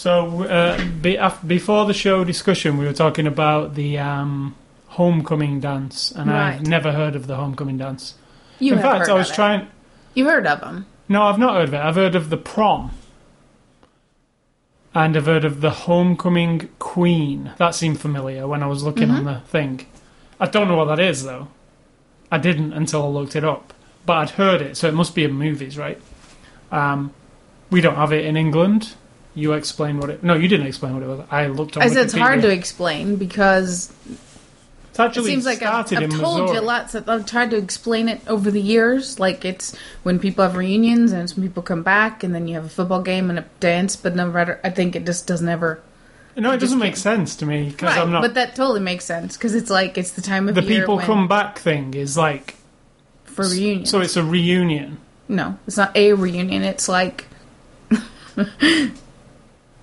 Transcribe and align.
So, 0.00 0.44
uh, 0.44 0.82
be, 1.02 1.16
af- 1.16 1.46
before 1.46 1.84
the 1.84 1.92
show 1.92 2.24
discussion, 2.24 2.78
we 2.78 2.86
were 2.86 2.94
talking 2.94 3.26
about 3.26 3.74
the 3.74 3.98
um, 3.98 4.54
homecoming 4.86 5.60
dance, 5.60 6.10
and 6.10 6.30
I've 6.32 6.66
never 6.66 6.90
heard 6.92 7.14
of 7.14 7.26
the 7.26 7.36
homecoming 7.36 7.76
dance. 7.76 8.14
You 8.58 8.72
In 8.72 8.78
fact, 8.80 9.00
heard 9.00 9.10
I 9.10 9.14
was 9.18 9.30
it. 9.30 9.34
trying. 9.34 9.68
You 10.14 10.24
heard 10.24 10.46
of 10.46 10.60
them? 10.62 10.86
No, 11.10 11.24
I've 11.24 11.38
not 11.38 11.52
heard 11.54 11.68
of 11.68 11.74
it. 11.74 11.80
I've 11.80 11.96
heard 11.96 12.14
of 12.14 12.30
the 12.30 12.38
prom. 12.38 12.92
And 14.94 15.18
I've 15.18 15.26
heard 15.26 15.44
of 15.44 15.60
the 15.60 15.68
homecoming 15.70 16.70
queen. 16.78 17.52
That 17.58 17.74
seemed 17.74 18.00
familiar 18.00 18.48
when 18.48 18.62
I 18.62 18.68
was 18.68 18.82
looking 18.82 19.08
Mm-hmm. 19.08 19.28
on 19.28 19.34
the 19.34 19.40
thing. 19.48 19.86
I 20.40 20.46
don't 20.46 20.66
know 20.66 20.76
what 20.76 20.86
that 20.86 20.98
is, 21.00 21.24
though. 21.24 21.48
I 22.32 22.38
didn't 22.38 22.72
until 22.72 23.02
I 23.04 23.08
looked 23.08 23.36
it 23.36 23.44
up. 23.44 23.74
But 24.06 24.16
I'd 24.16 24.30
heard 24.30 24.62
it, 24.62 24.78
so 24.78 24.88
it 24.88 24.94
must 24.94 25.14
be 25.14 25.24
in 25.24 25.32
movies, 25.32 25.76
right? 25.76 26.00
Um, 26.72 27.12
we 27.70 27.82
don't 27.82 27.96
have 27.96 28.14
it 28.14 28.24
in 28.24 28.38
England. 28.38 28.94
You 29.34 29.52
explain 29.52 29.98
what 30.00 30.10
it. 30.10 30.22
No, 30.24 30.34
you 30.34 30.48
didn't 30.48 30.66
explain 30.66 30.94
what 30.94 31.02
it 31.02 31.06
was. 31.06 31.20
I 31.30 31.46
looked 31.46 31.76
on 31.76 31.82
I 31.82 31.88
said 31.88 32.04
it's 32.06 32.14
hard 32.14 32.42
to 32.42 32.50
explain 32.50 33.16
because 33.16 33.92
It's 34.90 34.98
it 34.98 35.02
actually 35.02 35.30
seems 35.30 35.46
like 35.46 35.62
I've, 35.62 35.86
started 35.86 35.98
I've 35.98 36.02
in 36.04 36.18
told 36.18 36.40
Missouri. 36.40 36.56
you 36.58 36.62
lots. 36.64 36.94
Of, 36.96 37.08
I've 37.08 37.26
tried 37.26 37.50
to 37.52 37.56
explain 37.56 38.08
it 38.08 38.20
over 38.26 38.50
the 38.50 38.60
years. 38.60 39.20
Like 39.20 39.44
it's 39.44 39.76
when 40.02 40.18
people 40.18 40.42
have 40.44 40.56
reunions 40.56 41.12
and 41.12 41.30
some 41.30 41.42
people 41.44 41.62
come 41.62 41.82
back, 41.84 42.24
and 42.24 42.34
then 42.34 42.48
you 42.48 42.54
have 42.56 42.64
a 42.64 42.68
football 42.68 43.02
game 43.02 43.30
and 43.30 43.38
a 43.38 43.44
dance. 43.60 43.94
But 43.94 44.16
no 44.16 44.28
matter, 44.30 44.58
I 44.64 44.70
think 44.70 44.96
it 44.96 45.06
just 45.06 45.26
doesn't 45.28 45.48
ever. 45.48 45.80
No, 46.36 46.50
it 46.52 46.58
doesn't 46.58 46.78
make 46.78 46.96
sense 46.96 47.36
to 47.36 47.46
me 47.46 47.68
because 47.70 47.90
Right, 47.94 47.98
I'm 48.02 48.10
not. 48.12 48.22
but 48.22 48.34
that 48.34 48.54
totally 48.56 48.80
makes 48.80 49.04
sense 49.04 49.36
because 49.36 49.54
it's 49.54 49.68
like 49.70 49.96
it's 49.98 50.12
the 50.12 50.22
time 50.22 50.48
of 50.48 50.54
the 50.54 50.62
year 50.62 50.80
people 50.80 50.96
when- 50.96 51.04
come 51.06 51.28
back 51.28 51.58
thing 51.58 51.92
is 51.94 52.16
like 52.16 52.54
for 53.24 53.44
reunion. 53.46 53.84
so 53.86 54.00
it's 54.00 54.16
a 54.16 54.24
reunion. 54.24 54.98
No, 55.28 55.58
it's 55.66 55.76
not 55.76 55.94
a 55.96 56.14
reunion. 56.14 56.62
It's 56.62 56.88
like 56.88 57.26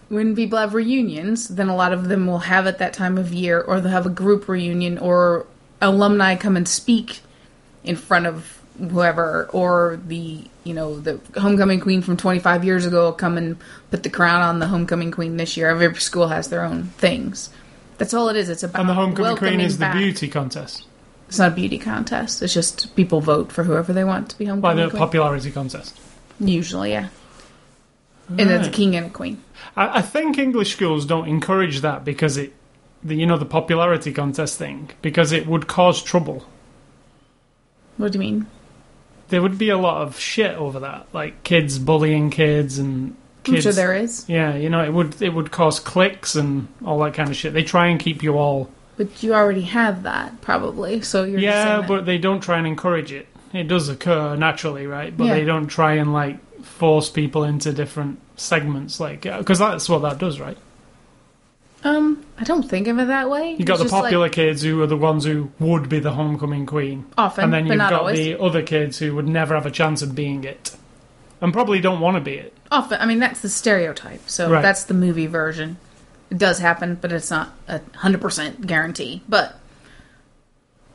when 0.10 0.36
people 0.36 0.58
have 0.58 0.74
reunions, 0.74 1.48
then 1.48 1.70
a 1.70 1.76
lot 1.76 1.94
of 1.94 2.08
them 2.08 2.28
will 2.28 2.40
have 2.40 2.66
it 2.68 2.78
that 2.78 2.94
time 2.94 3.18
of 3.18 3.34
year, 3.34 3.62
or 3.62 3.82
they'll 3.82 3.92
have 3.92 4.06
a 4.06 4.12
group 4.12 4.48
reunion, 4.48 4.98
or 4.98 5.46
alumni 5.82 6.36
come 6.36 6.56
and 6.56 6.68
speak 6.68 7.22
in 7.84 7.96
front 7.96 8.26
of 8.26 8.62
whoever, 8.80 9.50
or 9.52 10.00
the 10.06 10.44
you 10.64 10.74
know 10.74 11.00
the 11.00 11.20
homecoming 11.40 11.80
queen 11.80 12.02
from 12.02 12.18
25 12.18 12.64
years 12.64 12.86
ago 12.86 13.06
will 13.06 13.14
come 13.14 13.38
and 13.38 13.58
put 13.92 14.04
the 14.04 14.10
crown 14.10 14.42
on 14.42 14.60
the 14.60 14.68
homecoming 14.68 15.12
queen 15.12 15.38
this 15.38 15.58
year. 15.58 15.70
Every 15.70 15.94
school 15.96 16.28
has 16.28 16.50
their 16.50 16.64
own 16.64 16.84
things. 16.98 17.50
That's 17.98 18.14
all 18.14 18.30
it 18.30 18.36
is. 18.36 18.50
It's 18.50 18.64
about 18.64 18.82
And 18.82 18.90
the 18.90 18.94
homecoming 18.94 19.38
queen 19.38 19.60
is 19.60 19.78
the 19.78 19.90
beauty 19.90 20.28
contest. 20.28 20.86
It's 21.28 21.40
not 21.40 21.52
a 21.52 21.56
beauty 21.56 21.78
contest. 21.78 22.42
It's 22.42 22.54
just 22.54 22.96
people 22.96 23.20
vote 23.20 23.52
for 23.52 23.64
whoever 23.64 23.92
they 23.92 24.06
want 24.06 24.30
to 24.30 24.38
be 24.38 24.46
homecoming. 24.46 24.78
By 24.78 24.82
the 24.82 24.90
queen. 24.90 25.00
popularity 25.00 25.52
contest. 25.52 26.00
Usually, 26.40 26.92
yeah. 26.92 27.10
And 28.30 28.50
that's 28.50 28.68
a 28.68 28.72
king 28.72 28.96
and 28.96 29.08
a 29.08 29.10
queen. 29.10 29.42
I, 29.76 30.00
I 30.00 30.02
think 30.02 30.38
English 30.38 30.74
schools 30.74 31.06
don't 31.06 31.28
encourage 31.28 31.82
that 31.82 32.04
because 32.04 32.36
it, 32.38 32.54
the, 33.04 33.16
you 33.16 33.26
know, 33.26 33.38
the 33.38 33.46
popularity 33.46 34.12
contest 34.12 34.58
thing, 34.58 34.90
because 35.02 35.32
it 35.32 35.48
would 35.48 35.68
cause 35.68 36.04
trouble. 36.04 36.46
What 37.98 38.12
do 38.12 38.18
you 38.18 38.20
mean? 38.20 38.48
There 39.30 39.42
would 39.42 39.58
be 39.58 39.70
a 39.70 39.78
lot 39.78 40.02
of 40.02 40.20
shit 40.20 40.56
over 40.56 40.80
that, 40.82 41.08
like 41.14 41.44
kids 41.44 41.80
bullying 41.80 42.30
kids 42.30 42.78
and 42.80 43.16
I'm 43.46 43.54
kids. 43.54 43.64
sure 43.64 43.74
there 43.74 43.94
is. 43.96 44.26
Yeah, 44.30 44.56
you 44.56 44.70
know, 44.70 44.84
it 44.84 44.94
would 44.94 45.22
it 45.22 45.34
would 45.34 45.52
cause 45.52 45.80
cliques 45.80 46.36
and 46.36 46.68
all 46.86 47.00
that 47.00 47.14
kind 47.14 47.30
of 47.30 47.36
shit. 47.36 47.54
They 47.54 47.64
try 47.64 47.88
and 47.88 48.00
keep 48.00 48.24
you 48.24 48.38
all. 48.38 48.70
But 48.96 49.22
you 49.24 49.34
already 49.34 49.62
have 49.62 50.04
that, 50.04 50.42
probably. 50.42 51.02
So 51.02 51.24
you're 51.24 51.40
yeah, 51.40 51.84
but 51.88 52.06
they 52.06 52.18
don't 52.18 52.42
try 52.42 52.58
and 52.58 52.68
encourage 52.68 53.12
it. 53.12 53.28
It 53.54 53.68
does 53.68 53.90
occur 53.90 54.36
naturally, 54.36 54.88
right? 54.88 55.16
But 55.16 55.26
Yeah. 55.26 55.34
they 55.36 55.44
don't 55.46 55.68
try 55.68 55.94
and 55.96 56.14
like 56.14 56.38
force 56.64 57.10
people 57.10 57.44
into 57.44 57.72
different 57.74 58.20
segments, 58.36 59.00
like 59.00 59.22
because 59.22 59.60
that's 59.60 59.88
what 59.90 60.02
that 60.04 60.18
does, 60.18 60.40
right? 60.40 60.58
Um, 61.84 62.26
I 62.40 62.44
don't 62.44 62.64
think 62.68 62.88
of 62.88 62.98
it 63.00 63.08
that 63.08 63.30
way. 63.30 63.56
You 63.58 63.64
got 63.64 63.76
It's 63.76 63.80
the 63.82 63.86
just 63.86 63.94
like- 63.94 64.04
popular 64.06 64.30
kids 64.30 64.62
who 64.64 64.82
are 64.82 64.88
the 64.88 64.98
ones 64.98 65.26
who 65.26 65.52
would 65.60 65.88
be 65.90 66.00
the 66.00 66.12
homecoming 66.12 66.66
queen, 66.66 67.06
often, 67.18 67.46
and 67.46 67.54
then 67.54 67.68
you've 67.68 67.78
got 67.78 67.94
always. 67.94 68.18
the 68.18 68.40
other 68.42 68.62
kids 68.64 68.98
who 68.98 69.16
would 69.16 69.28
never 69.28 69.54
have 69.56 69.66
a 69.66 69.72
chance 69.72 70.02
of 70.02 70.16
being 70.16 70.44
it, 70.44 70.76
and 71.40 71.54
probably 71.54 71.80
don't 71.80 72.00
want 72.00 72.16
to 72.16 72.22
be 72.22 72.34
it. 72.34 72.54
Often, 72.72 73.00
I 73.02 73.06
mean 73.06 73.20
that's 73.20 73.42
the 73.42 73.50
stereotype. 73.50 74.28
So 74.28 74.50
Right. 74.50 74.62
that's 74.62 74.84
the 74.86 74.94
movie 74.96 75.28
version. 75.28 75.78
It 76.30 76.38
does 76.40 76.60
happen, 76.60 76.98
but 77.00 77.12
it's 77.14 77.30
not 77.32 77.50
a 77.68 77.80
hundred 77.98 78.22
percent 78.22 78.66
guarantee. 78.68 79.22
But 79.30 79.58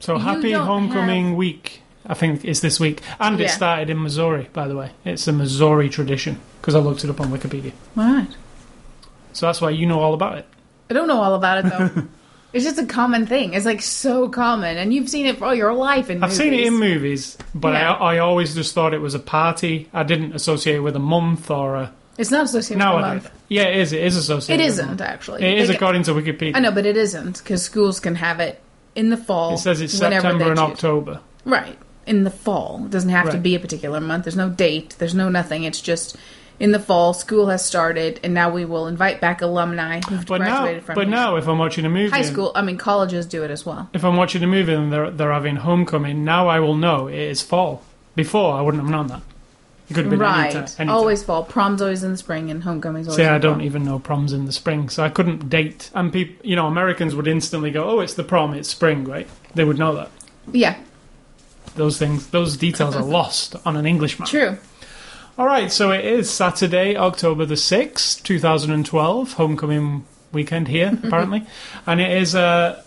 So 0.01 0.19
happy 0.19 0.53
homecoming 0.53 1.29
have- 1.29 1.37
week! 1.37 1.82
I 2.07 2.15
think 2.15 2.45
it's 2.45 2.61
this 2.61 2.81
week, 2.81 3.01
and 3.21 3.41
it 3.41 3.45
Yeah. 3.45 3.51
started 3.51 3.91
in 3.91 4.03
Missouri, 4.03 4.49
by 4.53 4.67
the 4.69 4.77
way. 4.77 4.91
It's 5.05 5.27
a 5.29 5.33
Missouri 5.33 5.89
tradition 5.89 6.41
because 6.61 6.75
I 6.75 6.79
looked 6.81 7.05
it 7.05 7.11
up 7.11 7.21
on 7.21 7.29
Wikipedia. 7.29 7.73
all 7.97 8.05
right, 8.05 8.29
So 9.33 9.47
that's 9.47 9.61
why 9.61 9.71
you 9.71 9.87
know 9.87 10.01
all 10.01 10.15
about 10.15 10.39
it. 10.39 10.47
I 10.91 10.95
don't 10.95 11.09
know 11.09 11.21
all 11.21 11.35
about 11.35 11.65
it 11.65 11.71
though. 11.71 12.03
it's 12.53 12.65
just 12.65 12.79
a 12.79 12.85
common 12.87 13.27
thing. 13.27 13.55
It's 13.55 13.65
like 13.65 13.81
so 13.83 14.29
common, 14.29 14.77
and 14.77 14.93
you've 14.93 15.09
seen 15.09 15.27
it 15.27 15.39
for 15.39 15.47
all 15.47 15.55
your 15.55 15.73
life 15.73 16.11
in 16.11 16.23
I've 16.23 16.33
seen 16.33 16.53
it 16.53 16.67
in 16.67 16.75
movies, 16.75 17.39
but 17.55 17.73
Yeah. 17.75 17.93
I, 17.95 18.17
I 18.17 18.19
always 18.19 18.55
just 18.55 18.75
thought 18.75 18.93
it 18.95 19.01
was 19.01 19.15
a 19.15 19.19
party. 19.21 19.89
I 19.95 20.03
didn't 20.03 20.35
associate 20.35 20.77
it 20.77 20.81
with 20.81 20.97
a 20.97 21.01
month 21.01 21.51
or 21.51 21.77
a. 21.77 21.93
It's 22.19 22.31
not 22.31 22.45
associated 22.45 22.85
with 22.85 22.95
a 22.97 23.01
month. 23.01 23.31
Yeah, 23.49 23.63
it 23.63 23.77
is. 23.79 23.93
It 23.95 24.03
is 24.03 24.17
It 24.17 24.21
associated. 24.21 24.61
with 24.61 24.67
a 24.67 24.73
isn't 24.73 24.87
month. 24.87 25.01
actually. 25.01 25.43
It 25.45 25.59
is 25.59 25.69
They- 25.69 25.77
according 25.77 26.03
to 26.05 26.13
Wikipedia. 26.13 26.57
I 26.57 26.61
know, 26.61 26.73
but 26.73 26.85
it 26.85 26.97
isn't 26.97 27.39
because 27.39 27.63
schools 27.63 28.01
can 28.01 28.17
have 28.17 28.39
it 28.41 28.61
in 28.95 29.09
the 29.09 29.17
fall. 29.17 29.55
It 29.55 29.59
says 29.59 29.81
it's 29.81 29.95
whenever 29.99 30.21
September 30.21 30.45
they 30.45 30.51
and 30.51 30.59
choose. 30.59 30.69
October. 30.73 31.21
Right. 31.47 31.79
In 32.07 32.25
the 32.25 32.31
fall. 32.31 32.83
It 32.85 32.91
doesn't 32.91 33.11
have 33.11 33.31
to 33.31 33.39
be 33.39 33.55
a 33.55 33.61
particular 33.61 34.01
month. 34.01 34.25
There's 34.25 34.37
no 34.37 34.49
date. 34.49 34.97
There's 34.99 35.15
no 35.15 35.29
nothing. 35.29 35.65
It's 35.65 35.81
just 35.81 36.17
in 36.59 36.73
the 36.73 36.79
fall, 36.79 37.15
school 37.15 37.49
has 37.49 37.65
started, 37.65 38.21
and 38.23 38.35
now 38.35 38.51
we 38.51 38.65
will 38.65 38.87
invite 38.87 39.21
back 39.21 39.41
alumni 39.43 40.01
who've 40.09 40.27
But 40.27 40.41
now, 40.43 40.81
from 40.81 40.95
but 40.95 41.09
now, 41.09 41.37
if 41.37 41.49
I'm 41.49 41.59
watching 41.59 41.85
a 41.85 41.89
movie, 41.89 42.11
high 42.11 42.23
school. 42.23 42.53
I 42.55 42.63
mean, 42.63 42.77
colleges 42.77 43.27
do 43.27 43.43
it 43.45 43.51
as 43.51 43.65
well. 43.67 43.89
if 43.95 44.05
I'm 44.05 44.17
watching 44.17 44.43
a 44.43 44.47
movie 44.47 44.73
and 44.73 44.93
they're 44.93 45.11
they're 45.11 45.33
having 45.33 45.57
homecoming, 45.57 46.25
now 46.25 46.49
I 46.49 46.61
will 46.61 46.77
know 46.77 47.07
it 47.09 47.15
is 47.19 47.41
fall. 47.43 47.83
Before 48.15 48.55
I 48.55 48.61
wouldn't 48.61 48.83
have 48.83 48.91
known 48.93 49.07
that. 49.09 49.23
It 49.89 49.95
could 49.95 50.05
have 50.05 50.11
been 50.11 50.23
any 50.23 50.31
Right. 50.31 50.53
time. 50.53 50.63
any 50.79 50.89
time. 50.89 50.91
Always 50.91 51.23
fall. 51.25 51.45
Prom's 51.45 51.83
always 51.83 52.03
in 52.05 52.13
the 52.13 52.17
spring, 52.19 52.51
and 52.51 52.63
homecoming's 52.63 53.09
always. 53.09 53.17
See, 53.17 53.25
I 53.25 53.39
don't 53.39 53.57
fall. 53.59 53.63
even 53.67 53.85
know 53.85 53.99
proms 53.99 54.33
in 54.33 54.45
the 54.47 54.53
spring, 54.53 54.89
so 54.89 55.03
I 55.03 55.09
couldn't 55.09 55.49
date. 55.51 55.91
And 55.95 56.13
people, 56.13 56.45
you 56.47 56.57
know, 56.57 56.67
Americans 56.67 57.15
would 57.15 57.27
instantly 57.27 57.71
go, 57.71 57.85
"Oh, 57.85 58.01
it's 58.01 58.15
the 58.15 58.23
prom, 58.25 58.55
it's 58.55 58.69
spring," 58.69 59.05
right? 59.05 59.29
They 59.55 59.65
would 59.65 59.79
know 59.79 59.95
that. 59.95 60.11
Yeah. 60.53 60.77
Those 61.75 61.99
things, 61.99 62.29
those 62.29 62.57
details 62.57 62.95
are 62.97 63.03
lost 63.03 63.57
on 63.65 63.77
an 63.77 63.87
English 63.87 64.19
map. 64.19 64.29
True. 64.29 64.59
All 65.39 65.47
right, 65.47 65.73
so 65.73 65.91
it 65.91 66.05
is 66.05 66.31
Saturday, 66.31 66.97
October 66.97 67.47
the 67.47 67.55
6th, 67.55 68.23
2012, 68.23 69.33
homecoming 69.33 70.05
weekend 70.31 70.69
here, 70.69 70.99
apparently. 71.05 71.47
and 71.87 72.01
it 72.01 72.11
is, 72.11 72.35
uh, 72.35 72.83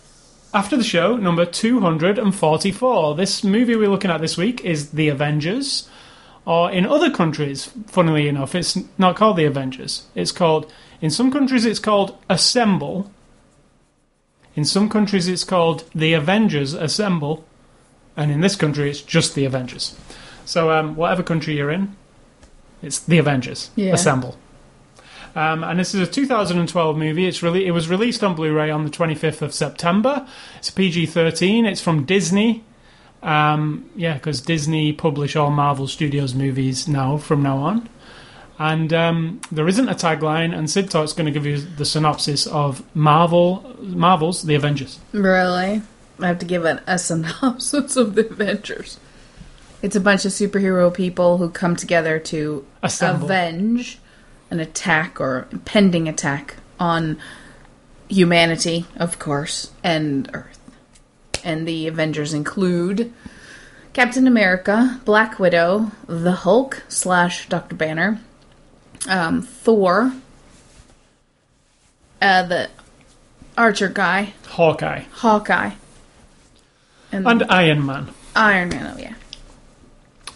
after 0.54 0.76
the 0.76 0.84
show, 0.84 1.16
number 1.16 1.44
244. 1.44 3.14
This 3.16 3.42
movie 3.42 3.74
we're 3.74 3.88
looking 3.88 4.10
at 4.10 4.20
this 4.20 4.36
week 4.36 4.64
is 4.64 4.90
The 4.90 5.08
Avengers. 5.08 5.88
Or 6.44 6.70
in 6.70 6.86
other 6.86 7.10
countries, 7.10 7.72
funnily 7.88 8.28
enough, 8.28 8.54
it's 8.54 8.78
not 8.96 9.16
called 9.16 9.36
The 9.36 9.44
Avengers. 9.46 10.06
It's 10.14 10.30
called, 10.30 10.72
in 11.00 11.10
some 11.10 11.32
countries, 11.32 11.64
it's 11.64 11.80
called 11.80 12.16
Assemble. 12.30 13.10
In 14.54 14.64
some 14.64 14.88
countries, 14.88 15.26
it's 15.26 15.42
called 15.42 15.82
The 15.92 16.14
Avengers 16.14 16.72
Assemble. 16.72 17.44
And 18.16 18.30
in 18.30 18.40
this 18.40 18.56
country, 18.56 18.90
it's 18.90 19.00
just 19.02 19.34
The 19.34 19.44
Avengers. 19.44 19.94
So, 20.44 20.70
um, 20.70 20.96
whatever 20.96 21.22
country 21.22 21.56
you're 21.56 21.70
in, 21.70 21.94
it's 22.82 22.98
The 22.98 23.18
Avengers 23.18 23.70
Yeah. 23.76 23.92
Assemble. 23.94 24.36
Um, 25.34 25.62
and 25.64 25.78
this 25.78 25.94
is 25.94 26.00
a 26.00 26.10
2012 26.10 26.96
movie. 26.96 27.26
It's 27.26 27.42
really 27.42 27.66
it 27.66 27.72
was 27.72 27.88
released 27.88 28.24
on 28.24 28.34
Blu-ray 28.34 28.70
on 28.70 28.84
the 28.84 28.90
25th 28.90 29.42
of 29.42 29.52
September. 29.52 30.26
It's 30.56 30.70
PG-13. 30.70 31.66
It's 31.70 31.80
from 31.82 32.04
Disney. 32.04 32.64
Um, 33.22 33.90
yeah, 33.96 34.14
because 34.14 34.40
Disney 34.40 34.92
publish 34.94 35.36
all 35.36 35.50
Marvel 35.50 35.88
Studios 35.88 36.32
movies 36.34 36.88
now 36.88 37.18
from 37.18 37.42
now 37.42 37.58
on. 37.58 37.88
And 38.58 38.94
um, 38.94 39.40
there 39.52 39.68
isn't 39.68 39.88
a 39.90 39.94
tagline. 39.94 40.56
And 40.56 40.70
Sid 40.70 40.90
Talk's 40.90 41.12
going 41.12 41.26
to 41.26 41.32
give 41.32 41.44
you 41.44 41.58
the 41.58 41.84
synopsis 41.84 42.46
of 42.46 42.82
Marvel 42.94 43.76
Marvel's 43.80 44.42
The 44.42 44.54
Avengers. 44.54 45.00
Really? 45.12 45.82
I 46.20 46.28
have 46.28 46.38
to 46.38 46.46
give 46.46 46.64
it 46.64 46.82
a 46.86 46.98
synopsis 46.98 47.96
of 47.96 48.14
the 48.14 48.28
Avengers. 48.28 48.98
It's 49.82 49.96
a 49.96 50.00
bunch 50.00 50.24
of 50.24 50.32
superhero 50.32 50.92
people 50.92 51.38
who 51.38 51.50
come 51.50 51.76
together 51.76 52.18
to 52.18 52.66
Assemble. 52.82 53.26
avenge 53.26 53.98
an 54.50 54.60
attack 54.60 55.20
or 55.20 55.46
impending 55.52 56.08
attack 56.08 56.56
on 56.80 57.18
humanity, 58.08 58.86
of 58.96 59.18
course, 59.18 59.72
and 59.82 60.30
Earth. 60.32 60.58
And 61.44 61.66
the 61.66 61.88
Avengers 61.88 62.32
include 62.32 63.12
Captain 63.92 64.26
America, 64.26 65.00
Black 65.04 65.38
Widow, 65.38 65.90
the 66.06 66.32
Hulk 66.32 66.82
slash 66.88 67.48
Doctor 67.48 67.76
Banner, 67.76 68.20
um, 69.08 69.42
Thor, 69.42 70.12
uh, 72.20 72.42
the 72.44 72.70
Archer 73.56 73.88
guy, 73.88 74.34
Hawkeye 74.46 75.04
Hawkeye, 75.12 75.70
and, 77.12 77.26
and 77.26 77.44
Iron 77.50 77.84
Man. 77.86 78.08
Iron 78.34 78.68
Man. 78.70 78.92
Oh 78.94 78.98
yeah, 78.98 79.14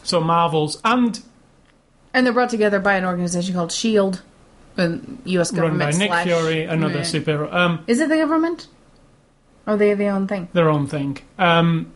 So 0.02 0.20
Marvels 0.20 0.81
and 0.84 1.20
and 2.12 2.26
they're 2.26 2.32
brought 2.32 2.50
together 2.50 2.81
by 2.81 2.94
an 2.94 3.05
organization 3.05 3.55
called 3.55 3.70
Shield, 3.72 4.22
and 4.76 5.20
U.S. 5.26 5.50
government. 5.52 5.81
run 5.81 6.08
by 6.08 6.17
Nick 6.17 6.26
Fury, 6.26 6.64
another 6.64 6.99
Yeah. 6.99 7.00
superhero. 7.02 7.52
Um, 7.52 7.84
Is 7.87 8.00
it 8.00 8.08
the 8.08 8.17
government? 8.17 8.67
Or 9.67 9.76
they 9.76 9.94
their 9.94 10.12
own 10.12 10.26
thing? 10.26 10.49
their 10.52 10.69
own 10.70 10.87
thing. 10.88 11.19
Um, 11.38 11.93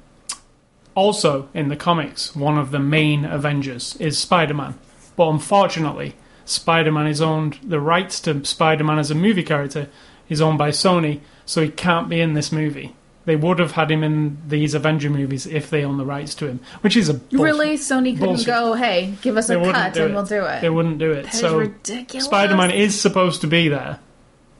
also, 0.94 1.48
in 1.54 1.68
the 1.68 1.76
comics, 1.76 2.36
one 2.36 2.56
of 2.58 2.70
the 2.70 2.78
main 2.78 3.24
Avengers 3.24 3.96
is 3.98 4.16
Spider 4.18 4.54
Man. 4.54 4.78
But 5.16 5.28
unfortunately, 5.30 6.14
Spider 6.44 6.92
Man 6.92 7.06
is 7.08 7.20
owned, 7.20 7.58
the 7.64 7.80
rights 7.80 8.20
to 8.20 8.44
Spider 8.44 8.84
Man 8.84 8.98
as 8.98 9.10
a 9.10 9.14
movie 9.14 9.42
character 9.42 9.88
is 10.28 10.40
owned 10.40 10.58
by 10.58 10.70
Sony, 10.70 11.20
so 11.46 11.62
he 11.62 11.68
can't 11.70 12.08
be 12.08 12.20
in 12.20 12.34
this 12.34 12.52
movie. 12.52 12.94
They 13.26 13.36
would 13.36 13.58
have 13.58 13.72
had 13.72 13.90
him 13.90 14.02
in 14.04 14.36
these 14.46 14.74
Avenger 14.74 15.08
movies 15.08 15.46
if 15.46 15.70
they 15.70 15.82
owned 15.84 15.98
the 15.98 16.04
rights 16.04 16.34
to 16.36 16.46
him, 16.46 16.60
which 16.82 16.94
is 16.96 17.08
a 17.08 17.14
bullshit. 17.14 17.40
Really, 17.40 17.74
Sony 17.78 18.12
couldn't 18.12 18.18
Bullshit. 18.26 18.46
go, 18.46 18.74
"Hey, 18.74 19.14
give 19.22 19.36
us 19.38 19.46
They 19.46 19.54
a 19.54 19.58
wouldn't 19.58 19.76
cut 19.76 19.94
do 19.94 20.02
and 20.04 20.10
it. 20.12 20.14
we'll 20.14 20.24
do 20.26 20.44
it." 20.44 20.60
They 20.60 20.68
wouldn't 20.70 20.98
do 20.98 21.10
it. 21.12 21.22
That 21.24 21.34
is 21.34 21.40
so 21.40 21.56
ridiculous. 21.58 22.26
Spider 22.26 22.54
Man 22.56 22.70
is 22.70 23.00
supposed 23.00 23.40
to 23.40 23.46
be 23.46 23.68
there, 23.68 23.98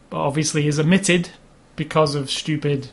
but 0.08 0.16
obviously 0.18 0.66
is 0.66 0.80
omitted 0.80 1.28
because 1.76 2.14
of 2.14 2.30
stupid 2.30 2.88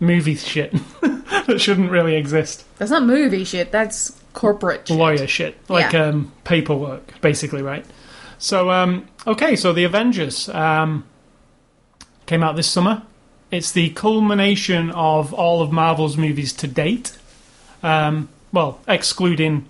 movie 0.00 0.34
shit 0.34 0.74
that 1.00 1.58
shouldn't 1.60 1.90
really 1.90 2.16
exist. 2.16 2.64
That's 2.78 2.90
not 2.90 3.04
movie 3.04 3.44
shit. 3.44 3.72
That's 3.72 4.20
corporate 4.34 4.88
shit. 4.88 4.96
Lawyer 4.98 5.26
shit, 5.26 5.56
like 5.70 5.92
Yeah. 5.94 6.06
um, 6.08 6.32
paperwork, 6.44 7.20
basically, 7.22 7.62
right? 7.62 7.86
So, 8.36 8.70
um, 8.70 9.06
okay, 9.26 9.56
so 9.56 9.72
the 9.72 9.84
Avengers 9.84 10.48
um, 10.50 11.04
came 12.26 12.42
out 12.42 12.56
this 12.56 12.66
summer. 12.68 13.02
It's 13.54 13.70
the 13.70 13.90
culmination 13.90 14.90
of 14.90 15.32
all 15.32 15.62
of 15.62 15.70
Marvel's 15.70 16.16
movies 16.16 16.52
to 16.54 16.66
date. 16.66 17.16
Um, 17.84 18.28
well, 18.50 18.80
excluding 18.88 19.66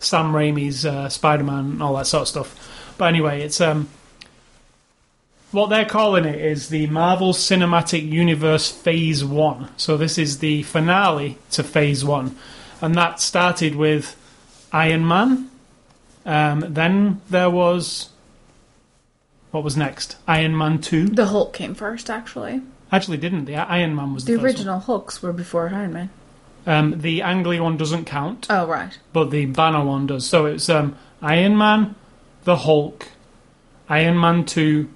Sam 0.00 0.32
Raimi's 0.32 0.84
uh, 0.84 1.08
Spider-Man 1.08 1.64
and 1.70 1.82
all 1.82 1.94
that 1.94 2.08
sort 2.08 2.22
of 2.22 2.28
stuff. 2.28 2.94
But 2.98 3.04
anyway, 3.04 3.42
it's 3.42 3.60
um, 3.60 3.88
what 5.52 5.68
they're 5.68 5.84
calling 5.84 6.24
it 6.24 6.40
is 6.40 6.68
the 6.68 6.88
Marvel 6.88 7.32
Cinematic 7.32 8.10
Universe 8.10 8.72
Phase 8.72 9.24
One. 9.24 9.68
So 9.76 9.96
this 9.96 10.18
is 10.18 10.40
the 10.40 10.64
finale 10.64 11.38
to 11.52 11.62
Phase 11.62 12.04
One, 12.04 12.36
and 12.80 12.96
that 12.96 13.20
started 13.20 13.76
with 13.76 14.16
Iron 14.72 15.06
Man. 15.06 15.48
Um, 16.26 16.64
then 16.68 17.20
there 17.30 17.50
was 17.50 18.08
what 19.52 19.62
was 19.62 19.76
next? 19.76 20.16
Iron 20.26 20.56
Man 20.56 20.80
Two. 20.80 21.06
The 21.06 21.26
Hulk 21.26 21.52
came 21.52 21.74
first, 21.76 22.10
actually. 22.10 22.62
Actually, 22.90 23.18
didn't 23.18 23.44
the 23.44 23.56
Iron 23.56 23.94
Man 23.94 24.14
was 24.14 24.24
the, 24.24 24.36
The 24.36 24.42
original 24.42 24.80
Hulks 24.80 25.22
were 25.22 25.32
before 25.32 25.68
Iron 25.72 25.92
Man. 25.92 26.10
Um, 26.66 27.00
the 27.00 27.22
Ang 27.22 27.44
Lee 27.44 27.60
one 27.60 27.76
doesn't 27.76 28.04
count, 28.04 28.46
Oh, 28.50 28.66
right. 28.66 28.98
but 29.12 29.30
the 29.30 29.46
Banner 29.46 29.84
one 29.84 30.06
does. 30.06 30.26
So 30.26 30.46
it's 30.46 30.68
um, 30.68 30.96
Iron 31.22 31.56
Man, 31.56 31.94
the 32.44 32.56
Hulk, 32.56 33.08
Iron 33.88 34.18
Man 34.18 34.44
Two, 34.44 34.88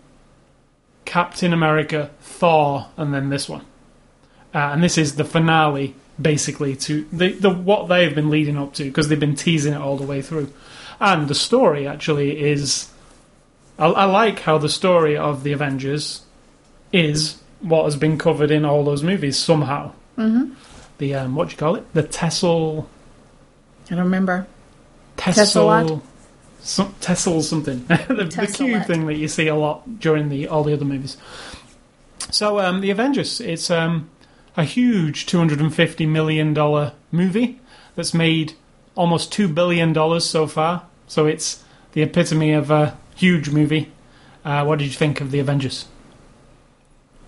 Captain 1.04 1.52
America, 1.52 2.10
Thor, 2.20 2.88
and 2.96 3.12
then 3.12 3.28
this 3.30 3.48
one. 3.48 3.64
Uh, 4.54 4.58
and 4.72 4.82
this 4.82 4.98
is 4.98 5.16
the 5.16 5.24
finale, 5.24 5.94
basically, 6.20 6.76
to 6.76 7.06
the, 7.12 7.32
the 7.32 7.50
what 7.50 7.88
they've 7.88 8.14
been 8.14 8.28
leading 8.30 8.56
up 8.58 8.74
to 8.74 8.84
because 8.84 9.08
they've 9.08 9.18
been 9.20 9.34
teasing 9.36 9.72
it 9.72 9.80
all 9.80 9.96
the 9.96 10.06
way 10.06 10.20
through. 10.22 10.52
And 11.00 11.28
the 11.28 11.34
story 11.34 11.86
actually 11.86 12.40
is. 12.42 12.88
I, 13.78 13.86
I 13.86 14.04
like 14.04 14.40
how 14.40 14.58
the 14.58 14.68
story 14.68 15.16
of 15.16 15.42
the 15.42 15.52
Avengers 15.52 16.22
is 16.92 17.41
what 17.62 17.84
has 17.84 17.96
been 17.96 18.18
covered 18.18 18.50
in 18.50 18.64
all 18.64 18.84
those 18.84 19.02
movies 19.02 19.38
somehow. 19.38 19.92
Mm-hmm. 20.18 20.54
The 20.98 21.14
um, 21.14 21.34
what 21.34 21.48
do 21.48 21.52
you 21.52 21.58
call 21.58 21.76
it? 21.76 21.92
The 21.94 22.02
Tessel. 22.02 22.88
I 23.86 23.94
don't 23.94 24.04
remember. 24.04 24.46
Tessel. 25.16 26.02
Some, 26.60 26.94
Tessel 27.00 27.42
something. 27.42 27.84
the, 27.86 28.30
the 28.36 28.52
cube 28.52 28.84
thing 28.86 29.06
that 29.06 29.16
you 29.16 29.26
see 29.26 29.48
a 29.48 29.54
lot 29.54 29.98
during 29.98 30.28
the 30.28 30.48
all 30.48 30.62
the 30.62 30.72
other 30.72 30.84
movies. 30.84 31.16
So 32.30 32.60
um, 32.60 32.80
the 32.80 32.90
Avengers, 32.90 33.40
it's 33.40 33.70
um, 33.70 34.08
a 34.56 34.64
huge 34.64 35.26
two 35.26 35.38
hundred 35.38 35.60
and 35.60 35.74
fifty 35.74 36.06
million 36.06 36.54
dollar 36.54 36.92
movie 37.10 37.60
that's 37.96 38.14
made 38.14 38.54
almost 38.94 39.32
two 39.32 39.48
billion 39.48 39.92
dollars 39.92 40.24
so 40.24 40.46
far. 40.46 40.86
So 41.06 41.26
it's 41.26 41.64
the 41.92 42.02
epitome 42.02 42.52
of 42.52 42.70
a 42.70 42.96
huge 43.16 43.50
movie. 43.50 43.90
Uh, 44.44 44.64
what 44.64 44.78
did 44.78 44.86
you 44.86 44.92
think 44.92 45.20
of 45.20 45.30
the 45.30 45.40
Avengers? 45.40 45.86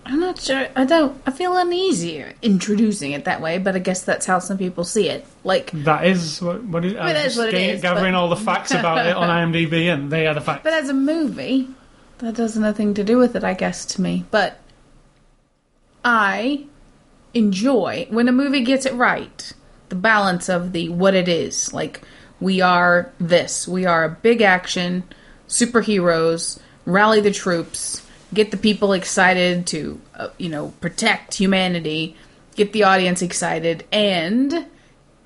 I'm 0.07 0.19
not 0.19 0.39
sure. 0.39 0.67
I 0.75 0.85
don't. 0.85 1.19
I 1.25 1.31
feel 1.31 1.57
uneasy 1.57 2.23
introducing 2.43 3.13
it 3.13 3.25
that 3.25 3.41
way, 3.41 3.57
but 3.57 3.75
I 3.75 3.79
guess 3.79 4.03
that's 4.03 4.25
how 4.27 4.37
some 4.39 4.57
people 4.57 4.83
see 4.83 5.09
it. 5.09 5.25
Like, 5.43 5.71
That 5.71 6.05
is 6.05 6.41
what, 6.41 6.63
what 6.63 6.85
is, 6.85 6.95
I 6.95 7.09
It 7.09 7.13
was 7.13 7.17
is 7.17 7.23
just 7.23 7.37
what 7.39 7.47
it 7.53 7.75
ga- 7.75 7.81
gathering 7.81 8.13
but- 8.13 8.19
all 8.19 8.29
the 8.29 8.35
facts 8.35 8.71
about 8.71 9.05
it 9.05 9.15
on 9.15 9.29
IMDb, 9.51 9.91
and 9.91 10.11
they 10.11 10.27
are 10.27 10.33
the 10.35 10.41
facts. 10.41 10.61
but 10.63 10.73
as 10.73 10.89
a 10.89 10.93
movie, 10.93 11.69
that 12.19 12.35
does 12.35 12.55
nothing 12.55 12.93
to 12.93 13.03
do 13.03 13.17
with 13.17 13.35
it, 13.35 13.43
I 13.43 13.55
guess, 13.55 13.83
to 13.87 14.01
me. 14.01 14.25
But 14.29 14.59
I 16.03 16.65
enjoy 17.33 18.07
when 18.09 18.27
a 18.27 18.31
movie 18.31 18.61
gets 18.63 18.85
it 18.85 18.93
right. 18.93 19.51
The 19.89 19.95
balance 19.95 20.49
of 20.49 20.71
the 20.71 20.89
what 20.89 21.13
it 21.15 21.27
is. 21.27 21.73
Like, 21.73 22.01
we 22.39 22.61
are 22.61 23.11
this. 23.19 23.67
We 23.67 23.85
are 23.85 24.03
a 24.03 24.09
big 24.09 24.41
action, 24.41 25.03
superheroes, 25.47 26.59
rally 26.85 27.21
the 27.21 27.31
troops, 27.31 28.04
get 28.33 28.51
the 28.51 28.57
people 28.57 28.93
excited 28.93 29.67
to, 29.67 29.99
uh, 30.15 30.29
you 30.37 30.49
know, 30.49 30.73
protect 30.81 31.35
humanity, 31.35 32.15
get 32.55 32.73
the 32.73 32.83
audience 32.83 33.21
excited, 33.21 33.85
and 33.91 34.67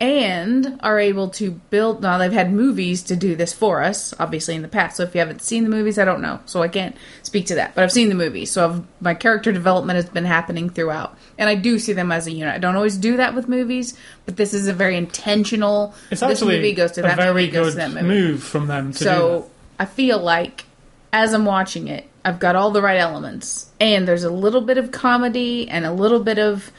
and 0.02 0.80
are 0.82 0.98
able 0.98 1.28
to 1.28 1.52
build 1.52 2.02
now 2.02 2.18
they've 2.18 2.32
had 2.32 2.54
movies 2.54 3.04
to 3.04 3.18
do 3.18 3.36
this 3.36 3.52
for 3.52 3.84
us 3.84 4.14
obviously 4.18 4.56
in 4.56 4.62
the 4.62 4.68
past. 4.68 4.96
So 4.96 5.04
if 5.04 5.14
you 5.14 5.20
haven't 5.20 5.42
seen 5.42 5.64
the 5.66 5.70
movies 5.70 6.00
i 6.00 6.06
don't 6.06 6.22
know. 6.22 6.40
So 6.46 6.62
i 6.62 6.70
can't 6.70 6.96
speak 7.22 7.48
to 7.48 7.56
that. 7.56 7.76
But 7.76 7.84
i've 7.84 7.92
seen 7.92 8.08
the 8.08 8.16
movies. 8.16 8.50
So 8.52 8.66
I've, 8.66 8.84
my 9.02 9.14
character 9.14 9.52
development 9.52 9.98
has 9.98 10.10
been 10.10 10.24
happening 10.26 10.70
throughout. 10.70 11.18
And 11.38 11.50
i 11.50 11.56
do 11.56 11.80
see 11.80 11.92
them 11.92 12.12
as 12.14 12.28
a 12.28 12.32
unit. 12.32 12.54
I 12.56 12.60
don't 12.60 12.78
always 12.78 12.96
do 12.96 13.18
that 13.18 13.36
with 13.36 13.50
movies 13.50 13.98
but 14.26 14.38
this 14.38 14.54
is 14.54 14.68
a 14.70 14.74
very 14.74 14.96
intentional 14.96 15.94
It's 16.12 16.22
this 16.22 16.32
actually 16.32 16.56
movie 16.56 16.74
goes 16.74 16.94
to 16.94 17.02
a 17.02 17.04
that 17.04 17.18
very 17.18 17.34
movie 17.34 17.52
good 17.52 17.72
to 17.72 17.76
that 17.76 17.92
movie. 17.92 18.08
move 18.08 18.44
from 18.44 18.68
them 18.68 18.94
to 18.94 19.00
do 19.00 19.04
that. 19.04 19.12
so 19.12 19.52
I 19.78 19.86
feel 19.86 20.20
like 20.20 20.64
as 21.12 21.34
I'm 21.34 21.46
watching 21.46 21.88
it, 21.88 22.08
I've 22.24 22.40
got 22.40 22.56
all 22.56 22.72
the 22.72 22.82
right 22.82 23.00
elements, 23.00 23.70
and 23.80 24.08
there's 24.08 24.24
a 24.24 24.32
little 24.32 24.62
bit 24.62 24.78
of 24.78 24.92
comedy 24.92 25.70
and 25.70 25.86
a 25.86 25.94
little 25.94 26.20
bit 26.20 26.38
of 26.38 26.72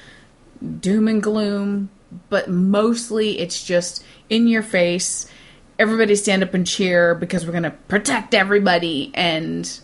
doom 0.80 1.08
and 1.08 1.22
gloom, 1.22 1.90
but 2.28 2.48
mostly 2.48 3.38
it's 3.38 3.64
just 3.64 4.04
in 4.28 4.46
your 4.46 4.62
face. 4.62 5.26
Everybody 5.78 6.14
stand 6.14 6.42
up 6.42 6.54
and 6.54 6.66
cheer 6.66 7.14
because 7.14 7.46
we're 7.46 7.52
gonna 7.52 7.76
protect 7.88 8.34
everybody, 8.34 9.10
and 9.14 9.80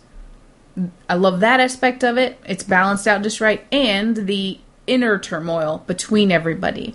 I 1.08 1.14
love 1.14 1.40
that 1.40 1.60
aspect 1.60 2.04
of 2.04 2.18
it. 2.18 2.38
It's 2.46 2.62
balanced 2.62 3.08
out 3.08 3.22
just 3.22 3.40
right, 3.40 3.66
and 3.72 4.16
the 4.16 4.60
inner 4.86 5.18
turmoil 5.18 5.82
between 5.86 6.30
everybody. 6.30 6.94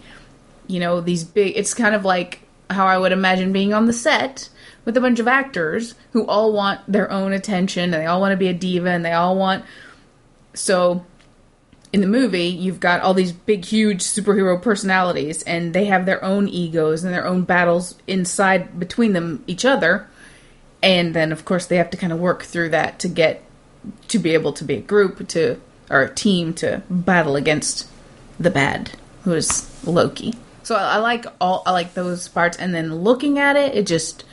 You 0.67 0.79
know 0.79 1.01
these 1.01 1.23
big 1.23 1.57
it's 1.57 1.73
kind 1.73 1.93
of 1.95 2.05
like 2.05 2.41
how 2.69 2.87
i 2.87 2.97
would 2.97 3.11
imagine 3.11 3.51
being 3.51 3.73
on 3.73 3.85
the 3.85 3.93
set 3.93 4.47
with 4.85 4.97
a 4.97 5.01
bunch 5.01 5.19
of 5.19 5.27
actors 5.27 5.95
who 6.13 6.25
all 6.25 6.53
want 6.53 6.81
their 6.87 7.09
own 7.11 7.33
attention 7.33 7.85
and 7.85 7.93
they 7.93 8.05
all 8.05 8.19
want 8.19 8.31
to 8.31 8.37
be 8.37 8.47
a 8.47 8.53
diva 8.53 8.89
and 8.89 9.05
they 9.05 9.13
all 9.13 9.35
want 9.35 9.63
so 10.53 11.05
in 11.93 12.01
the 12.01 12.07
movie 12.07 12.47
you've 12.47 12.79
got 12.79 13.01
all 13.01 13.13
these 13.13 13.31
big 13.31 13.65
huge 13.65 14.01
superhero 14.01 14.61
personalities 14.61 15.43
and 15.43 15.73
they 15.73 15.85
have 15.85 16.05
their 16.05 16.23
own 16.23 16.47
egos 16.47 17.03
and 17.03 17.13
their 17.13 17.25
own 17.25 17.43
battles 17.43 17.95
inside 18.07 18.79
between 18.79 19.13
them 19.13 19.43
each 19.47 19.65
other 19.65 20.07
and 20.81 21.13
then 21.13 21.31
of 21.31 21.45
course 21.45 21.65
they 21.65 21.77
have 21.77 21.89
to 21.89 21.97
kind 21.97 22.13
of 22.13 22.19
work 22.19 22.43
through 22.43 22.69
that 22.69 22.99
to 22.99 23.07
get 23.07 23.43
to 24.07 24.19
be 24.19 24.33
able 24.33 24.53
to 24.53 24.63
be 24.63 24.75
a 24.75 24.81
group 24.81 25.27
to 25.27 25.59
or 25.89 26.01
a 26.01 26.13
team 26.13 26.53
to 26.53 26.81
battle 26.89 27.35
against 27.35 27.87
the 28.39 28.49
bad 28.49 28.91
who 29.23 29.33
is 29.33 29.69
loki. 29.85 30.33
So 30.63 30.75
I, 30.75 30.95
I 30.95 30.97
like 30.97 31.25
all 31.39 31.63
i 31.65 31.71
like 31.71 31.93
those 31.93 32.27
parts 32.27 32.57
and 32.57 32.73
then 32.73 32.95
looking 32.95 33.37
at 33.37 33.55
it 33.55 33.75
it 33.75 33.85
just 33.85 34.23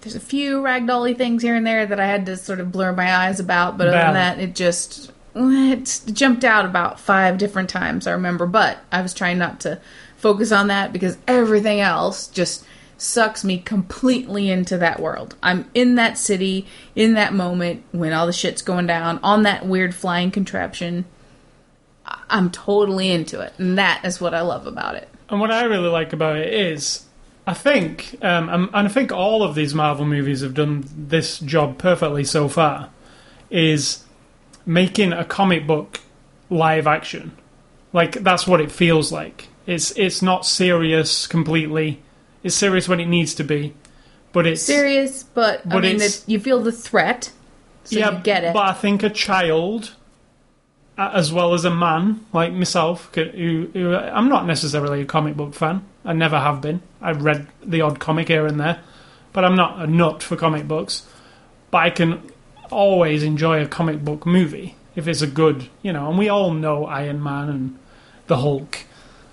there's 0.00 0.14
a 0.14 0.20
few 0.20 0.60
ragdolly 0.60 1.16
things 1.16 1.42
here 1.42 1.54
and 1.54 1.66
there 1.66 1.86
that 1.86 2.00
i 2.00 2.06
had 2.06 2.26
to 2.26 2.36
sort 2.36 2.60
of 2.60 2.72
blur 2.72 2.92
my 2.92 3.14
eyes 3.14 3.40
about 3.40 3.76
but 3.78 3.88
other 3.88 3.96
than 3.96 4.14
that 4.14 4.38
it 4.38 4.54
just 4.54 5.10
eh, 5.36 5.72
it 5.72 6.02
jumped 6.12 6.44
out 6.44 6.64
about 6.64 6.98
five 6.98 7.38
different 7.38 7.68
times 7.68 8.06
i 8.06 8.12
remember 8.12 8.46
but 8.46 8.78
i 8.92 9.02
was 9.02 9.14
trying 9.14 9.38
not 9.38 9.60
to 9.60 9.80
focus 10.16 10.52
on 10.52 10.66
that 10.68 10.92
because 10.92 11.16
everything 11.26 11.80
else 11.80 12.28
just 12.28 12.64
sucks 13.00 13.42
me 13.42 13.58
completely 13.58 14.50
into 14.50 14.76
that 14.78 15.00
world. 15.00 15.34
I'm 15.42 15.70
in 15.72 15.94
that 15.94 16.18
city, 16.18 16.66
in 16.94 17.14
that 17.14 17.32
moment 17.32 17.82
when 17.92 18.12
all 18.12 18.26
the 18.26 18.32
shit's 18.32 18.62
going 18.62 18.86
down, 18.86 19.18
on 19.22 19.42
that 19.44 19.66
weird 19.66 19.94
flying 19.94 20.30
contraption. 20.30 21.06
I'm 22.28 22.50
totally 22.50 23.10
into 23.10 23.40
it, 23.40 23.54
and 23.58 23.78
that 23.78 24.04
is 24.04 24.20
what 24.20 24.34
I 24.34 24.42
love 24.42 24.66
about 24.66 24.96
it. 24.96 25.08
And 25.28 25.40
what 25.40 25.50
I 25.50 25.64
really 25.64 25.88
like 25.88 26.12
about 26.12 26.36
it 26.36 26.52
is, 26.52 27.04
I 27.50 27.54
think, 27.54 28.16
um, 28.22 28.48
and 28.48 28.70
I 28.72 28.86
think 28.86 29.10
all 29.10 29.42
of 29.42 29.56
these 29.56 29.74
Marvel 29.74 30.06
movies 30.06 30.42
have 30.42 30.54
done 30.54 30.84
this 30.96 31.40
job 31.40 31.78
perfectly 31.78 32.22
so 32.22 32.48
far, 32.48 32.90
is 33.50 34.04
making 34.64 35.12
a 35.12 35.24
comic 35.24 35.66
book 35.66 36.00
live 36.48 36.86
action. 36.86 37.32
Like 37.92 38.12
that's 38.22 38.46
what 38.46 38.60
it 38.60 38.70
feels 38.70 39.10
like. 39.10 39.48
It's 39.66 39.90
it's 39.96 40.22
not 40.22 40.46
serious 40.46 41.26
completely. 41.26 42.00
It's 42.44 42.54
serious 42.54 42.88
when 42.88 43.00
it 43.00 43.06
needs 43.06 43.34
to 43.34 43.42
be, 43.42 43.74
but 44.30 44.46
it's 44.46 44.62
Serious, 44.62 45.24
but, 45.24 45.62
I 45.68 45.80
mean, 45.80 45.98
that 45.98 46.22
you 46.28 46.38
feel 46.38 46.62
the 46.62 46.70
threat, 46.70 47.32
so 47.82 47.98
yeah, 47.98 48.12
you 48.16 48.22
get 48.22 48.44
it. 48.44 48.54
But 48.54 48.66
I 48.68 48.72
think 48.74 49.02
a 49.02 49.10
child, 49.10 49.96
as 50.96 51.32
well 51.32 51.52
as 51.52 51.64
a 51.64 51.74
man 51.74 52.24
like 52.32 52.52
myself, 52.52 53.12
who, 53.12 53.68
who 53.72 53.96
I'm 53.96 54.28
not 54.28 54.46
necessarily 54.46 55.00
a 55.00 55.04
comic 55.04 55.36
book 55.36 55.52
fan. 55.52 55.84
I 56.04 56.12
never 56.12 56.38
have 56.38 56.60
been. 56.60 56.82
I've 57.00 57.22
read 57.22 57.46
the 57.62 57.82
odd 57.82 57.98
comic 57.98 58.28
here 58.28 58.46
and 58.46 58.58
there, 58.58 58.80
but 59.32 59.44
I'm 59.44 59.56
not 59.56 59.80
a 59.80 59.86
nut 59.86 60.22
for 60.22 60.36
comic 60.36 60.66
books. 60.66 61.06
But 61.70 61.78
I 61.78 61.90
can 61.90 62.22
always 62.70 63.22
enjoy 63.22 63.62
a 63.62 63.66
comic 63.66 64.04
book 64.04 64.26
movie 64.26 64.76
if 64.94 65.06
it's 65.06 65.22
a 65.22 65.26
good, 65.26 65.68
you 65.82 65.92
know. 65.92 66.08
And 66.08 66.18
we 66.18 66.28
all 66.28 66.52
know 66.52 66.86
Iron 66.86 67.22
Man 67.22 67.48
and 67.48 67.78
the 68.26 68.38
Hulk. 68.38 68.78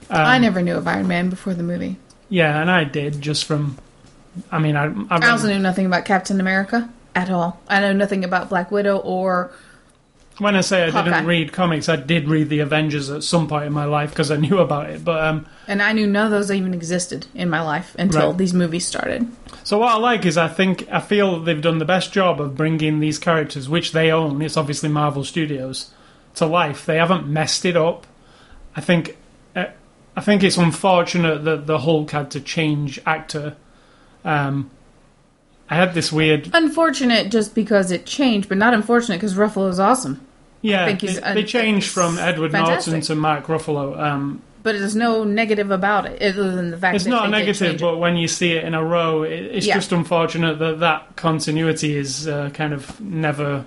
Um, 0.09 0.17
I 0.17 0.37
never 0.37 0.61
knew 0.61 0.75
of 0.75 0.87
Iron 0.87 1.07
Man 1.07 1.29
before 1.29 1.53
the 1.53 1.63
movie. 1.63 1.97
Yeah, 2.29 2.61
and 2.61 2.69
I 2.69 2.83
did 2.83 3.21
just 3.21 3.45
from. 3.45 3.77
I 4.51 4.59
mean, 4.59 4.75
I, 4.75 4.85
I, 5.09 5.25
I 5.25 5.29
also 5.29 5.47
knew 5.47 5.59
nothing 5.59 5.85
about 5.85 6.05
Captain 6.05 6.39
America 6.39 6.89
at 7.15 7.31
all. 7.31 7.59
I 7.67 7.79
know 7.79 7.93
nothing 7.93 8.23
about 8.23 8.49
Black 8.49 8.69
Widow 8.69 8.97
or 8.97 9.51
when 10.39 10.55
I 10.55 10.61
say 10.61 10.83
I 10.83 10.89
Hawkeye. 10.91 11.05
didn't 11.09 11.25
read 11.25 11.51
comics, 11.51 11.89
I 11.89 11.95
did 11.95 12.27
read 12.27 12.49
the 12.49 12.59
Avengers 12.59 13.09
at 13.09 13.23
some 13.23 13.47
point 13.47 13.65
in 13.65 13.73
my 13.73 13.85
life 13.85 14.09
because 14.11 14.29
I 14.31 14.35
knew 14.45 14.59
about 14.59 14.89
it. 14.89 15.03
But 15.03 15.23
um, 15.23 15.45
And 15.67 15.81
I 15.81 15.93
knew 15.93 16.05
none 16.07 16.25
of 16.25 16.31
those 16.31 16.51
even 16.51 16.73
existed 16.73 17.27
in 17.33 17.49
my 17.49 17.61
life 17.61 17.95
until 17.99 18.29
Right. 18.29 18.37
these 18.37 18.53
movies 18.53 18.85
started. 18.85 19.27
So 19.63 19.77
what 19.79 19.91
I 19.93 19.97
like 19.97 20.25
is 20.25 20.37
I 20.37 20.47
think 20.47 20.87
I 20.91 20.99
feel 20.99 21.41
they've 21.41 21.61
done 21.61 21.77
the 21.79 21.85
best 21.85 22.13
job 22.13 22.39
of 22.39 22.55
bringing 22.55 22.99
these 22.99 23.19
characters, 23.19 23.67
which 23.67 23.91
they 23.91 24.11
own. 24.11 24.41
It's 24.41 24.55
obviously 24.57 24.89
Marvel 24.89 25.23
Studios, 25.25 25.91
to 26.35 26.45
life. 26.45 26.85
They 26.85 26.97
haven't 26.97 27.27
messed 27.27 27.65
it 27.65 27.75
up. 27.75 28.07
I 28.75 28.81
think 28.81 29.17
uh, 29.55 29.65
I 30.15 30.21
think 30.21 30.43
it's 30.43 30.57
unfortunate 30.57 31.43
that 31.45 31.65
the 31.67 31.79
Hulk 31.79 32.11
had 32.11 32.31
to 32.31 32.39
change 32.39 32.99
actor. 33.05 33.55
Um, 34.23 34.69
I 35.69 35.75
had 35.75 35.93
this 35.93 36.13
weird, 36.13 36.49
Unfortunate 36.53 37.29
just 37.29 37.53
because 37.53 37.91
it 37.91 38.05
changed, 38.05 38.47
but 38.47 38.57
not 38.57 38.73
unfortunate 38.73 39.17
because 39.17 39.35
Ruffalo 39.35 39.69
is 39.69 39.79
awesome. 39.81 40.25
Yeah. 40.67 40.85
think 40.85 41.01
he's 41.01 41.19
they, 41.19 41.33
they 41.33 41.43
changed 41.43 41.89
from 41.89 42.17
Edward 42.17 42.51
fantastic. 42.51 42.91
Norton 42.91 43.07
to 43.07 43.15
Mark 43.15 43.45
Ruffalo. 43.47 43.97
Um, 43.99 44.41
But 44.63 44.73
there's 44.73 44.95
no 44.95 45.23
negative 45.23 45.71
about 45.71 46.05
it, 46.05 46.21
other 46.21 46.55
than 46.55 46.71
the 46.71 46.77
fact 46.77 46.95
it's 46.95 47.05
not 47.05 47.29
negative, 47.29 47.79
but 47.79 47.97
when 47.97 48.17
you 48.17 48.27
see 48.27 48.51
it 48.53 48.63
in 48.63 48.73
a 48.73 48.83
row, 48.83 49.23
it, 49.23 49.31
it's 49.31 49.65
Yeah. 49.65 49.75
just 49.75 49.91
unfortunate 49.91 50.59
that 50.59 50.79
that 50.81 51.15
continuity 51.15 51.95
is 51.95 52.27
uh, 52.27 52.49
kind 52.53 52.73
of 52.73 52.99
never, 52.99 53.65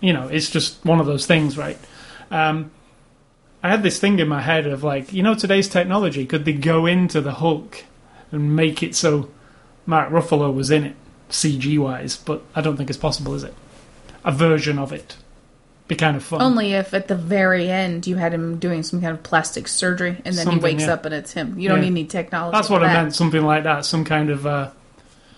you 0.00 0.12
know, 0.12 0.28
it's 0.28 0.50
just 0.50 0.84
one 0.84 1.00
of 1.00 1.06
those 1.06 1.26
things, 1.26 1.58
right? 1.58 1.78
Um, 2.30 2.70
I 3.62 3.68
had 3.68 3.82
this 3.82 3.98
thing 3.98 4.18
in 4.18 4.28
my 4.28 4.40
head 4.40 4.66
of 4.66 4.82
like, 4.84 5.12
you 5.12 5.22
know, 5.22 5.34
today's 5.34 5.68
technology, 5.68 6.24
could 6.26 6.44
they 6.44 6.52
go 6.54 6.86
into 6.86 7.20
the 7.20 7.32
Hulk 7.32 7.84
and 8.32 8.54
make 8.56 8.82
it 8.82 8.94
so 8.94 9.28
Mark 9.84 10.10
Ruffalo 10.10 10.54
was 10.54 10.70
in 10.70 10.84
it, 10.84 10.96
CG 11.28 11.76
wise? 11.78 12.16
But 12.16 12.42
I 12.54 12.60
don't 12.60 12.76
think 12.76 12.88
it's 12.88 12.98
possible, 12.98 13.34
is 13.34 13.42
it? 13.42 13.54
A 14.24 14.32
version 14.32 14.78
of 14.78 14.92
it. 14.92 15.16
Be 15.90 15.96
kind 15.96 16.16
of 16.16 16.22
fun. 16.22 16.40
Only 16.40 16.72
if 16.74 16.94
at 16.94 17.08
the 17.08 17.16
very 17.16 17.68
end 17.68 18.06
you 18.06 18.14
had 18.14 18.32
him 18.32 18.58
doing 18.60 18.84
some 18.84 19.00
kind 19.00 19.12
of 19.12 19.24
plastic 19.24 19.66
surgery 19.66 20.10
and 20.24 20.36
then 20.36 20.44
Something, 20.44 20.58
he 20.58 20.62
wakes 20.62 20.82
yeah. 20.86 20.92
up 20.92 21.04
and 21.04 21.12
it's 21.12 21.32
him. 21.32 21.58
You 21.58 21.68
don't 21.68 21.78
Yeah. 21.78 21.82
need 21.90 22.00
any 22.00 22.04
technology. 22.04 22.54
That's 22.56 22.68
for 22.68 22.74
what 22.74 22.84
I 22.84 22.92
that. 22.92 23.02
meant, 23.02 23.14
something 23.16 23.42
like 23.42 23.64
that, 23.64 23.84
some 23.84 24.04
kind 24.04 24.30
of. 24.30 24.46
Uh, 24.46 24.70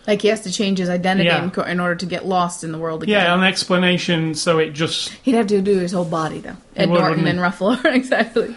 Like 0.06 0.20
he 0.20 0.28
has 0.28 0.42
to 0.42 0.52
change 0.52 0.78
his 0.78 0.90
identity 0.90 1.28
Yeah. 1.30 1.42
in, 1.42 1.50
co- 1.52 1.62
in 1.62 1.80
order 1.80 1.94
to 1.94 2.04
get 2.06 2.26
lost 2.26 2.64
in 2.64 2.70
the 2.72 2.76
world 2.76 3.02
again. 3.02 3.14
yeah, 3.24 3.34
an 3.34 3.42
explanation 3.44 4.34
so 4.34 4.58
it 4.58 4.72
just. 4.72 5.08
He'd 5.22 5.36
have 5.36 5.46
to 5.46 5.62
do 5.62 5.78
his 5.78 5.92
whole 5.92 6.04
body 6.04 6.40
though. 6.40 6.56
Ed 6.76 6.90
would, 6.90 6.98
Norton 7.00 7.22
wouldn't 7.24 7.28
and 7.28 7.38
Ruffalo, 7.40 7.82
exactly. 7.94 8.54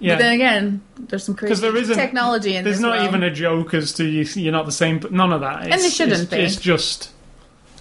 Yeah. 0.00 0.16
But 0.16 0.18
then 0.18 0.32
again, 0.34 0.80
there's 0.98 1.24
some 1.24 1.34
crazy 1.34 1.48
Because 1.48 1.60
there 1.62 1.74
isn't 1.76 1.96
technology 1.96 2.56
in 2.56 2.62
There's 2.64 2.76
this 2.76 2.82
not 2.82 2.96
realm. 2.96 3.08
even 3.08 3.22
a 3.22 3.30
joke 3.30 3.72
as 3.72 3.94
to 3.94 4.04
you, 4.04 4.24
you're 4.34 4.52
not 4.52 4.66
the 4.66 4.70
same. 4.72 4.98
But 4.98 5.12
None 5.12 5.32
of 5.32 5.40
that. 5.40 5.66
It's, 5.68 5.82
they 5.82 5.88
shouldn't 5.88 6.20
it's, 6.20 6.30
be. 6.30 6.36
It's 6.36 6.56
just. 6.56 7.10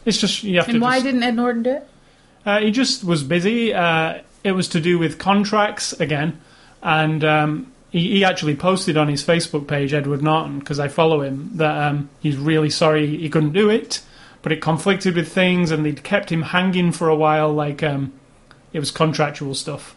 It's 0.06 0.18
just 0.20 0.42
you 0.44 0.56
have 0.58 0.70
and 0.70 0.76
to. 0.76 0.80
why 0.80 0.94
just, 0.96 1.04
didn't 1.06 1.24
Ed 1.24 1.36
Norton 1.36 1.64
do 1.64 1.72
it? 1.72 1.88
Uh, 2.48 2.60
he 2.62 2.72
just 2.72 3.04
was 3.04 3.24
busy. 3.24 3.74
Uh, 3.74 4.22
it 4.44 4.54
was 4.54 4.70
to 4.70 4.80
do 4.80 4.98
with 4.98 5.20
contracts 5.20 5.92
again, 5.94 6.40
and 6.82 7.24
um, 7.26 7.74
he, 7.90 8.10
he 8.12 8.24
actually 8.24 8.56
posted 8.56 8.96
on 8.96 9.10
his 9.10 9.22
Facebook 9.22 9.68
page, 9.68 9.94
Edward 9.94 10.24
Norton, 10.24 10.60
because 10.60 10.80
I 10.80 10.88
follow 10.88 11.22
him, 11.22 11.52
that 11.56 11.76
um, 11.76 12.10
he's 12.22 12.38
really 12.38 12.70
sorry 12.70 13.18
he 13.18 13.30
couldn't 13.30 13.52
do 13.52 13.70
it, 13.70 14.02
but 14.42 14.54
it 14.54 14.62
conflicted 14.62 15.16
with 15.16 15.28
things, 15.28 15.72
and 15.72 15.86
they'd 15.86 16.04
kept 16.04 16.32
him 16.32 16.42
hanging 16.42 16.94
for 16.94 17.10
a 17.10 17.16
while, 17.16 17.54
like 17.54 17.84
um, 17.84 18.14
it 18.72 18.80
was 18.80 18.92
contractual 18.92 19.54
stuff. 19.54 19.94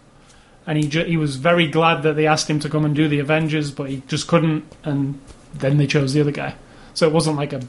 And 0.67 0.77
he 0.77 0.89
ju- 0.89 1.05
he 1.05 1.17
was 1.17 1.37
very 1.37 1.69
glad 1.69 2.03
that 2.03 2.17
they 2.17 2.27
asked 2.27 2.51
him 2.51 2.59
to 2.61 2.69
come 2.69 2.85
and 2.85 2.97
do 2.97 3.07
the 3.07 3.21
Avengers, 3.21 3.71
but 3.71 3.89
he 3.89 4.03
just 4.09 4.27
couldn't, 4.27 4.65
and 4.83 5.21
then 5.55 5.79
they 5.79 5.87
chose 5.87 6.15
the 6.15 6.21
other 6.21 6.33
guy. 6.33 6.57
So 6.95 7.07
it 7.07 7.13
wasn't 7.13 7.37
like 7.37 7.53
a 7.53 7.61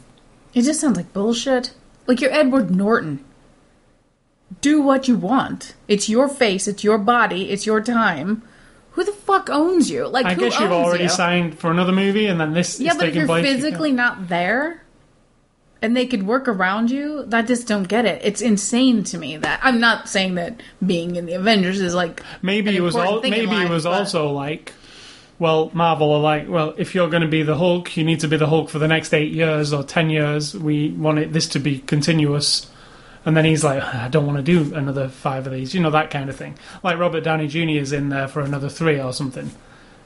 It 0.55 0.63
just 0.63 0.81
sounds 0.81 0.97
like 0.97 1.13
bullshit. 1.13 1.73
Like 2.07 2.19
you're 2.19 2.33
Edward 2.33 2.75
Norton. 2.75 3.23
Do 4.59 4.81
what 4.81 5.07
you 5.07 5.15
want. 5.15 5.75
It's 5.87 6.09
your 6.09 6.27
face. 6.27 6.67
It's 6.67 6.83
your 6.83 6.97
body. 6.97 7.49
It's 7.51 7.65
your 7.65 7.81
time. 7.81 8.43
Who 8.91 9.05
the 9.05 9.13
fuck 9.13 9.49
owns 9.49 9.89
you? 9.89 10.07
Like 10.07 10.25
I 10.25 10.33
guess 10.35 10.59
you've 10.59 10.71
already 10.71 11.03
you? 11.05 11.09
signed 11.09 11.57
for 11.57 11.71
another 11.71 11.93
movie, 11.93 12.25
and 12.27 12.39
then 12.39 12.53
this 12.53 12.79
Yeah, 12.79 12.93
but 12.97 13.07
if 13.07 13.15
you're 13.15 13.25
place. 13.25 13.45
physically 13.45 13.93
not 13.93 14.27
there, 14.27 14.83
and 15.81 15.95
they 15.95 16.05
could 16.05 16.27
work 16.27 16.49
around 16.49 16.91
you, 16.91 17.25
I 17.31 17.41
just 17.41 17.67
don't 17.67 17.87
get 17.87 18.05
it. 18.05 18.21
It's 18.25 18.41
insane 18.41 19.03
to 19.05 19.17
me 19.17 19.37
that 19.37 19.61
I'm 19.63 19.79
not 19.79 20.09
saying 20.09 20.35
that 20.35 20.61
being 20.85 21.15
in 21.15 21.25
the 21.25 21.33
Avengers 21.33 21.79
is 21.79 21.95
like 21.95 22.21
maybe 22.41 22.75
it 22.75 22.81
was 22.81 22.95
all, 22.97 23.21
maybe 23.21 23.55
it 23.55 23.69
was 23.69 23.85
but- 23.85 23.93
also 23.93 24.29
like, 24.31 24.73
well, 25.39 25.71
Marvel 25.73 26.11
are 26.11 26.19
like, 26.19 26.49
well, 26.49 26.75
if 26.77 26.93
you're 26.93 27.09
going 27.09 27.23
to 27.23 27.27
be 27.29 27.41
the 27.43 27.55
Hulk, 27.57 27.95
you 27.95 28.03
need 28.03 28.19
to 28.19 28.27
be 28.27 28.35
the 28.37 28.47
Hulk 28.47 28.69
for 28.69 28.77
the 28.77 28.87
next 28.89 29.13
eight 29.13 29.31
years 29.31 29.71
or 29.73 29.83
ten 29.83 30.09
years. 30.09 30.53
We 30.55 30.89
want 30.91 31.17
it, 31.19 31.31
this 31.33 31.47
to 31.49 31.59
be 31.59 31.79
continuous. 31.79 32.67
And 33.23 33.37
then 33.37 33.45
he's 33.45 33.63
like, 33.63 33.83
I 33.83 34.07
don't 34.07 34.25
want 34.25 34.43
to 34.43 34.43
do 34.43 34.73
another 34.73 35.07
five 35.07 35.45
of 35.45 35.53
these, 35.53 35.75
you 35.75 35.81
know, 35.81 35.91
that 35.91 36.09
kind 36.09 36.29
of 36.29 36.35
thing. 36.35 36.57
Like 36.83 36.97
Robert 36.97 37.23
Downey 37.23 37.47
Jr. 37.47 37.79
is 37.79 37.91
in 37.91 38.09
there 38.09 38.27
for 38.27 38.41
another 38.41 38.67
three 38.69 38.99
or 38.99 39.13
something. 39.13 39.51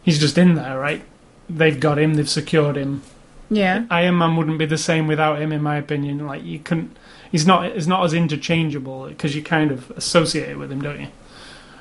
He's 0.04 0.20
just 0.20 0.38
in 0.38 0.56
there, 0.56 0.78
right? 0.78 1.02
They've 1.50 1.80
got 1.80 1.98
him, 1.98 2.16
they've 2.16 2.30
secured 2.30 2.76
him. 2.76 3.04
yeah. 3.50 3.86
Iron 3.90 4.18
Man 4.18 4.36
wouldn't 4.36 4.60
be 4.60 4.66
the 4.66 4.78
same 4.78 5.08
without 5.08 5.42
him, 5.42 5.52
in 5.52 5.62
my 5.62 5.78
opinion. 5.78 6.26
Like 6.26 6.44
you 6.44 6.60
couldn't, 6.60 6.98
he's 7.32 7.48
not, 7.48 7.72
he's 7.72 7.88
not 7.88 8.04
as 8.04 8.14
interchangeable 8.14 9.08
because 9.08 9.36
you 9.36 9.42
kind 9.42 9.72
of 9.72 9.92
associate 9.92 10.50
it 10.50 10.58
with 10.58 10.72
him, 10.72 10.82
don't 10.82 11.00
you? 11.00 11.08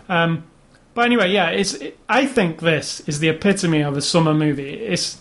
Um, 0.09 0.45
but 0.95 1.07
anyway, 1.07 1.33
yeah, 1.33 1.49
it's. 1.49 1.75
It, 1.75 1.99
I 2.09 2.27
think 2.27 2.61
this 2.61 3.01
is 3.09 3.19
the 3.19 3.29
epitome 3.29 3.81
of 3.81 3.97
a 3.97 4.03
summer 4.03 4.33
movie. 4.33 4.75
It's, 4.75 5.21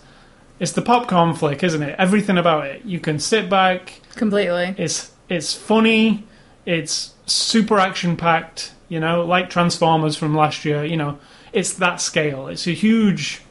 it's 0.60 0.74
the 0.74 0.84
popcorn 0.84 1.34
flick, 1.34 1.64
isn't 1.64 1.82
it? 1.82 1.96
Everything 1.98 2.38
about 2.38 2.68
it. 2.68 2.86
You 2.86 3.00
can 3.00 3.18
sit 3.18 3.50
back. 3.50 4.00
Completely. 4.16 4.76
It's, 4.78 5.12
it's 5.30 5.54
funny. 5.54 6.26
It's 6.66 7.14
super 7.26 7.80
action 7.80 8.18
packed. 8.18 8.74
You 8.90 9.00
know, 9.00 9.26
like 9.26 9.50
Transformers 9.50 10.16
from 10.16 10.36
last 10.36 10.66
year. 10.66 10.84
You 10.86 10.98
know, 10.98 11.20
it's 11.52 11.74
that 11.76 12.02
scale. 12.02 12.48
It's 12.48 12.68
a 12.68 12.72
huge. 12.72 13.42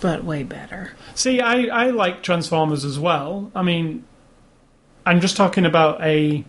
But 0.00 0.24
way 0.24 0.42
better. 0.42 0.92
See, 1.14 1.40
I, 1.40 1.66
I 1.66 1.90
like 1.90 2.22
Transformers 2.22 2.84
as 2.84 2.98
well. 2.98 3.52
I 3.54 3.62
mean, 3.62 4.04
I'm 5.06 5.20
just 5.20 5.36
talking 5.36 5.64
about 5.64 6.02
a 6.02 6.44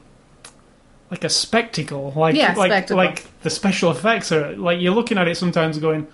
like 1.12 1.24
a 1.24 1.30
spectacle, 1.30 2.12
like 2.16 2.36
Yeah, 2.36 2.56
like 2.56 2.72
spectacle. 2.72 2.98
like 2.98 3.26
the 3.42 3.52
special 3.52 3.92
effects 3.92 4.32
are 4.32 4.56
like 4.56 4.82
you're 4.82 4.96
looking 4.96 5.20
at 5.20 5.28
it 5.28 5.38
sometimes 5.38 5.78
going, 5.78 6.08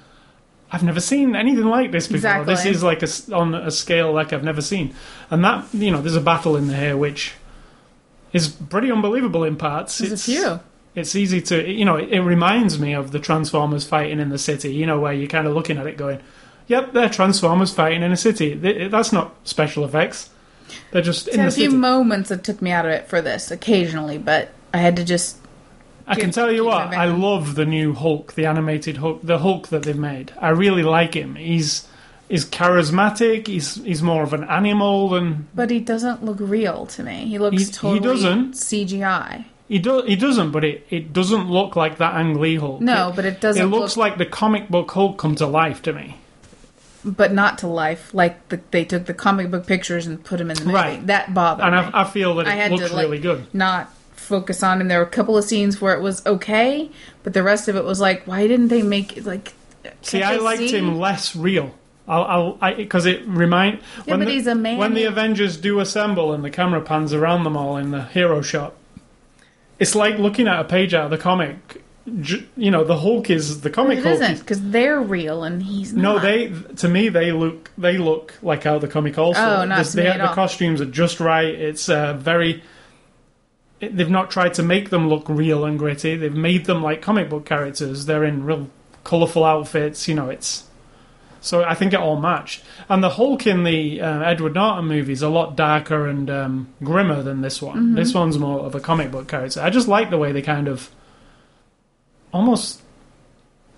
I've 0.72 0.84
never 0.84 1.00
seen 1.00 1.36
anything 1.38 1.64
like 1.66 1.92
this 1.94 2.08
before. 2.08 2.18
Exactly. 2.42 2.54
This 2.54 2.66
is 2.66 2.84
like 2.84 3.02
a 3.02 3.36
on 3.36 3.56
a 3.56 3.72
scale 3.72 4.12
like 4.12 4.34
I've 4.34 4.44
never 4.44 4.62
seen, 4.62 4.94
and 5.30 5.44
that 5.46 5.66
you 5.74 5.92
know, 5.92 6.02
there's 6.02 6.18
a 6.18 6.22
battle 6.22 6.58
in 6.58 6.68
here 6.68 6.98
which 6.98 7.34
is 8.34 8.50
pretty 8.50 8.92
unbelievable 8.92 9.44
in 9.44 9.56
parts. 9.56 9.98
There's 9.98 10.12
it's, 10.12 10.28
a 10.28 10.32
few. 10.32 10.60
It's 10.96 11.16
easy 11.16 11.42
to 11.44 11.70
you 11.70 11.86
know, 11.86 11.96
it, 11.96 12.10
it 12.10 12.22
reminds 12.22 12.80
me 12.80 12.94
of 12.94 13.12
the 13.12 13.20
Transformers 13.20 13.86
fighting 13.86 14.20
in 14.20 14.30
the 14.30 14.38
city. 14.38 14.74
You 14.74 14.86
know, 14.86 15.00
where 15.00 15.14
you're 15.14 15.28
kind 15.28 15.48
of 15.48 15.54
looking 15.54 15.78
at 15.78 15.88
it 15.88 15.98
going. 15.98 16.20
Yep, 16.68 16.94
they're 16.94 17.10
Transformers 17.10 17.74
fighting 17.74 18.04
in 18.04 18.12
a 18.12 18.18
city. 18.18 18.60
Th- 18.60 18.92
That's 18.92 19.12
not 19.12 19.36
special 19.44 19.84
effects. 19.84 20.30
They're 20.92 21.02
just 21.02 21.28
It 21.28 21.36
in 21.36 21.42
the 21.42 21.48
a 21.48 21.52
few 21.52 21.72
moments 21.72 22.30
that 22.30 22.44
took 22.44 22.62
me 22.62 22.72
out 22.72 22.86
of 22.86 22.92
it 22.92 23.08
for 23.08 23.22
this 23.22 23.50
occasionally, 23.50 24.20
but 24.20 24.50
I 24.74 24.78
had 24.78 24.96
to 24.98 25.04
just 25.04 25.38
I 26.10 26.16
can 26.16 26.32
tell 26.32 26.52
you 26.52 26.66
what. 26.66 26.88
I 26.88 27.06
love 27.06 27.54
the 27.56 27.66
new 27.66 27.94
Hulk, 27.94 28.34
the 28.34 28.48
animated 28.48 28.98
Hulk, 28.98 29.22
the 29.24 29.40
Hulk 29.40 29.68
that 29.68 29.84
they've 29.84 29.96
made. 29.98 30.34
I 30.40 30.50
really 30.50 30.82
like 30.82 31.14
him. 31.14 31.36
He's 31.36 31.88
is 32.30 32.46
charismatic. 32.46 33.48
He's 33.48 33.76
he's 33.84 34.02
more 34.04 34.24
of 34.24 34.34
an 34.34 34.44
animal 34.46 35.10
than 35.10 35.48
But 35.56 35.70
he 35.72 35.80
doesn't 35.80 36.24
look 36.24 36.38
real 36.40 36.86
to 36.88 37.04
me. 37.04 37.26
He 37.28 37.38
looks 37.40 37.58
He- 37.58 37.64
he 37.66 37.72
totally 37.72 38.00
doesn't. 38.00 38.54
CGI. 38.54 39.46
he 39.68 39.80
does. 39.80 40.06
He 40.06 40.16
doesn't, 40.16 40.52
but 40.52 40.64
it, 40.64 40.86
it 40.90 41.12
doesn't 41.14 41.50
look 41.50 41.76
like 41.76 41.98
that 41.98 42.14
Ang 42.16 42.40
Lee 42.40 42.56
Hulk. 42.58 42.82
No, 42.82 43.10
it, 43.10 43.16
but 43.16 43.26
it 43.26 43.42
doesn't 43.42 43.62
It 43.62 43.66
looks 43.68 43.98
look- 43.98 44.06
like 44.10 44.18
the 44.18 44.26
comic 44.26 44.70
book 44.70 44.92
Hulk 44.92 45.18
come 45.18 45.36
to 45.36 45.48
life 45.48 45.82
to 45.84 45.94
me. 45.94 46.16
but 47.06 47.32
not 47.34 47.58
to 47.60 47.68
life. 47.68 48.14
Like 48.14 48.50
the, 48.50 48.60
they 48.72 48.86
took 48.86 49.06
the 49.06 49.14
comic 49.14 49.50
book 49.52 49.66
pictures 49.66 50.06
and 50.06 50.24
put 50.24 50.38
them 50.38 50.52
in 50.52 50.58
the 50.58 50.66
movie. 50.66 50.76
Right. 50.76 51.08
That 51.08 51.34
bothered 51.34 51.66
And 51.66 51.76
me. 51.88 51.92
I, 51.94 52.02
I 52.02 52.04
feel 52.06 52.36
that 52.36 52.48
I 52.48 52.54
it 52.54 52.58
had 52.58 52.72
looks 52.72 52.90
to 52.90 52.96
like 52.96 53.04
really 53.06 53.20
good. 53.20 53.48
not 53.54 53.92
focus 54.14 54.62
on 54.64 54.82
him. 54.82 54.88
There 54.90 55.00
were 55.00 55.06
a 55.06 55.10
couple 55.10 55.38
of 55.38 55.44
scenes 55.46 55.80
where 55.82 55.94
it 55.96 56.02
was 56.02 56.24
okay, 56.26 56.92
but 57.24 57.34
the 57.34 57.42
rest 57.42 57.68
of 57.68 57.76
it 57.76 57.84
was 57.86 58.00
like, 58.00 58.28
why 58.28 58.46
didn't 58.48 58.68
they 58.68 58.82
make 58.84 59.18
it 59.18 59.26
like? 59.26 59.54
See, 60.02 60.22
I 60.22 60.36
liked 60.36 60.60
see? 60.62 60.78
him 60.78 61.00
less 61.00 61.36
real. 61.36 61.74
I'll, 62.10 62.58
I'll, 62.62 62.76
because 62.76 63.06
it 63.06 63.26
remind 63.28 63.80
Yeah, 64.06 64.16
when 64.18 64.26
the, 64.26 64.32
he's 64.32 64.48
a 64.48 64.56
man. 64.56 64.78
when 64.78 64.94
the 64.96 65.04
Avengers 65.06 65.56
do 65.58 65.80
assemble 65.80 66.34
and 66.34 66.44
the 66.44 66.50
camera 66.50 66.82
pans 66.82 67.14
around 67.14 67.44
them 67.44 67.56
all 67.56 67.78
in 67.78 67.92
the 67.92 68.04
hero 68.06 68.42
shot. 68.42 68.74
It's 69.78 69.96
like 69.96 70.18
looking 70.18 70.48
at 70.48 70.60
a 70.60 70.64
page 70.64 70.94
out 70.94 71.06
of 71.06 71.12
the 71.12 71.18
comic. 71.18 71.84
You 72.58 72.72
know, 72.72 72.84
the 72.84 72.98
Hulk 72.98 73.30
is 73.30 73.62
the 73.62 73.70
comic 73.70 74.00
It 74.00 74.04
Hulk. 74.06 74.16
isn't 74.16 74.40
because 74.40 74.72
they're 74.72 75.00
real 75.00 75.44
and 75.44 75.62
he's 75.62 75.94
No, 75.94 76.14
not. 76.16 76.24
they 76.24 76.52
to 76.78 76.90
me 76.90 77.08
they 77.10 77.32
look 77.32 77.70
they 77.78 78.00
look 78.00 78.34
like 78.42 78.66
out 78.66 78.78
of 78.78 78.82
the 78.82 78.88
comic 78.88 79.18
also. 79.20 79.40
Oh, 79.40 79.66
not 79.66 79.78
This- 79.78 79.92
to 79.92 79.98
me 79.98 80.04
they- 80.04 80.10
at 80.10 80.18
the 80.18 80.34
costumes 80.34 80.82
are 80.82 80.86
just 80.86 81.20
right. 81.20 81.46
It's 81.54 81.88
uh, 81.88 82.14
very. 82.14 82.64
it- 83.80 83.96
They've 83.96 84.10
not 84.10 84.32
tried 84.32 84.56
to 84.56 84.64
make 84.64 84.90
them 84.90 85.08
look 85.08 85.30
real 85.30 85.64
and 85.66 85.78
gritty. 85.78 86.16
They've 86.16 86.34
made 86.34 86.66
them 86.66 86.82
like 86.82 87.02
comic 87.04 87.30
book 87.30 87.46
characters. 87.46 88.08
They're 88.08 88.24
in 88.24 88.44
real 88.44 88.70
colourful 89.04 89.46
outfits. 89.46 90.08
You 90.08 90.16
know, 90.16 90.30
it's 90.30 90.64
so 91.42 91.64
I 91.64 91.74
think 91.74 91.94
it 91.94 92.00
all 92.00 92.20
matched. 92.20 92.64
And 92.88 93.04
the 93.04 93.10
Hulk 93.10 93.48
in 93.48 93.64
the 93.64 94.02
uh, 94.02 94.22
Edward 94.22 94.56
Norton 94.56 94.86
movie 94.86 95.14
is 95.14 95.22
a 95.22 95.30
lot 95.30 95.56
darker 95.56 96.08
and 96.08 96.30
um, 96.30 96.74
grimmer 96.84 97.22
than 97.24 97.42
this 97.42 97.62
one. 97.62 97.78
Mm-hmm. 97.78 97.96
This 97.96 98.14
one's 98.14 98.38
more 98.38 98.60
of 98.60 98.76
a 98.76 98.80
comic 98.80 99.12
book 99.12 99.28
character. 99.28 99.62
I 99.62 99.70
just 99.70 99.88
like 99.88 100.10
the 100.10 100.18
way 100.18 100.32
they 100.32 100.42
kind 100.42 100.68
of 100.68 100.90
almost 102.34 102.82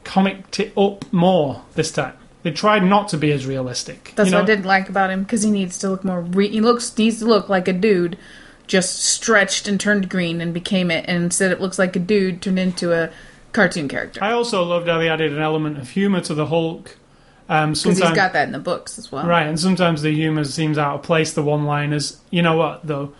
comicked 0.04 0.60
it 0.60 0.78
up 0.78 1.12
more 1.14 1.64
this 1.76 1.92
time. 1.92 2.18
They 2.44 2.52
tried 2.52 2.84
not 2.84 3.10
to 3.10 3.18
be 3.18 3.32
as 3.32 3.46
realistic. 3.46 4.14
That's 4.16 4.28
you 4.28 4.32
know? 4.32 4.40
what 4.40 4.50
I 4.50 4.56
didn't 4.56 4.66
like 4.66 4.90
about 4.90 5.12
him 5.12 5.24
because 5.24 5.44
he 5.44 5.52
needs 5.52 5.78
to 5.80 5.90
look 5.90 6.04
more. 6.04 6.22
Re- 6.22 6.50
he 6.50 6.60
looks 6.60 6.98
needs 6.98 7.20
to 7.20 7.26
look 7.26 7.50
like 7.50 7.68
a 7.68 7.74
dude, 7.74 8.18
just 8.66 9.00
stretched 9.00 9.68
and 9.68 9.80
turned 9.80 10.10
green 10.10 10.42
and 10.42 10.54
became 10.54 10.90
it. 10.90 11.06
And 11.08 11.26
instead, 11.26 11.52
it 11.52 11.62
looks 11.62 11.78
like 11.78 11.96
a 11.96 12.00
dude 12.00 12.42
turned 12.42 12.58
into 12.58 12.94
a 12.94 13.12
cartoon 13.54 13.90
character 13.90 14.24
I 14.24 14.32
also 14.32 14.64
loved 14.64 14.88
how 14.88 14.98
they 14.98 15.10
added 15.10 15.34
an 15.34 15.42
element 15.42 15.78
of 15.78 15.90
humour 15.90 16.22
to 16.22 16.34
the 16.34 16.46
Hulk. 16.46 16.98
Um, 17.52 17.74
because 17.74 17.98
he's 17.98 18.12
got 18.12 18.32
that 18.32 18.48
in 18.48 18.54
the 18.54 18.60
books 18.60 18.98
as 18.98 19.12
well. 19.12 19.28
right, 19.28 19.46
and 19.46 19.60
sometimes 19.60 20.02
the 20.02 20.14
humour 20.14 20.46
seems 20.46 20.78
out 20.78 20.96
of 20.96 21.04
place. 21.04 21.34
The 21.34 21.44
one-liners, 21.44 22.18
you 22.30 22.42
know 22.42 22.56
what 22.56 22.88
though? 22.88 23.14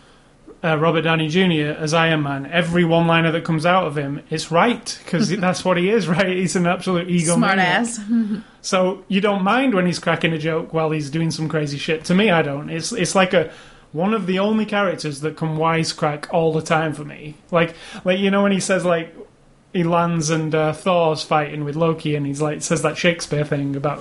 Uh, 0.64 0.78
Robert 0.78 1.02
Downey 1.02 1.28
Jr. 1.28 1.76
as 1.78 1.94
Iron 1.94 2.22
Man, 2.24 2.46
every 2.46 2.86
one-liner 2.86 3.32
that 3.32 3.44
comes 3.44 3.66
out 3.66 3.88
of 3.88 3.98
him 3.98 4.22
it's 4.30 4.52
right 4.52 5.00
because 5.04 5.30
that's 5.38 5.66
what 5.66 5.76
he 5.76 5.90
is. 5.90 6.08
Right, 6.12 6.38
he's 6.38 6.56
an 6.56 6.66
absolute 6.66 7.10
ego 7.10 7.36
Smart 7.36 7.60
ass. 7.60 8.00
So 8.62 9.04
you 9.08 9.22
don't 9.22 9.44
mind 9.44 9.74
when 9.74 9.86
he's 9.88 9.98
cracking 10.00 10.34
a 10.34 10.38
joke 10.38 10.72
while 10.72 10.92
he's 10.92 11.10
doing 11.10 11.32
some 11.32 11.50
crazy 11.50 11.80
shit. 11.80 12.06
To 12.06 12.14
me, 12.16 12.30
I 12.30 12.42
don't. 12.44 12.70
It's 12.70 12.92
it's 12.92 13.16
like 13.16 13.34
a 13.34 13.52
one 13.92 14.14
of 14.14 14.28
the 14.28 14.40
only 14.40 14.66
characters 14.66 15.20
that 15.22 15.36
can 15.36 15.58
wisecrack 15.58 16.28
all 16.32 16.54
the 16.54 16.62
time 16.62 16.94
for 16.94 17.04
me. 17.04 17.36
Like 17.50 17.76
like 18.06 18.20
you 18.20 18.32
know 18.32 18.44
when 18.44 18.52
he 18.52 18.60
says 18.60 18.86
like 18.86 19.14
he 19.74 19.84
lands 19.84 20.30
and 20.30 20.54
uh, 20.54 20.74
Thor's 20.74 21.24
fighting 21.24 21.64
with 21.64 21.76
Loki 21.76 22.16
and 22.16 22.26
he's 22.26 22.42
like 22.42 22.62
says 22.62 22.82
that 22.82 22.98
Shakespeare 22.98 23.46
thing 23.46 23.76
about 23.76 24.00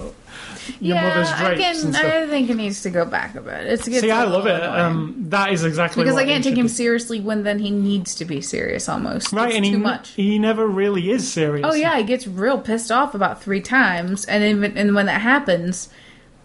your 0.80 0.96
yeah, 0.96 1.08
mother's 1.08 1.28
I 1.28 1.44
drapes 1.44 1.60
can. 1.60 1.86
and 1.86 1.94
stuff. 1.94 2.12
I 2.12 2.26
think 2.28 2.50
it 2.50 2.56
needs 2.56 2.82
to 2.82 2.90
go 2.90 3.04
back 3.04 3.34
a 3.34 3.40
bit. 3.40 3.66
It's 3.66 3.88
gets 3.88 4.00
See, 4.02 4.10
I 4.10 4.24
love 4.24 4.46
it. 4.46 4.62
Um, 4.62 5.16
that 5.28 5.52
is 5.52 5.64
exactly 5.64 6.02
because 6.02 6.14
what 6.14 6.24
I 6.24 6.26
can't 6.26 6.44
take 6.44 6.56
him 6.56 6.66
be. 6.66 6.72
seriously 6.72 7.20
when 7.20 7.42
then 7.42 7.58
he 7.58 7.70
needs 7.70 8.14
to 8.16 8.24
be 8.24 8.40
serious 8.40 8.88
almost. 8.88 9.32
Right, 9.32 9.48
it's 9.48 9.56
and 9.56 9.64
he 9.64 9.72
too 9.72 9.78
much. 9.78 10.10
he 10.10 10.38
never 10.38 10.66
really 10.66 11.10
is 11.10 11.30
serious. 11.30 11.66
Oh 11.68 11.74
yeah, 11.74 11.96
he 11.98 12.04
gets 12.04 12.26
real 12.26 12.60
pissed 12.60 12.92
off 12.92 13.14
about 13.14 13.42
three 13.42 13.60
times, 13.60 14.24
and 14.26 14.64
and 14.64 14.94
when 14.94 15.06
that 15.06 15.20
happens, 15.20 15.88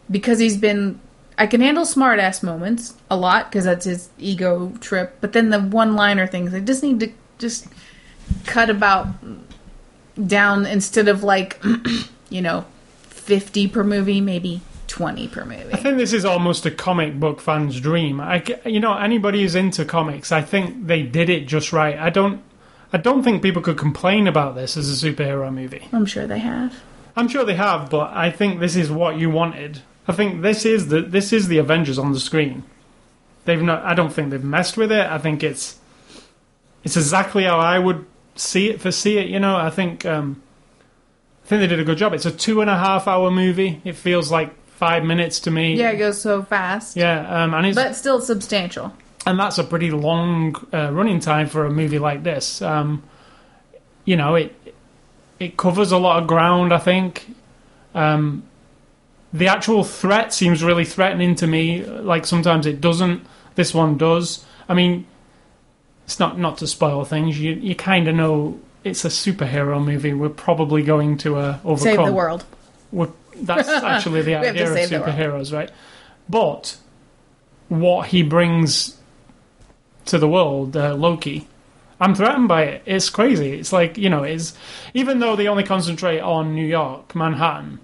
because 0.10 0.40
he's 0.40 0.58
been, 0.58 1.00
I 1.38 1.48
can 1.48 1.62
handle 1.62 1.86
smart 1.86 2.20
ass 2.20 2.42
moments 2.42 2.96
a 3.10 3.18
lot 3.18 3.50
because 3.52 3.66
that's 3.66 3.86
his 3.86 4.10
ego 4.18 4.72
trip. 4.80 5.18
But 5.22 5.34
then 5.34 5.50
the 5.50 5.60
one 5.60 5.96
liner 5.96 6.26
things, 6.26 6.54
I 6.54 6.60
just 6.62 6.84
need 6.84 7.00
to 7.02 7.12
just 7.38 7.68
cut 8.46 8.70
about 8.70 9.08
down 10.28 10.66
instead 10.66 11.08
of 11.08 11.24
like, 11.24 11.62
you 12.30 12.42
know, 12.42 12.66
fifty 13.04 13.68
per 13.68 13.84
movie, 13.84 14.22
maybe 14.22 14.62
twenty 14.88 15.28
per 15.28 15.46
movie. 15.46 15.74
I 15.74 15.78
think 15.78 15.98
this 15.98 16.14
is 16.14 16.26
almost 16.26 16.66
a 16.66 16.72
comic 16.72 17.20
book 17.20 17.42
fan's 17.42 17.80
dream. 17.80 18.20
I, 18.22 18.44
you 18.66 18.80
know, 18.80 18.96
anybody 18.96 19.42
who's 19.42 19.56
into 19.56 19.86
comics, 19.86 20.32
I 20.32 20.42
think 20.42 20.88
they 20.88 21.04
did 21.04 21.30
it 21.30 21.48
just 21.48 21.74
right. 21.74 21.98
I 21.98 22.10
don't, 22.10 22.42
I 22.94 22.98
don't 22.98 23.24
think 23.24 23.42
people 23.42 23.62
could 23.62 23.78
complain 23.78 24.28
about 24.28 24.56
this 24.56 24.78
as 24.78 25.04
a 25.04 25.06
superhero 25.12 25.54
movie. 25.54 25.88
I'm 25.92 26.06
sure 26.06 26.28
they 26.28 26.40
have. 26.40 26.82
I'm 27.16 27.28
sure 27.28 27.46
they 27.46 27.56
have, 27.56 27.90
but 27.90 28.12
I 28.14 28.30
think 28.30 28.60
this 28.60 28.76
is 28.76 28.92
what 28.92 29.18
you 29.18 29.30
wanted. 29.30 29.82
I 30.08 30.14
think 30.14 30.42
this 30.42 30.66
is 30.66 30.90
the 30.90 31.02
this 31.02 31.34
is 31.34 31.48
the 31.48 31.58
Avengers 31.58 31.98
on 31.98 32.12
the 32.12 32.20
screen. 32.20 32.64
They've 33.46 33.62
not. 33.62 33.84
I 33.84 33.94
don't 33.94 34.12
think 34.14 34.30
they've 34.30 34.44
messed 34.44 34.78
with 34.78 34.92
it. 34.92 35.06
I 35.08 35.18
think 35.18 35.44
it's 35.44 35.80
it's 36.84 36.98
exactly 36.98 37.44
how 37.44 37.60
I 37.60 37.80
would 37.80 38.06
see 38.36 38.70
it 38.70 38.82
for 38.82 38.92
see 38.92 39.18
it. 39.18 39.28
You 39.30 39.40
know, 39.40 39.56
I 39.56 39.70
think 39.70 40.06
um, 40.06 40.42
I 41.44 41.48
think 41.48 41.62
they 41.62 41.68
did 41.68 41.80
a 41.80 41.84
good 41.84 41.98
job. 41.98 42.14
It's 42.14 42.26
a 42.26 42.32
two 42.32 42.62
and 42.62 42.70
a 42.70 42.78
half 42.78 43.08
hour 43.08 43.32
movie. 43.32 43.82
It 43.84 43.94
feels 43.96 44.32
like 44.32 44.54
five 44.68 45.04
minutes 45.04 45.40
to 45.42 45.52
me. 45.52 45.76
Yeah, 45.76 45.92
it 45.92 45.98
goes 45.98 46.20
so 46.22 46.44
fast, 46.44 46.96
Yeah, 46.98 47.44
um, 47.44 47.54
and 47.54 47.66
it's 47.68 47.76
but 47.76 47.96
still 47.96 48.20
substantial. 48.22 48.94
and 49.26 49.40
that's 49.40 49.58
a 49.58 49.64
pretty 49.64 49.90
long 49.92 50.56
uh, 50.74 50.92
running 50.92 51.20
time 51.20 51.48
for 51.48 51.66
a 51.66 51.72
movie 51.72 52.00
like 52.00 52.24
this. 52.24 52.62
Um, 52.62 53.02
you 54.04 54.18
know, 54.18 54.36
it 54.36 54.54
it 55.40 55.56
covers 55.58 55.92
a 55.92 55.98
lot 55.98 56.22
of 56.22 56.28
ground. 56.28 56.74
I 56.74 56.78
think 56.78 57.34
um, 57.94 58.44
the 59.34 59.48
actual 59.48 59.84
threat 59.84 60.34
seems 60.34 60.64
really 60.64 60.86
threatening 60.86 61.36
to 61.36 61.48
me. 61.48 61.84
Like 61.86 62.26
sometimes 62.26 62.66
it 62.66 62.82
doesn't. 62.82 63.26
This 63.56 63.74
one 63.74 63.98
does. 63.98 64.44
I 64.68 64.74
mean, 64.74 65.06
it's 66.06 66.20
not 66.20 66.40
not 66.40 66.58
to 66.60 66.68
spoil 66.68 67.04
things. 67.06 67.40
You 67.40 67.54
you 67.54 67.76
kind 67.76 68.08
of 68.08 68.16
know 68.16 68.60
it's 68.84 69.04
a 69.06 69.10
superhero 69.10 69.84
movie. 69.84 70.14
We're 70.14 70.30
probably 70.30 70.84
going 70.84 71.18
to 71.20 71.36
uh, 71.38 71.60
overcome. 71.66 71.96
Save 71.96 72.06
the 72.06 72.14
world. 72.14 72.46
We're, 72.92 73.10
that's 73.36 73.68
actually 73.84 74.22
the 74.22 74.28
We 74.28 74.34
have 74.34 74.44
to 74.44 74.50
idea 74.50 74.68
of 74.72 74.74
save 74.78 74.90
the 74.90 75.00
world. 75.00 75.10
superheroes, 75.12 75.54
right? 75.54 75.72
But 76.30 76.78
what 77.70 78.08
he 78.08 78.22
brings 78.24 78.98
to 80.06 80.20
the 80.20 80.28
world, 80.28 80.78
uh, 80.78 80.94
Loki, 80.94 81.48
I'm 82.00 82.14
threatened 82.14 82.48
by 82.48 82.64
it. 82.64 82.84
It's 82.86 83.10
crazy. 83.10 83.54
It's 83.54 83.74
like 83.74 83.98
you 83.98 84.10
know, 84.10 84.24
it's 84.24 84.56
even 84.94 85.20
though 85.20 85.36
they 85.36 85.48
only 85.48 85.64
concentrate 85.64 86.20
on 86.20 86.54
New 86.56 86.66
York, 86.66 87.16
Manhattan. 87.16 87.80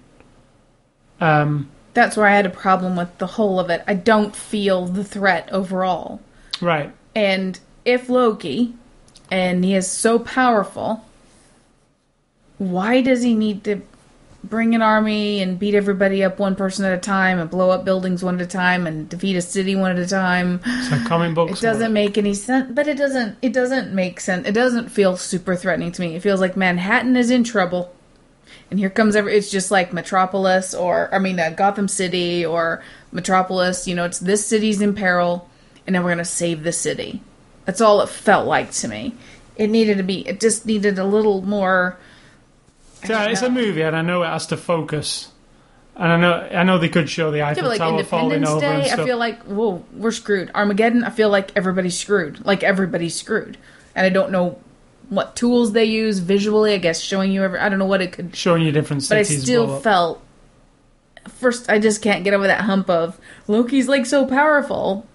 Um, 1.20 1.68
That's 1.94 2.16
where 2.16 2.26
I 2.26 2.34
had 2.34 2.46
a 2.46 2.50
problem 2.50 2.96
with 2.96 3.18
the 3.18 3.26
whole 3.26 3.60
of 3.60 3.70
it. 3.70 3.82
I 3.86 3.94
don't 3.94 4.34
feel 4.34 4.86
the 4.86 5.04
threat 5.04 5.48
overall. 5.52 6.20
right. 6.60 6.92
And 7.14 7.58
if 7.84 8.08
Loki, 8.08 8.74
and 9.30 9.64
he 9.64 9.74
is 9.74 9.90
so 9.90 10.18
powerful, 10.18 11.04
why 12.58 13.00
does 13.00 13.22
he 13.22 13.34
need 13.34 13.64
to 13.64 13.82
bring 14.44 14.74
an 14.74 14.82
army 14.82 15.40
and 15.40 15.58
beat 15.58 15.74
everybody 15.74 16.22
up 16.24 16.38
one 16.38 16.56
person 16.56 16.84
at 16.84 16.92
a 16.92 16.98
time 16.98 17.38
and 17.38 17.48
blow 17.48 17.70
up 17.70 17.84
buildings 17.84 18.24
one 18.24 18.34
at 18.36 18.40
a 18.40 18.46
time 18.46 18.86
and 18.86 19.08
defeat 19.08 19.36
a 19.36 19.42
city 19.42 19.74
one 19.76 19.90
at 19.90 19.98
a 19.98 20.06
time? 20.06 20.60
Comic 21.06 21.34
books. 21.34 21.58
It 21.58 21.62
doesn't 21.62 21.92
make 21.92 22.18
any 22.18 22.34
sense, 22.34 22.70
but 22.72 22.86
it 22.86 22.96
doesn't. 22.96 23.38
It 23.42 23.52
doesn't 23.52 23.92
make 23.92 24.20
sense. 24.20 24.46
It 24.46 24.52
doesn't 24.52 24.88
feel 24.88 25.16
super 25.16 25.56
threatening 25.56 25.92
to 25.92 26.00
me. 26.00 26.14
It 26.14 26.22
feels 26.22 26.40
like 26.40 26.56
Manhattan 26.56 27.16
is 27.16 27.30
in 27.30 27.44
trouble, 27.44 27.94
and 28.70 28.78
here 28.78 28.90
comes 28.90 29.16
every. 29.16 29.36
It's 29.36 29.50
just 29.50 29.70
like 29.70 29.92
Metropolis, 29.92 30.74
or 30.74 31.12
I 31.14 31.18
mean, 31.18 31.38
uh, 31.40 31.50
Gotham 31.50 31.88
City, 31.88 32.44
or 32.44 32.82
Metropolis. 33.12 33.88
You 33.88 33.94
know, 33.94 34.04
it's 34.04 34.18
this 34.18 34.46
city's 34.46 34.80
in 34.80 34.94
peril, 34.94 35.48
and 35.86 35.94
then 35.94 36.02
we're 36.02 36.10
gonna 36.10 36.24
save 36.24 36.62
the 36.62 36.72
city. 36.72 37.22
That's 37.64 37.80
all 37.80 38.00
it 38.00 38.08
felt 38.08 38.46
like 38.46 38.70
to 38.72 38.88
me. 38.88 39.14
It 39.56 39.68
needed 39.68 39.98
to 39.98 40.02
be. 40.02 40.26
It 40.26 40.40
just 40.40 40.66
needed 40.66 40.98
a 40.98 41.04
little 41.04 41.42
more. 41.42 41.98
Yeah, 43.08 43.24
it's 43.24 43.42
know. 43.42 43.48
a 43.48 43.50
movie, 43.50 43.82
and 43.82 43.96
I 43.96 44.02
know 44.02 44.22
it 44.22 44.28
has 44.28 44.46
to 44.48 44.56
focus. 44.56 45.28
And 45.94 46.10
I 46.10 46.16
know, 46.16 46.32
I 46.32 46.62
know 46.62 46.78
they 46.78 46.88
could 46.88 47.10
show 47.10 47.30
the 47.30 47.42
Eiffel 47.42 47.62
feel 47.62 47.68
like 47.68 47.78
Tower 47.78 48.02
falling 48.04 48.46
over 48.46 48.64
and 48.64 48.82
Day. 48.82 48.88
stuff. 48.88 49.00
I 49.00 49.04
feel 49.04 49.18
like 49.18 49.42
whoa, 49.42 49.84
we're 49.92 50.10
screwed. 50.10 50.50
Armageddon. 50.54 51.04
I 51.04 51.10
feel 51.10 51.28
like 51.28 51.50
everybody's 51.54 51.98
screwed. 51.98 52.44
Like 52.44 52.62
everybody's 52.62 53.14
screwed, 53.14 53.58
and 53.94 54.06
I 54.06 54.08
don't 54.08 54.32
know 54.32 54.58
what 55.10 55.36
tools 55.36 55.72
they 55.72 55.84
use 55.84 56.20
visually. 56.20 56.72
I 56.72 56.78
guess 56.78 57.00
showing 57.00 57.30
you 57.30 57.44
every. 57.44 57.58
I 57.58 57.68
don't 57.68 57.78
know 57.78 57.86
what 57.86 58.00
it 58.00 58.12
could. 58.12 58.34
showing 58.34 58.62
you 58.62 58.72
different 58.72 59.02
cities. 59.02 59.28
But 59.28 59.36
I 59.36 59.42
still 59.42 59.80
felt. 59.80 60.22
First, 61.28 61.70
I 61.70 61.78
just 61.78 62.02
can't 62.02 62.24
get 62.24 62.34
over 62.34 62.46
that 62.46 62.62
hump 62.62 62.88
of 62.88 63.20
Loki's 63.46 63.86
like 63.86 64.06
so 64.06 64.26
powerful 64.26 65.06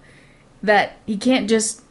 that 0.62 0.96
he 1.06 1.16
can't 1.16 1.50
just 1.50 1.82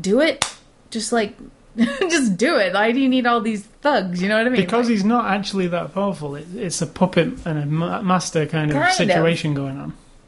do 0.00 0.20
it. 0.20 0.44
Just 0.90 1.12
like 1.12 1.36
Just 1.76 2.36
do 2.36 2.56
it. 2.56 2.74
Why 2.74 2.90
do 2.92 2.98
you 3.00 3.08
need 3.08 3.26
all 3.26 3.40
these 3.40 3.62
thugs? 3.62 4.20
You 4.20 4.28
know 4.28 4.38
what 4.38 4.46
I 4.46 4.50
mean? 4.50 4.60
because 4.60 4.88
he's 4.88 5.04
not 5.04 5.26
actually 5.30 5.68
that 5.68 5.94
powerful. 5.94 6.34
It, 6.34 6.46
it's 6.54 6.82
a 6.82 6.86
puppet 6.86 7.46
and 7.46 7.58
a 7.58 7.66
master 8.02 8.44
kind 8.46 8.70
of 8.70 8.76
Kind 8.76 8.88
of. 8.88 8.94
situation 8.94 9.54
going 9.54 9.78
on. 9.78 9.84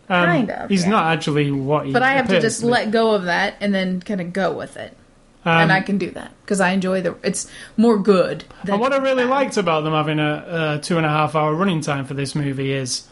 Um, 0.09 0.27
Kind 0.27 0.51
of, 0.51 0.71
He's 0.71 0.85
yeah. 0.85 0.91
not 0.91 1.07
actually 1.13 1.51
what 1.51 1.87
he. 1.87 1.93
but 1.93 2.03
I 2.03 2.13
have 2.13 2.29
to 2.29 2.41
just 2.41 2.61
to 2.61 2.67
let 2.67 2.91
go 2.91 3.13
of 3.15 3.25
that 3.25 3.55
and 3.61 3.75
then 3.75 4.01
kind 4.01 4.21
of 4.21 4.33
go 4.33 4.53
with 4.53 4.77
it. 4.77 4.97
Um, 5.45 5.63
and 5.63 5.73
I 5.73 5.81
can 5.81 5.99
do 5.99 6.11
that 6.13 6.31
because 6.43 6.61
I 6.61 6.71
enjoy 6.71 7.01
the. 7.03 7.17
It's 7.25 7.51
more 7.77 7.99
good. 7.99 8.45
And 8.69 8.81
what 8.81 8.93
I 8.93 8.99
really 8.99 9.25
bad. 9.25 9.31
liked 9.31 9.57
about 9.57 9.83
them 9.83 9.93
having 9.93 10.21
a, 10.21 10.77
a 10.79 10.81
two 10.81 10.97
and 10.97 11.05
a 11.05 11.09
half 11.09 11.35
hour 11.35 11.53
running 11.55 11.81
time 11.81 12.05
for 12.05 12.15
this 12.15 12.37
movie 12.37 12.73
is 12.73 13.09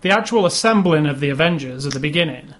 the 0.00 0.10
actual 0.10 0.46
assembling 0.46 1.04
of 1.04 1.20
the 1.20 1.28
Avengers 1.28 1.84
at 1.86 1.92
the 1.92 2.00
beginning. 2.00 2.54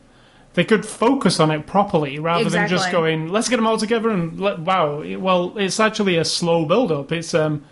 They 0.55 0.65
could 0.65 0.87
focus 0.87 1.41
on 1.41 1.51
it 1.51 1.67
properly 1.67 2.19
rather 2.19 2.49
than 2.49 2.69
just 2.69 2.91
going, 2.93 3.29
"Let's 3.29 3.49
get 3.49 3.57
them 3.57 3.67
all 3.67 3.77
together." 3.79 4.09
And 4.11 4.39
let, 4.41 4.61
wow, 4.61 5.03
well, 5.19 5.53
it's 5.59 5.81
actually 5.81 6.17
a 6.17 6.25
slow 6.25 6.65
build 6.65 6.93
up. 6.93 7.11
It's 7.11 7.35
um, 7.35 7.65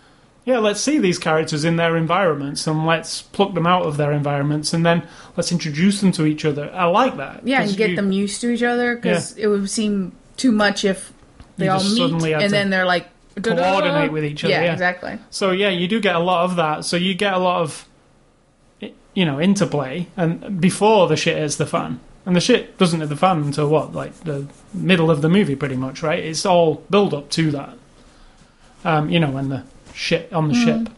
yeah, 0.45 0.57
let's 0.57 0.81
see 0.81 0.97
these 0.97 1.17
characters 1.17 1.63
in 1.63 1.77
their 1.77 1.95
environments 1.95 2.67
and 2.67 2.85
let's 2.85 3.21
pluck 3.21 3.53
them 3.53 3.65
out 3.65 3.83
of 3.85 3.95
their 3.95 4.11
environments 4.11 4.73
and 4.73 4.85
then 4.85 5.03
let's 5.37 5.53
introduce 5.53 6.01
them 6.01 6.11
to 6.11 6.25
each 6.25 6.43
other. 6.43 6.69
I 6.73 6.85
like 6.85 7.15
that. 7.15 7.47
Yeah, 7.47 7.61
and 7.61 7.77
get 7.77 7.91
you- 7.91 7.95
them 7.95 8.11
used 8.11 8.41
to 8.41 8.49
each 8.49 8.63
other 8.63 8.95
because 8.97 9.37
it 9.37 9.47
would 9.47 9.69
seem 9.69 10.11
too 10.35 10.51
much 10.51 10.83
if 10.83 11.13
they 11.57 11.65
You 11.65 11.71
all 11.71 11.83
meet 12.19 12.33
and 12.33 12.51
then 12.51 12.69
they're 12.69 12.85
like 12.85 13.07
"Da-da." 13.39 13.55
coordinate 13.63 14.11
with 14.11 14.25
each 14.25 14.43
other, 14.43 14.51
Yeah, 14.53 14.63
yeah. 14.63 14.73
exactly. 14.73 15.19
So 15.29 15.51
yeah, 15.51 15.69
you 15.69 15.87
do 15.87 16.01
get 16.01 16.15
a 16.15 16.19
lot 16.19 16.43
of 16.43 16.57
that. 16.57 16.83
So 16.83 16.97
you 16.97 17.13
get 17.15 17.33
a 17.33 17.39
lot 17.39 17.61
of, 17.61 17.87
you 19.13 19.23
know, 19.25 19.39
interplay, 19.39 20.07
and 20.17 20.59
before 20.59 21.07
the 21.07 21.15
shit 21.15 21.37
is 21.37 21.55
the 21.55 21.65
fan, 21.65 22.01
and 22.25 22.35
the 22.35 22.39
shit 22.41 22.77
doesn't 22.77 22.99
hit 22.99 23.09
the 23.09 23.15
fan 23.15 23.39
until 23.43 23.67
what, 23.69 23.93
like 23.93 24.13
the 24.21 24.47
middle 24.73 25.11
of 25.11 25.21
the 25.21 25.29
movie, 25.29 25.55
pretty 25.55 25.75
much, 25.75 26.01
right? 26.03 26.19
It's 26.23 26.45
all 26.45 26.75
build 26.89 27.13
up 27.13 27.29
to 27.31 27.51
that. 27.51 27.77
Um, 28.85 29.09
you 29.09 29.19
know, 29.19 29.29
when 29.31 29.49
the 29.49 29.63
shit 29.93 30.31
on 30.33 30.47
the 30.47 30.53
ship, 30.55 30.89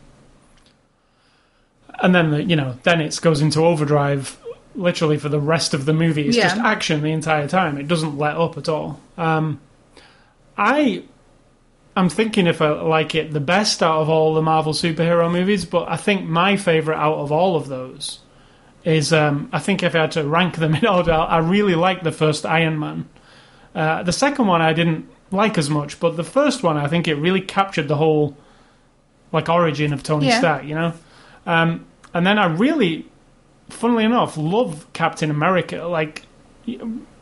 and 2.02 2.14
then 2.14 2.32
the, 2.32 2.44
you 2.44 2.56
know, 2.56 2.78
then 2.84 3.02
it 3.02 3.18
goes 3.22 3.42
into 3.42 3.62
overdrive. 3.62 4.38
Literally 4.78 5.18
for 5.18 5.30
the 5.30 5.40
rest 5.40 5.74
of 5.74 5.86
the 5.86 5.94
movie, 5.94 6.28
it's 6.28 6.36
Yeah. 6.36 6.50
just 6.50 6.58
action 6.58 7.02
the 7.02 7.12
entire 7.12 7.48
time. 7.48 7.78
It 7.78 7.88
doesn't 7.88 8.18
let 8.18 8.36
up 8.36 8.58
at 8.58 8.68
all. 8.68 9.00
Um, 9.18 9.62
I 10.58 11.04
I'm 11.96 12.10
thinking 12.10 12.46
if 12.46 12.62
I 12.62 12.70
like 12.82 13.16
it 13.16 13.32
the 13.32 13.40
best 13.40 13.82
out 13.82 14.02
of 14.02 14.10
all 14.10 14.34
the 14.34 14.42
Marvel 14.42 14.74
superhero 14.74 15.32
movies, 15.32 15.64
but 15.64 15.88
I 15.88 15.96
think 15.96 16.28
my 16.28 16.58
favorite 16.58 16.98
out 16.98 17.16
of 17.20 17.32
all 17.32 17.56
of 17.56 17.70
those 17.70 18.20
is 18.86 19.12
um, 19.12 19.50
I 19.52 19.60
think 19.60 19.84
if 19.84 19.94
I 19.96 20.00
had 20.02 20.12
to 20.14 20.24
rank 20.24 20.56
them 20.58 20.76
in 20.82 20.86
order, 20.88 21.12
I 21.14 21.40
really 21.40 21.76
like 21.76 22.04
the 22.04 22.12
first 22.14 22.46
Iron 22.46 22.80
Man. 22.80 23.10
Uh, 23.74 24.04
the 24.04 24.14
second 24.14 24.48
one 24.48 24.62
I 24.62 24.72
didn't 24.74 25.10
like 25.32 25.58
as 25.58 25.70
much, 25.70 26.00
but 26.00 26.16
the 26.16 26.24
first 26.24 26.64
one 26.64 26.78
I 26.78 26.88
think 26.88 27.08
it 27.08 27.16
really 27.16 27.42
captured 27.42 27.88
the 27.90 27.98
whole 27.98 28.38
like 29.32 29.50
origin 29.50 29.92
of 29.92 30.02
Tony 30.04 30.28
Yeah. 30.28 30.38
Stark, 30.40 30.64
you 30.64 30.76
know. 30.76 30.94
Um, 31.46 31.86
and 32.14 32.26
then 32.26 32.38
I 32.40 32.46
really, 32.46 33.06
funnily 33.70 34.06
enough, 34.06 34.38
love 34.38 34.86
Captain 34.94 35.30
America, 35.30 35.84
like 35.86 36.22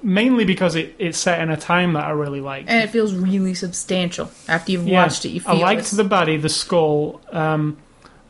mainly 0.03 0.45
because 0.45 0.75
it, 0.75 0.95
it's 0.99 1.17
set 1.17 1.41
in 1.41 1.49
a 1.49 1.57
time 1.57 1.93
that 1.93 2.05
I 2.05 2.11
really 2.11 2.41
like. 2.41 2.65
And 2.67 2.83
it 2.83 2.89
feels 2.91 3.13
really 3.15 3.53
substantial 3.53 4.29
after 4.47 4.71
you've 4.73 4.87
Yeah. 4.87 5.03
watched 5.03 5.25
it. 5.25 5.29
You 5.29 5.39
feel 5.41 5.55
I 5.55 5.57
liked 5.59 5.79
it's- 5.79 5.91
the 5.91 6.03
body, 6.03 6.37
the 6.37 6.49
skull. 6.49 7.21
Um, 7.31 7.77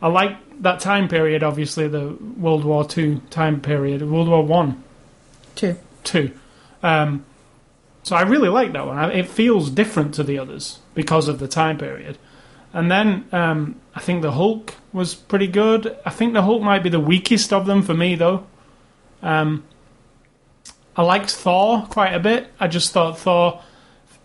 I 0.00 0.08
liked 0.08 0.53
that 0.60 0.80
time 0.80 1.08
period. 1.08 1.42
Obviously, 1.42 1.88
the 1.88 2.16
World 2.38 2.64
War 2.64 2.84
Two 2.84 3.20
time 3.30 3.60
period, 3.60 4.02
World 4.02 4.28
War 4.28 4.44
One, 4.44 4.82
two, 5.54 5.76
two. 6.02 6.32
Um, 6.82 7.24
so 8.02 8.16
I 8.16 8.22
really 8.22 8.50
like 8.50 8.72
that 8.72 8.86
one. 8.86 9.10
It 9.10 9.28
feels 9.28 9.70
different 9.70 10.14
to 10.14 10.22
the 10.22 10.38
others 10.38 10.78
because 10.94 11.26
of 11.28 11.38
the 11.38 11.48
time 11.48 11.78
period. 11.78 12.18
And 12.74 12.90
then 12.90 13.24
um, 13.32 13.76
I 13.94 14.00
think 14.00 14.22
the 14.22 14.32
Hulk 14.32 14.74
was 14.92 15.14
pretty 15.14 15.46
good. 15.46 15.96
I 16.04 16.10
think 16.10 16.34
the 16.34 16.42
Hulk 16.42 16.60
might 16.62 16.82
be 16.82 16.90
the 16.90 17.00
weakest 17.00 17.52
of 17.52 17.66
them 17.66 17.82
for 17.82 17.94
me, 17.94 18.14
though. 18.14 18.46
Um, 19.22 19.64
I 20.96 21.02
liked 21.02 21.30
Thor 21.30 21.86
quite 21.88 22.12
a 22.12 22.20
bit. 22.20 22.48
I 22.60 22.68
just 22.68 22.92
thought 22.92 23.18
Thor, 23.18 23.62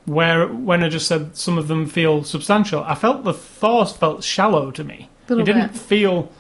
where 0.05 0.47
when 0.47 0.83
I 0.83 0.89
just 0.89 1.07
said 1.07 1.37
some 1.37 1.57
of 1.57 1.67
them 1.67 1.85
feel 1.87 2.23
substantial, 2.23 2.83
I 2.83 2.95
felt 2.95 3.23
the 3.23 3.33
Thor 3.33 3.85
felt 3.85 4.23
shallow 4.23 4.71
to 4.71 4.83
me. 4.83 5.08
Little 5.29 5.43
it 5.43 5.45
didn't 5.45 5.71
bit. 5.73 5.81
feel. 5.81 6.31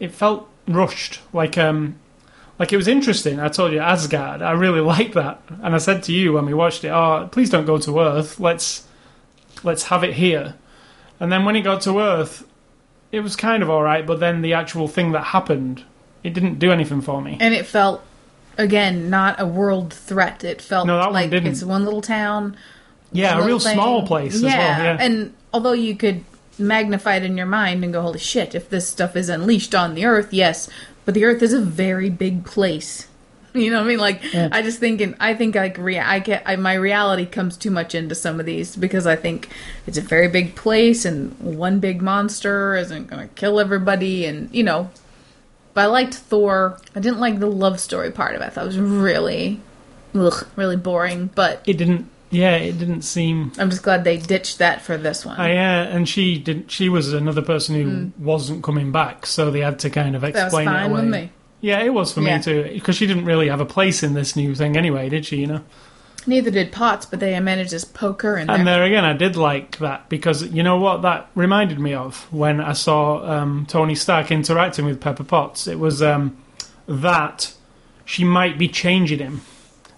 It 0.00 0.12
felt 0.12 0.48
rushed, 0.66 1.20
like 1.32 1.56
um, 1.56 1.96
like 2.58 2.72
it 2.72 2.76
was 2.76 2.88
interesting. 2.88 3.38
I 3.40 3.48
told 3.48 3.72
you 3.72 3.78
Asgard. 3.78 4.42
I 4.42 4.52
really 4.52 4.80
liked 4.94 5.14
that, 5.14 5.40
and 5.62 5.74
I 5.74 5.78
said 5.78 6.02
to 6.04 6.12
you 6.12 6.32
when 6.34 6.46
we 6.46 6.54
watched 6.54 6.84
it, 6.84 6.88
"Oh, 6.90 7.28
please 7.30 7.50
don't 7.50 7.66
go 7.66 7.78
to 7.78 8.00
Earth. 8.00 8.40
Let's 8.40 8.86
let's 9.62 9.84
have 9.84 10.02
it 10.04 10.14
here." 10.14 10.54
And 11.20 11.30
then 11.30 11.44
when 11.44 11.54
it 11.54 11.62
got 11.62 11.82
to 11.82 12.00
Earth, 12.00 12.44
it 13.12 13.20
was 13.20 13.36
kind 13.36 13.62
of 13.62 13.70
all 13.70 13.82
right, 13.82 14.04
but 14.04 14.18
then 14.18 14.42
the 14.42 14.54
actual 14.54 14.88
thing 14.88 15.12
that 15.12 15.22
happened, 15.26 15.84
it 16.24 16.34
didn't 16.34 16.58
do 16.58 16.72
anything 16.72 17.00
for 17.00 17.22
me. 17.22 17.36
And 17.40 17.54
it 17.54 17.64
felt, 17.64 18.02
again, 18.58 19.08
not 19.08 19.40
a 19.40 19.46
world 19.46 19.92
threat. 19.92 20.42
It 20.42 20.60
felt 20.60 20.88
No, 20.88 20.98
like 21.10 21.30
it's 21.30 21.62
one 21.62 21.84
little 21.84 22.02
town. 22.02 22.56
Yeah, 23.12 23.38
a 23.38 23.46
real 23.46 23.60
thing. 23.60 23.74
small 23.74 24.04
place 24.04 24.34
as 24.34 24.42
well. 24.42 24.52
Yeah, 24.52 24.96
And 24.98 25.32
although 25.52 25.74
you 25.74 25.94
could 25.94 26.24
magnify 26.62 27.16
it 27.16 27.24
in 27.24 27.36
your 27.36 27.46
mind 27.46 27.84
and 27.84 27.92
go, 27.92 28.00
holy 28.02 28.18
shit, 28.18 28.54
if 28.54 28.68
this 28.70 28.88
stuff 28.88 29.16
is 29.16 29.28
unleashed 29.28 29.74
on 29.74 29.94
the 29.94 30.04
earth, 30.04 30.32
yes. 30.32 30.68
But 31.04 31.14
the 31.14 31.24
earth 31.24 31.42
is 31.42 31.52
a 31.52 31.60
very 31.60 32.10
big 32.10 32.44
place. 32.44 33.08
You 33.54 33.70
know 33.70 33.80
what 33.80 33.84
I 33.84 33.88
mean? 33.88 33.98
Like, 33.98 34.32
Yeah. 34.32 34.48
I 34.50 34.62
just 34.62 34.78
think, 34.80 35.02
in, 35.02 35.14
I 35.20 35.34
think 35.34 35.54
like 35.54 35.76
rea- 35.76 35.98
I 35.98 36.20
get 36.20 36.42
I, 36.46 36.56
my 36.56 36.72
reality 36.72 37.26
comes 37.26 37.58
too 37.58 37.70
much 37.70 37.94
into 37.94 38.14
some 38.14 38.40
of 38.40 38.46
these 38.46 38.74
because 38.76 39.06
I 39.06 39.14
think 39.14 39.50
it's 39.86 39.98
a 39.98 40.00
very 40.00 40.26
big 40.28 40.56
place 40.56 41.04
and 41.04 41.38
one 41.38 41.78
big 41.78 42.00
monster 42.00 42.74
isn't 42.76 43.08
going 43.10 43.28
to 43.28 43.34
kill 43.34 43.60
everybody, 43.60 44.24
and 44.24 44.48
you 44.54 44.62
know. 44.62 44.90
But 45.74 45.82
I 45.82 45.86
liked 45.88 46.14
Thor. 46.14 46.78
I 46.96 47.00
didn't 47.00 47.20
like 47.20 47.40
the 47.40 47.46
love 47.46 47.78
story 47.78 48.10
part 48.10 48.34
of 48.34 48.40
it. 48.40 48.46
I 48.46 48.48
thought 48.48 48.64
it 48.64 48.68
was 48.68 48.78
really, 48.78 49.60
ugh, 50.14 50.46
really 50.56 50.76
boring. 50.76 51.28
But 51.34 51.62
it 51.66 51.76
didn't. 51.76 52.08
Yeah, 52.32 52.56
it 52.56 52.78
didn't 52.78 53.02
seem. 53.02 53.52
I'm 53.58 53.68
just 53.70 53.82
glad 53.82 54.04
they 54.04 54.16
ditched 54.16 54.58
that 54.58 54.80
for 54.82 54.96
this 54.96 55.24
one. 55.24 55.38
Uh, 55.38 55.44
yeah, 55.46 55.82
and 55.82 56.08
she 56.08 56.38
didn't. 56.38 56.70
She 56.70 56.88
was 56.88 57.12
another 57.12 57.42
person 57.42 57.74
who 57.74 58.10
wasn't 58.24 58.64
coming 58.64 58.90
back, 58.90 59.26
so 59.26 59.50
they 59.50 59.60
had 59.60 59.78
to 59.80 59.90
kind 59.90 60.16
of 60.16 60.22
Mm. 60.22 60.32
that 60.32 60.34
was 60.34 60.44
explain 60.44 60.68
it 60.68 60.70
fine 60.70 60.90
away. 60.90 61.00
with 61.02 61.10
me. 61.10 61.30
Yeah, 61.60 61.80
it 61.82 61.92
was 61.94 62.12
for 62.12 62.22
Yeah. 62.22 62.38
me 62.38 62.42
too, 62.42 62.70
because 62.72 62.96
she 62.96 63.06
didn't 63.06 63.26
really 63.26 63.48
have 63.48 63.60
a 63.60 63.66
place 63.66 64.02
in 64.02 64.14
this 64.14 64.34
new 64.34 64.54
thing 64.54 64.76
anyway, 64.76 65.08
did 65.10 65.26
she? 65.26 65.36
You 65.36 65.46
know. 65.46 65.60
Neither 66.26 66.50
did 66.52 66.72
Potts, 66.72 67.04
but 67.04 67.20
they 67.20 67.38
managed 67.40 67.70
to 67.78 67.84
poke 67.86 68.22
her 68.22 68.38
in 68.38 68.46
there. 68.46 68.56
And 68.56 68.66
there 68.66 68.82
again, 68.84 69.04
I 69.04 69.12
did 69.12 69.36
like 69.36 69.78
that 69.78 70.08
because 70.08 70.44
you 70.44 70.62
know 70.62 70.76
what 70.78 71.02
that 71.02 71.28
reminded 71.34 71.78
me 71.80 71.92
of 71.94 72.26
when 72.32 72.60
I 72.60 72.72
saw 72.72 73.22
um, 73.28 73.66
Tony 73.68 73.94
Stark 73.94 74.30
interacting 74.30 74.84
with 74.86 75.00
Pepper 75.00 75.24
Potts. 75.24 75.66
It 75.66 75.78
was 75.78 76.00
um, 76.00 76.36
that 76.86 77.52
she 78.04 78.24
might 78.24 78.56
be 78.56 78.68
changing 78.68 79.18
him 79.18 79.42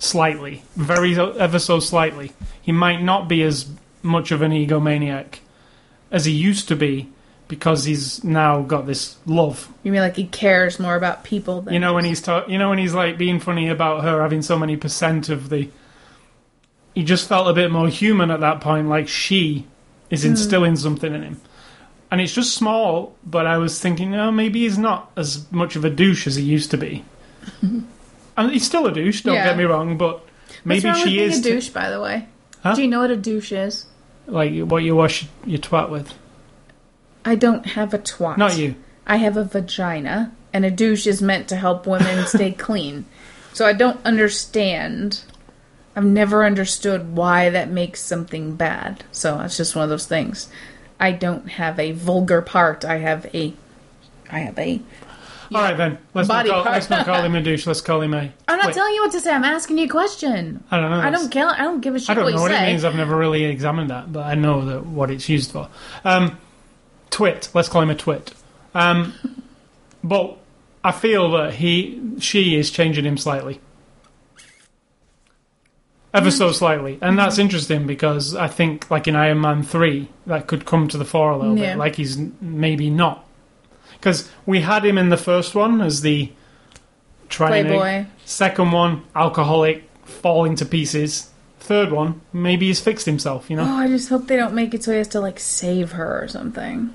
slightly, 0.04 0.62
very 0.76 1.18
ever 1.18 1.58
so 1.58 1.80
slightly. 1.80 2.32
He 2.60 2.72
might 2.72 3.02
not 3.02 3.28
be 3.28 3.42
as 3.42 3.70
much 4.02 4.30
of 4.30 4.42
an 4.42 4.52
egomaniac 4.52 5.38
as 6.10 6.26
he 6.26 6.32
used 6.32 6.68
to 6.68 6.76
be 6.76 7.08
because 7.48 7.84
he's 7.84 8.24
now 8.24 8.62
got 8.62 8.86
this 8.86 9.16
love. 9.26 9.72
you 9.82 9.92
mean 9.92 10.00
like 10.00 10.16
he 10.16 10.26
cares 10.26 10.80
more 10.80 10.94
about 10.94 11.24
people 11.24 11.62
than 11.62 11.74
You 11.74 11.80
know 11.80 11.94
when 11.94 12.04
he's 12.04 12.20
ta- 12.20 12.46
you 12.46 12.58
know 12.58 12.70
when 12.70 12.78
he's 12.78 12.94
like 12.94 13.18
being 13.18 13.40
funny 13.40 13.68
about 13.68 14.02
her 14.02 14.22
having 14.22 14.42
so 14.42 14.58
many 14.58 14.76
percent 14.76 15.28
of 15.28 15.48
the. 15.48 15.68
He 16.94 17.02
just 17.02 17.28
felt 17.28 17.48
a 17.48 17.52
bit 17.52 17.72
more 17.72 17.88
human 17.88 18.30
at 18.30 18.40
that 18.40 18.60
point, 18.60 18.88
like 18.88 19.08
she 19.08 19.66
is 20.10 20.22
hmm. 20.22 20.30
instilling 20.30 20.76
something 20.76 21.12
in 21.12 21.22
him, 21.22 21.40
and 22.10 22.20
it's 22.20 22.32
just 22.32 22.54
small. 22.54 23.16
But 23.24 23.46
I 23.46 23.58
was 23.58 23.80
thinking, 23.80 24.14
oh, 24.14 24.30
maybe 24.30 24.60
he's 24.60 24.78
not 24.78 25.10
as 25.16 25.50
much 25.50 25.76
of 25.76 25.84
a 25.84 25.90
douche 25.90 26.26
as 26.26 26.36
he 26.36 26.44
used 26.44 26.70
to 26.70 26.78
be. 26.78 27.04
and 28.36 28.50
he's 28.50 28.64
still 28.66 28.86
a 28.86 28.92
douche. 28.92 29.22
Don't 29.22 29.34
Yeah. 29.34 29.44
get 29.46 29.56
me 29.56 29.64
wrong, 29.64 29.96
but 29.96 30.16
What's 30.20 30.64
maybe 30.64 30.84
wrong 30.88 30.94
with 30.94 31.04
she 31.08 31.16
being 31.16 31.30
is 31.30 31.38
a 31.40 31.42
douche, 31.42 31.68
by 31.68 31.90
the 31.90 32.00
way. 32.00 32.26
Huh? 32.62 32.74
Do 32.74 32.82
you 32.82 32.88
know 32.88 33.00
what 33.00 33.10
a 33.10 33.16
douche 33.16 33.52
is? 33.52 33.86
like 34.26 34.54
what 34.62 34.78
you 34.82 34.96
wash 34.96 35.26
your 35.44 35.58
twat 35.58 35.90
with. 35.90 36.14
I 37.26 37.34
don't 37.34 37.66
have 37.66 37.92
a 37.92 37.98
twat. 37.98 38.38
Not 38.38 38.56
you. 38.56 38.74
I 39.06 39.16
have 39.16 39.36
a 39.36 39.44
vagina, 39.44 40.32
and 40.52 40.64
a 40.64 40.70
douche 40.70 41.06
is 41.06 41.20
meant 41.20 41.46
to 41.48 41.56
help 41.56 41.86
women 41.86 42.26
stay 42.26 42.52
clean. 42.52 43.04
So 43.52 43.66
I 43.66 43.72
don't 43.74 44.00
understand. 44.04 45.20
I've 45.94 46.04
never 46.04 46.44
understood 46.44 47.14
why 47.14 47.50
that 47.50 47.68
makes 47.70 48.00
something 48.00 48.56
bad. 48.56 49.04
So 49.12 49.40
it's 49.40 49.56
just 49.58 49.76
one 49.76 49.84
of 49.84 49.90
those 49.90 50.06
things. 50.06 50.48
I 50.98 51.12
don't 51.12 51.46
have 51.52 51.78
a 51.78 51.92
vulgar 51.92 52.40
part. 52.42 52.84
I 52.84 52.98
have 52.98 53.26
a. 53.34 53.52
I 54.30 54.38
have 54.40 54.58
a. 54.58 54.80
All 55.52 55.60
right 55.62 55.76
then. 55.76 55.98
Let's 56.14 56.28
not, 56.28 56.46
call, 56.46 56.62
part. 56.62 56.74
let's 56.74 56.90
not 56.90 57.04
call 57.06 57.22
him 57.22 57.34
a 57.34 57.42
douche. 57.42 57.66
Let's 57.66 57.80
call 57.80 58.00
him 58.00 58.14
a. 58.14 58.32
I'm 58.48 58.58
not 58.58 58.66
Wait, 58.68 58.74
telling 58.74 58.94
you 58.94 59.02
what 59.02 59.12
to 59.12 59.20
say. 59.20 59.32
I'm 59.32 59.44
asking 59.44 59.78
you 59.78 59.84
a 59.86 59.88
question. 59.88 60.62
I 60.70 60.80
don't 60.80 60.90
know. 60.90 60.96
I 60.96 61.02
That's- 61.04 61.20
don't 61.22 61.30
care. 61.30 61.46
I 61.48 61.58
don't 61.58 61.80
give 61.80 61.94
a 61.94 61.98
shit 62.00 62.10
I 62.10 62.14
don't 62.14 62.24
what 62.24 62.30
know 62.30 62.36
you 62.36 62.42
what 62.42 62.50
say. 62.50 62.62
it 62.64 62.66
means. 62.72 62.84
I've 62.84 62.94
never 62.96 63.16
really 63.16 63.44
examined 63.44 63.90
that, 63.90 64.12
but 64.12 64.24
I 64.26 64.34
know 64.34 64.64
that 64.66 64.86
what 64.86 65.10
it's 65.10 65.28
used 65.28 65.50
for. 65.52 65.68
Um, 66.04 66.38
twit. 67.10 67.48
Let's 67.54 67.68
call 67.68 67.82
him 67.82 67.90
a 67.90 67.94
twit. 67.94 68.32
Um, 68.74 69.12
but 70.04 70.38
I 70.82 70.92
feel 70.92 71.30
that 71.32 71.54
he, 71.54 72.00
she 72.20 72.56
is 72.56 72.70
changing 72.70 73.04
him 73.04 73.16
slightly. 73.18 73.60
ever 76.12 76.30
so 76.30 76.52
slightly, 76.52 76.98
and 77.02 77.18
that's 77.18 77.38
interesting 77.38 77.86
because 77.86 78.34
I 78.36 78.46
think, 78.48 78.90
like 78.90 79.08
in 79.08 79.16
Iron 79.16 79.40
Man 79.40 79.62
three, 79.62 80.08
that 80.26 80.46
could 80.46 80.64
come 80.64 80.86
to 80.88 80.96
the 80.98 81.04
fore 81.04 81.30
a 81.32 81.36
little 81.36 81.58
Yeah. 81.58 81.72
bit. 81.72 81.78
Like 81.78 81.96
he's 81.96 82.18
n- 82.18 82.36
maybe 82.40 82.88
not, 82.90 83.26
because 84.04 84.28
we 84.44 84.60
had 84.60 84.84
him 84.84 84.98
in 84.98 85.08
the 85.08 85.16
first 85.16 85.54
one 85.54 85.80
as 85.80 86.02
the 86.02 86.30
trying 87.30 87.64
to- 87.64 87.70
Playboy. 87.70 88.06
Second 88.26 88.70
one, 88.72 89.02
alcoholic, 89.16 89.84
falling 90.04 90.56
to 90.56 90.66
pieces. 90.66 91.30
Third 91.58 91.90
one, 91.90 92.20
maybe 92.30 92.66
he's 92.66 92.80
fixed 92.80 93.06
himself. 93.06 93.48
You 93.48 93.56
know, 93.56 93.64
Oh, 93.64 93.76
I 93.78 93.88
just 93.88 94.10
hope 94.10 94.26
they 94.26 94.36
don't 94.36 94.52
make 94.52 94.74
it 94.74 94.84
so 94.84 94.92
he 94.92 94.98
has 94.98 95.08
to 95.08 95.20
like 95.20 95.40
save 95.40 95.92
her 95.92 96.22
or 96.22 96.28
something. 96.28 96.90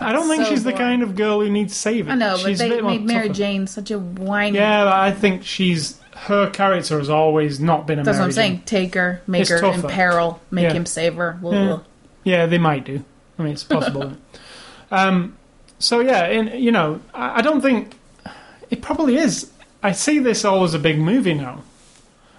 I 0.00 0.10
don't 0.10 0.26
think 0.26 0.42
so 0.44 0.50
she's 0.50 0.64
the 0.64 0.72
boring. 0.72 0.84
kind 0.84 1.02
of 1.04 1.14
girl 1.14 1.40
who 1.40 1.48
needs 1.48 1.76
saving. 1.76 2.10
I 2.10 2.16
know, 2.16 2.32
but 2.36 2.48
she's 2.48 2.60
a 2.60 2.68
they 2.68 2.80
made 2.80 3.04
Mary 3.04 3.28
tougher. 3.28 3.34
Jane 3.38 3.66
such 3.68 3.92
a 3.92 4.00
whiny. 4.00 4.58
Yeah, 4.58 4.82
but 4.84 4.92
I 4.94 5.12
think 5.12 5.44
she's 5.44 6.00
her 6.16 6.50
character 6.50 6.98
has 6.98 7.08
always 7.08 7.60
not 7.60 7.86
been 7.86 8.00
a 8.00 8.02
That's 8.02 8.18
what 8.18 8.24
I'm 8.24 8.32
saying. 8.32 8.56
Jane. 8.56 8.62
Take 8.64 8.94
her, 8.96 9.22
make 9.28 9.42
It's 9.42 9.50
her 9.50 9.60
tougher. 9.60 9.86
in 9.86 9.94
peril, 9.94 10.40
make 10.50 10.64
Yeah. 10.64 10.72
him 10.72 10.86
save 10.86 11.14
her. 11.14 11.38
Blah, 11.40 11.52
Yeah. 11.52 11.66
blah. 11.66 11.80
Yeah, 12.24 12.46
they 12.46 12.58
might 12.58 12.84
do. 12.84 13.04
I 13.38 13.42
mean, 13.44 13.52
it's 13.52 13.62
possible. 13.64 14.14
um, 14.90 15.36
so 15.82 16.00
yeah, 16.00 16.24
and 16.24 16.62
you 16.62 16.70
know, 16.72 17.00
I, 17.14 17.38
I 17.38 17.42
don't 17.42 17.60
think 17.60 17.94
it 18.70 18.80
probably 18.82 19.16
is. 19.16 19.50
I 19.82 19.92
see 19.92 20.18
this 20.18 20.44
all 20.44 20.62
as 20.64 20.74
a 20.74 20.78
big 20.78 20.98
movie 20.98 21.34
now. 21.34 21.62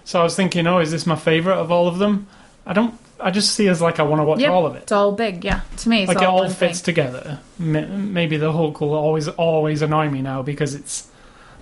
So 0.04 0.20
I 0.20 0.22
was 0.22 0.34
thinking, 0.36 0.66
oh, 0.66 0.78
is 0.80 0.90
this 0.90 1.06
my 1.06 1.16
favorite 1.16 1.56
of 1.56 1.70
all 1.70 1.86
of 1.88 1.98
them? 1.98 2.26
I 2.66 2.72
don't. 2.72 2.94
I 3.20 3.30
just 3.30 3.54
see 3.54 3.66
it 3.66 3.70
as 3.70 3.80
like 3.80 4.00
I 4.00 4.02
want 4.02 4.20
to 4.20 4.24
watch 4.24 4.40
Yep, 4.40 4.50
all 4.50 4.66
of 4.66 4.74
it. 4.76 4.82
It's 4.82 4.92
all 4.92 5.12
big, 5.12 5.44
yeah. 5.44 5.60
To 5.78 5.88
me, 5.88 6.02
it's 6.02 6.08
Like 6.08 6.18
it 6.18 6.24
all 6.24 6.36
all 6.38 6.42
one 6.44 6.50
fits 6.50 6.80
thing. 6.80 6.84
together. 6.94 7.38
M- 7.60 8.12
Maybe 8.12 8.36
the 8.36 8.52
Hulk 8.52 8.80
will 8.80 8.92
always 8.94 9.28
always 9.28 9.82
annoy 9.82 10.10
me 10.10 10.20
now 10.20 10.42
because 10.42 10.74
it's 10.74 11.08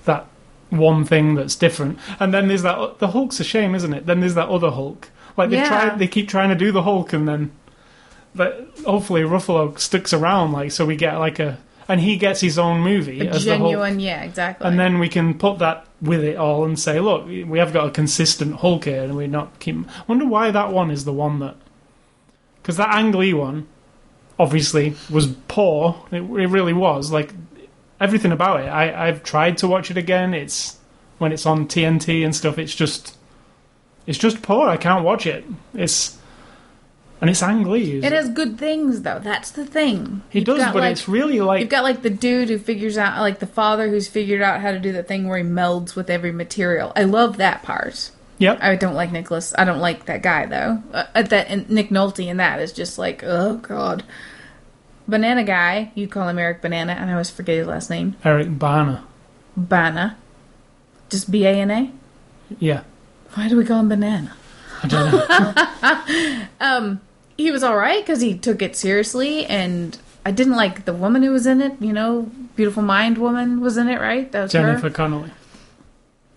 that 0.06 0.26
one 0.70 1.04
thing 1.04 1.34
that's 1.34 1.54
different. 1.54 1.98
And 2.18 2.32
then 2.32 2.48
there's 2.48 2.62
that 2.62 2.98
the 2.98 3.08
Hulk's 3.08 3.38
a 3.40 3.44
shame, 3.44 3.74
isn't 3.74 3.92
it? 3.92 4.06
Then 4.06 4.20
there's 4.20 4.34
that 4.34 4.48
other 4.48 4.70
Hulk. 4.70 5.10
Like 5.36 5.50
they 5.50 5.56
Yeah. 5.56 5.68
try, 5.68 5.96
they 5.96 6.08
keep 6.08 6.28
trying 6.28 6.48
to 6.48 6.54
do 6.56 6.72
the 6.72 6.82
Hulk, 6.82 7.12
and 7.12 7.28
then 7.28 7.50
but 8.34 8.68
hopefully 8.86 9.22
Ruffalo 9.22 9.78
sticks 9.78 10.12
around, 10.14 10.52
like 10.52 10.72
so 10.72 10.86
we 10.86 10.96
get 10.96 11.18
like 11.18 11.38
a 11.38 11.58
and 11.88 12.00
he 12.00 12.16
gets 12.16 12.40
his 12.40 12.58
own 12.58 12.80
movie 12.80 13.20
A 13.20 13.30
as 13.30 13.44
the 13.44 13.58
Hulk. 13.58 13.94
yeah, 13.98 14.22
exactly. 14.22 14.66
And 14.66 14.78
then 14.78 14.98
we 14.98 15.08
can 15.08 15.38
put 15.38 15.58
that 15.58 15.86
with 16.00 16.22
it 16.24 16.36
all 16.36 16.64
and 16.64 16.78
say, 16.78 17.00
look, 17.00 17.26
we 17.26 17.58
have 17.58 17.72
got 17.72 17.88
a 17.88 17.90
consistent 17.90 18.56
Hulk 18.56 18.84
here, 18.84 19.02
and 19.02 19.16
we're 19.16 19.28
not 19.28 19.58
keep. 19.58 19.76
Wonder 20.06 20.26
why 20.26 20.50
that 20.50 20.72
one 20.72 20.90
is 20.90 21.04
the 21.04 21.12
one 21.12 21.38
that, 21.40 21.56
because 22.62 22.76
that 22.76 22.94
Ang 22.94 23.12
Lee 23.12 23.34
one, 23.34 23.66
obviously 24.38 24.94
was 25.10 25.28
poor. 25.48 26.04
It, 26.10 26.22
it 26.22 26.48
really 26.48 26.72
was. 26.72 27.10
Like 27.10 27.32
everything 28.00 28.32
about 28.32 28.60
it, 28.60 28.68
I 28.68 29.08
I've 29.08 29.22
tried 29.22 29.58
to 29.58 29.68
watch 29.68 29.90
it 29.90 29.96
again. 29.96 30.34
It's 30.34 30.78
when 31.18 31.32
it's 31.32 31.46
on 31.46 31.66
TNT 31.68 32.24
and 32.24 32.34
stuff. 32.34 32.58
It's 32.58 32.74
just, 32.74 33.16
it's 34.06 34.18
just 34.18 34.42
poor. 34.42 34.68
I 34.68 34.76
can't 34.76 35.04
watch 35.04 35.26
it. 35.26 35.44
It's, 35.74 36.18
and 37.22 37.30
it's 37.30 37.42
Ang 37.42 37.62
Lee. 37.64 38.04
it 38.04 38.12
has 38.12 38.28
good 38.28 38.58
things, 38.58 39.02
though. 39.02 39.18
That's 39.18 39.52
the 39.52 39.64
thing. 39.64 40.22
he 40.28 40.40
You've 40.40 40.46
does, 40.46 40.58
but 40.58 40.74
like, 40.74 40.92
it's 40.92 41.08
really 41.08 41.40
like 41.40 41.60
You've 41.60 41.70
got 41.70 41.84
like 41.84 42.02
the 42.02 42.10
dude 42.10 42.50
who 42.50 42.58
figures 42.58 42.98
out, 42.98 43.18
like 43.20 43.38
the 43.38 43.46
father 43.46 43.88
who's 43.88 44.08
figured 44.08 44.42
out 44.42 44.60
how 44.60 44.72
to 44.72 44.78
do 44.78 44.92
the 44.92 45.02
thing 45.02 45.28
where 45.28 45.38
he 45.38 45.44
melds 45.44 45.94
with 45.94 46.10
every 46.10 46.32
material. 46.32 46.92
I 46.94 47.04
love 47.04 47.38
that 47.38 47.62
part. 47.62 48.10
yep. 48.38 48.58
I 48.60 48.74
don't 48.76 48.94
like 48.94 49.12
Nicholas. 49.12 49.54
I 49.56 49.64
don't 49.64 49.78
like 49.78 50.04
that 50.06 50.20
guy 50.22 50.46
though. 50.46 50.82
Uh, 50.92 51.22
that 51.22 51.48
and 51.48 51.70
Nick 51.70 51.90
Nolte 51.90 52.26
in 52.26 52.36
that 52.38 52.60
is 52.60 52.72
just 52.72 52.98
like, 52.98 53.22
oh 53.24 53.56
god. 53.56 54.02
Banana 55.08 55.42
guy, 55.44 55.90
you 55.94 56.06
call 56.08 56.28
him 56.28 56.38
Eric 56.38 56.60
Banana, 56.62 56.92
and 56.92 57.08
I 57.08 57.12
always 57.12 57.30
forget 57.30 57.56
his 57.56 57.66
last 57.66 57.88
name. 57.90 58.16
Eric 58.24 58.58
Bana. 58.58 59.04
Bana, 59.56 60.16
just 61.10 61.30
B 61.30 61.44
A 61.44 61.50
N 61.50 61.70
A. 61.70 61.92
Yeah. 62.58 62.82
Why 63.34 63.48
do 63.48 63.56
we 63.56 63.64
call 63.64 63.80
him 63.80 63.88
Banana? 63.88 64.34
I 64.82 64.88
don't 64.88 65.12
know. 66.90 66.98
He 67.36 67.50
was 67.50 67.62
all 67.62 67.76
right 67.76 68.04
because 68.04 68.20
he 68.20 68.36
took 68.36 68.62
it 68.62 68.76
seriously, 68.76 69.46
and 69.46 69.98
I 70.24 70.30
didn't 70.30 70.54
like 70.56 70.84
the 70.84 70.92
woman 70.92 71.22
who 71.22 71.30
was 71.32 71.46
in 71.46 71.60
it. 71.60 71.74
You 71.80 71.92
know, 71.92 72.30
beautiful 72.56 72.82
mind 72.82 73.18
woman 73.18 73.60
was 73.60 73.76
in 73.76 73.88
it, 73.88 74.00
right? 74.00 74.30
That 74.32 74.42
was 74.42 74.52
Jennifer 74.52 74.88
her. 74.88 74.90
Connelly. 74.90 75.30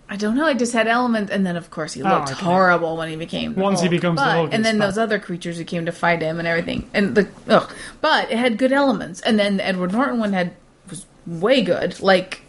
I 0.08 0.18
don't 0.18 0.36
know. 0.36 0.48
It 0.48 0.60
just 0.60 0.74
had 0.74 0.88
elements, 0.88 1.32
and 1.32 1.46
then 1.46 1.56
of 1.58 1.72
course 1.72 1.94
he 1.94 2.04
Oh, 2.04 2.10
looked 2.10 2.32
okay. 2.32 2.46
horrible 2.46 2.96
when 2.96 3.10
he 3.10 3.16
became. 3.16 3.56
The 3.56 3.62
Once 3.62 3.80
he 3.82 3.88
Hulk. 3.88 3.92
becomes 4.02 4.20
the 4.20 4.26
Hulk, 4.26 4.50
and 4.54 4.64
then 4.64 4.76
fine. 4.78 4.88
those 4.88 4.98
other 5.00 5.18
creatures 5.20 5.58
who 5.58 5.64
came 5.64 5.86
to 5.88 5.92
fight 5.92 6.22
him 6.22 6.38
and 6.40 6.48
everything, 6.48 6.90
and 6.94 7.16
the 7.16 7.28
ugh. 7.50 7.72
But 8.02 8.32
it 8.32 8.38
had 8.38 8.58
good 8.58 8.72
elements, 8.72 9.20
and 9.22 9.38
then 9.40 9.58
the 9.58 9.66
Edward 9.68 9.94
Norton 9.94 10.20
one 10.20 10.34
had 10.34 10.54
was 10.90 11.06
way 11.26 11.62
good. 11.64 12.00
Like 12.02 12.42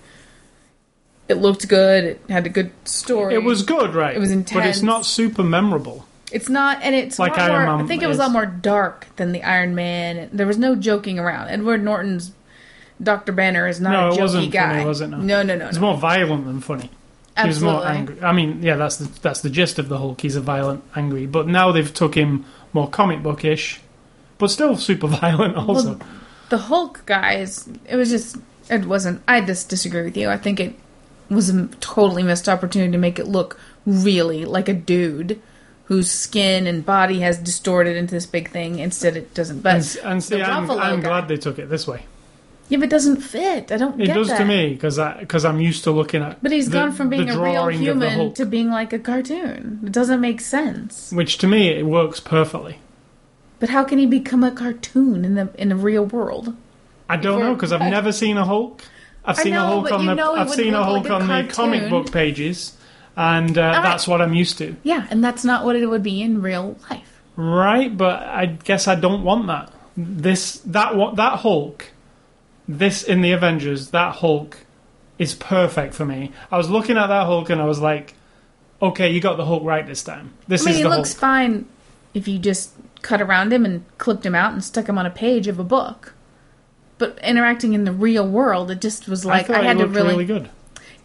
it 1.29 1.39
looked 1.39 1.67
good. 1.67 2.05
It 2.05 2.21
had 2.29 2.47
a 2.47 2.51
good 2.51 2.71
story. 2.85 3.35
It 3.35 3.43
was 3.43 3.63
good, 3.63 3.95
right? 3.95 4.15
It 4.15 4.21
was 4.21 4.31
intense, 4.31 4.53
but 4.53 4.67
it's 4.67 4.83
not 4.83 5.05
super 5.07 5.43
memorable. 5.43 6.06
It's 6.33 6.49
not, 6.49 6.79
and 6.83 6.95
it's 6.95 7.19
Like 7.19 7.39
Iron 7.39 7.53
more, 7.67 7.77
Man 7.77 7.85
I 7.85 7.89
think 7.89 8.03
it 8.03 8.09
was 8.09 8.19
a 8.19 8.23
lot 8.23 8.33
more 8.33 8.47
dark 8.47 9.07
than 9.17 9.33
the 9.33 9.43
Iron 9.45 9.75
Man. 9.75 10.29
There 10.33 10.47
was 10.47 10.59
no 10.59 10.75
joking 10.75 11.19
around. 11.19 11.49
Edward 11.49 11.83
Norton's 11.85 12.33
Doctor 13.03 13.31
Banner 13.33 13.69
is 13.69 13.81
not 13.81 13.93
No, 13.93 14.09
a 14.09 14.13
it 14.13 14.17
jokey 14.17 14.21
wasn't 14.21 14.51
guy. 14.53 14.69
funny, 14.75 14.85
was 14.87 15.01
it? 15.01 15.09
No. 15.09 15.19
no, 15.19 15.43
no, 15.43 15.57
no. 15.57 15.67
It's 15.69 15.77
no. 15.77 15.83
more 15.83 15.97
violent 15.97 16.47
than 16.47 16.61
funny. 16.61 16.91
He 17.41 17.47
was 17.47 17.61
more 17.61 17.87
angry. 17.87 18.21
I 18.23 18.33
mean, 18.33 18.63
yeah, 18.63 18.77
that's 18.77 18.97
the 18.97 19.21
that's 19.21 19.43
the 19.43 19.51
gist 19.51 19.79
of 19.79 19.89
the 19.91 19.99
Hulk. 19.99 20.21
He's 20.23 20.37
a 20.37 20.41
violent, 20.41 20.83
angry. 20.97 21.27
But 21.27 21.47
now 21.49 21.71
they've 21.71 21.93
took 21.93 22.15
him 22.15 22.47
more 22.73 22.89
comic 22.89 23.23
bookish, 23.23 23.81
but 24.39 24.49
still 24.49 24.77
super 24.79 25.07
violent. 25.21 25.55
Also, 25.57 25.91
Well, 25.99 26.01
the 26.49 26.57
Hulk 26.59 27.03
guys, 27.05 27.69
it 27.87 27.97
was 27.97 28.09
just, 28.09 28.39
it 28.71 28.87
wasn't. 28.87 29.21
I 29.29 29.43
just 29.43 29.69
disagree 29.69 30.03
with 30.05 30.17
you. 30.17 30.31
I 30.31 30.39
think 30.39 30.61
it 30.61 30.75
was 31.29 31.51
a 31.51 31.67
totally 31.81 32.23
missed 32.23 32.49
opportunity 32.49 32.91
to 32.93 32.99
make 32.99 33.19
it 33.19 33.27
look 33.27 33.61
really 33.85 34.47
like 34.47 34.69
a 34.71 34.75
dude 34.75 35.41
whose 35.87 36.11
skin 36.11 36.67
and 36.67 36.85
body 36.85 37.21
has 37.21 37.39
distorted 37.39 37.97
into 37.97 38.15
this 38.15 38.27
big 38.27 38.51
thing. 38.51 38.79
Instead, 38.79 39.17
it 39.17 39.35
doesn't. 39.35 39.61
But 39.63 39.75
and, 39.75 39.97
and 40.05 40.25
see, 40.25 40.43
I'm, 40.43 40.71
I'm 40.71 41.01
glad 41.01 41.29
they 41.29 41.37
took 41.37 41.59
it 41.59 41.69
this 41.69 41.87
way. 41.87 42.03
yeah, 42.69 42.79
but 42.79 42.85
it 42.87 42.91
doesn't 42.91 43.21
fit. 43.23 43.71
I 43.71 43.77
don't 43.77 44.01
It 44.01 44.07
does 44.09 44.29
that. 44.29 44.39
to 44.39 44.45
me 44.45 44.75
because 44.75 44.99
because 45.21 45.45
I'm 45.45 45.61
used 45.61 45.85
to 45.85 45.93
looking 45.93 46.23
at. 46.23 46.43
But 46.43 46.53
he's 46.53 46.69
the- 46.71 46.79
gone 46.79 46.93
from 46.93 47.09
being 47.09 47.31
a 47.31 47.41
real 47.41 47.69
human 47.69 48.35
to 48.35 48.45
being 48.47 48.71
like 48.71 48.93
a 48.93 48.99
cartoon. 48.99 49.81
It 49.85 49.93
doesn't 49.93 50.21
make 50.21 50.41
sense. 50.41 51.13
which 51.13 51.39
to 51.39 51.47
me 51.47 51.69
it 51.69 51.87
works 51.87 52.21
perfectly. 52.21 52.79
But 53.59 53.71
how 53.71 53.85
can 53.85 53.99
he 53.99 54.07
become 54.07 54.45
a 54.45 54.51
cartoon 54.51 55.25
in 55.25 55.35
the 55.35 55.49
in 55.57 55.69
the 55.71 55.77
real 55.77 56.05
world? 56.05 56.55
I 57.09 57.17
don't 57.17 57.39
know 57.41 57.55
because 57.55 57.73
I've 57.73 57.89
never 57.91 58.11
seen 58.13 58.37
a 58.37 58.45
Hulk. 58.45 58.83
I've 59.25 59.37
seen 59.39 59.55
a 59.55 59.65
Hulk 59.65 59.91
on 59.93 60.07
the 60.07 60.21
I've 60.23 60.51
seen 60.51 60.75
a 60.75 60.83
Hulk 60.83 61.05
like 61.05 61.13
a 61.13 61.15
on 61.15 61.29
the 61.29 61.53
comic 61.53 61.89
book 61.89 62.11
pages, 62.13 62.77
and 63.17 63.57
uh, 63.57 63.81
that's 63.83 64.07
what 64.07 64.21
I'm 64.21 64.35
used 64.35 64.59
to. 64.59 64.77
Yeah, 64.83 65.07
and 65.11 65.25
that's 65.25 65.45
not 65.45 65.65
what 65.65 65.77
it 65.77 65.87
would 65.87 66.03
be 66.03 66.23
in 66.23 66.43
real 66.43 66.77
life. 66.91 67.21
Right, 67.37 67.95
but 67.95 68.23
I 68.23 68.47
guess 68.47 68.89
I 68.89 68.95
don't 68.95 69.23
want 69.23 69.47
that. 69.47 69.73
This 69.97 70.59
that 70.67 70.97
what 70.97 71.17
that 71.17 71.41
Hulk, 71.41 71.91
this 72.69 73.03
in 73.03 73.23
the 73.23 73.33
Avengers, 73.33 73.91
that 73.91 74.17
Hulk 74.17 74.59
is 75.19 75.35
perfect 75.35 75.95
for 75.95 76.05
me. 76.05 76.33
I 76.51 76.59
was 76.59 76.69
looking 76.69 76.99
at 76.99 77.07
that 77.07 77.25
Hulk 77.27 77.49
and 77.49 77.61
I 77.61 77.65
was 77.65 77.81
like, 77.81 78.15
okay, 78.83 79.11
you 79.11 79.21
got 79.21 79.37
the 79.37 79.45
Hulk 79.47 79.63
right 79.65 79.87
this 79.87 80.03
time. 80.03 80.35
This 80.47 80.63
I 80.63 80.65
mean, 80.67 80.75
is 80.75 80.79
he 80.79 80.85
looks 80.85 81.13
Hulk. 81.13 81.21
fine 81.21 81.69
if 82.13 82.29
you 82.29 82.39
just 82.39 82.73
cut 83.03 83.23
around 83.23 83.53
him 83.53 83.65
and 83.65 83.85
clipped 83.99 84.27
him 84.27 84.35
out 84.35 84.53
and 84.53 84.63
stuck 84.63 84.89
him 84.89 84.99
on 84.99 85.07
a 85.07 85.11
page 85.11 85.47
of 85.49 85.59
a 85.59 85.65
book. 85.65 86.15
But 86.99 87.19
interacting 87.23 87.75
in 87.75 87.85
the 87.85 87.93
real 87.93 88.27
world, 88.27 88.71
it 88.71 88.81
just 88.81 89.09
was 89.09 89.25
like 89.25 89.47
thought 89.47 89.57
I, 89.57 89.65
had 89.65 89.79
to 89.79 89.87
really. 89.87 90.09
really 90.09 90.25
good. 90.25 90.51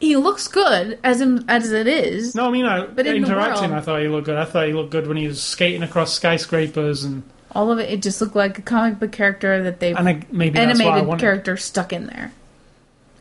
He 0.01 0.15
looks 0.15 0.47
good 0.47 0.97
as 1.03 1.21
him 1.21 1.45
as 1.47 1.71
it 1.71 1.85
is. 1.85 2.33
No, 2.33 2.47
I 2.47 2.51
mean, 2.51 2.65
I, 2.65 2.87
But 2.87 3.05
in 3.05 3.17
interacting, 3.17 3.69
world- 3.69 3.81
I 3.81 3.85
thought 3.85 4.01
he 4.01 4.07
looked 4.07 4.25
good. 4.25 4.35
I 4.37 4.45
thought 4.45 4.65
he 4.65 4.73
looked 4.73 4.89
good 4.89 5.05
when 5.07 5.15
he 5.15 5.27
was 5.27 5.41
skating 5.41 5.83
across 5.83 6.11
skyscrapers 6.11 7.03
and 7.03 7.21
All 7.51 7.71
of 7.71 7.77
it, 7.77 7.87
it 7.89 8.01
just 8.01 8.19
looked 8.19 8.35
like 8.35 8.57
a 8.57 8.63
comic 8.63 8.99
book 8.99 9.11
character 9.11 9.61
that 9.61 9.81
and 9.83 10.09
I, 10.09 10.23
maybe 10.31 10.57
that's 10.57 10.79
what 10.79 10.87
I 10.87 10.97
animated 10.97 11.19
character 11.19 11.55
stuck 11.55 11.93
in 11.93 12.07
there. 12.07 12.31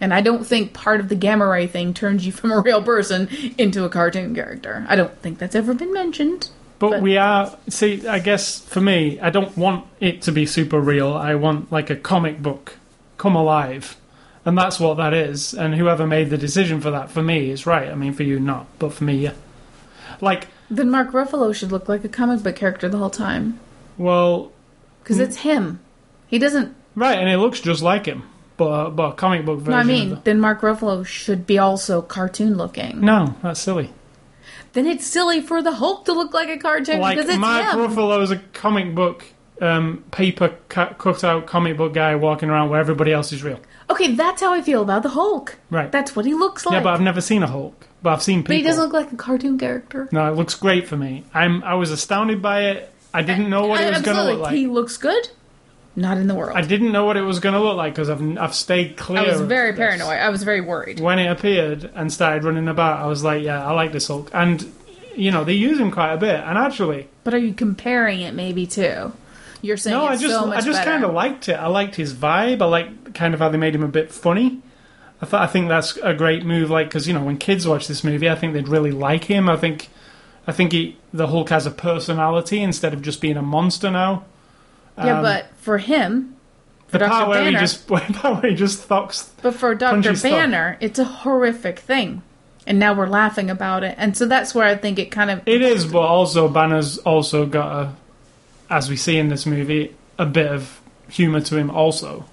And 0.01 0.15
I 0.15 0.23
don't 0.23 0.47
think 0.47 0.73
part 0.73 1.01
of 1.01 1.11
the 1.11 1.15
gamma 1.15 1.47
ray 1.47 1.67
thing 1.67 1.93
turns 1.93 2.25
you 2.25 2.33
from 2.41 2.51
a 2.51 2.61
real 2.61 2.83
person 2.83 3.29
into 3.59 3.85
a 3.85 3.91
cartoon 3.91 4.35
character. 4.35 4.87
I 4.89 4.97
don't 4.97 5.15
think 5.21 5.39
that's 5.39 5.55
ever 5.55 5.75
been 5.75 5.93
mentioned. 5.93 6.49
But, 6.79 6.91
But- 6.93 7.03
we 7.03 7.19
are. 7.19 7.55
See, 7.69 8.07
I 8.09 8.21
guess 8.21 8.59
for 8.59 8.81
me, 8.81 9.21
I 9.21 9.29
don't 9.29 9.55
want 9.55 9.85
it 10.01 10.23
to 10.23 10.33
be 10.33 10.47
super 10.47 10.81
real. 10.81 11.13
I 11.13 11.35
want 11.35 11.71
like 11.71 11.91
a 11.91 11.97
comic 11.97 12.41
book 12.43 12.77
come 13.19 13.37
alive, 13.37 13.97
and 14.45 14.57
that's 14.57 14.79
what 14.81 14.97
that 14.97 15.13
is. 15.15 15.55
And 15.55 15.75
whoever 15.75 16.07
made 16.07 16.31
the 16.31 16.39
decision 16.39 16.81
for 16.81 16.91
that, 16.91 17.11
for 17.11 17.23
me, 17.23 17.51
is 17.51 17.67
right. 17.67 17.89
I 17.91 17.95
mean, 17.95 18.13
for 18.13 18.23
you, 18.23 18.39
not, 18.41 18.67
but 18.79 18.93
for 18.93 19.05
me, 19.05 19.17
yeah. 19.19 19.33
Like, 20.21 20.49
Then 20.71 20.91
Mark 20.91 21.13
Ruffalo 21.13 21.55
should 21.55 21.73
look 21.73 21.89
like 21.89 22.05
a 22.05 22.09
comic 22.09 22.43
book 22.43 22.57
character 22.57 22.89
the 22.89 22.99
whole 22.99 23.11
time 23.11 23.59
well, 23.99 24.51
because 25.03 25.17
Hmm. 25.17 25.23
it's 25.25 25.37
him. 25.39 25.81
He 26.27 26.39
doesn't. 26.39 26.75
right, 26.95 27.19
and 27.19 27.29
it 27.29 27.39
looks 27.39 27.61
just 27.61 27.83
like 27.83 28.07
him, 28.07 28.23
but 28.57 28.91
but 28.91 29.11
a 29.11 29.13
comic 29.15 29.45
book 29.45 29.59
version. 29.61 29.73
No, 29.73 29.79
I 29.79 29.83
mean, 29.85 30.11
the- 30.11 30.21
then 30.25 30.41
Mark 30.41 30.61
Ruffalo 30.63 31.05
should 31.05 31.47
be 31.47 31.59
also 31.59 32.01
cartoon 32.03 32.57
looking. 32.57 33.01
no, 33.01 33.35
that's 33.43 33.61
silly. 33.61 33.91
Then 34.73 34.87
it's 34.87 35.05
silly 35.07 35.41
for 35.41 35.63
the 35.63 35.73
Hulk 35.73 36.05
to 36.05 36.13
look 36.13 36.33
like 36.33 36.49
a 36.49 36.57
cartoon 36.57 37.01
Like 37.01 37.17
because 37.17 37.29
it's 37.31 37.39
Mark 37.41 37.73
him. 37.75 37.81
Ruffalo 37.81 38.23
is 38.23 38.31
a 38.31 38.37
comic 38.53 38.95
book 38.95 39.25
um, 39.61 40.05
paper 40.11 40.55
cut, 40.69 40.99
cut 40.99 41.23
out 41.25 41.47
comic 41.47 41.77
book 41.77 41.95
guy 41.95 42.15
walking 42.17 42.51
around 42.51 42.71
where 42.71 42.81
everybody 42.81 43.13
else 43.13 43.33
is 43.33 43.43
real. 43.43 43.61
Okay, 43.91 44.15
that's 44.15 44.41
how 44.41 44.53
I 44.53 44.63
feel 44.63 44.83
about 44.83 45.03
the 45.03 45.11
Hulk. 45.11 45.59
Right. 45.69 45.91
That's 45.91 46.15
what 46.15 46.25
he 46.25 46.35
looks 46.35 46.65
like. 46.65 46.75
Yeah, 46.75 46.83
but 46.83 46.95
I've 46.95 47.01
never 47.01 47.21
seen 47.21 47.43
a 47.43 47.49
Hulk. 47.49 47.87
But 48.03 48.15
I've 48.15 48.23
seen 48.23 48.41
people. 48.41 48.55
But 48.55 48.57
he 48.57 48.63
doesn't 48.63 48.85
look 48.85 48.93
like 48.93 49.13
a 49.13 49.17
cartoon 49.17 49.59
character. 49.59 50.09
No, 50.13 50.31
it 50.33 50.37
looks 50.37 50.55
great 50.55 50.89
for 50.89 50.97
me. 50.97 51.25
I'm. 51.35 51.63
I 51.65 51.75
was 51.75 51.91
astounded 51.91 52.41
by 52.41 52.71
it. 52.71 52.93
I 53.13 53.23
didn't 53.23 53.51
know 53.51 53.67
what 53.67 53.81
it 53.81 53.93
was 53.93 54.03
going 54.03 54.17
to 54.17 54.25
look 54.25 54.41
like. 54.41 54.55
He 54.55 54.67
looks 54.67 54.97
good. 54.97 55.29
Not 55.97 56.19
in 56.19 56.29
the 56.29 56.35
world. 56.35 56.57
I 56.57 56.63
didn't 56.63 56.93
know 56.93 57.05
what 57.05 57.17
it 57.17 57.23
was 57.23 57.41
going 57.41 57.55
to 57.55 57.61
look 57.61 57.77
like 57.77 57.93
because 57.95 58.09
I've 58.09 58.39
I've 58.39 58.55
stayed 58.55 58.97
clear. 58.97 59.21
I 59.21 59.33
was 59.33 59.41
very 59.41 59.75
paranoid. 59.75 60.19
I 60.19 60.31
was 60.31 60.45
very 60.45 60.61
worried. 60.61 61.01
When 61.01 61.19
it 61.19 61.27
appeared 61.27 61.91
and 61.95 62.13
started 62.13 62.45
running 62.45 62.69
about, 62.69 63.01
I 63.01 63.07
was 63.07 63.25
like, 63.25 63.43
yeah, 63.43 63.67
I 63.67 63.73
like 63.73 63.93
this 63.93 64.07
Hulk, 64.07 64.31
and 64.33 64.73
you 65.17 65.33
know 65.33 65.43
they 65.43 65.55
use 65.55 65.79
him 65.81 65.91
quite 65.91 66.13
a 66.13 66.17
bit. 66.17 66.37
And 66.37 66.57
actually, 66.57 67.09
But 67.25 67.35
are 67.35 67.39
you 67.39 67.53
comparing 67.53 68.21
it 68.21 68.35
maybe 68.35 68.67
too? 68.67 69.13
You're 69.63 69.77
saying 69.77 69.97
no, 69.97 70.07
I 70.07 70.17
just 70.17 70.35
so 70.35 70.51
I 70.51 70.61
just 70.61 70.83
kind 70.85 71.05
of 71.05 71.13
liked 71.13 71.49
it. 71.49 71.55
I 71.55 71.67
liked 71.67 71.97
his 71.97 72.15
vibe. 72.15 72.63
I 72.63 72.67
liked 72.67 73.15
kind 73.15 73.35
of 73.35 73.41
how 73.41 73.49
they 73.49 73.59
made 73.59 73.75
him 73.75 73.83
a 73.83 73.89
bit 73.89 74.11
funny. 74.11 74.63
I 75.23 75.27
thought 75.27 75.43
I 75.43 75.47
think 75.47 75.69
that's 75.69 75.97
a 75.99 76.15
great 76.15 76.45
move. 76.45 76.71
Like 76.71 76.89
because 76.89 77.07
you 77.07 77.15
know 77.15 77.25
when 77.25 77.37
kids 77.37 77.67
watch 77.69 77.89
this 77.89 78.03
movie, 78.03 78.29
I 78.29 78.35
think 78.35 78.55
they'd 78.55 78.69
really 78.69 78.91
like 78.93 79.25
him. 79.25 79.49
I 79.49 79.57
think 79.57 79.89
I 80.47 80.53
think 80.53 80.73
he, 80.73 80.97
the 81.13 81.29
Hulk 81.29 81.51
has 81.51 81.67
a 81.67 81.71
personality 81.71 82.61
instead 82.61 82.95
of 82.95 83.03
just 83.03 83.21
being 83.21 83.37
a 83.37 83.43
monster 83.43 83.91
now. 83.91 84.25
yeah, 84.99 85.19
Um, 85.19 85.23
but 85.23 85.51
for 85.59 85.79
him, 85.79 86.37
for 86.89 86.99
the 86.99 87.07
Dr. 87.07 87.11
Part 87.11 87.29
where 87.29 87.51
he 87.51 87.57
just 87.57 87.87
part 87.89 88.43
where 88.43 88.51
he 88.51 88.57
just 88.57 88.89
thucks 88.89 89.29
but 89.43 89.55
for 89.55 89.77
stuff. 89.79 90.23
Banner, 90.23 90.77
it's 90.81 90.99
a 90.99 91.05
horrific 91.05 91.79
thing. 91.79 92.23
And 92.67 92.79
now 92.79 92.95
we're 92.95 93.09
laughing 93.09 93.51
about 93.51 93.85
it. 93.85 93.95
And 93.97 94.17
so 94.17 94.27
that's 94.27 94.55
where 94.55 94.67
I 94.67 94.77
think 94.77 94.99
it 94.99 95.11
kind 95.11 95.31
of 95.31 95.43
It 95.47 95.63
is, 95.63 95.87
but 95.93 96.01
also 96.01 96.49
Banner's 96.49 96.99
also 96.99 97.47
got 97.47 97.73
a, 97.73 97.97
as 98.71 98.89
we 98.89 98.97
see 98.97 99.19
in 99.19 99.29
this 99.29 99.45
movie, 99.47 99.95
a 100.19 100.27
bit 100.27 100.47
of 100.51 100.81
humour 101.09 101.41
to 101.41 101.57
him. 101.57 101.71
Also, 101.71 102.25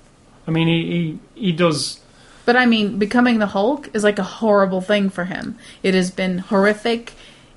I 0.47 0.51
mean, 0.51 0.67
he 0.67 1.19
he, 1.35 1.41
he 1.47 1.51
does. 1.51 1.99
But 2.45 2.55
I 2.55 2.65
mean, 2.65 2.97
becoming 2.97 3.39
the 3.39 3.47
Hulk 3.47 3.89
is 3.93 4.03
like 4.03 4.19
a 4.19 4.23
horrible 4.23 4.79
thing 4.81 5.09
for 5.09 5.25
him. 5.25 5.57
It 5.83 5.93
has 5.93 6.11
been 6.11 6.37
horrific 6.37 7.13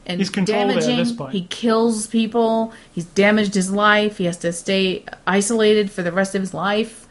and 0.07 0.19
He's 0.19 0.31
controlled 0.31 0.71
it 0.71 0.79
at 0.79 0.81
damaging. 0.81 0.97
this 0.97 1.13
point. 1.13 1.33
He 1.33 1.43
kills 1.45 2.07
people. 2.09 2.73
He's 2.93 3.05
damaged 3.05 3.55
his 3.55 3.71
life. 3.71 4.19
He 4.19 4.25
has 4.25 4.39
to 4.39 4.51
stay 4.53 5.05
isolated 5.27 5.91
for 5.93 6.03
the 6.03 6.11
rest 6.11 6.35
of 6.35 6.41
his 6.41 6.53
life. 6.55 7.07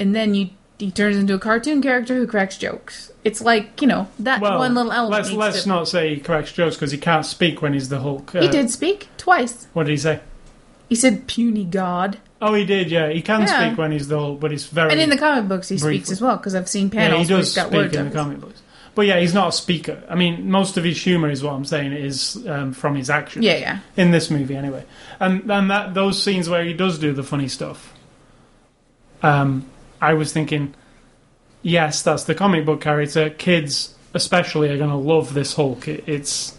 And 0.00 0.14
then 0.14 0.34
you 0.34 0.50
he 0.78 0.92
turns 0.92 1.16
into 1.16 1.34
a 1.34 1.38
cartoon 1.40 1.82
character 1.82 2.14
who 2.14 2.24
cracks 2.26 2.56
jokes. 2.56 3.10
It's 3.24 3.40
like 3.40 3.80
you 3.80 3.86
know 3.88 4.08
that 4.20 4.40
Well, 4.40 4.58
one 4.58 4.74
little 4.74 4.90
element. 4.92 5.22
let's 5.24 5.32
let's 5.32 5.62
to- 5.64 5.68
not 5.68 5.86
say 5.88 6.14
he 6.14 6.20
cracks 6.20 6.50
jokes 6.52 6.76
because 6.76 6.90
he 6.92 6.98
can't 6.98 7.26
speak 7.26 7.62
when 7.62 7.74
he's 7.74 7.88
the 7.90 8.00
Hulk. 8.00 8.30
He 8.32 8.38
Uh, 8.38 8.50
did 8.50 8.70
speak 8.70 9.08
twice. 9.18 9.66
What 9.72 9.84
did 9.84 9.92
he 9.92 9.96
say? 9.98 10.20
He 10.88 10.94
said 10.94 11.26
"puny 11.26 11.64
god," 11.64 12.18
Oh, 12.40 12.54
he 12.54 12.64
did. 12.64 12.90
Yeah, 12.90 13.10
he 13.10 13.20
can 13.20 13.40
Yeah. 13.42 13.66
speak 13.66 13.78
when 13.78 13.90
he's 13.92 14.08
the 14.08 14.18
Hulk, 14.18 14.40
but 14.40 14.50
he's 14.52 14.66
very. 14.66 14.92
and 14.92 15.00
in 15.00 15.10
the 15.10 15.18
comic 15.18 15.48
books 15.48 15.68
he 15.68 15.76
speaks 15.76 15.84
Briefly. 15.84 16.12
as 16.12 16.20
well 16.20 16.36
because 16.36 16.54
I've 16.54 16.68
seen 16.68 16.86
yeah, 16.92 17.08
panels 17.08 17.26
he 17.28 17.34
where 17.34 17.40
does 17.40 17.48
he's 17.48 17.54
got 17.56 17.66
speak 17.68 17.76
words 17.76 17.96
in 17.96 18.08
the 18.08 18.14
comic 18.14 18.40
books. 18.40 18.62
But 18.94 19.06
yeah, 19.06 19.20
he's 19.20 19.34
not 19.34 19.48
a 19.48 19.52
speaker. 19.52 20.02
I 20.08 20.16
mean, 20.16 20.50
most 20.50 20.76
of 20.76 20.82
his 20.82 21.00
humour 21.00 21.30
is 21.30 21.42
what 21.42 21.52
I'm 21.52 21.64
saying 21.64 21.92
is 21.92 22.44
um, 22.48 22.72
from 22.72 22.96
his 22.96 23.10
actions. 23.10 23.44
Yeah, 23.44 23.56
yeah. 23.56 23.78
in 23.96 24.10
this 24.10 24.28
movie 24.30 24.56
anyway. 24.56 24.84
And 25.20 25.48
and 25.50 25.70
that 25.70 25.94
those 25.94 26.20
scenes 26.22 26.48
where 26.48 26.64
he 26.64 26.72
does 26.74 26.98
do 26.98 27.12
the 27.12 27.22
funny 27.22 27.46
stuff, 27.48 27.92
um, 29.22 29.66
I 30.00 30.14
was 30.14 30.32
thinking, 30.32 30.74
yes, 31.62 32.02
that's 32.02 32.24
the 32.24 32.34
comic 32.34 32.64
book 32.64 32.80
character. 32.80 33.30
Kids 33.30 33.94
especially 34.14 34.68
are 34.70 34.78
going 34.78 34.90
to 34.90 34.96
love 34.96 35.34
this 35.34 35.54
Hulk. 35.54 35.86
It, 35.86 36.04
it's 36.08 36.57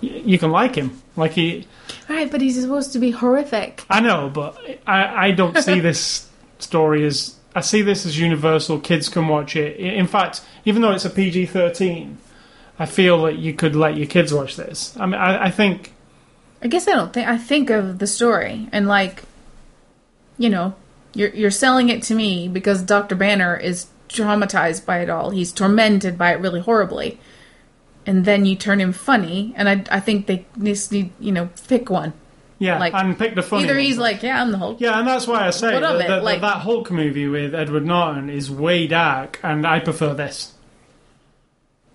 you 0.00 0.38
can 0.38 0.50
like 0.50 0.74
him, 0.74 1.02
like 1.16 1.32
he. 1.32 1.66
Right, 2.08 2.30
but 2.30 2.40
he's 2.40 2.60
supposed 2.60 2.92
to 2.92 2.98
be 2.98 3.10
horrific. 3.10 3.84
I 3.88 4.00
know, 4.00 4.30
but 4.32 4.58
I 4.86 5.28
I 5.28 5.30
don't 5.32 5.56
see 5.58 5.80
this 5.88 6.28
story 6.58 7.04
as. 7.04 7.34
I 7.54 7.60
see 7.60 7.82
this 7.82 8.06
as 8.06 8.18
universal. 8.18 8.78
Kids 8.78 9.08
can 9.08 9.26
watch 9.26 9.56
it. 9.56 9.78
In 9.78 10.06
fact, 10.06 10.42
even 10.64 10.82
though 10.82 10.92
it's 10.92 11.04
a 11.04 11.10
PG 11.10 11.46
thirteen, 11.46 12.18
I 12.78 12.86
feel 12.86 13.22
that 13.24 13.38
you 13.38 13.54
could 13.54 13.74
let 13.74 13.96
your 13.96 14.06
kids 14.06 14.32
watch 14.32 14.56
this. 14.56 14.96
I 14.96 15.06
mean, 15.06 15.14
I, 15.14 15.46
I 15.46 15.50
think 15.50 15.92
I 16.62 16.68
guess 16.68 16.88
I 16.88 16.92
don't 16.92 17.12
think 17.12 17.28
I 17.28 17.38
think 17.38 17.70
of 17.70 17.98
the 17.98 18.06
story 18.06 18.68
and 18.72 18.88
like, 18.88 19.22
you 20.38 20.50
know, 20.50 20.74
you're 21.14 21.30
you're 21.30 21.50
selling 21.50 21.88
it 21.88 22.02
to 22.04 22.14
me 22.14 22.48
because 22.48 22.82
Doctor 22.82 23.14
Banner 23.14 23.56
is 23.56 23.86
traumatized 24.08 24.84
by 24.84 25.00
it 25.00 25.10
all. 25.10 25.30
He's 25.30 25.52
tormented 25.52 26.18
by 26.18 26.32
it 26.32 26.40
really 26.40 26.60
horribly, 26.60 27.20
and 28.08 28.24
then 28.24 28.46
you 28.46 28.56
turn 28.56 28.80
him 28.80 28.92
funny. 28.92 29.52
And 29.56 29.68
I 29.68 29.84
I 29.90 30.00
think 30.00 30.26
they 30.26 30.46
just 30.62 30.90
need 30.90 31.10
you 31.20 31.30
know 31.32 31.48
pick 31.68 31.90
one. 31.90 32.12
yeah, 32.58 32.78
Like, 32.78 32.94
and 32.94 33.16
pick 33.16 33.34
the 33.34 33.42
funny. 33.42 33.64
Either 33.64 33.78
he's 33.78 33.98
like, 33.98 34.22
yeah, 34.22 34.40
I'm 34.42 34.50
the 34.50 34.58
Hulk. 34.58 34.80
Yeah, 34.80 34.98
and 34.98 35.06
that's 35.06 35.26
why 35.28 35.46
I 35.46 35.50
say 35.50 35.78
that, 35.78 35.98
that, 36.08 36.24
Like- 36.24 36.40
that 36.40 36.58
Hulk 36.62 36.90
movie 36.90 37.28
with 37.28 37.54
Edward 37.54 37.86
Norton 37.86 38.28
is 38.30 38.50
way 38.50 38.86
dark, 38.88 39.38
and 39.44 39.64
I 39.66 39.78
prefer 39.80 40.14
this. 40.14 40.54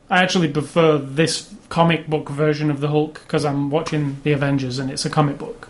I 0.10 0.22
actually 0.22 0.50
prefer 0.50 0.98
this 1.00 1.54
comic 1.70 2.08
book 2.08 2.30
version 2.30 2.70
of 2.70 2.80
the 2.80 2.90
Hulk 2.90 3.22
because 3.24 3.44
I'm 3.46 3.70
watching 3.72 4.18
the 4.24 4.32
Avengers 4.34 4.78
and 4.78 4.92
it's 4.92 5.06
a 5.06 5.10
comic 5.10 5.38
book. 5.40 5.70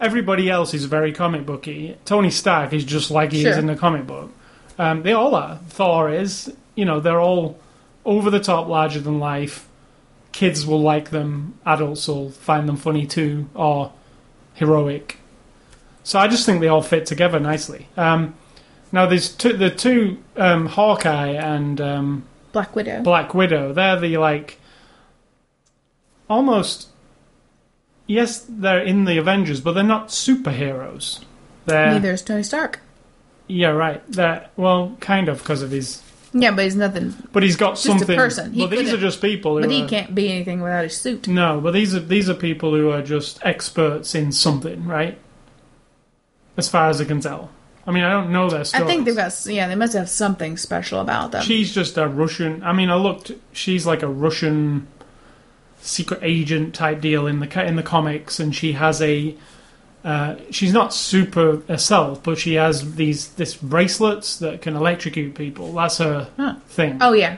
Everybody 0.00 0.48
else 0.50 0.74
is 0.74 0.84
very 0.84 1.12
comic 1.12 1.44
booky. 1.46 1.96
Tony 2.04 2.30
Stark 2.30 2.72
is 2.72 2.84
just 2.84 3.10
like 3.10 3.32
he 3.32 3.44
is 3.44 3.56
in 3.56 3.66
the 3.66 3.76
comic 3.76 4.06
book. 4.06 4.30
Um, 4.78 5.02
they 5.02 5.12
all 5.12 5.34
are. 5.34 5.58
Thor 5.68 6.10
is. 6.10 6.52
You 6.76 6.84
know, 6.84 7.00
they're 7.00 7.20
all 7.20 7.58
over 8.04 8.30
the 8.30 8.40
top, 8.40 8.68
larger 8.68 9.00
than 9.00 9.18
life. 9.18 9.68
Kids 10.32 10.66
will 10.66 10.80
like 10.80 11.10
them. 11.10 11.58
Adults 11.66 12.08
will 12.08 12.30
find 12.30 12.68
them 12.68 12.76
funny 12.76 13.06
too, 13.06 13.48
or 13.54 13.92
heroic. 14.54 15.18
So 16.04 16.18
I 16.18 16.26
just 16.26 16.46
think 16.46 16.60
they 16.60 16.68
all 16.68 16.82
fit 16.82 17.06
together 17.06 17.38
nicely. 17.38 17.88
Um, 17.96 18.34
now 18.90 19.06
there's 19.06 19.32
two, 19.34 19.52
the 19.52 19.70
two 19.70 20.18
um, 20.36 20.66
Hawkeye 20.66 21.32
and 21.32 21.80
um, 21.80 22.24
Black 22.52 22.74
Widow. 22.74 23.02
Black 23.02 23.34
Widow. 23.34 23.72
They're 23.72 23.98
the 24.00 24.16
like 24.18 24.58
almost. 26.28 26.88
Yes, 28.06 28.44
they're 28.48 28.82
in 28.82 29.04
the 29.04 29.16
Avengers, 29.18 29.60
but 29.60 29.72
they're 29.72 29.84
not 29.84 30.08
superheroes. 30.08 31.20
They're 31.66 31.92
Neither 31.92 32.12
is 32.12 32.22
Tony 32.22 32.42
Stark. 32.42 32.80
yeah, 33.46 33.68
right. 33.68 34.02
They're 34.10 34.48
well, 34.56 34.96
kind 35.00 35.28
of 35.28 35.38
because 35.38 35.62
of 35.62 35.70
his. 35.70 36.02
Yeah, 36.34 36.50
but 36.52 36.64
he's 36.64 36.76
nothing. 36.76 37.14
But 37.32 37.42
he's 37.42 37.56
got 37.56 37.74
a 37.74 37.76
something. 37.76 38.16
person. 38.16 38.52
He 38.52 38.66
But 38.66 38.70
these 38.70 38.92
are 38.92 38.96
just 38.98 39.20
people 39.20 39.56
who 39.56 39.60
But 39.62 39.70
he 39.70 39.82
are- 39.82 39.88
can't 39.88 40.14
be 40.14 40.30
anything 40.30 40.60
without 40.62 40.84
his 40.84 40.96
suit. 40.96 41.28
No, 41.28 41.60
but 41.60 41.72
these 41.72 41.94
are 41.94 42.00
these 42.00 42.30
are 42.30 42.34
people 42.34 42.70
who 42.74 42.90
are 42.90 43.02
just 43.02 43.38
experts 43.44 44.14
in 44.14 44.32
something, 44.32 44.86
right? 44.86 45.18
As 46.56 46.68
far 46.68 46.88
as 46.88 47.00
I 47.00 47.04
can 47.04 47.20
tell. 47.20 47.50
I 47.86 47.90
mean, 47.90 48.04
I 48.04 48.10
don't 48.10 48.30
know 48.30 48.48
their 48.48 48.60
I 48.60 48.84
think 48.86 49.04
they've 49.04 49.16
got 49.16 49.34
yeah, 49.46 49.66
they 49.66 49.74
must 49.74 49.92
have 49.94 50.08
something 50.08 50.56
special 50.56 51.00
about 51.00 51.32
them. 51.32 51.42
She's 51.42 51.74
just 51.74 51.98
a 51.98 52.06
Russian. 52.06 52.62
I 52.62 52.72
mean, 52.72 52.90
I 52.90 52.94
looked. 52.94 53.32
She's 53.52 53.86
like 53.86 54.02
a 54.02 54.08
Russian 54.08 54.86
secret 55.80 56.20
agent 56.22 56.74
type 56.74 57.00
deal 57.00 57.26
in 57.26 57.40
the 57.40 57.66
in 57.66 57.76
the 57.76 57.82
comics, 57.82 58.38
and 58.38 58.54
she 58.54 58.72
has 58.72 59.02
a. 59.02 59.34
Uh, 60.04 60.34
she's 60.50 60.72
not 60.72 60.92
super 60.92 61.58
herself, 61.68 62.22
but 62.24 62.36
she 62.38 62.54
has 62.54 62.96
these 62.96 63.28
this 63.34 63.54
bracelets 63.54 64.38
that 64.40 64.60
can 64.60 64.74
electrocute 64.74 65.34
people. 65.34 65.72
That's 65.72 65.98
her 65.98 66.28
Huh. 66.36 66.54
thing. 66.68 66.98
oh 67.00 67.12
yeah, 67.12 67.36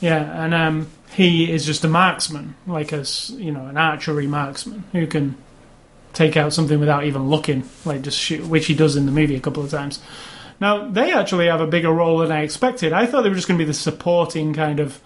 Yeah, 0.00 0.44
and 0.44 0.54
um, 0.54 0.86
he 1.12 1.52
is 1.52 1.66
just 1.66 1.84
a 1.84 1.88
marksman, 1.88 2.54
like 2.66 2.92
a 2.92 3.00
s- 3.00 3.30
you 3.36 3.52
know 3.52 3.66
an 3.66 3.76
archery 3.76 4.26
marksman 4.26 4.84
who 4.92 5.06
can 5.06 5.36
take 6.14 6.36
out 6.38 6.52
something 6.54 6.80
without 6.80 7.04
even 7.04 7.28
looking, 7.28 7.64
like 7.84 8.00
just 8.02 8.18
shoot, 8.18 8.46
which 8.46 8.66
he 8.66 8.74
does 8.74 8.96
in 8.96 9.04
the 9.06 9.12
movie 9.12 9.36
a 9.36 9.40
couple 9.40 9.62
of 9.62 9.70
times. 9.70 10.00
Now 10.58 10.88
they 10.88 11.12
actually 11.12 11.48
have 11.48 11.60
a 11.60 11.66
bigger 11.66 11.90
role 11.92 12.18
than 12.18 12.32
I 12.32 12.40
expected. 12.42 12.92
I 12.94 13.04
thought 13.06 13.22
they 13.22 13.28
were 13.28 13.34
just 13.34 13.46
going 13.46 13.58
to 13.58 13.64
be 13.64 13.68
the 13.68 13.74
supporting 13.74 14.52
kind 14.54 14.80
of, 14.80 15.00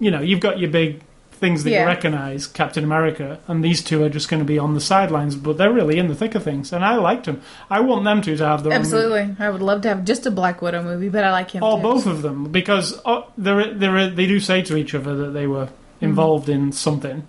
you 0.00 0.10
know, 0.10 0.20
you've 0.22 0.40
got 0.40 0.58
your 0.58 0.70
big 0.70 1.02
things 1.44 1.62
that 1.64 1.70
Yeah. 1.70 1.82
you 1.82 1.86
recognise, 1.86 2.46
Captain 2.46 2.84
America, 2.84 3.38
and 3.48 3.62
these 3.62 3.82
two 3.82 4.02
are 4.04 4.08
just 4.08 4.28
going 4.30 4.40
to 4.40 4.46
be 4.54 4.58
on 4.58 4.74
the 4.74 4.80
sidelines, 4.80 5.34
but 5.36 5.58
they're 5.58 5.72
really 5.80 5.98
in 5.98 6.08
the 6.08 6.14
thick 6.14 6.34
of 6.34 6.42
things, 6.42 6.72
and 6.72 6.82
I 6.84 6.96
liked 6.96 7.26
them. 7.26 7.40
I 7.68 7.80
want 7.80 8.04
them 8.04 8.22
two 8.22 8.36
to 8.36 8.46
have 8.46 8.62
their 8.62 8.72
own 8.72 8.78
absolutely. 8.80 9.36
I 9.38 9.50
would 9.50 9.62
love 9.62 9.82
to 9.82 9.88
have 9.88 10.04
just 10.04 10.26
a 10.26 10.30
Black 10.30 10.62
Widow 10.62 10.82
movie, 10.82 11.10
but 11.10 11.22
I 11.24 11.30
like 11.32 11.50
him. 11.50 11.62
Or 11.62 11.76
too. 11.76 11.82
both 11.82 12.06
of 12.06 12.22
them, 12.22 12.44
because 12.50 12.98
oh, 13.04 13.26
they're, 13.36 13.74
they're, 13.74 14.08
they 14.10 14.26
do 14.26 14.40
say 14.40 14.62
to 14.62 14.76
each 14.76 14.94
other 14.94 15.14
that 15.16 15.30
they 15.30 15.46
were 15.46 15.68
Mm-hmm. 15.94 16.06
involved 16.06 16.48
in 16.48 16.72
something. 16.72 17.22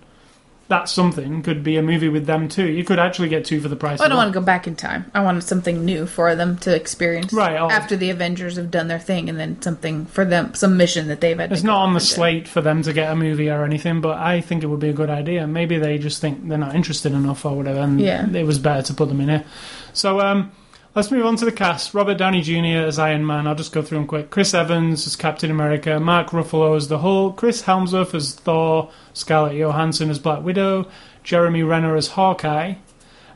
That 0.68 0.88
something 0.88 1.42
could 1.42 1.62
be 1.62 1.76
a 1.76 1.82
movie 1.82 2.08
with 2.08 2.26
them 2.26 2.48
too. 2.48 2.66
You 2.66 2.82
could 2.82 2.98
actually 2.98 3.28
get 3.28 3.44
two 3.44 3.60
for 3.60 3.68
the 3.68 3.76
price. 3.76 4.00
I 4.00 4.08
don't 4.08 4.16
want 4.16 4.32
to 4.32 4.38
go 4.40 4.44
back 4.44 4.66
in 4.66 4.74
time. 4.74 5.08
I 5.14 5.22
want 5.22 5.44
something 5.44 5.84
new 5.84 6.06
for 6.06 6.34
them 6.34 6.58
to 6.58 6.74
experience. 6.74 7.32
Right, 7.32 7.54
I'll- 7.56 7.70
After 7.70 7.96
the 7.96 8.10
Avengers 8.10 8.56
have 8.56 8.68
done 8.72 8.88
their 8.88 8.98
thing, 8.98 9.28
and 9.28 9.38
then 9.38 9.62
something 9.62 10.06
for 10.06 10.24
them, 10.24 10.54
some 10.54 10.76
mission 10.76 11.06
that 11.06 11.20
they've 11.20 11.38
had. 11.38 11.52
It's 11.52 11.62
not 11.62 11.82
on 11.82 11.94
the 11.94 12.00
slate 12.00 12.48
for 12.48 12.62
them 12.62 12.82
to 12.82 12.92
get 12.92 13.12
a 13.12 13.14
movie 13.14 13.48
or 13.48 13.62
anything, 13.64 14.00
but 14.00 14.18
I 14.18 14.40
think 14.40 14.64
it 14.64 14.66
would 14.66 14.80
be 14.80 14.88
a 14.88 14.92
good 14.92 15.08
idea. 15.10 15.46
Maybe 15.46 15.78
they 15.78 15.98
just 15.98 16.20
think 16.20 16.48
they're 16.48 16.58
not 16.58 16.74
interested 16.74 17.12
enough 17.12 17.44
or 17.44 17.56
whatever, 17.56 17.78
and 17.80 18.00
Yeah. 18.00 18.26
it 18.28 18.44
was 18.44 18.58
better 18.58 18.82
to 18.82 18.94
put 18.94 19.08
them 19.08 19.20
in 19.20 19.28
here. 19.28 19.44
So 19.92 20.18
um, 20.20 20.50
let's 20.96 21.10
move 21.10 21.26
on 21.26 21.36
to 21.36 21.44
the 21.44 21.52
cast. 21.52 21.92
Robert 21.92 22.16
Downey 22.16 22.40
Jr. 22.40 22.86
as 22.86 22.98
Iron 22.98 23.24
Man. 23.24 23.46
I'll 23.46 23.54
just 23.54 23.70
go 23.70 23.82
through 23.82 23.98
them 23.98 24.06
quick. 24.06 24.30
Chris 24.30 24.54
Evans 24.54 25.06
as 25.06 25.14
Captain 25.14 25.50
America. 25.50 26.00
Mark 26.00 26.30
Ruffalo 26.30 26.74
as 26.74 26.88
the 26.88 26.98
Hulk. 26.98 27.36
Chris 27.36 27.62
Hemsworth 27.62 28.14
as 28.14 28.34
Thor. 28.34 28.90
Scarlett 29.12 29.56
Johansson 29.56 30.10
as 30.10 30.18
Black 30.18 30.42
Widow. 30.42 30.88
Jeremy 31.22 31.62
Renner 31.62 31.96
as 31.96 32.08
Hawkeye. 32.08 32.74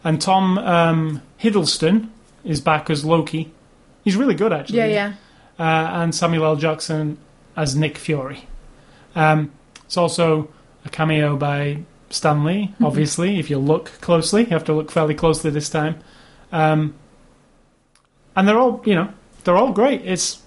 and 0.02 0.20
Tom 0.20 0.56
um, 0.58 1.22
Hiddleston 1.40 2.08
is 2.44 2.60
back 2.62 2.88
as 2.88 3.04
Loki. 3.04 3.52
He's 4.02 4.16
really 4.16 4.34
good, 4.34 4.52
actually. 4.52 4.78
Yeah, 4.78 4.86
yeah. 4.86 5.12
Uh, 5.58 6.02
and 6.02 6.14
Samuel 6.14 6.46
L. 6.46 6.56
Jackson 6.56 7.18
as 7.56 7.76
Nick 7.76 7.98
Fury. 7.98 8.46
Um, 9.14 9.52
it's 9.84 9.98
also 9.98 10.48
a 10.86 10.88
cameo 10.88 11.36
by 11.36 11.82
Stan 12.08 12.42
Lee, 12.44 12.74
obviously, 12.82 13.38
if 13.38 13.50
you 13.50 13.58
look 13.58 13.86
closely. 14.00 14.44
You 14.44 14.50
have 14.50 14.64
to 14.64 14.72
look 14.72 14.90
fairly 14.90 15.14
closely 15.14 15.50
this 15.50 15.68
time. 15.68 16.00
Um, 16.52 16.94
and 18.36 18.46
they're 18.48 18.58
all, 18.58 18.82
you 18.84 18.94
know, 18.94 19.08
they're 19.44 19.56
all 19.56 19.72
great. 19.72 20.02
It's 20.04 20.40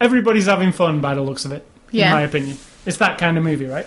everybody's 0.00 0.46
having 0.46 0.72
fun 0.72 1.00
by 1.00 1.14
the 1.14 1.22
looks 1.22 1.44
of 1.44 1.52
it, 1.52 1.66
Yeah. 1.90 2.06
in 2.06 2.12
my 2.12 2.22
opinion. 2.22 2.58
It's 2.84 2.98
that 2.98 3.18
kind 3.18 3.36
of 3.38 3.44
movie, 3.44 3.66
right? 3.66 3.86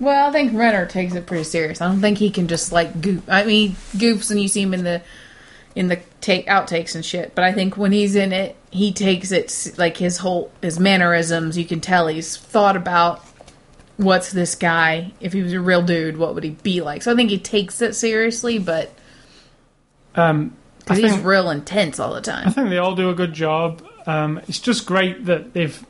Well, 0.00 0.28
I 0.28 0.32
think 0.32 0.52
Renner 0.56 0.86
takes 0.86 1.14
it 1.14 1.26
pretty 1.26 1.44
serious. 1.44 1.80
I 1.80 1.86
don't 1.88 2.00
think 2.00 2.18
he 2.18 2.30
can 2.30 2.48
just 2.48 2.72
like 2.72 3.00
goop. 3.00 3.24
I 3.28 3.44
mean, 3.44 3.76
he 3.92 3.98
goofs 3.98 4.30
and 4.30 4.40
you 4.40 4.48
see 4.48 4.62
him 4.62 4.74
in 4.74 4.84
the 4.84 5.02
in 5.74 5.88
the 5.88 5.98
take 6.20 6.46
outtakes 6.48 6.94
and 6.94 7.04
shit. 7.04 7.34
But 7.34 7.44
I 7.44 7.52
think 7.52 7.76
when 7.76 7.92
he's 7.92 8.14
in 8.16 8.32
it, 8.32 8.56
he 8.70 8.92
takes 8.92 9.30
it 9.32 9.74
like 9.78 9.96
his 9.96 10.18
whole 10.18 10.50
his 10.60 10.78
mannerisms. 10.80 11.56
You 11.56 11.64
can 11.64 11.80
tell 11.80 12.08
he's 12.08 12.36
thought 12.36 12.76
about 12.76 13.24
what's 13.96 14.32
this 14.32 14.54
guy. 14.56 15.12
If 15.20 15.32
he 15.34 15.42
was 15.42 15.52
a 15.52 15.60
real 15.60 15.82
dude, 15.82 16.16
what 16.16 16.34
would 16.34 16.42
he 16.44 16.50
be 16.50 16.80
like? 16.80 17.02
So 17.02 17.12
I 17.12 17.14
think 17.16 17.30
he 17.30 17.38
takes 17.38 17.80
it 17.80 17.94
seriously, 17.94 18.58
but 18.58 18.90
Um, 20.14 20.54
because 20.82 20.98
he's 20.98 21.18
real 21.18 21.50
intense 21.50 21.98
all 21.98 22.14
the 22.14 22.20
time. 22.20 22.48
I 22.48 22.50
think 22.50 22.70
they 22.70 22.78
all 22.78 22.94
do 22.94 23.10
a 23.10 23.14
good 23.14 23.32
job. 23.32 23.82
Um, 24.06 24.40
it's 24.48 24.58
just 24.58 24.86
great 24.86 25.26
that 25.26 25.52
they've. 25.52 25.84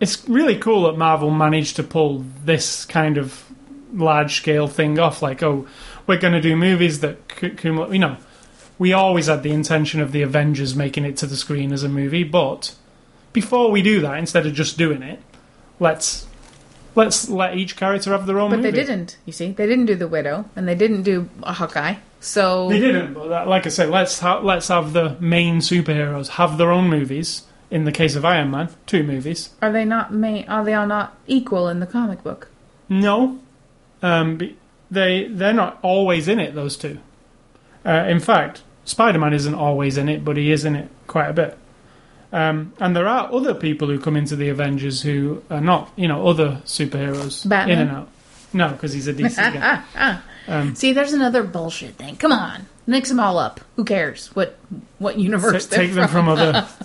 It's 0.00 0.28
really 0.28 0.58
cool 0.58 0.82
that 0.84 0.98
Marvel 0.98 1.30
managed 1.30 1.76
to 1.76 1.82
pull 1.82 2.24
this 2.44 2.84
kind 2.84 3.16
of 3.16 3.44
large 3.92 4.36
scale 4.36 4.68
thing 4.68 4.98
off. 4.98 5.22
Like, 5.22 5.42
oh, 5.42 5.66
we're 6.06 6.18
going 6.18 6.34
to 6.34 6.40
do 6.40 6.56
movies 6.56 7.00
that 7.00 7.18
c- 7.40 7.50
can, 7.50 7.92
you 7.92 7.98
know, 7.98 8.16
we 8.78 8.92
always 8.92 9.26
had 9.26 9.42
the 9.42 9.52
intention 9.52 10.00
of 10.00 10.12
the 10.12 10.22
Avengers 10.22 10.74
making 10.74 11.04
it 11.04 11.16
to 11.18 11.26
the 11.26 11.36
screen 11.36 11.72
as 11.72 11.82
a 11.82 11.88
movie, 11.88 12.24
but 12.24 12.74
before 13.32 13.70
we 13.70 13.82
do 13.82 14.00
that, 14.00 14.18
instead 14.18 14.46
of 14.46 14.52
just 14.54 14.76
doing 14.76 15.02
it, 15.02 15.20
let's 15.78 16.26
let's 16.94 17.28
let 17.28 17.56
each 17.56 17.76
character 17.76 18.10
have 18.12 18.26
their 18.26 18.38
own 18.38 18.50
But 18.50 18.60
movie. 18.60 18.70
they 18.70 18.76
didn't. 18.76 19.16
You 19.26 19.32
see, 19.32 19.52
they 19.52 19.66
didn't 19.66 19.86
do 19.86 19.94
the 19.94 20.08
widow, 20.08 20.44
and 20.56 20.66
they 20.68 20.74
didn't 20.74 21.02
do 21.02 21.28
a 21.42 21.52
Hawkeye. 21.52 21.96
So 22.20 22.68
They 22.70 22.80
didn't, 22.80 23.12
but 23.14 23.28
that, 23.28 23.48
like 23.48 23.66
I 23.66 23.68
said, 23.68 23.90
let's 23.90 24.18
ha- 24.20 24.40
let's 24.40 24.68
have 24.68 24.92
the 24.94 25.16
main 25.20 25.58
superheroes 25.58 26.28
have 26.28 26.56
their 26.58 26.70
own 26.72 26.88
movies. 26.88 27.42
In 27.70 27.84
the 27.84 27.92
case 27.92 28.14
of 28.14 28.24
Iron 28.24 28.50
Man, 28.52 28.68
two 28.86 29.02
movies. 29.02 29.50
are 29.60 29.72
they 29.72 29.84
not 29.84 30.12
Are 30.48 30.64
they 30.64 30.74
all 30.74 30.86
not 30.86 31.16
equal 31.26 31.68
in 31.68 31.80
the 31.80 31.86
comic 31.86 32.22
book? 32.22 32.48
No, 32.88 33.40
um, 34.02 34.38
they 34.90 35.26
they're 35.28 35.52
not 35.52 35.78
always 35.82 36.28
in 36.28 36.38
it. 36.38 36.54
Those 36.54 36.76
two. 36.76 36.98
Uh, 37.84 38.04
in 38.08 38.20
fact, 38.20 38.62
Spider 38.84 39.18
Man 39.18 39.32
isn't 39.32 39.54
always 39.54 39.96
in 39.98 40.08
it, 40.08 40.24
but 40.24 40.36
he 40.36 40.52
is 40.52 40.64
in 40.64 40.76
it 40.76 40.88
quite 41.08 41.28
a 41.28 41.32
bit. 41.32 41.58
Um, 42.34 42.72
and 42.80 42.96
there 42.96 43.06
are 43.06 43.32
other 43.32 43.54
people 43.54 43.86
who 43.86 44.00
come 44.00 44.16
into 44.16 44.34
the 44.34 44.48
Avengers 44.48 45.00
who 45.00 45.44
are 45.50 45.60
not, 45.60 45.92
you 45.94 46.08
know, 46.08 46.26
other 46.26 46.60
superheroes 46.64 47.48
Batman? 47.48 47.78
in 47.78 47.88
and 47.88 47.96
out. 47.96 48.08
No, 48.52 48.70
because 48.70 48.92
he's 48.92 49.06
a 49.06 49.14
DC 49.14 49.36
guy. 49.36 50.18
Um, 50.46 50.74
See, 50.74 50.92
there's 50.92 51.14
another 51.14 51.42
bullshit 51.42 51.94
thing. 51.94 52.16
Come 52.16 52.30
on, 52.30 52.66
mix 52.86 53.08
them 53.08 53.18
all 53.18 53.38
up. 53.38 53.60
Who 53.76 53.84
cares 53.84 54.26
what 54.36 54.58
what 54.98 55.18
universe 55.18 55.64
take 55.66 55.92
them 55.92 56.06
from? 56.06 56.26
from 56.26 56.28
other. 56.28 56.68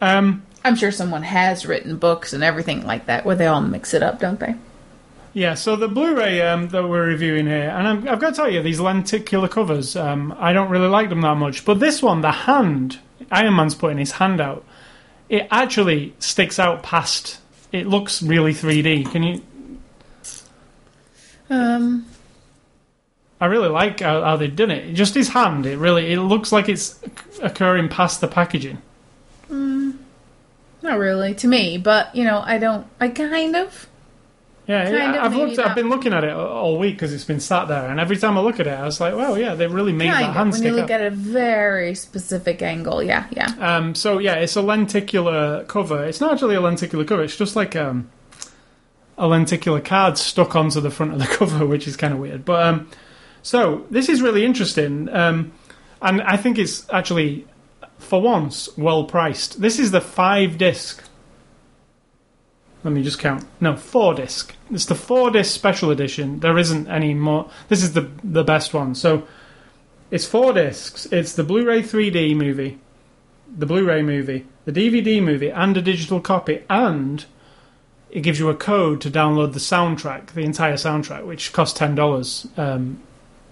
Um, 0.00 0.42
I'm 0.64 0.74
sure 0.74 0.90
someone 0.90 1.22
has 1.22 1.64
written 1.64 1.96
books 1.96 2.32
and 2.32 2.42
everything 2.42 2.84
like 2.84 3.06
that 3.06 3.24
where 3.24 3.36
they 3.36 3.46
all 3.46 3.60
mix 3.60 3.94
it 3.94 4.02
up, 4.02 4.18
don't 4.18 4.38
they? 4.38 4.54
Yeah, 5.34 5.54
so 5.54 5.76
the 5.76 5.88
Blu-ray 5.88 6.42
um, 6.42 6.68
that 6.68 6.86
we're 6.86 7.06
reviewing 7.06 7.46
here, 7.46 7.70
and 7.70 7.88
I'm, 7.88 8.08
I've 8.08 8.20
got 8.20 8.30
to 8.30 8.36
tell 8.36 8.50
you, 8.50 8.62
these 8.62 8.80
lenticular 8.80 9.48
covers, 9.48 9.96
um, 9.96 10.34
I 10.38 10.52
don't 10.52 10.68
really 10.68 10.88
like 10.88 11.08
them 11.08 11.22
that 11.22 11.36
much. 11.36 11.64
But 11.64 11.80
this 11.80 12.02
one, 12.02 12.20
the 12.20 12.30
hand, 12.30 12.98
Iron 13.30 13.56
Man's 13.56 13.74
putting 13.74 13.96
his 13.96 14.12
hand 14.12 14.42
out, 14.42 14.62
it 15.30 15.48
actually 15.50 16.14
sticks 16.18 16.58
out 16.58 16.82
past. 16.82 17.38
It 17.72 17.86
looks 17.86 18.22
really 18.22 18.52
3D. 18.52 19.10
Can 19.10 19.22
you? 19.22 19.42
Um, 21.48 22.06
I 23.40 23.46
really 23.46 23.68
like 23.68 24.00
how, 24.00 24.22
how 24.22 24.36
they've 24.36 24.54
done 24.54 24.70
it. 24.70 24.92
Just 24.92 25.14
his 25.14 25.28
hand, 25.28 25.64
it 25.64 25.78
really, 25.78 26.12
it 26.12 26.20
looks 26.20 26.52
like 26.52 26.68
it's 26.68 27.00
occurring 27.42 27.88
past 27.88 28.20
the 28.20 28.28
packaging. 28.28 28.82
not 30.82 30.98
really 30.98 31.34
to 31.36 31.48
me, 31.48 31.78
but 31.78 32.14
you 32.14 32.24
know, 32.24 32.42
I 32.44 32.58
don't. 32.58 32.86
I 33.00 33.08
kind 33.08 33.56
of. 33.56 33.88
Yeah, 34.68 34.84
Kind 34.84 35.14
yeah, 35.14 35.24
I've 35.24 35.34
looked. 35.34 35.58
I've 35.58 35.74
been 35.74 35.88
looking 35.88 36.12
at 36.12 36.22
it 36.22 36.32
all 36.32 36.78
week 36.78 36.94
because 36.94 37.12
it's 37.12 37.24
been 37.24 37.40
sat 37.40 37.66
there, 37.66 37.90
and 37.90 37.98
every 37.98 38.16
time 38.16 38.38
I 38.38 38.40
look 38.42 38.60
at 38.60 38.68
it, 38.68 38.78
I 38.78 38.84
was 38.84 39.00
like, 39.00 39.14
"Wow, 39.14 39.34
yeah, 39.34 39.54
they 39.56 39.66
really 39.66 39.92
made 39.92 40.10
Kind 40.12 40.24
that 40.24 40.30
of. 40.30 40.36
hand 40.36 40.50
When 40.50 40.60
stick 40.60 40.70
you 40.70 40.76
look 40.76 40.84
out." 40.84 41.00
at 41.00 41.00
a 41.00 41.10
very 41.10 41.96
specific 41.96 42.62
angle, 42.62 43.02
yeah, 43.02 43.26
yeah. 43.32 43.52
Um, 43.58 43.96
so 43.96 44.18
yeah, 44.18 44.34
it's 44.34 44.54
a 44.54 44.62
lenticular 44.62 45.64
cover. 45.64 46.04
It's 46.04 46.20
not 46.20 46.32
actually 46.32 46.54
a 46.54 46.60
lenticular 46.60 47.04
cover. 47.04 47.24
It's 47.24 47.36
just 47.36 47.56
like 47.56 47.74
um, 47.74 48.08
a 49.18 49.26
lenticular 49.26 49.80
card 49.80 50.16
stuck 50.16 50.54
onto 50.54 50.80
the 50.80 50.90
front 50.92 51.12
of 51.12 51.18
the 51.18 51.26
cover, 51.36 51.66
which 51.66 51.88
is 51.88 51.96
kind 51.96 52.14
of 52.14 52.20
weird. 52.20 52.44
But 52.44 52.62
um, 52.64 52.88
so 53.42 53.84
this 53.90 54.08
is 54.08 54.22
really 54.22 54.44
interesting, 54.44 55.08
um, 55.08 55.52
and 56.00 56.22
I 56.22 56.36
think 56.36 56.56
it's 56.58 56.88
actually, 56.90 57.48
for 57.98 58.22
once, 58.22 58.68
well 58.78 59.02
priced. 59.04 59.60
This 59.60 59.80
is 59.80 59.90
the 59.90 60.00
five 60.00 60.56
disc. 60.56 61.02
Let 62.84 62.92
me 62.92 63.02
just 63.02 63.18
count. 63.18 63.44
No, 63.60 63.76
four 63.76 64.14
disc. 64.14 64.54
It's 64.70 64.86
the 64.86 64.94
four 64.94 65.30
disc 65.30 65.54
special 65.54 65.90
edition. 65.90 66.40
There 66.40 66.58
isn't 66.58 66.88
any 66.88 67.14
more. 67.14 67.48
This 67.68 67.82
is 67.82 67.92
the 67.92 68.10
the 68.24 68.42
best 68.44 68.74
one. 68.74 68.94
So 68.94 69.22
it's 70.10 70.26
four 70.26 70.52
discs. 70.52 71.06
It's 71.06 71.34
the 71.34 71.44
Blu-ray 71.44 71.82
3D 71.82 72.36
movie 72.36 72.78
the 73.54 73.66
Blu-ray 73.66 74.02
movie, 74.02 74.46
the 74.64 74.72
DVD 74.72 75.22
movie, 75.22 75.50
and 75.50 75.76
a 75.76 75.82
digital 75.82 76.20
copy, 76.20 76.62
and 76.70 77.24
it 78.10 78.20
gives 78.22 78.38
you 78.38 78.48
a 78.48 78.54
code 78.54 79.00
to 79.02 79.10
download 79.10 79.52
the 79.52 79.58
soundtrack, 79.58 80.28
the 80.28 80.40
entire 80.42 80.74
soundtrack, 80.74 81.24
which 81.26 81.52
costs 81.52 81.78
ten 81.78 81.94
dollars. 81.94 82.46
Um, 82.56 83.00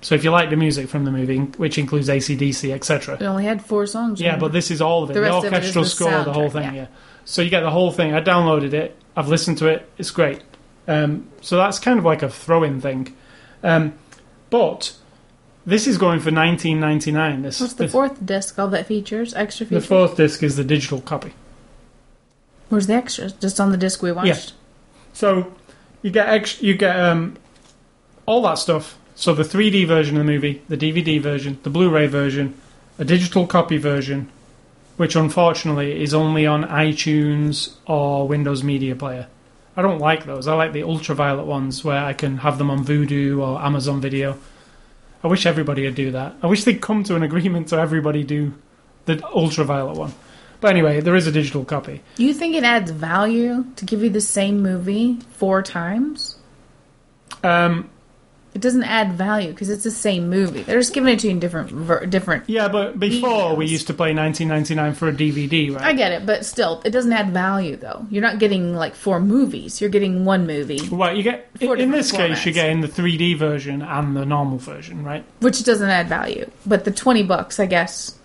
so 0.01 0.15
if 0.15 0.25
you 0.25 0.31
like 0.31 0.49
the 0.49 0.57
music 0.57 0.89
from 0.89 1.05
the 1.05 1.11
movie, 1.11 1.37
which 1.59 1.77
includes 1.77 2.09
ACDC, 2.09 2.73
etc. 2.73 3.17
It 3.17 3.23
only 3.25 3.45
had 3.45 3.63
four 3.63 3.87
songs. 3.87 4.21
Yeah, 4.21 4.39
but 4.39 4.53
this 4.53 4.71
is 4.71 4.81
all 4.81 5.03
of 5.03 5.11
it. 5.11 5.15
The 5.15 5.21
The, 5.21 5.27
rest 5.27 5.45
of 5.47 5.53
it 5.53 5.65
is 5.65 5.77
orchestral 5.77 5.85
the 5.85 5.91
score, 5.91 6.25
the 6.25 6.33
whole 6.33 6.49
thing. 6.51 6.63
yeah. 6.63 6.73
Yeah. 6.73 6.87
So 7.27 7.43
you 7.43 7.51
get 7.51 7.61
the 7.61 7.71
whole 7.71 7.91
thing. 7.91 8.15
I 8.15 8.23
downloaded 8.23 8.73
it. 8.73 8.97
I've 9.17 9.29
listened 9.29 9.59
to 9.59 9.67
it. 9.67 9.89
It's 9.99 10.11
great. 10.11 10.43
Um, 10.89 11.29
so 11.41 11.57
that's 11.57 11.79
kind 11.79 11.99
of 11.99 12.05
like 12.05 12.23
a 12.23 12.29
throw-in 12.29 12.81
thing. 12.81 13.15
Um, 13.63 13.95
but 14.49 14.97
this 15.67 15.87
is 15.87 15.99
going 15.99 16.21
for 16.21 16.31
nineteen 16.31 16.81
ninety 16.81 17.13
nine. 17.13 17.43
This 17.43 17.61
What's 17.61 17.75
the 17.75 17.85
this- 17.85 17.93
fourth 17.93 18.25
disc? 18.25 18.59
All 18.59 18.69
that 18.69 18.87
features, 18.87 19.35
extra 19.35 19.67
the 19.67 19.81
fourth 19.81 20.17
disc 20.17 20.43
is 20.43 20.57
the 20.57 20.65
digital 20.65 21.01
copy. 21.01 21.33
Where's 22.69 22.87
the 22.87 22.95
extras? 22.95 23.33
Just 23.35 23.61
on 23.61 23.71
the 23.73 23.77
disc 23.77 24.03
we 24.03 24.13
watched. 24.13 24.55
So 25.13 25.53
you 26.03 26.11
get 26.11 26.29
ex- 26.29 26.63
you 26.63 26.75
get 26.75 26.99
um, 26.99 27.37
all 28.27 28.43
that 28.43 28.55
stuff. 28.59 28.97
So 29.17 29.35
the 29.35 29.43
3D 29.43 29.87
version 29.87 30.17
of 30.17 30.25
the 30.25 30.33
movie, 30.33 30.63
the 30.69 30.77
DVD 30.79 31.21
version, 31.21 31.59
the 31.63 31.69
Blu-ray 31.69 32.07
version, 32.07 32.55
a 32.99 33.05
digital 33.05 33.47
copy 33.47 33.77
version, 33.77 34.31
which 35.01 35.17
unfortunately 35.17 36.03
is 36.03 36.13
only 36.13 36.47
on 36.47 36.63
iTunes 36.65 37.73
or 37.87 38.29
Windows 38.29 38.63
Media 38.63 38.95
Player. 38.95 39.29
I 39.75 39.81
don't 39.81 39.99
like 39.99 40.27
those. 40.27 40.47
I 40.47 40.53
like 40.53 40.75
the 40.75 40.83
ultraviolet 40.83 41.47
ones 41.47 41.83
where 41.83 42.05
I 42.05 42.13
can 42.13 42.37
have 42.37 42.59
them 42.59 42.69
on 42.69 42.85
Vudu 42.85 43.39
or 43.41 43.59
Amazon 43.63 44.03
Video. 44.03 44.37
I 45.25 45.29
wish 45.29 45.47
everybody 45.47 45.87
would 45.87 45.95
do 45.95 46.11
that. 46.11 46.37
I 46.43 46.49
wish 46.49 46.65
they'd 46.65 46.83
come 46.83 47.03
to 47.05 47.17
an 47.17 47.23
agreement 47.23 47.71
so 47.71 47.81
everybody 47.81 48.25
do 48.25 48.53
the 49.07 49.27
ultraviolet 49.29 49.97
one. 49.97 50.13
But 50.61 50.73
anyway, 50.73 51.01
there 51.01 51.17
is 51.17 51.27
a 51.27 51.33
digital 51.33 51.65
copy. 51.65 52.03
You 52.19 52.35
think 52.35 52.55
it 52.55 52.63
adds 52.63 52.91
value 52.91 53.65
to 53.77 53.87
give 53.87 54.03
you 54.03 54.11
the 54.11 54.21
same 54.21 54.61
movie 54.61 55.15
four 55.31 55.63
times? 55.63 56.37
Um, 57.43 57.89
It 58.53 58.61
doesn't 58.61 58.83
add 58.83 59.13
value 59.13 59.51
because 59.51 59.71
it's 59.71 59.85
the 59.85 59.93
same 59.93 60.29
movie. 60.29 60.63
They're 60.63 60.81
just 60.81 60.93
giving 60.93 61.15
it 61.15 61.21
to 61.21 61.29
you 61.29 61.31
in 61.33 61.39
different, 61.39 61.71
ver- 61.71 62.05
different. 62.07 62.49
Yeah, 62.49 62.67
but 62.67 62.99
before 62.99 63.55
we 63.55 63.67
used 63.67 63.87
to 63.87 63.95
play 63.95 64.13
1999 64.13 64.95
for 64.95 65.09
a 65.09 65.13
DVD, 65.13 65.73
right? 65.73 65.85
I 65.85 65.93
get 65.93 66.11
it, 66.11 66.27
but 66.27 66.45
still, 66.45 66.83
it 66.85 66.91
doesn't 66.91 67.13
add 67.13 67.31
value 67.31 67.77
though. 67.77 68.07
You're 68.11 68.23
not 68.23 68.41
getting 68.41 68.75
like 68.75 68.97
four 68.97 69.21
movies. 69.21 69.81
You're 69.81 69.89
getting 69.91 70.25
one 70.25 70.49
movie, 70.49 70.81
Well, 70.91 71.17
you 71.17 71.23
get 71.23 71.49
Four 71.61 71.75
in 71.77 71.91
different 71.91 71.93
this 71.93 72.11
case 72.11 72.45
you're 72.45 72.53
formats. 72.53 72.55
getting 72.55 72.81
the 72.81 72.89
3D 72.89 73.37
version 73.39 73.83
and 73.83 74.17
the 74.17 74.27
normal 74.27 74.59
version, 74.59 75.05
right? 75.05 75.25
which 75.39 75.63
doesn't 75.63 75.89
add 75.89 76.09
value. 76.09 76.51
But 76.67 76.85
the 76.85 76.91
twenty 76.91 77.23
bucks, 77.23 77.61
I 77.61 77.67
guess. 77.67 78.17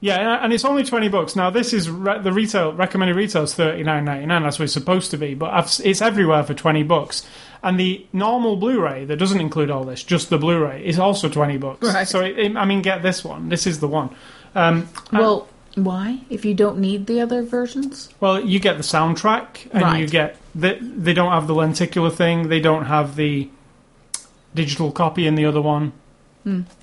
Yeah, 0.00 0.44
and 0.44 0.52
it's 0.52 0.66
only 0.66 0.84
20 0.84 1.08
bucks. 1.08 1.34
Now 1.34 1.48
this 1.48 1.72
is 1.72 1.88
re- 1.88 2.18
the 2.20 2.30
retail 2.32 2.74
recommended 2.74 3.16
retail 3.16 3.44
is 3.44 3.54
39.99. 3.54 4.42
That's 4.42 4.58
what 4.58 4.64
it's 4.64 4.72
supposed 4.74 5.10
to 5.12 5.16
be, 5.16 5.32
but 5.34 5.50
I've, 5.54 5.64
s- 5.64 5.80
it's 5.80 6.02
everywhere 6.02 6.42
for 6.42 6.52
20 6.52 6.82
bucks. 6.82 7.26
And 7.64 7.80
the 7.80 8.06
normal 8.12 8.56
Blu-ray 8.56 9.06
that 9.06 9.16
doesn't 9.16 9.40
include 9.40 9.70
all 9.70 9.84
this, 9.84 10.04
just 10.04 10.28
the 10.30 10.36
Blu-ray, 10.38 10.84
is 10.84 10.98
also 10.98 11.28
20 11.30 11.56
bucks. 11.56 11.94
Right. 11.94 12.06
So 12.06 12.20
it, 12.20 12.38
it- 12.38 12.56
I 12.56 12.64
mean, 12.66 12.82
get 12.82 13.02
this 13.02 13.24
one. 13.24 13.48
This 13.48 13.66
is 13.66 13.80
the 13.80 13.88
one. 13.88 14.10
Um, 14.54 14.86
Well, 15.12 15.48
why? 15.74 16.20
If 16.30 16.44
you 16.44 16.52
don't 16.54 16.78
need 16.78 17.06
the 17.06 17.20
other 17.22 17.42
versions? 17.42 18.10
Well, 18.20 18.38
you 18.38 18.60
get 18.60 18.76
the 18.76 18.82
soundtrack, 18.84 19.68
and 19.72 19.82
Right. 19.82 19.98
you 20.00 20.06
get 20.06 20.36
the, 20.54 20.78
they 20.80 21.14
don't 21.14 21.32
have 21.32 21.46
the 21.46 21.54
lenticular 21.54 22.10
thing. 22.10 22.48
They 22.48 22.60
don't 22.60 22.84
have 22.84 23.16
the 23.16 23.48
digital 24.54 24.92
copy 24.92 25.26
in 25.26 25.34
the 25.34 25.46
other 25.46 25.60
one. 25.62 25.92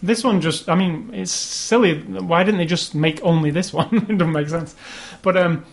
This 0.01 0.23
one 0.23 0.41
just, 0.41 0.67
I 0.67 0.73
mean, 0.73 1.11
it's 1.13 1.31
silly. 1.31 1.99
Why 2.01 2.43
didn't 2.43 2.57
they 2.57 2.65
just 2.65 2.95
make 2.95 3.21
only 3.21 3.51
this 3.51 3.71
one? 3.81 3.95
it 4.09 4.17
doesn't 4.17 4.31
make 4.33 4.49
sense. 4.49 4.75
But 5.21 5.37
um, 5.37 5.63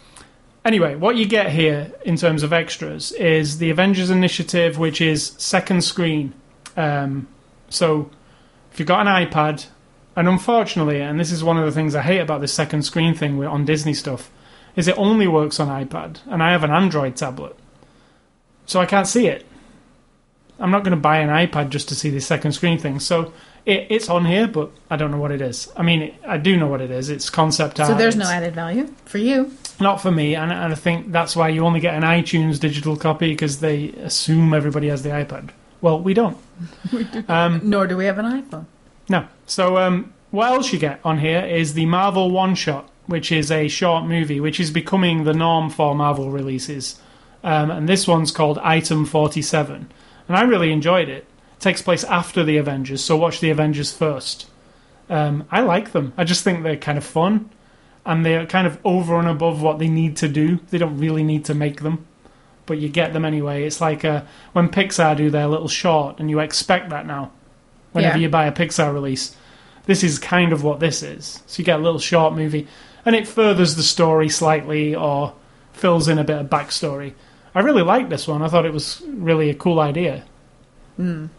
anyway, 0.68 0.94
what 0.94 1.16
you 1.16 1.26
get 1.26 1.50
here 1.50 1.90
in 2.04 2.16
terms 2.16 2.42
of 2.42 2.52
extras 2.52 3.10
is 3.12 3.58
the 3.58 3.70
Avengers 3.70 4.10
Initiative, 4.10 4.78
which 4.78 5.00
is 5.00 5.32
second 5.38 5.82
screen. 5.82 6.34
Um, 6.76 7.26
so 7.70 8.10
if 8.70 8.78
you've 8.78 8.86
got 8.86 9.06
an 9.06 9.26
iPad, 9.26 9.66
and 10.14 10.28
unfortunately, 10.28 11.00
and 11.00 11.18
this 11.18 11.32
is 11.32 11.42
one 11.42 11.56
of 11.56 11.64
the 11.64 11.72
things 11.72 11.94
I 11.94 12.02
hate 12.02 12.20
about 12.20 12.42
this 12.42 12.52
second 12.52 12.82
screen 12.82 13.14
thing 13.14 13.42
on 13.44 13.64
Disney 13.64 13.94
stuff, 13.94 14.30
is 14.76 14.86
it 14.86 14.98
only 14.98 15.26
works 15.26 15.58
on 15.58 15.68
iPad, 15.68 16.18
and 16.26 16.42
I 16.42 16.52
have 16.52 16.64
an 16.64 16.70
Android 16.70 17.16
tablet, 17.16 17.56
so 18.66 18.78
I 18.78 18.86
can't 18.86 19.08
see 19.08 19.26
it. 19.26 19.46
I'm 20.60 20.70
not 20.70 20.84
going 20.84 20.96
to 20.96 21.00
buy 21.00 21.18
an 21.18 21.30
iPad 21.30 21.70
just 21.70 21.88
to 21.88 21.94
see 21.94 22.10
the 22.10 22.20
second 22.20 22.52
screen 22.52 22.78
thing. 22.78 23.00
So 23.00 23.32
it, 23.68 23.86
it's 23.90 24.08
on 24.08 24.24
here, 24.24 24.48
but 24.48 24.70
I 24.90 24.96
don't 24.96 25.10
know 25.10 25.18
what 25.18 25.30
it 25.30 25.42
is. 25.42 25.70
I 25.76 25.82
mean, 25.82 26.14
I 26.26 26.38
do 26.38 26.56
know 26.56 26.66
what 26.66 26.80
it 26.80 26.90
is. 26.90 27.10
It's 27.10 27.28
concept 27.28 27.78
art. 27.78 27.88
So 27.88 27.94
there's 27.94 28.16
no 28.16 28.24
added 28.28 28.54
value 28.54 28.92
for 29.04 29.18
you. 29.18 29.52
not 29.78 30.00
for 30.00 30.10
me, 30.10 30.34
and, 30.34 30.50
and 30.50 30.72
I 30.72 30.74
think 30.74 31.12
that's 31.12 31.36
why 31.36 31.50
you 31.50 31.64
only 31.64 31.80
get 31.80 31.94
an 31.94 32.02
iTunes 32.02 32.58
digital 32.58 32.96
copy 32.96 33.28
because 33.28 33.60
they 33.60 33.90
assume 33.90 34.54
everybody 34.54 34.88
has 34.88 35.02
the 35.02 35.10
iPad. 35.10 35.50
Well, 35.80 36.00
we 36.00 36.14
don't. 36.14 36.36
We 36.92 37.06
Um, 37.28 37.60
Nor 37.62 37.86
do 37.86 37.96
we 37.96 38.06
have 38.06 38.18
an 38.18 38.24
iPhone. 38.42 38.64
No. 39.08 39.28
So 39.46 39.76
um, 39.76 40.12
what 40.30 40.50
else 40.50 40.72
you 40.72 40.78
get 40.78 41.00
on 41.04 41.18
here 41.18 41.44
is 41.44 41.74
the 41.74 41.86
Marvel 41.86 42.30
One 42.30 42.54
Shot, 42.54 42.88
which 43.06 43.30
is 43.30 43.50
a 43.52 43.68
short 43.68 44.04
movie, 44.06 44.40
which 44.40 44.58
is 44.58 44.70
becoming 44.70 45.24
the 45.24 45.34
norm 45.34 45.70
for 45.70 45.94
Marvel 45.94 46.30
releases. 46.30 46.98
Um, 47.44 47.70
and 47.70 47.88
this 47.88 48.08
one's 48.08 48.32
called 48.32 48.58
Item 48.58 49.04
47. 49.04 49.88
And 50.26 50.36
I 50.36 50.42
really 50.42 50.72
enjoyed 50.72 51.08
it. 51.08 51.26
Takes 51.60 51.82
place 51.82 52.04
after 52.04 52.44
the 52.44 52.56
Avengers, 52.56 53.02
so 53.02 53.16
watch 53.16 53.40
the 53.40 53.50
Avengers 53.50 53.92
first. 53.92 54.48
Um, 55.10 55.44
I 55.50 55.60
like 55.60 55.92
them. 55.92 56.12
I 56.16 56.24
just 56.24 56.44
think 56.44 56.62
they're 56.62 56.76
kind 56.76 56.98
of 56.98 57.04
fun. 57.04 57.50
And 58.06 58.24
they're 58.24 58.46
kind 58.46 58.66
of 58.66 58.78
over 58.84 59.18
and 59.18 59.28
above 59.28 59.60
what 59.60 59.78
they 59.78 59.88
need 59.88 60.16
to 60.18 60.28
do. 60.28 60.60
They 60.70 60.78
don't 60.78 60.98
really 60.98 61.22
need 61.22 61.44
to 61.46 61.54
make 61.54 61.82
them. 61.82 62.06
But 62.64 62.78
you 62.78 62.88
get 62.88 63.12
them 63.12 63.24
anyway. 63.24 63.64
It's 63.64 63.80
like 63.80 64.04
uh, 64.04 64.22
when 64.52 64.68
Pixar 64.68 65.16
do 65.16 65.30
their 65.30 65.46
little 65.46 65.68
short, 65.68 66.18
and 66.20 66.30
you 66.30 66.38
expect 66.38 66.90
that 66.90 67.06
now 67.06 67.32
whenever 67.92 68.16
Yeah. 68.16 68.22
you 68.22 68.28
buy 68.28 68.46
a 68.46 68.52
Pixar 68.52 68.92
release. 68.94 69.34
This 69.86 70.04
is 70.04 70.18
kind 70.18 70.52
of 70.52 70.62
what 70.62 70.80
this 70.80 71.02
is. 71.02 71.42
So 71.46 71.60
you 71.60 71.64
get 71.64 71.80
a 71.80 71.82
little 71.82 71.98
short 71.98 72.34
movie, 72.34 72.66
and 73.04 73.16
it 73.16 73.26
furthers 73.26 73.74
the 73.76 73.82
story 73.82 74.28
slightly 74.28 74.94
or 74.94 75.34
fills 75.72 76.08
in 76.08 76.18
a 76.18 76.24
bit 76.24 76.38
of 76.38 76.46
backstory. 76.46 77.14
I 77.54 77.60
really 77.60 77.82
liked 77.82 78.10
this 78.10 78.28
one. 78.28 78.42
I 78.42 78.48
thought 78.48 78.64
it 78.66 78.72
was 78.72 79.02
really 79.06 79.50
a 79.50 79.54
cool 79.54 79.80
idea. 79.80 80.24
Com- 80.96 81.30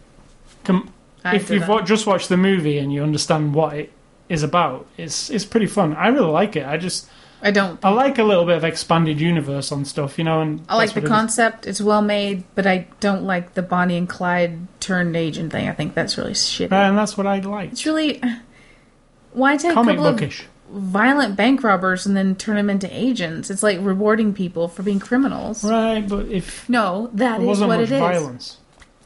If 1.25 1.49
you've 1.49 1.67
wa- 1.67 1.81
just 1.81 2.07
watched 2.07 2.29
the 2.29 2.37
movie 2.37 2.77
and 2.77 2.91
you 2.93 3.03
understand 3.03 3.53
what 3.53 3.73
it 3.75 3.91
is 4.29 4.43
about, 4.43 4.85
it's 4.97 5.29
it's 5.29 5.45
pretty 5.45 5.65
fun. 5.67 5.93
I 5.95 6.07
really 6.07 6.31
like 6.31 6.55
it. 6.55 6.65
I 6.65 6.77
just 6.77 7.09
I 7.41 7.51
don't. 7.51 7.79
I 7.83 7.89
like 7.89 8.17
a 8.19 8.23
little 8.23 8.45
bit 8.45 8.57
of 8.57 8.63
expanded 8.63 9.19
universe 9.19 9.71
on 9.71 9.85
stuff, 9.85 10.17
you 10.17 10.23
know. 10.23 10.41
And 10.41 10.61
I 10.69 10.75
like 10.77 10.93
the 10.93 11.01
it 11.03 11.05
concept. 11.07 11.67
It's 11.67 11.81
well 11.81 12.01
made, 12.01 12.43
but 12.55 12.65
I 12.67 12.87
don't 12.99 13.23
like 13.23 13.53
the 13.53 13.61
Bonnie 13.61 13.97
and 13.97 14.07
Clyde 14.09 14.67
turned 14.79 15.15
agent 15.15 15.51
thing. 15.51 15.67
I 15.67 15.73
think 15.73 15.93
that's 15.93 16.17
really 16.17 16.33
shitty. 16.33 16.71
Uh, 16.71 16.75
and 16.75 16.97
that's 16.97 17.17
what 17.17 17.27
I 17.27 17.39
like. 17.39 17.71
it's 17.73 17.85
really. 17.85 18.21
Why 19.33 19.57
take 19.57 19.73
Comic 19.73 19.95
a 19.95 19.97
couple 19.97 20.11
bookish. 20.13 20.41
of 20.41 20.47
violent 20.71 21.35
bank 21.35 21.63
robbers 21.63 22.05
and 22.05 22.15
then 22.17 22.35
turn 22.35 22.55
them 22.55 22.69
into 22.69 22.87
agents? 22.91 23.49
It's 23.49 23.61
like 23.63 23.77
rewarding 23.81 24.33
people 24.33 24.67
for 24.67 24.83
being 24.83 24.99
criminals. 24.99 25.63
Right, 25.63 26.07
but 26.07 26.27
if 26.27 26.67
No, 26.67 27.09
that 27.13 27.39
is 27.41 27.45
wasn't 27.47 27.69
what 27.69 27.79
much 27.79 27.89
it 27.91 27.93
is. 27.93 27.99
violence. 27.99 28.57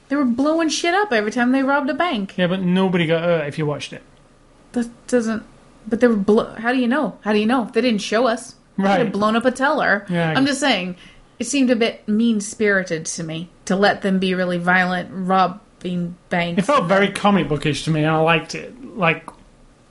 They 0.09 0.15
were 0.15 0.25
blowing 0.25 0.69
shit 0.69 0.93
up 0.93 1.11
every 1.11 1.31
time 1.31 1.51
they 1.51 1.63
robbed 1.63 1.89
a 1.89 1.93
bank. 1.93 2.35
Yeah, 2.37 2.47
but 2.47 2.61
nobody 2.61 3.07
got 3.07 3.23
hurt 3.23 3.47
if 3.47 3.57
you 3.57 3.65
watched 3.65 3.93
it. 3.93 4.03
That 4.73 4.89
doesn't. 5.07 5.43
But 5.87 5.99
they 6.01 6.07
were. 6.07 6.15
Blo- 6.15 6.53
How 6.55 6.71
do 6.71 6.79
you 6.79 6.87
know? 6.87 7.17
How 7.21 7.33
do 7.33 7.39
you 7.39 7.45
know? 7.45 7.69
They 7.73 7.81
didn't 7.81 8.01
show 8.01 8.27
us. 8.27 8.55
Right. 8.77 8.97
They 8.97 9.03
had 9.05 9.13
blown 9.13 9.35
up 9.35 9.45
a 9.45 9.51
teller. 9.51 10.05
Yeah, 10.09 10.29
I 10.29 10.33
I'm 10.33 10.45
just 10.45 10.59
saying. 10.59 10.95
It 11.39 11.45
seemed 11.45 11.69
a 11.71 11.75
bit 11.75 12.07
mean 12.07 12.39
spirited 12.41 13.05
to 13.07 13.23
me 13.23 13.49
to 13.65 13.75
let 13.75 14.01
them 14.01 14.19
be 14.19 14.33
really 14.33 14.57
violent, 14.57 15.09
robbing 15.11 16.15
banks. 16.29 16.59
It 16.59 16.65
felt 16.65 16.85
very 16.87 17.09
comic 17.11 17.47
bookish 17.49 17.83
to 17.85 17.91
me, 17.91 18.01
and 18.03 18.09
I 18.15 18.19
liked 18.19 18.55
it. 18.55 18.95
Like, 18.97 19.27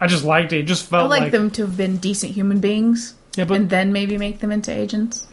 I 0.00 0.06
just 0.06 0.24
liked 0.24 0.52
it. 0.52 0.60
It 0.60 0.62
just 0.66 0.86
I 0.86 0.98
felt 0.98 1.10
like 1.10 1.22
like 1.22 1.32
them 1.32 1.50
to 1.52 1.62
have 1.66 1.76
been 1.76 1.96
decent 1.98 2.32
human 2.32 2.60
beings, 2.60 3.14
Yeah, 3.36 3.44
but 3.44 3.56
and 3.56 3.70
then 3.70 3.92
maybe 3.92 4.16
make 4.18 4.38
them 4.40 4.50
into 4.52 4.70
agents. 4.72 5.26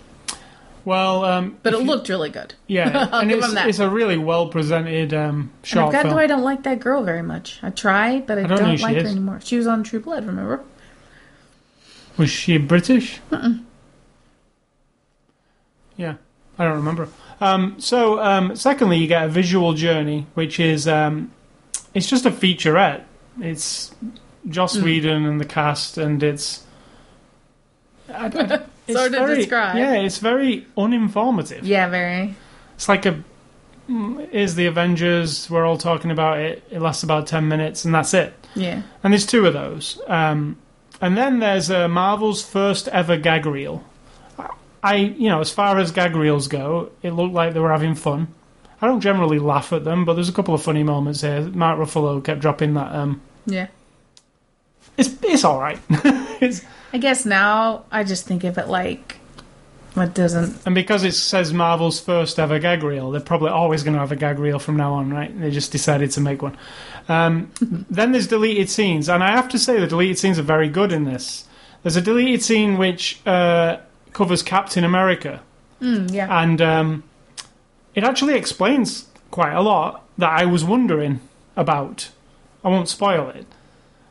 Well, 0.85 1.23
um, 1.25 1.57
But 1.63 1.73
it 1.73 1.79
looked 1.79 2.09
really 2.09 2.29
good. 2.29 2.53
yeah, 2.67 3.07
I'll 3.11 3.19
and 3.21 3.29
give 3.29 3.37
it's, 3.39 3.47
them 3.47 3.55
that. 3.55 3.67
it's 3.69 3.79
a 3.79 3.89
really 3.89 4.17
well 4.17 4.47
presented 4.49 5.13
um, 5.13 5.51
And 5.61 5.67
short 5.67 5.91
got 5.91 6.03
film. 6.03 6.17
I 6.17 6.27
don't 6.27 6.43
like 6.43 6.63
that 6.63 6.79
girl 6.79 7.03
very 7.03 7.21
much. 7.21 7.59
I 7.61 7.69
try, 7.69 8.19
but 8.21 8.37
I, 8.37 8.41
don't 8.41 8.49
don't, 8.57 8.59
know 8.63 8.71
who 8.71 8.77
she 8.77 8.83
like 8.83 8.95
her 8.95 9.01
is. 9.01 9.11
anymore. 9.11 9.39
She 9.43 9.57
was 9.57 9.67
on 9.67 9.83
True 9.83 9.99
Blood, 9.99 10.25
remember? 10.25 10.61
Was 12.17 12.29
she 12.29 12.57
British? 12.57 13.19
Yeah, 15.97 16.15
I 16.57 16.65
don't 16.65 16.75
remember. 16.77 17.09
Um, 17.41 17.79
so, 17.79 18.19
um, 18.21 18.55
secondly, 18.55 18.97
you 18.97 19.07
get 19.07 19.25
a 19.25 19.29
visual 19.29 19.73
journey, 19.73 20.27
which 20.33 20.59
is 20.59 20.87
um, 20.87 21.31
it's 21.93 22.07
just 22.09 22.25
a 22.25 22.31
featurette. 22.31 23.03
It's 23.41 23.93
Joss 24.47 24.75
Hmm. 24.77 24.83
Whedon 24.83 25.25
and 25.25 25.39
the 25.39 25.45
cast, 25.45 25.97
and 25.97 26.21
it's. 26.23 26.63
I, 28.13 28.25
I, 28.27 28.61
it's 28.89 28.97
Hard 28.99 29.11
to 29.13 29.19
very, 29.19 29.35
describe. 29.35 29.77
Yeah, 29.77 29.93
it's 29.93 30.17
very 30.17 30.65
uninformative. 30.77 31.61
Yeah, 31.63 31.89
very. 31.89 32.35
It's 32.75 32.89
like 32.89 33.05
a. 33.05 33.23
Is 34.31 34.53
the 34.55 34.67
Avengers? 34.67 35.49
We're 35.49 35.65
all 35.65 35.77
talking 35.77 36.11
about 36.11 36.37
it. 36.39 36.63
It 36.69 36.79
lasts 36.79 37.03
about 37.03 37.25
ten 37.27 37.47
minutes, 37.47 37.85
and 37.85 37.93
that's 37.93 38.13
it. 38.13 38.33
Yeah. 38.55 38.83
And 39.03 39.13
there's 39.13 39.25
two 39.25 39.47
of 39.47 39.53
those. 39.53 39.99
Um, 40.07 40.57
and 41.01 41.17
then 41.17 41.39
there's 41.39 41.71
uh, 41.71 41.87
Marvel's 41.87 42.43
first 42.43 42.87
ever 42.89 43.17
gag 43.17 43.45
reel. 43.45 43.83
I, 44.83 44.95
you 44.95 45.27
know, 45.29 45.41
as 45.41 45.49
far 45.51 45.77
as 45.77 45.91
gag 45.91 46.15
reels 46.15 46.47
go, 46.47 46.91
it 47.01 47.11
looked 47.11 47.33
like 47.33 47.53
they 47.53 47.59
were 47.59 47.71
having 47.71 47.95
fun. 47.95 48.27
I 48.81 48.87
don't 48.87 49.01
generally 49.01 49.39
laugh 49.39 49.73
at 49.73 49.83
them, 49.83 50.05
but 50.05 50.13
there's 50.13 50.29
a 50.29 50.33
couple 50.33 50.53
of 50.53 50.61
funny 50.61 50.83
moments 50.83 51.21
here. 51.21 51.41
Mark 51.41 51.79
Ruffalo 51.79 52.23
kept 52.23 52.39
dropping 52.41 52.75
that. 52.75 52.93
Um, 52.93 53.21
Yeah. 53.45 53.67
It's 54.97 55.09
it's 55.23 55.43
all 55.43 55.59
right. 55.59 55.79
it's, 56.41 56.61
I 56.93 56.97
guess 56.97 57.25
now 57.25 57.85
I 57.91 58.03
just 58.03 58.25
think 58.25 58.43
of 58.43 58.57
it 58.57 58.67
like 58.67 59.17
what 59.95 60.13
doesn't. 60.13 60.65
and 60.65 60.75
because 60.75 61.03
it 61.03 61.13
says 61.13 61.51
Marvel's 61.53 61.99
first 61.99 62.39
ever 62.39 62.59
gag 62.59 62.83
reel, 62.83 63.09
they're 63.11 63.19
probably 63.21 63.49
always 63.49 63.83
going 63.83 63.95
to 63.95 63.99
have 63.99 64.11
a 64.11 64.15
gag 64.15 64.37
reel 64.39 64.59
from 64.59 64.77
now 64.77 64.93
on, 64.93 65.09
right? 65.11 65.37
They 65.39 65.49
just 65.51 65.71
decided 65.71 66.11
to 66.11 66.21
make 66.21 66.41
one. 66.41 66.55
Um, 67.07 67.51
then 67.89 68.11
there's 68.11 68.27
deleted 68.27 68.69
scenes, 68.69 69.09
and 69.09 69.23
I 69.23 69.31
have 69.31 69.49
to 69.49 69.59
say 69.59 69.79
the 69.79 69.87
deleted 69.87 70.19
scenes 70.19 70.37
are 70.37 70.43
very 70.43 70.69
good 70.69 70.91
in 70.91 71.05
this. 71.05 71.45
There's 71.81 71.95
a 71.95 72.01
deleted 72.01 72.43
scene 72.43 72.77
which 72.77 73.19
uh, 73.25 73.77
covers 74.13 74.43
Captain 74.43 74.83
America, 74.83 75.41
Mm, 75.81 76.13
yeah. 76.13 76.41
and 76.43 76.61
um, 76.61 77.03
it 77.95 78.03
actually 78.03 78.35
explains 78.35 79.07
quite 79.31 79.53
a 79.53 79.61
lot 79.61 80.03
that 80.17 80.29
I 80.29 80.45
was 80.45 80.63
wondering 80.63 81.19
about. 81.55 82.09
I 82.63 82.67
won't 82.69 82.89
spoil 82.89 83.29
it, 83.29 83.45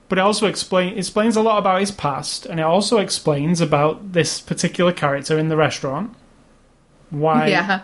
but 0.08 0.18
it 0.18 0.22
also 0.22 0.46
explain 0.46 0.96
explains 0.98 1.36
a 1.36 1.42
lot 1.42 1.58
about 1.58 1.80
his 1.80 1.90
past, 1.90 2.46
and 2.46 2.58
it 2.60 2.62
also 2.62 2.98
explains 2.98 3.60
about 3.60 4.12
this 4.12 4.40
particular 4.40 4.92
character 4.92 5.38
in 5.38 5.48
the 5.48 5.56
restaurant. 5.56 6.14
Why? 7.10 7.48
yeah. 7.48 7.82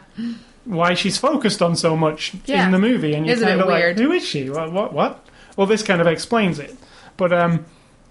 why 0.64 0.94
she's 0.94 1.18
focused 1.18 1.60
on 1.62 1.76
so 1.76 1.96
much 1.96 2.32
Yeah. 2.46 2.64
in 2.66 2.72
the 2.72 2.78
movie, 2.78 3.14
and 3.14 3.26
you're 3.26 3.36
Isn't 3.36 3.48
kind 3.48 3.60
of 3.60 3.68
like, 3.68 3.98
who 3.98 4.12
is 4.12 4.24
she? 4.26 4.50
What? 4.50 4.72
What? 4.72 4.92
What? 4.92 5.26
Well, 5.56 5.66
this 5.66 5.82
kind 5.82 6.00
of 6.00 6.06
explains 6.06 6.58
it, 6.58 6.76
but 7.16 7.32
um, 7.32 7.64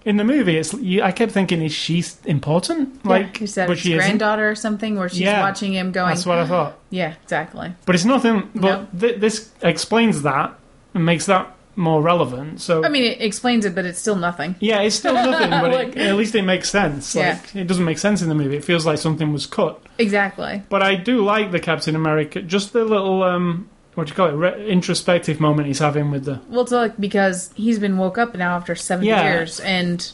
in 0.04 0.16
the 0.16 0.24
movie, 0.24 0.56
it's 0.56 0.72
you, 0.74 1.02
I 1.02 1.12
kept 1.12 1.32
thinking, 1.32 1.62
is 1.62 1.72
she 1.72 2.04
important? 2.24 3.04
Like, 3.04 3.36
yeah. 3.36 3.40
You 3.40 3.46
said 3.46 3.66
but 3.68 3.78
she 3.78 3.92
isn't. 3.92 3.98
granddaughter 3.98 4.48
or 4.50 4.54
something, 4.54 4.96
where 4.96 5.08
she's 5.08 5.20
Yeah. 5.20 5.40
watching 5.40 5.72
him 5.72 5.92
going. 5.92 6.10
That's 6.10 6.26
what 6.26 6.38
I 6.38 6.46
thought. 6.46 6.78
Yeah, 6.90 7.14
exactly. 7.22 7.74
But 7.86 7.94
it's 7.94 8.04
nothing. 8.04 8.50
But 8.54 8.60
No. 8.94 9.00
th- 9.00 9.20
this 9.20 9.50
explains 9.62 10.22
that 10.22 10.54
and 10.94 11.04
makes 11.04 11.26
that 11.26 11.53
more 11.76 12.00
relevant. 12.02 12.60
So 12.60 12.84
I 12.84 12.88
mean, 12.88 13.04
it 13.04 13.20
explains 13.20 13.64
it, 13.64 13.74
but 13.74 13.84
it's 13.84 13.98
still 13.98 14.16
nothing. 14.16 14.54
yeah, 14.60 14.80
it's 14.82 14.96
still 14.96 15.14
nothing, 15.14 15.50
but 15.50 15.70
Like- 15.72 15.88
it, 15.96 15.98
at 15.98 16.16
least 16.16 16.34
it 16.34 16.42
makes 16.42 16.70
sense. 16.70 17.14
Yeah. 17.14 17.38
Like 17.42 17.56
it 17.56 17.66
doesn't 17.66 17.84
make 17.84 17.98
sense 17.98 18.22
in 18.22 18.28
the 18.28 18.34
movie. 18.34 18.56
It 18.56 18.64
feels 18.64 18.86
like 18.86 18.98
something 18.98 19.32
was 19.32 19.46
cut. 19.46 19.80
Exactly. 19.98 20.62
But 20.68 20.82
I 20.82 20.94
do 20.94 21.24
like 21.24 21.50
the 21.52 21.60
Captain 21.60 21.94
America. 21.96 22.42
Just 22.42 22.72
the 22.72 22.84
little 22.84 23.22
um, 23.22 23.68
what 23.94 24.06
do 24.06 24.10
you 24.10 24.16
call 24.16 24.28
it? 24.28 24.32
Re- 24.32 24.68
introspective 24.70 25.40
moment 25.40 25.66
he's 25.68 25.78
having 25.78 26.10
with 26.10 26.24
the 26.24 26.40
Well, 26.48 26.62
it's 26.62 26.72
like 26.72 26.98
because 27.00 27.52
he's 27.54 27.78
been 27.78 27.96
woke 27.98 28.18
up 28.18 28.34
now 28.34 28.56
after 28.56 28.74
seven 28.74 29.04
Yeah. 29.04 29.22
years, 29.24 29.60
and 29.60 30.12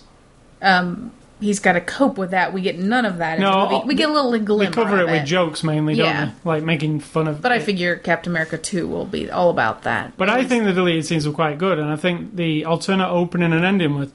um, 0.62 1.12
he's 1.40 1.58
got 1.58 1.72
to 1.72 1.80
cope 1.80 2.18
with 2.18 2.30
that. 2.32 2.52
We 2.52 2.60
get 2.60 2.78
none 2.78 3.04
of 3.06 3.18
that. 3.18 3.36
In 3.36 3.42
No, 3.42 3.66
the 3.66 3.74
movie. 3.76 3.86
we 3.88 3.94
get 3.94 4.08
a 4.10 4.12
little 4.12 4.30
We 4.30 4.38
glimmer. 4.40 4.70
cover 4.70 4.98
it 4.98 5.04
of 5.04 5.10
with 5.10 5.24
jokes 5.26 5.64
mainly, 5.64 5.94
Yeah. 5.94 6.26
don't 6.26 6.34
we? 6.44 6.50
Like 6.52 6.62
making 6.64 7.00
fun 7.00 7.26
of. 7.28 7.40
But 7.40 7.52
I 7.52 7.58
figure 7.58 7.96
Captain 7.96 8.32
America 8.32 8.58
two 8.58 8.86
will 8.86 9.06
be 9.06 9.30
all 9.30 9.50
about 9.50 9.82
that. 9.82 10.16
But 10.16 10.28
I 10.30 10.44
think 10.44 10.64
the 10.64 10.72
deleted 10.72 11.06
scenes 11.06 11.26
were 11.26 11.32
quite 11.34 11.58
good, 11.58 11.78
and 11.78 11.90
I 11.90 11.96
think 11.96 12.36
the 12.36 12.64
alternate 12.64 13.08
opening 13.10 13.52
and 13.52 13.64
ending 13.64 13.98
were 13.98 14.08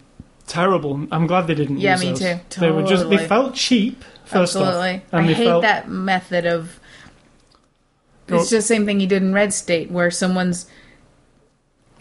terrible. 0.48 1.08
I'm 1.12 1.28
glad 1.28 1.48
they 1.48 1.56
didn't. 1.56 1.80
Yeah, 1.80 1.94
use 1.94 2.02
me 2.02 2.10
those. 2.12 2.40
too. 2.50 2.60
They 2.62 2.72
were 2.72 2.84
just. 2.84 3.10
They 3.10 3.28
felt 3.28 3.56
cheap. 3.56 4.04
First 4.26 4.56
absolutely. 4.56 4.96
off, 4.96 5.02
and 5.12 5.30
I 5.30 5.34
hate 5.34 5.46
felt, 5.46 5.62
that 5.64 5.90
method 5.90 6.46
of. 6.46 6.80
It's 8.28 8.50
just 8.50 8.68
the 8.68 8.74
same 8.74 8.86
thing 8.88 9.00
you 9.00 9.06
did 9.08 9.22
in 9.22 9.34
Red 9.34 9.54
State, 9.54 9.92
where 9.92 10.10
someone's 10.10 10.66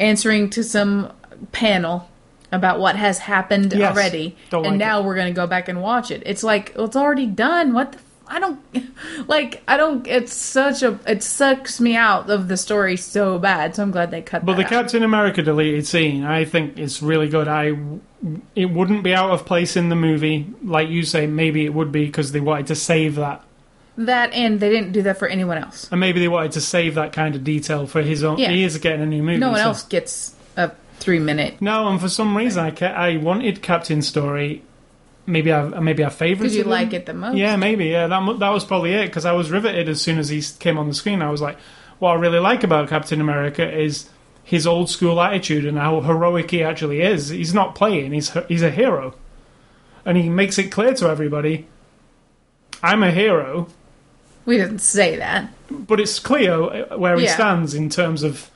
answering 0.01 0.49
to 0.51 0.65
some 0.65 1.13
panel 1.53 2.09
about 2.53 2.79
what 2.81 2.97
has 2.97 3.19
happened 3.19 3.73
Yes. 3.73 3.93
already, 3.95 4.37
Don't 4.51 4.65
and 4.67 4.73
like 4.75 4.79
now 4.79 5.03
we're 5.03 5.15
going 5.17 5.33
to 5.33 5.37
go 5.39 5.47
back 5.47 5.69
and 5.69 5.81
watch 5.83 6.11
it. 6.11 6.23
It's 6.27 6.43
like 6.43 6.73
well, 6.77 6.87
it's 6.87 6.97
already 6.97 7.27
done. 7.27 7.73
What 7.73 7.93
the? 7.93 7.99
I 8.27 8.41
don't 8.41 8.59
like. 9.29 9.63
I 9.69 9.77
don't. 9.77 10.07
It's 10.07 10.33
such 10.33 10.83
a. 10.83 10.99
It 11.07 11.23
sucks 11.23 11.79
me 11.79 11.95
out 11.95 12.31
of 12.31 12.49
the 12.49 12.57
story 12.57 12.97
so 12.97 13.39
bad. 13.39 13.77
So 13.77 13.83
I'm 13.83 13.91
glad 13.91 14.11
they 14.11 14.23
cut. 14.23 14.47
But 14.47 14.57
the 14.57 14.63
out. 14.65 14.71
Captain 14.71 15.03
America 15.03 15.43
deleted 15.43 15.87
scene, 15.87 16.25
I 16.25 16.47
think, 16.47 16.79
is 16.79 17.03
really 17.03 17.29
good. 17.29 17.49
I, 17.49 17.77
it 18.55 18.67
wouldn't 18.67 19.03
be 19.05 19.13
out 19.15 19.31
of 19.31 19.45
place 19.45 19.77
in 19.77 19.91
the 19.91 19.95
movie, 19.97 20.47
like 20.65 20.89
you 20.89 21.03
say. 21.03 21.27
Maybe 21.27 21.67
it 21.67 21.75
would 21.75 21.93
be 21.93 22.07
because 22.07 22.33
they 22.33 22.41
wanted 22.41 22.69
to 22.69 22.75
save 22.77 23.17
that, 23.17 23.45
that 23.99 24.33
and 24.33 24.59
they 24.59 24.71
didn't 24.71 24.93
do 24.93 25.03
that 25.03 25.19
for 25.19 25.29
anyone 25.29 25.59
else. 25.59 25.87
and 25.91 26.01
maybe 26.01 26.19
they 26.19 26.29
wanted 26.29 26.53
to 26.53 26.63
save 26.63 26.95
that 26.95 27.13
kind 27.13 27.35
of 27.37 27.45
detail 27.45 27.87
for 27.87 28.01
his 28.01 28.25
own. 28.25 28.39
Yeah. 28.39 28.51
He 28.53 28.65
is 28.65 28.79
getting 28.79 29.03
a 29.03 29.07
new 29.07 29.23
movie. 29.23 29.39
No 29.39 29.51
one 29.51 29.59
so- 29.59 29.65
else 29.65 29.83
gets 29.83 30.34
three 31.05 31.19
minute 31.19 31.61
No, 31.61 31.89
and 31.89 32.01
for 32.01 32.09
some 32.09 32.37
reason, 32.37 32.65
I 32.65 32.71
ca- 32.71 32.87
I 32.87 33.17
wanted 33.19 33.63
Captain 33.63 34.03
story. 34.03 34.63
Maybe 35.27 35.53
I 35.53 35.63
maybe 35.81 36.05
I 36.05 36.09
favoured 36.11 36.43
because 36.43 36.57
you 36.57 36.65
like 36.65 36.93
it 36.93 37.07
the 37.07 37.15
most. 37.15 37.37
Yeah, 37.37 37.57
maybe. 37.57 37.87
Yeah, 37.87 38.07
that 38.09 38.39
that 38.41 38.49
was 38.51 38.65
probably 38.65 38.93
it 38.93 39.07
because 39.07 39.25
I 39.25 39.33
was 39.33 39.51
riveted 39.51 39.89
as 39.89 40.01
soon 40.01 40.19
as 40.19 40.29
he 40.29 40.43
came 40.59 40.77
on 40.79 40.89
the 40.89 40.95
screen. 40.95 41.23
I 41.23 41.31
was 41.31 41.41
like, 41.41 41.57
what 41.99 42.11
I 42.11 42.15
really 42.15 42.39
like 42.41 42.65
about 42.65 42.89
Captain 42.89 43.21
America 43.21 43.71
is 43.71 44.09
his 44.43 44.67
old 44.67 44.91
school 44.91 45.21
attitude 45.21 45.65
and 45.65 45.79
how 45.79 46.01
heroic 46.03 46.51
he 46.51 46.63
actually 46.63 47.01
is. 47.01 47.29
He's 47.31 47.55
not 47.55 47.75
playing; 47.75 48.13
he's 48.13 48.37
he's 48.49 48.63
a 48.63 48.71
hero, 48.71 49.15
and 50.05 50.17
he 50.19 50.29
makes 50.29 50.59
it 50.59 50.71
clear 50.71 50.93
to 50.95 51.09
everybody, 51.09 51.67
I'm 52.83 53.03
a 53.03 53.11
hero. 53.11 53.69
We 54.45 54.59
didn't 54.59 54.81
say 54.81 55.17
that. 55.17 55.49
But 55.71 56.01
it's 56.01 56.19
clear 56.19 56.53
uh, 56.53 56.99
where 56.99 57.17
he 57.17 57.25
Yeah. 57.25 57.35
stands 57.35 57.73
in 57.75 57.89
terms 57.89 58.23
of. 58.23 58.51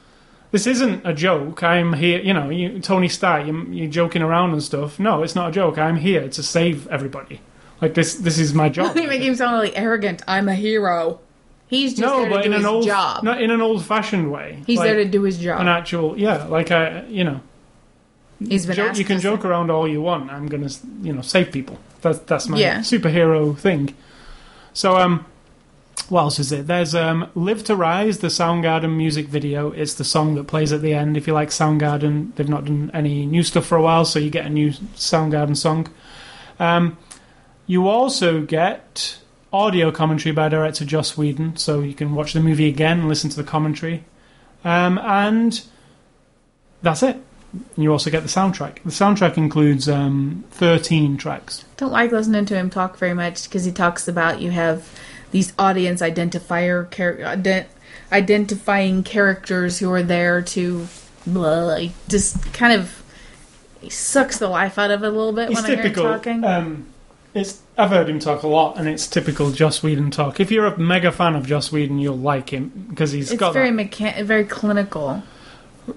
This 0.51 0.67
isn't 0.67 1.07
a 1.07 1.13
joke. 1.13 1.63
I'm 1.63 1.93
here, 1.93 2.21
you 2.21 2.33
know, 2.33 2.49
you, 2.49 2.81
Tony 2.81 3.09
Stark, 3.09 3.47
you, 3.47 3.67
you're 3.71 3.91
joking 3.91 4.23
around 4.23 4.53
and 4.53 4.63
stuff. 4.63 4.99
No, 4.99 5.23
it's 5.23 5.35
not 5.35 5.51
a 5.51 5.53
joke. 5.53 5.77
I'm 5.77 5.97
here 5.97 6.29
to 6.29 6.43
save 6.43 6.87
everybody. 6.89 7.41
Like 7.83 7.95
this, 7.95 8.15
this 8.15 8.39
is 8.39 8.55
my 8.55 8.69
job. 8.71 8.97
you 8.97 9.07
make 9.07 9.21
him 9.21 9.35
sound 9.37 9.53
really 9.61 9.77
arrogant. 9.77 10.23
I'm 10.27 10.49
a 10.49 10.55
hero. 10.55 11.21
He's 11.69 11.91
just 11.93 12.01
no, 12.01 12.21
there 12.21 12.29
to 12.31 12.35
but 12.35 12.43
do 12.45 12.47
in 12.47 12.53
an 12.55 12.59
his 12.61 12.67
old, 12.67 12.87
job. 12.87 13.23
not 13.25 13.43
in 13.43 13.51
an 13.51 13.61
old-fashioned 13.61 14.33
way. 14.33 14.63
He's 14.67 14.79
like 14.79 14.87
there 14.89 14.97
to 14.97 15.05
do 15.05 15.23
his 15.23 15.39
job. 15.39 15.61
an 15.61 15.69
actual, 15.69 16.19
yeah, 16.19 16.45
like 16.45 16.71
I, 16.71 17.05
you 17.09 17.25
know, 17.25 17.41
He's 18.39 18.65
been 18.65 18.77
joke, 18.77 18.97
you 18.97 19.05
can 19.05 19.17
to- 19.17 19.23
joke 19.23 19.45
around 19.45 19.71
all 19.71 19.87
you 19.87 20.01
want. 20.01 20.31
I'm 20.31 20.47
gonna, 20.47 20.71
you 21.03 21.13
know, 21.13 21.21
save 21.21 21.53
people. 21.53 21.79
That's 22.01 22.21
that's 22.21 22.49
my 22.49 22.57
Yeah. 22.59 22.79
superhero 22.79 23.57
thing. 23.59 23.95
So, 24.73 24.97
um, 24.97 25.27
what 26.09 26.23
else 26.23 26.39
is 26.39 26.53
it? 26.53 26.67
There's 26.67 26.95
um, 26.95 27.31
"Live 27.35 27.65
to 27.65 27.77
Rise," 27.77 28.19
the 28.19 28.29
Soundgarden 28.29 28.97
music 28.97 29.27
video. 29.29 29.71
It's 29.73 29.95
the 29.95 30.05
song 30.05 30.35
that 30.37 30.45
plays 30.45 30.73
at 30.73 30.83
the 30.83 30.95
end. 30.95 31.17
If 31.17 31.27
you 31.27 31.33
like 31.33 31.51
Soundgarden, 31.51 32.35
they've 32.35 32.49
not 32.49 32.65
done 32.65 32.91
any 32.95 33.27
new 33.27 33.43
stuff 33.43 33.67
for 33.67 33.77
a 33.77 33.83
while, 33.83 34.05
so 34.05 34.19
you 34.19 34.31
get 34.31 34.47
a 34.47 34.51
new 34.51 34.71
Soundgarden 34.71 35.57
song. 35.57 35.89
Um, 36.59 36.97
you 37.67 37.89
also 37.89 38.41
get 38.43 39.19
audio 39.53 39.91
commentary 39.91 40.33
by 40.33 40.49
director 40.49 40.85
Joss 40.85 41.17
Whedon, 41.17 41.57
so 41.57 41.81
you 41.81 41.95
can 41.95 42.15
watch 42.15 42.33
the 42.33 42.41
movie 42.41 42.69
again 42.69 43.01
and 43.01 43.09
listen 43.09 43.31
to 43.31 43.37
the 43.37 43.45
commentary. 43.45 44.05
Um, 44.65 44.99
and 44.99 45.61
that's 46.83 47.03
it. 47.03 47.17
You 47.77 47.93
also 47.93 48.11
get 48.11 48.23
the 48.23 48.29
soundtrack. 48.29 48.83
The 48.83 48.91
soundtrack 48.91 49.39
includes 49.39 49.89
um, 49.89 50.45
13 50.51 51.17
tracks. 51.17 51.65
Don't 51.77 51.93
like 51.93 52.13
listening 52.13 52.45
to 52.47 52.55
him 52.55 52.69
talk 52.69 52.99
very 52.99 53.15
much 53.15 53.45
because 53.45 53.65
he 53.65 53.73
talks 53.73 54.07
about 54.07 54.41
you 54.43 54.51
have 54.51 54.89
these 55.31 55.53
audience 55.59 56.01
identifier 56.01 56.91
char- 56.91 57.17
ident- 57.17 57.67
identifying 58.13 59.03
characters 59.03 59.79
who 59.79 59.91
are 59.93 60.03
there 60.03 60.43
to 60.43 60.87
blah, 61.27 61.77
he 61.77 61.93
just 62.09 62.53
kind 62.53 62.73
of 62.73 63.03
sucks 63.89 64.39
the 64.39 64.49
life 64.49 64.79
out 64.79 64.91
of 64.91 65.03
it 65.03 65.07
a 65.07 65.11
little 65.11 65.33
bit 65.33 65.51
It's 65.51 65.63
when 65.63 65.71
I 65.71 65.75
hear 65.75 65.87
him 65.87 65.95
talking. 65.95 66.45
Um, 66.45 66.87
it's 67.35 67.61
I've 67.77 67.91
heard 67.91 68.09
him 68.09 68.19
talk 68.19 68.43
a 68.43 68.49
lot, 68.49 68.79
and 68.79 68.89
it's 68.89 69.07
typical 69.07 69.51
Joss 69.51 69.83
Whedon 69.83 70.11
talk. 70.11 70.41
If 70.41 70.51
you're 70.51 70.67
a 70.67 70.79
mega 70.79 71.13
fan 71.13 71.37
of 71.37 71.47
Joss 71.47 71.71
Whedon, 71.71 71.99
you'll 71.99 72.17
like 72.17 72.51
him 72.51 72.87
because 72.91 73.13
he's 73.13 73.31
it's 73.31 73.39
got 73.39 73.53
very 73.53 73.71
that. 73.71 74.25
very 74.25 74.45
clinical. 74.45 75.23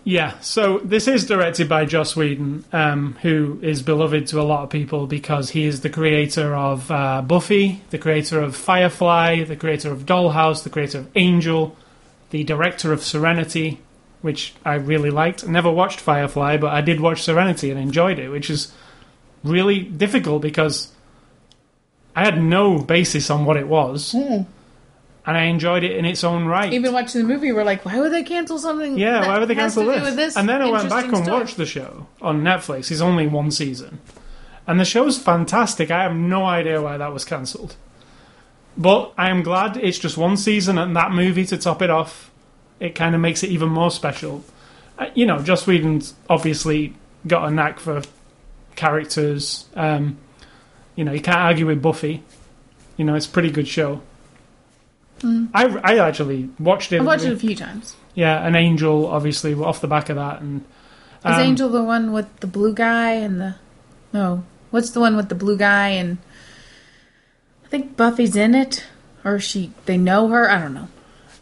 Yeah, 0.03 0.39
so 0.39 0.79
this 0.79 1.07
is 1.07 1.25
directed 1.25 1.69
by 1.69 1.85
Joss 1.85 2.15
Whedon, 2.15 2.65
um, 2.71 3.17
who 3.21 3.59
is 3.61 3.81
beloved 3.81 4.27
to 4.27 4.41
a 4.41 4.43
lot 4.43 4.63
of 4.63 4.69
people 4.69 5.07
because 5.07 5.51
he 5.51 5.65
is 5.65 5.81
the 5.81 5.89
creator 5.89 6.55
of 6.55 6.89
uh, 6.89 7.21
Buffy, 7.21 7.81
the 7.89 7.97
creator 7.97 8.41
of 8.41 8.55
Firefly, 8.55 9.43
the 9.43 9.55
creator 9.55 9.91
of 9.91 10.05
Dollhouse, 10.05 10.63
the 10.63 10.69
creator 10.69 10.99
of 10.99 11.09
Angel, 11.15 11.75
the 12.31 12.43
director 12.43 12.91
of 12.91 13.03
Serenity, 13.03 13.79
which 14.21 14.53
I 14.65 14.75
really 14.75 15.09
liked. 15.09 15.43
I 15.43 15.47
never 15.47 15.71
watched 15.71 15.99
Firefly, 15.99 16.57
but 16.57 16.73
I 16.73 16.81
did 16.81 16.99
watch 16.99 17.21
Serenity 17.23 17.71
and 17.71 17.79
enjoyed 17.79 18.19
it, 18.19 18.29
which 18.29 18.49
is 18.49 18.71
really 19.43 19.79
difficult 19.79 20.41
because 20.41 20.91
I 22.15 22.25
had 22.25 22.41
no 22.41 22.79
basis 22.79 23.29
on 23.29 23.45
what 23.45 23.57
it 23.57 23.67
was, 23.67 24.15
and 25.25 25.37
I 25.37 25.43
enjoyed 25.43 25.83
it 25.83 25.95
in 25.95 26.05
its 26.05 26.23
own 26.23 26.45
right. 26.45 26.71
Even 26.73 26.93
watching 26.93 27.21
the 27.21 27.27
movie, 27.27 27.51
we're 27.51 27.63
like, 27.63 27.85
why 27.85 27.99
would 27.99 28.11
they 28.11 28.23
cancel 28.23 28.57
something? 28.57 28.97
Yeah, 28.97 29.21
that 29.21 29.27
why 29.27 29.39
would 29.39 29.47
they 29.47 29.55
cancel 29.55 29.85
this? 29.85 30.15
this? 30.15 30.37
And 30.37 30.49
then 30.49 30.61
I 30.61 30.69
went 30.69 30.89
back 30.89 31.05
and 31.05 31.17
stuff? 31.17 31.29
watched 31.29 31.57
the 31.57 31.65
show 31.65 32.07
on 32.21 32.41
Netflix. 32.41 32.89
It's 32.91 33.01
only 33.01 33.27
one 33.27 33.51
season. 33.51 33.99
And 34.67 34.79
the 34.79 34.85
show's 34.85 35.19
fantastic. 35.19 35.91
I 35.91 36.03
have 36.03 36.15
no 36.15 36.45
idea 36.45 36.81
why 36.81 36.97
that 36.97 37.13
was 37.13 37.25
cancelled. 37.25 37.75
But 38.77 39.13
I 39.17 39.29
am 39.29 39.43
glad 39.43 39.77
it's 39.77 39.99
just 39.99 40.17
one 40.17 40.37
season 40.37 40.77
and 40.77 40.95
that 40.95 41.11
movie 41.11 41.45
to 41.47 41.57
top 41.57 41.81
it 41.81 41.89
off. 41.89 42.31
It 42.79 42.95
kind 42.95 43.13
of 43.13 43.21
makes 43.21 43.43
it 43.43 43.49
even 43.49 43.69
more 43.69 43.91
special. 43.91 44.43
Uh, 44.97 45.07
You 45.13 45.25
know, 45.25 45.39
Joss 45.39 45.67
Whedon's 45.67 46.13
obviously 46.29 46.93
got 47.27 47.47
a 47.47 47.51
knack 47.51 47.79
for 47.79 48.01
characters. 48.75 49.65
Um, 49.75 50.17
you 50.95 51.03
know, 51.03 51.11
you 51.11 51.21
can't 51.21 51.37
argue 51.37 51.67
with 51.67 51.81
Buffy. 51.81 52.23
You 52.97 53.05
know, 53.05 53.15
it's 53.15 53.25
a 53.27 53.29
pretty 53.29 53.51
good 53.51 53.67
show. 53.67 54.01
I, 55.23 55.65
I 55.83 56.07
actually 56.07 56.49
watched 56.59 56.91
it. 56.91 56.99
I've 56.99 57.05
watched 57.05 57.25
it 57.25 57.33
a 57.33 57.37
few 57.37 57.55
times. 57.55 57.95
Yeah, 58.15 58.45
an 58.45 58.55
angel, 58.55 59.07
obviously, 59.07 59.53
off 59.53 59.81
the 59.81 59.87
back 59.87 60.09
of 60.09 60.17
that, 60.17 60.41
and 60.41 60.61
Is 61.19 61.35
um, 61.35 61.39
Angel 61.41 61.69
the 61.69 61.83
one 61.83 62.11
with 62.11 62.39
the 62.39 62.47
blue 62.47 62.73
guy 62.73 63.13
and 63.13 63.39
the 63.39 63.55
no? 64.13 64.43
What's 64.71 64.91
the 64.91 64.99
one 64.99 65.15
with 65.15 65.29
the 65.29 65.35
blue 65.35 65.57
guy 65.57 65.89
and 65.89 66.17
I 67.65 67.67
think 67.67 67.95
Buffy's 67.95 68.35
in 68.35 68.55
it, 68.55 68.85
or 69.23 69.39
she 69.39 69.71
they 69.85 69.97
know 69.97 70.27
her. 70.29 70.49
I 70.49 70.59
don't 70.59 70.73
know. 70.73 70.89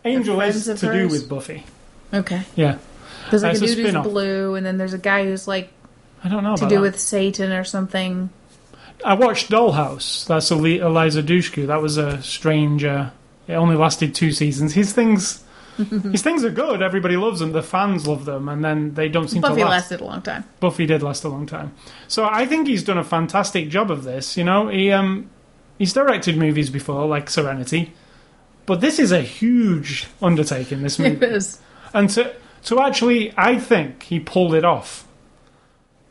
Angel 0.05 0.39
is 0.41 0.65
to 0.65 0.75
do 0.75 1.07
with 1.07 1.27
Buffy. 1.27 1.65
Okay, 2.13 2.43
Yeah, 2.55 2.77
there's 3.30 3.43
like 3.43 3.53
It's 3.53 3.61
a 3.61 3.65
a 3.65 3.67
dude 3.75 3.93
who's 3.93 4.03
blue, 4.03 4.55
and 4.55 4.65
then 4.65 4.77
there's 4.77 4.93
a 4.93 4.99
guy 4.99 5.25
who's 5.25 5.47
like 5.47 5.71
I 6.23 6.30
don't 6.30 6.43
know 6.43 6.55
to 6.55 6.67
do 6.67 6.75
that. 6.75 6.82
with 6.82 6.99
Satan 6.99 7.51
or 7.51 7.63
something. 7.63 8.30
I 9.05 9.13
watched 9.13 9.49
Dollhouse. 9.49 10.27
That's 10.27 10.51
Eliza 10.51 11.23
Dushku. 11.23 11.67
That 11.67 11.82
was 11.82 11.97
a 11.97 12.21
strange. 12.21 12.84
Uh, 12.84 13.11
it 13.50 13.56
only 13.56 13.76
lasted 13.76 14.14
two 14.14 14.32
seasons. 14.32 14.74
His 14.76 14.93
things, 14.93 15.43
his 15.78 16.22
things 16.22 16.43
are 16.43 16.52
good. 16.52 16.84
Everybody 16.84 17.18
loves 17.18 17.39
them. 17.39 17.52
The 17.52 17.64
fans 17.64 18.08
love 18.08 18.26
them, 18.26 18.47
and 18.47 18.64
then 18.64 18.93
they 18.93 19.10
don't 19.10 19.28
seem 19.28 19.41
Buffy 19.41 19.56
to 19.56 19.62
last. 19.62 19.89
lasted 19.91 20.02
a 20.02 20.06
long 20.06 20.22
time. 20.22 20.43
Buffy 20.60 20.86
did 20.86 21.02
last 21.02 21.24
a 21.24 21.30
long 21.30 21.47
time. 21.47 21.74
So 22.08 22.30
I 22.32 22.45
think 22.45 22.68
he's 22.68 22.84
done 22.84 23.00
a 23.00 23.04
fantastic 23.04 23.70
job 23.70 23.89
of 23.89 24.04
this. 24.04 24.38
You 24.38 24.43
know, 24.43 24.68
he 24.68 24.91
um, 24.91 25.32
he's 25.80 25.93
directed 25.93 26.38
movies 26.38 26.70
before, 26.70 27.08
like 27.08 27.28
Serenity, 27.28 27.91
but 28.68 28.82
this 28.82 29.00
is 29.00 29.12
a 29.12 29.22
huge 29.22 30.08
undertaking. 30.22 30.84
This 30.84 31.00
movie. 31.00 31.26
It 31.26 31.32
is. 31.34 31.60
And 31.91 32.08
to 32.12 32.36
to 32.66 32.80
actually, 32.82 33.34
I 33.36 33.58
think 33.58 34.04
he 34.04 34.20
pulled 34.20 34.54
it 34.54 34.64
off. 34.64 35.08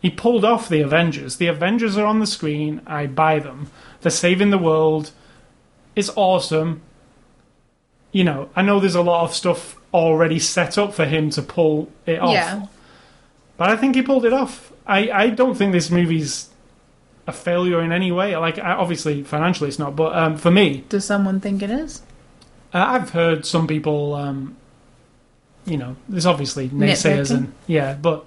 He 0.01 0.11
pulled 0.11 0.45
off 0.45 0.68
the 0.68 0.80
Avengers. 0.80 1.36
The 1.36 1.47
Avengers 1.47 1.97
are 1.97 2.07
on 2.07 2.18
the 2.18 2.26
screen. 2.26 2.82
I 2.84 3.07
buy 3.07 3.39
them. 3.39 3.70
They're 4.01 4.11
saving 4.11 4.51
the 4.51 4.59
world. 4.59 5.12
It's 5.95 6.11
awesome. 6.16 6.82
You 8.12 8.24
know, 8.24 8.48
I 8.56 8.62
know 8.62 8.80
there's 8.80 8.94
a 8.94 9.02
lot 9.02 9.24
of 9.24 9.34
stuff 9.34 9.76
already 9.92 10.38
set 10.38 10.78
up 10.78 10.94
for 10.94 11.04
him 11.04 11.30
to 11.30 11.42
pull 11.42 11.90
it 12.06 12.18
off. 12.20 12.32
Yeah. 12.32 12.66
But 13.56 13.70
I 13.70 13.76
think 13.76 13.94
he 13.96 14.02
pulled 14.02 14.24
it 14.24 14.32
off. 14.32 14.72
I, 14.86 15.11
I 15.11 15.30
don't 15.30 15.54
think 15.54 15.72
this 15.72 15.90
movie's 15.90 16.48
a 17.26 17.32
failure 17.32 17.82
in 17.82 17.92
any 17.92 18.11
way. 18.11 18.36
Like, 18.36 18.59
I- 18.59 18.72
obviously, 18.72 19.22
financially 19.22 19.68
it's 19.68 19.78
not, 19.78 19.94
but 19.96 20.16
um, 20.16 20.36
for 20.38 20.50
me, 20.50 20.84
Does 20.88 21.04
someone 21.04 21.40
think 21.40 21.62
it 21.62 21.70
is? 21.70 22.00
uh, 22.72 22.78
I've 22.86 23.11
heard 23.11 23.44
some 23.44 23.66
people, 23.66 24.14
um, 24.14 24.56
you 25.66 25.76
know, 25.76 25.96
there's 26.09 26.24
obviously 26.26 26.68
naysayers 26.70 27.30
and 27.34 27.52
yeah, 27.66 27.94
but 27.94 28.24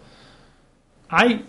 I, 1.10 1.42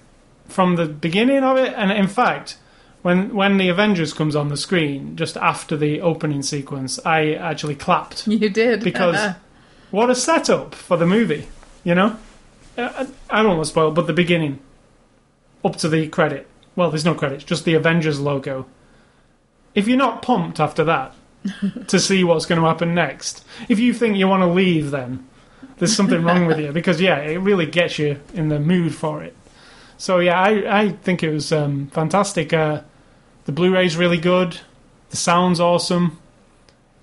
from 0.48 0.76
the 0.76 0.86
beginning 0.86 1.42
of 1.44 1.56
it, 1.58 1.74
and 1.76 1.90
in 1.92 2.06
fact, 2.08 2.56
when 3.02 3.34
when 3.34 3.56
the 3.58 3.68
Avengers 3.68 4.12
comes 4.12 4.34
on 4.34 4.48
the 4.48 4.56
screen 4.56 5.16
just 5.16 5.36
after 5.36 5.76
the 5.76 6.00
opening 6.00 6.42
sequence, 6.42 6.98
I 7.04 7.34
actually 7.34 7.74
clapped 7.74 8.26
You 8.28 8.48
did 8.48 8.82
because 8.82 9.34
what 9.90 10.08
a 10.08 10.14
setup 10.14 10.74
for 10.74 10.96
the 10.96 11.06
movie, 11.06 11.48
you 11.84 11.94
know. 11.94 12.16
Uh, 12.78 13.06
I 13.30 13.38
I 13.40 13.42
don't 13.42 13.56
want 13.56 13.64
to 13.64 13.70
spoil, 13.70 13.90
but 13.90 14.06
the 14.06 14.12
beginning, 14.12 14.60
up 15.64 15.76
to 15.76 15.88
the 15.88 16.08
credit. 16.08 16.46
Well, 16.74 16.90
there's 16.90 17.04
no 17.04 17.14
credits, 17.14 17.44
just 17.44 17.64
the 17.64 17.74
Avengers 17.74 18.18
logo. 18.18 18.66
If 19.74 19.88
you're 19.88 19.98
not 19.98 20.22
pumped 20.22 20.58
after 20.58 20.84
that 20.84 21.14
to 21.88 22.00
see 22.00 22.24
what's 22.24 22.46
going 22.46 22.60
to 22.60 22.66
happen 22.66 22.94
next, 22.94 23.44
if 23.68 23.78
you 23.78 23.92
think 23.92 24.16
you 24.16 24.28
want 24.28 24.42
to 24.42 24.46
leave, 24.46 24.90
then 24.90 25.26
there's 25.78 25.94
something 25.94 26.22
wrong 26.22 26.46
with 26.46 26.58
you 26.58 26.72
because 26.80 27.00
yeah, 27.00 27.18
it 27.18 27.38
really 27.38 27.66
gets 27.66 27.98
you 27.98 28.20
in 28.32 28.48
the 28.48 28.60
mood 28.60 28.94
for 28.94 29.22
it. 29.22 29.36
So 29.98 30.18
yeah, 30.18 30.40
I, 30.40 30.80
I 30.80 30.88
think 30.92 31.22
it 31.22 31.30
was 31.30 31.52
um, 31.52 31.88
fantastic. 31.88 32.52
Uh, 32.52 32.82
the 33.44 33.52
Blu-ray's 33.52 33.96
really 33.96 34.18
good. 34.18 34.58
The 35.10 35.16
sound's 35.16 35.60
awesome. 35.60 36.18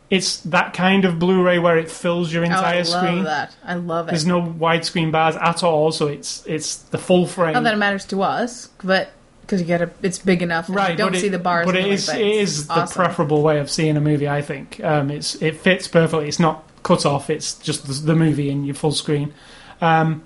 It's 0.09 0.37
that 0.41 0.73
kind 0.73 1.05
of 1.05 1.19
Blu-ray 1.19 1.59
where 1.59 1.77
it 1.77 1.89
fills 1.91 2.33
your 2.33 2.43
Oh, 2.43 2.47
entire 2.47 2.75
I 2.75 2.77
love 2.77 2.87
screen. 2.87 3.23
that. 3.25 3.55
I 3.63 3.75
love 3.75 4.07
it. 4.07 4.11
There's 4.11 4.25
no 4.25 4.41
widescreen 4.41 5.11
bars 5.11 5.35
at 5.35 5.63
all, 5.63 5.91
so 5.91 6.07
it's 6.07 6.43
it's 6.47 6.77
the 6.77 6.97
full 6.97 7.27
frame. 7.27 7.53
Not 7.53 7.63
that 7.63 7.75
it 7.75 7.77
matters 7.77 8.05
to 8.07 8.23
us, 8.23 8.69
but 8.83 9.11
because 9.41 9.61
you 9.61 9.67
get 9.67 9.81
a, 9.83 9.91
it's 10.01 10.17
big 10.17 10.41
enough. 10.41 10.65
right, 10.69 10.91
You 10.91 10.97
don't 10.97 11.15
see 11.15 11.27
it, 11.27 11.31
the 11.31 11.37
bars. 11.39 11.65
But 11.67 11.75
it 11.75 11.85
is 11.85 12.09
it 12.09 12.19
is 12.21 12.65
the 12.67 12.87
preferable 12.91 13.43
way 13.43 13.59
of 13.59 13.69
seeing 13.69 13.97
a 13.97 14.01
movie. 14.01 14.27
I 14.27 14.41
think 14.41 14.83
um, 14.83 15.11
it's 15.11 15.35
it 15.41 15.57
fits 15.57 15.87
perfectly. 15.87 16.27
It's 16.27 16.39
not 16.39 16.63
cut 16.81 17.05
off. 17.05 17.29
It's 17.29 17.53
just 17.59 17.85
the, 17.85 17.93
the 17.93 18.15
movie 18.15 18.49
in 18.49 18.63
your 18.65 18.75
full 18.75 18.91
screen. 18.93 19.33
Um, 19.79 20.23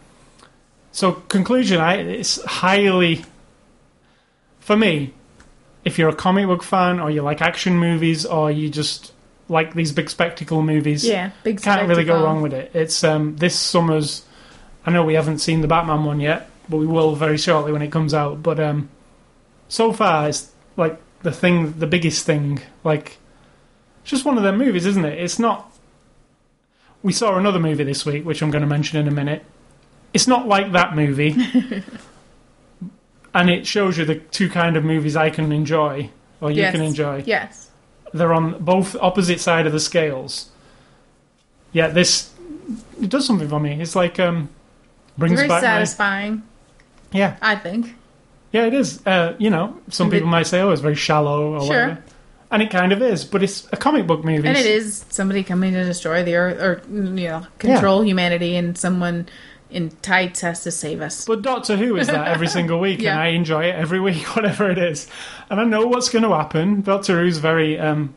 so 0.94 1.12
conclusion, 1.14 1.82
I 1.82 1.96
it's 1.96 2.42
highly 2.46 3.26
for 4.62 4.78
me. 4.78 5.14
If 5.86 6.00
you're 6.00 6.10
a 6.10 6.16
comic 6.16 6.46
book 6.48 6.64
fan, 6.64 7.00
or 7.00 7.12
you 7.12 7.22
like 7.22 7.42
action 7.42 7.78
movies, 7.78 8.26
or 8.26 8.50
you 8.52 8.70
just 8.70 9.12
like 9.50 9.74
these 9.74 9.92
big 9.92 10.10
spectacle 10.10 10.62
movies, 10.62 11.06
Yeah, 11.06 11.32
big. 11.44 11.62
can't 11.62 11.88
really 11.90 12.06
go 12.06 12.24
wrong 12.24 12.42
with 12.42 12.54
it. 12.54 12.72
It's 12.74 13.04
um, 13.04 13.36
this 13.38 13.58
summer's. 13.60 14.24
I 14.86 14.92
know 14.92 15.04
we 15.04 15.14
haven't 15.16 15.40
seen 15.40 15.62
the 15.62 15.68
Batman 15.68 16.04
one 16.06 16.20
yet, 16.20 16.50
but 16.70 16.78
we 16.78 16.88
will 16.88 17.16
very 17.16 17.38
shortly 17.38 17.72
when 17.72 17.82
it 17.82 17.92
comes 17.92 18.14
out. 18.14 18.42
But 18.44 18.60
um, 18.60 18.90
so 19.68 19.92
far, 19.94 20.30
it's 20.30 20.52
like 20.78 21.00
the 21.22 21.32
thing, 21.32 21.74
the 21.80 21.88
biggest 21.88 22.26
thing. 22.26 22.62
Like, 22.84 23.18
it's 24.02 24.12
just 24.12 24.26
one 24.26 24.38
of 24.38 24.44
their 24.44 24.52
movies, 24.54 24.86
isn't 24.86 25.04
it? 25.06 25.20
It's 25.20 25.40
not. 25.40 25.70
We 27.02 27.12
saw 27.12 27.38
another 27.38 27.60
movie 27.60 27.84
this 27.84 28.06
week, 28.06 28.26
which 28.26 28.42
I'm 28.42 28.52
going 28.52 28.62
to 28.62 28.68
mention 28.68 28.98
in 29.00 29.08
a 29.08 29.12
minute. 29.12 29.44
It's 30.14 30.28
not 30.28 30.48
like 30.48 30.72
that 30.74 30.96
movie, 30.96 31.32
and 33.34 33.50
it 33.50 33.66
shows 33.68 33.98
you 33.98 34.06
the 34.06 34.16
two 34.16 34.50
kind 34.50 34.78
of 34.78 34.84
movies 34.84 35.16
I 35.16 35.30
can 35.30 35.52
enjoy, 35.52 36.10
or 36.42 36.52
you 36.52 36.62
Yes. 36.62 36.72
can 36.74 36.82
enjoy 36.82 37.24
Yes. 37.26 37.70
they're 38.14 38.34
on 38.34 38.64
both 38.64 38.96
opposite 39.02 39.40
side 39.40 39.66
of 39.66 39.74
the 39.74 39.80
scales. 39.80 40.50
Yeah, 41.72 41.88
this 41.88 42.30
it 43.02 43.10
does 43.10 43.26
something 43.26 43.48
for 43.50 43.60
me. 43.60 43.82
It's 43.82 43.96
like 43.96 44.20
um 44.20 44.50
brings 45.18 45.36
Very 45.36 45.48
back 45.48 45.62
my, 45.62 45.68
satisfying, 45.68 46.44
yeah 47.12 47.36
I 47.42 47.56
think. 47.56 47.96
yeah 48.52 48.66
it 48.66 48.74
is. 48.74 49.06
Uh, 49.06 49.34
you 49.40 49.50
know, 49.50 49.78
some 49.90 50.10
bit- 50.10 50.18
people 50.18 50.30
might 50.30 50.48
say 50.48 50.62
oh 50.62 50.72
it's 50.72 50.82
very 50.82 50.96
shallow 50.96 51.54
or 51.56 51.62
Sure. 51.62 51.68
whatever, 51.70 52.04
and 52.52 52.62
it 52.62 52.70
kind 52.70 52.92
of 52.92 53.02
is. 53.02 53.26
But 53.26 53.42
it's 53.44 53.68
a 53.72 53.78
comic 53.78 54.06
book 54.08 54.24
movie, 54.24 54.48
And 54.48 54.56
it 54.58 54.66
is 54.66 55.04
somebody 55.10 55.44
coming 55.44 55.74
to 55.74 55.84
destroy 55.84 56.24
the 56.24 56.36
earth 56.36 56.62
or 56.62 56.82
you 56.94 57.28
know 57.28 57.48
control 57.60 58.04
humanity, 58.06 58.56
and 58.56 58.78
someone 58.78 59.28
in 59.74 59.90
tights 60.02 60.42
has 60.42 60.64
to 60.64 60.72
save 60.72 61.02
us. 61.02 61.26
But 61.26 61.42
Doctor 61.42 61.76
Who 61.76 61.98
is 61.98 62.08
that 62.08 62.28
every 62.28 62.48
single 62.58 62.80
week, 62.80 63.02
Yeah. 63.02 63.12
and 63.14 63.20
I 63.22 63.28
enjoy 63.28 63.66
it 63.66 63.76
every 63.76 64.00
week, 64.00 64.24
whatever 64.36 64.70
it 64.70 64.78
is. 64.78 65.08
And 65.50 65.60
I 65.60 65.64
know 65.66 65.86
what's 65.88 66.10
going 66.10 66.24
to 66.24 66.30
happen. 66.36 66.82
Doctor 66.82 67.20
Who's 67.20 67.38
very, 67.40 67.80
um, 67.80 68.14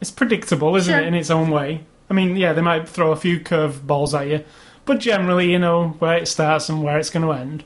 it's 0.00 0.10
predictable, 0.10 0.74
isn't 0.76 0.92
Sure. 0.92 1.00
it, 1.02 1.06
in 1.06 1.14
its 1.14 1.30
own 1.30 1.50
way? 1.50 1.84
I 2.10 2.14
mean, 2.14 2.36
yeah, 2.36 2.52
they 2.54 2.62
might 2.62 2.88
throw 2.88 3.12
a 3.12 3.16
few 3.16 3.38
curve 3.40 3.86
balls 3.86 4.14
at 4.14 4.28
you, 4.28 4.44
but 4.86 4.98
generally, 4.98 5.50
you 5.52 5.58
know 5.58 5.88
where 5.98 6.16
it 6.16 6.26
starts 6.28 6.68
and 6.70 6.82
where 6.82 6.98
it's 6.98 7.10
going 7.10 7.26
to 7.26 7.32
end. 7.32 7.64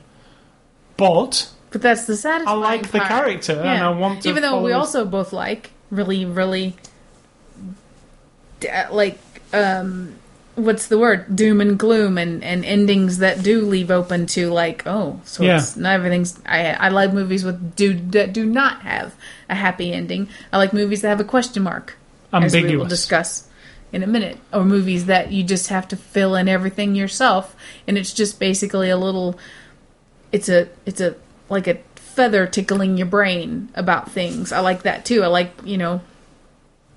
But 0.97 1.49
But 1.71 1.81
that's 1.81 2.05
the 2.05 2.17
sad 2.17 2.41
I 2.45 2.51
like 2.53 2.91
the 2.91 2.97
part. 2.99 3.07
character, 3.09 3.53
and 3.53 3.83
I 3.83 3.89
want 3.91 4.23
to. 4.23 4.29
Even 4.29 4.41
though 4.43 4.61
we 4.61 4.71
follow- 4.71 4.79
also 4.81 5.05
both 5.05 5.31
like 5.31 5.71
really, 5.91 6.25
really, 6.25 6.75
uh, 8.71 8.85
like, 8.91 9.17
um, 9.53 10.15
what's 10.55 10.87
the 10.87 10.97
word? 10.99 11.35
Doom 11.35 11.61
and 11.61 11.77
gloom, 11.79 12.17
and 12.17 12.43
and 12.43 12.63
endings 12.65 13.17
that 13.19 13.43
do 13.43 13.61
leave 13.61 13.89
open 13.91 14.25
to 14.27 14.51
like, 14.51 14.83
oh, 14.85 15.19
so 15.25 15.43
Yeah. 15.43 15.57
it's 15.57 15.75
not 15.75 15.93
everything's. 15.93 16.39
I 16.45 16.71
I 16.73 16.89
like 16.89 17.13
movies 17.13 17.43
with 17.43 17.75
do 17.75 17.93
that 18.11 18.33
do 18.33 18.45
not 18.45 18.81
have 18.81 19.15
a 19.49 19.55
happy 19.55 19.91
ending. 19.93 20.29
I 20.51 20.57
like 20.57 20.73
movies 20.73 21.01
that 21.01 21.09
have 21.09 21.19
a 21.19 21.23
question 21.25 21.63
mark, 21.63 21.95
as 22.31 22.53
we 22.53 22.59
will 22.61 22.65
ambiguous. 22.67 22.89
discuss 22.89 23.47
in 23.91 24.01
a 24.03 24.07
minute, 24.07 24.37
or 24.51 24.63
movies 24.63 25.05
that 25.05 25.31
you 25.31 25.43
just 25.43 25.69
have 25.69 25.87
to 25.89 25.95
fill 25.95 26.35
in 26.35 26.47
everything 26.47 26.95
yourself, 26.95 27.55
and 27.87 27.97
it's 27.97 28.13
just 28.13 28.39
basically 28.39 28.89
a 28.89 28.97
little. 28.97 29.37
It's 30.31 30.49
a 30.49 30.67
it's 30.85 31.01
a 31.01 31.15
like 31.49 31.67
a 31.67 31.77
feather 31.95 32.45
tickling 32.45 32.97
your 32.97 33.07
brain 33.07 33.69
about 33.75 34.11
things. 34.11 34.51
I 34.51 34.59
like 34.59 34.83
that 34.83 35.03
too. 35.05 35.23
I 35.23 35.27
like 35.27 35.51
you 35.65 35.77
know 35.77 36.01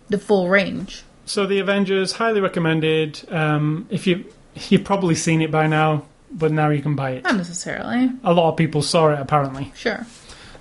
the 0.08 0.18
full 0.18 0.48
range. 0.48 1.02
So 1.26 1.44
the 1.46 1.58
Avengers, 1.58 2.12
highly 2.12 2.40
recommended. 2.40 3.20
Um, 3.30 3.86
if 3.90 4.06
you 4.06 4.24
you've 4.68 4.84
probably 4.84 5.14
seen 5.14 5.42
it 5.42 5.50
by 5.50 5.66
now, 5.66 6.06
but 6.30 6.52
now 6.52 6.70
you 6.70 6.80
can 6.80 6.96
buy 6.96 7.10
it. 7.10 7.24
Not 7.24 7.36
necessarily. 7.36 8.10
A 8.24 8.32
lot 8.32 8.50
of 8.50 8.56
people 8.56 8.80
saw 8.82 9.12
it 9.12 9.20
apparently. 9.20 9.72
Sure. 9.76 10.06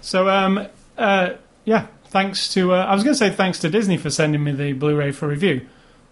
So 0.01 0.27
um, 0.29 0.67
uh, 0.97 1.33
yeah, 1.65 1.87
thanks 2.05 2.51
to 2.53 2.73
uh, 2.73 2.85
I 2.85 2.93
was 2.93 3.03
going 3.03 3.13
to 3.13 3.17
say 3.17 3.29
thanks 3.29 3.59
to 3.59 3.69
Disney 3.69 3.97
for 3.97 4.09
sending 4.09 4.43
me 4.43 4.51
the 4.51 4.73
Blu-ray 4.73 5.11
for 5.11 5.27
review, 5.27 5.65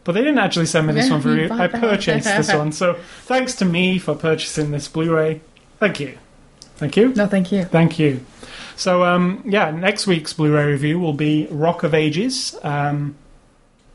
but 0.03 0.13
they 0.13 0.21
didn't 0.21 0.39
actually 0.39 0.67
send 0.67 0.87
me 0.87 0.93
this 0.93 1.09
one 1.09 1.21
for 1.21 1.29
review. 1.29 1.51
I 1.51 1.67
purchased 1.67 2.25
this 2.25 2.53
one, 2.53 2.71
so 2.71 2.93
thanks 3.23 3.55
to 3.55 3.65
me 3.65 3.99
for 3.99 4.15
purchasing 4.15 4.71
this 4.71 4.87
Blu-ray. 4.87 5.41
Thank 5.79 5.99
you, 5.99 6.17
thank 6.77 6.95
you, 6.95 7.09
No, 7.13 7.27
thank 7.27 7.51
you. 7.51 7.65
thank 7.65 7.99
you. 7.99 8.25
So 8.75 9.03
um, 9.03 9.43
yeah, 9.45 9.69
next 9.71 10.07
week's 10.07 10.33
Blu-ray 10.33 10.65
review 10.65 10.99
will 10.99 11.13
be 11.13 11.47
Rock 11.51 11.83
of 11.83 11.93
Ages, 11.93 12.55
um, 12.63 13.15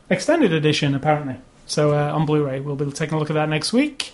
extended 0.09 0.53
edition 0.53 0.95
apparently. 0.95 1.35
So 1.65 1.91
uh, 1.93 2.13
on 2.13 2.25
Blu-ray, 2.25 2.61
we'll 2.61 2.75
be 2.75 2.89
taking 2.91 3.15
a 3.15 3.19
look 3.19 3.29
at 3.29 3.33
that 3.35 3.49
next 3.49 3.71
week. 3.73 4.13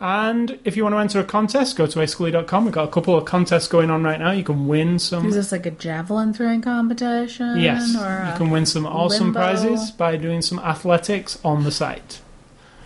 And 0.00 0.58
if 0.64 0.76
you 0.76 0.82
want 0.82 0.94
to 0.94 0.98
enter 0.98 1.20
a 1.20 1.24
contest, 1.24 1.76
go 1.76 1.86
to 1.86 1.98
ascoli.com. 2.00 2.64
We've 2.64 2.74
got 2.74 2.88
a 2.88 2.90
couple 2.92 3.16
of 3.16 3.24
contests 3.24 3.68
going 3.68 3.90
on 3.90 4.02
right 4.02 4.18
now. 4.18 4.32
You 4.32 4.44
can 4.44 4.66
win 4.66 4.98
some 4.98 5.24
Is 5.26 5.34
this 5.34 5.52
like 5.52 5.64
a 5.64 5.70
javelin 5.70 6.34
throwing 6.34 6.60
competition? 6.60 7.58
Yes, 7.58 7.96
Or 7.96 8.28
you 8.30 8.36
can 8.36 8.50
win 8.50 8.66
some 8.66 8.84
awesome 8.86 9.28
limbo. 9.28 9.38
prizes 9.38 9.90
by 9.92 10.16
doing 10.16 10.42
some 10.42 10.58
athletics 10.58 11.38
on 11.44 11.64
the 11.64 11.70
site. 11.70 12.20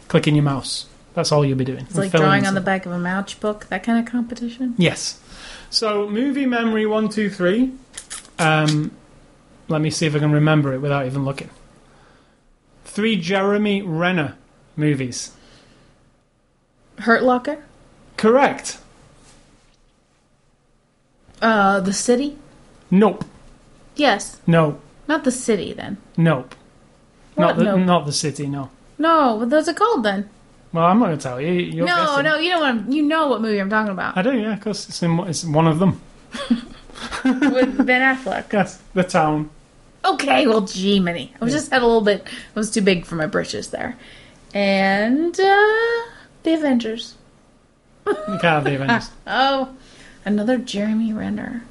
Clicking 0.06 0.36
your 0.36 0.44
mouse. 0.44 0.86
That's 1.14 1.32
all 1.32 1.44
you'll 1.44 1.58
be 1.58 1.64
doing. 1.64 1.80
It's 1.80 1.96
like 1.96 2.12
drawing 2.12 2.46
on 2.46 2.54
the 2.54 2.60
back 2.60 2.86
of 2.86 2.92
a 2.92 2.98
match 2.98 3.40
book, 3.40 3.66
that 3.70 3.82
kind 3.82 3.98
of 3.98 4.10
competition. 4.12 4.74
Yes. 4.78 5.20
So, 5.70 6.08
movie 6.08 6.46
memory 6.46 6.86
one, 6.86 7.08
two, 7.08 7.30
three. 7.30 7.72
Um, 8.38 8.92
let 9.66 9.80
me 9.80 9.90
see 9.90 10.06
if 10.06 10.14
I 10.14 10.20
can 10.20 10.30
remember 10.30 10.72
it 10.72 10.78
without 10.78 11.06
even 11.06 11.24
looking. 11.24 11.50
Three 12.98 13.14
Jeremy 13.14 13.80
Renner 13.80 14.34
movies. 14.74 15.30
Hurt 16.98 17.22
Locker? 17.22 17.62
Correct. 18.16 18.78
Uh, 21.40 21.78
The 21.78 21.92
City? 21.92 22.36
Nope. 22.90 23.24
Yes. 23.94 24.40
No. 24.48 24.80
Not 25.06 25.22
The 25.22 25.30
City, 25.30 25.72
then. 25.72 25.98
Nope. 26.16 26.56
What? 27.36 27.44
Not 27.44 27.56
the, 27.58 27.64
Nope. 27.66 27.86
not 27.86 28.04
the 28.04 28.10
city. 28.10 28.48
No. 28.48 28.68
No, 28.98 29.36
what 29.36 29.50
those 29.50 29.68
are 29.68 29.74
called 29.74 30.02
then? 30.04 30.28
Well, 30.72 30.84
I'm 30.86 30.98
not 30.98 31.06
going 31.06 31.18
to 31.18 31.22
tell 31.22 31.40
you. 31.40 31.52
You're 31.52 31.86
no, 31.86 31.94
guessing. 31.94 32.24
no, 32.24 32.36
you 32.38 32.50
know 32.50 32.58
what 32.58 32.68
I'm, 32.68 32.90
you 32.90 33.02
know 33.04 33.28
what 33.28 33.40
movie 33.40 33.60
I'm 33.60 33.70
talking 33.70 33.92
about. 33.92 34.16
I 34.16 34.22
do. 34.22 34.36
Yeah, 34.36 34.56
because 34.56 34.88
it's, 34.88 35.00
in- 35.04 35.20
it's 35.20 35.44
one 35.44 35.68
of 35.68 35.78
them. 35.78 36.00
With 37.24 37.86
Ben 37.86 38.16
Affleck. 38.16 38.46
Yes, 38.52 38.82
the 38.92 39.04
town. 39.04 39.50
Okay, 40.08 40.46
well, 40.46 40.62
gee, 40.62 41.00
many. 41.00 41.34
I 41.40 41.44
was 41.44 41.52
just 41.52 41.70
had 41.70 41.82
a 41.82 41.86
little 41.86 42.00
bit. 42.02 42.26
I 42.26 42.58
was 42.58 42.70
too 42.70 42.80
big 42.80 43.04
for 43.04 43.16
my 43.16 43.26
britches 43.26 43.70
there, 43.70 43.96
and 44.54 45.38
uh 45.38 46.02
the 46.42 46.54
Avengers. 46.54 47.14
Can't 48.40 48.64
the 48.64 48.74
Avengers. 48.74 49.10
Oh, 49.26 49.76
another 50.24 50.56
Jeremy 50.58 51.12
Renner. 51.12 51.64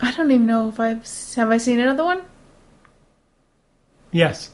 I 0.00 0.12
don't 0.12 0.30
even 0.30 0.46
know 0.46 0.68
if 0.68 0.80
I've 0.80 1.06
have 1.36 1.50
I 1.50 1.58
seen 1.58 1.80
another 1.80 2.04
one. 2.04 2.22
Yes. 4.12 4.50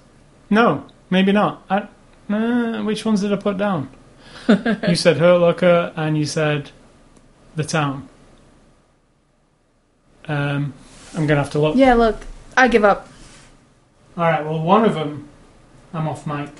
No, 0.50 0.86
maybe 1.10 1.32
not. 1.32 1.64
I, 1.70 1.88
uh, 2.32 2.82
which 2.82 3.04
ones 3.04 3.20
did 3.20 3.32
I 3.32 3.36
put 3.36 3.56
down? 3.56 3.90
you 4.88 4.96
said 4.96 5.18
Hurt 5.18 5.38
Locker 5.38 5.92
and 5.96 6.16
you 6.16 6.24
said 6.26 6.70
The 7.54 7.64
Town. 7.64 8.08
Um, 10.26 10.74
I'm 11.14 11.26
going 11.26 11.36
to 11.36 11.42
have 11.42 11.50
to 11.52 11.58
look. 11.58 11.76
Yeah, 11.76 11.94
look, 11.94 12.16
I 12.56 12.68
give 12.68 12.84
up. 12.84 13.08
Alright, 14.16 14.44
well, 14.44 14.60
one 14.60 14.84
of 14.84 14.94
them, 14.94 15.28
I'm 15.92 16.08
off 16.08 16.26
mic. 16.26 16.50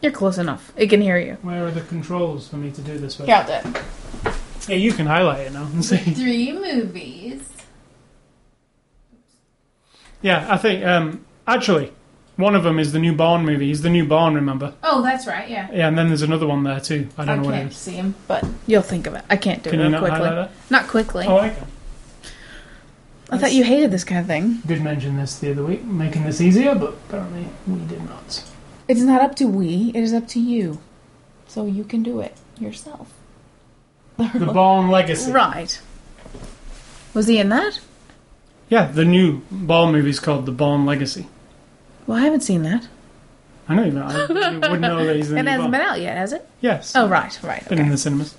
You're 0.00 0.12
close 0.12 0.38
enough. 0.38 0.72
It 0.76 0.88
can 0.88 1.00
hear 1.00 1.18
you. 1.18 1.38
Where 1.42 1.66
are 1.66 1.70
the 1.70 1.80
controls 1.82 2.48
for 2.48 2.56
me 2.56 2.70
to 2.70 2.80
do 2.80 2.98
this 2.98 3.18
with? 3.18 3.26
Count 3.28 3.48
it. 3.48 3.82
Yeah, 4.68 4.76
you 4.76 4.92
can 4.92 5.06
highlight 5.06 5.46
it 5.46 5.52
now 5.52 5.64
and 5.64 5.84
see. 5.84 5.96
Three 5.96 6.52
movies. 6.52 7.52
Yeah, 10.22 10.46
I 10.50 10.56
think, 10.56 10.84
um, 10.84 11.24
actually, 11.46 11.92
one 12.36 12.54
of 12.54 12.64
them 12.64 12.78
is 12.78 12.92
the 12.92 12.98
new 12.98 13.14
Bourne 13.14 13.44
movie. 13.44 13.68
He's 13.68 13.82
the 13.82 13.90
new 13.90 14.06
Bourne, 14.06 14.34
remember? 14.34 14.74
Oh, 14.82 15.02
that's 15.02 15.26
right. 15.26 15.48
Yeah. 15.48 15.70
Yeah, 15.72 15.88
and 15.88 15.96
then 15.96 16.08
there's 16.08 16.22
another 16.22 16.46
one 16.46 16.62
there 16.64 16.80
too. 16.80 17.08
I 17.16 17.22
I, 17.22 17.26
don't 17.26 17.42
know 17.42 17.50
I 17.50 17.58
can't 17.58 17.70
is. 17.70 17.76
see 17.78 17.92
him, 17.92 18.14
but 18.26 18.44
you'll 18.66 18.82
think 18.82 19.06
of 19.06 19.14
it. 19.14 19.24
I 19.30 19.36
can't 19.36 19.62
do 19.62 19.70
Can 19.70 19.80
it 19.80 19.84
you 19.84 19.90
not 19.90 20.00
quickly. 20.00 20.18
highlight 20.20 20.50
Not 20.70 20.88
quickly. 20.88 21.26
Oh, 21.26 21.38
I 21.38 21.50
can. 21.50 21.66
I 23.30 23.38
thought 23.38 23.52
you 23.52 23.64
hated 23.64 23.90
this 23.90 24.04
kind 24.04 24.20
of 24.20 24.26
thing. 24.26 24.58
did 24.66 24.82
mention 24.82 25.16
this 25.16 25.38
the 25.38 25.50
other 25.50 25.64
week, 25.64 25.82
making 25.84 26.24
this 26.24 26.40
easier, 26.40 26.74
but 26.74 26.90
apparently 27.08 27.46
we 27.66 27.80
did 27.86 28.04
not. 28.08 28.44
It's 28.88 29.00
not 29.00 29.20
up 29.20 29.34
to 29.36 29.46
we, 29.46 29.90
it 29.94 30.02
is 30.02 30.12
up 30.12 30.28
to 30.28 30.40
you. 30.40 30.80
So 31.48 31.66
you 31.66 31.84
can 31.84 32.02
do 32.02 32.20
it 32.20 32.36
yourself. 32.58 33.12
The 34.16 34.46
Bourne 34.46 34.88
Legacy. 34.88 35.32
Right. 35.32 35.80
Was 37.14 37.26
he 37.26 37.38
in 37.38 37.48
that? 37.50 37.80
Yeah, 38.68 38.86
the 38.86 39.04
new 39.04 39.42
movie 39.50 40.10
is 40.10 40.20
called 40.20 40.46
The 40.46 40.52
Bourne 40.52 40.86
Legacy. 40.86 41.26
Well, 42.06 42.18
I 42.18 42.22
haven't 42.22 42.40
seen 42.42 42.62
that. 42.62 42.88
I 43.68 43.74
know 43.74 43.84
you 43.84 43.92
know. 43.92 44.06
I 44.06 44.26
wouldn't 44.28 44.80
know 44.80 45.04
that 45.04 45.16
he's 45.16 45.28
in 45.30 45.34
the 45.34 45.38
And 45.40 45.48
It 45.48 45.50
the 45.50 45.50
hasn't 45.52 45.72
been 45.72 45.80
out 45.80 46.00
yet, 46.00 46.16
has 46.16 46.32
it? 46.32 46.48
Yes. 46.60 46.94
Oh, 46.94 47.08
right, 47.08 47.36
right. 47.42 47.68
been 47.68 47.78
in 47.80 47.88
the 47.90 47.98
cinemas. 47.98 48.34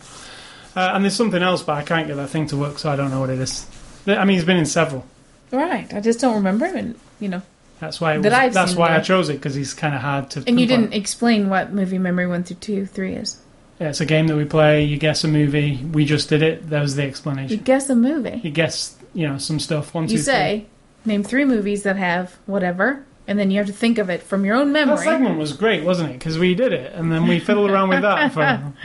Uh, 0.75 0.91
and 0.93 1.03
there's 1.03 1.15
something 1.15 1.41
else, 1.41 1.63
but 1.63 1.73
I 1.73 1.83
can't 1.83 2.07
get 2.07 2.15
that 2.15 2.29
thing 2.29 2.47
to 2.47 2.57
work, 2.57 2.79
so 2.79 2.89
I 2.89 2.95
don't 2.95 3.11
know 3.11 3.19
what 3.19 3.29
it 3.29 3.39
is. 3.39 3.65
I 4.07 4.23
mean, 4.25 4.35
he's 4.37 4.45
been 4.45 4.57
in 4.57 4.65
several. 4.65 5.05
Right. 5.51 5.91
I 5.93 6.01
just 6.01 6.19
don't 6.19 6.35
remember 6.35 6.65
him, 6.67 6.75
and 6.77 6.99
you 7.19 7.29
know. 7.29 7.41
That's 7.79 8.01
why. 8.01 8.15
It 8.15 8.19
was, 8.23 8.33
I've 8.33 8.53
that's 8.53 8.75
why 8.75 8.95
I 8.95 9.01
chose 9.01 9.29
it 9.29 9.33
because 9.33 9.53
he's 9.53 9.73
kind 9.73 9.93
of 9.93 10.01
hard 10.01 10.31
to. 10.31 10.43
And 10.47 10.59
you 10.59 10.65
didn't 10.65 10.93
explain 10.93 11.49
what 11.49 11.71
movie 11.73 11.99
memory 11.99 12.25
one 12.27 12.43
through 12.43 12.57
two, 12.57 12.85
three 12.85 13.13
is. 13.13 13.39
Yeah, 13.79 13.89
it's 13.89 14.01
a 14.01 14.05
game 14.05 14.25
that 14.27 14.35
we 14.35 14.45
play. 14.45 14.83
You 14.83 14.97
guess 14.97 15.23
a 15.23 15.27
movie. 15.27 15.77
We 15.91 16.03
just 16.05 16.29
did 16.29 16.41
it. 16.41 16.69
That 16.71 16.81
was 16.81 16.95
the 16.95 17.03
explanation. 17.03 17.55
You 17.55 17.63
guess 17.63 17.89
a 17.91 17.95
movie. 17.95 18.41
You 18.43 18.49
guess, 18.49 18.95
you 19.13 19.27
know, 19.27 19.37
some 19.37 19.59
stuff. 19.59 19.93
One, 19.93 20.07
two, 20.07 20.13
You 20.13 20.17
three. 20.17 20.23
say, 20.23 20.65
name 21.05 21.23
three 21.23 21.45
movies 21.45 21.83
that 21.83 21.95
have 21.97 22.35
whatever, 22.47 23.05
and 23.27 23.37
then 23.37 23.51
you 23.51 23.59
have 23.59 23.67
to 23.67 23.73
think 23.73 23.99
of 23.99 24.09
it 24.09 24.23
from 24.23 24.43
your 24.45 24.55
own 24.55 24.73
That 24.73 24.87
memory. 24.87 25.03
segment 25.05 25.37
was 25.37 25.53
great, 25.53 25.83
wasn't 25.83 26.09
it? 26.09 26.13
Because 26.13 26.39
we 26.39 26.55
did 26.55 26.73
it, 26.73 26.93
and 26.95 27.11
then 27.11 27.27
we 27.27 27.39
fiddled 27.39 27.69
around 27.69 27.89
with 27.89 28.01
that. 28.01 28.33
For, 28.33 28.39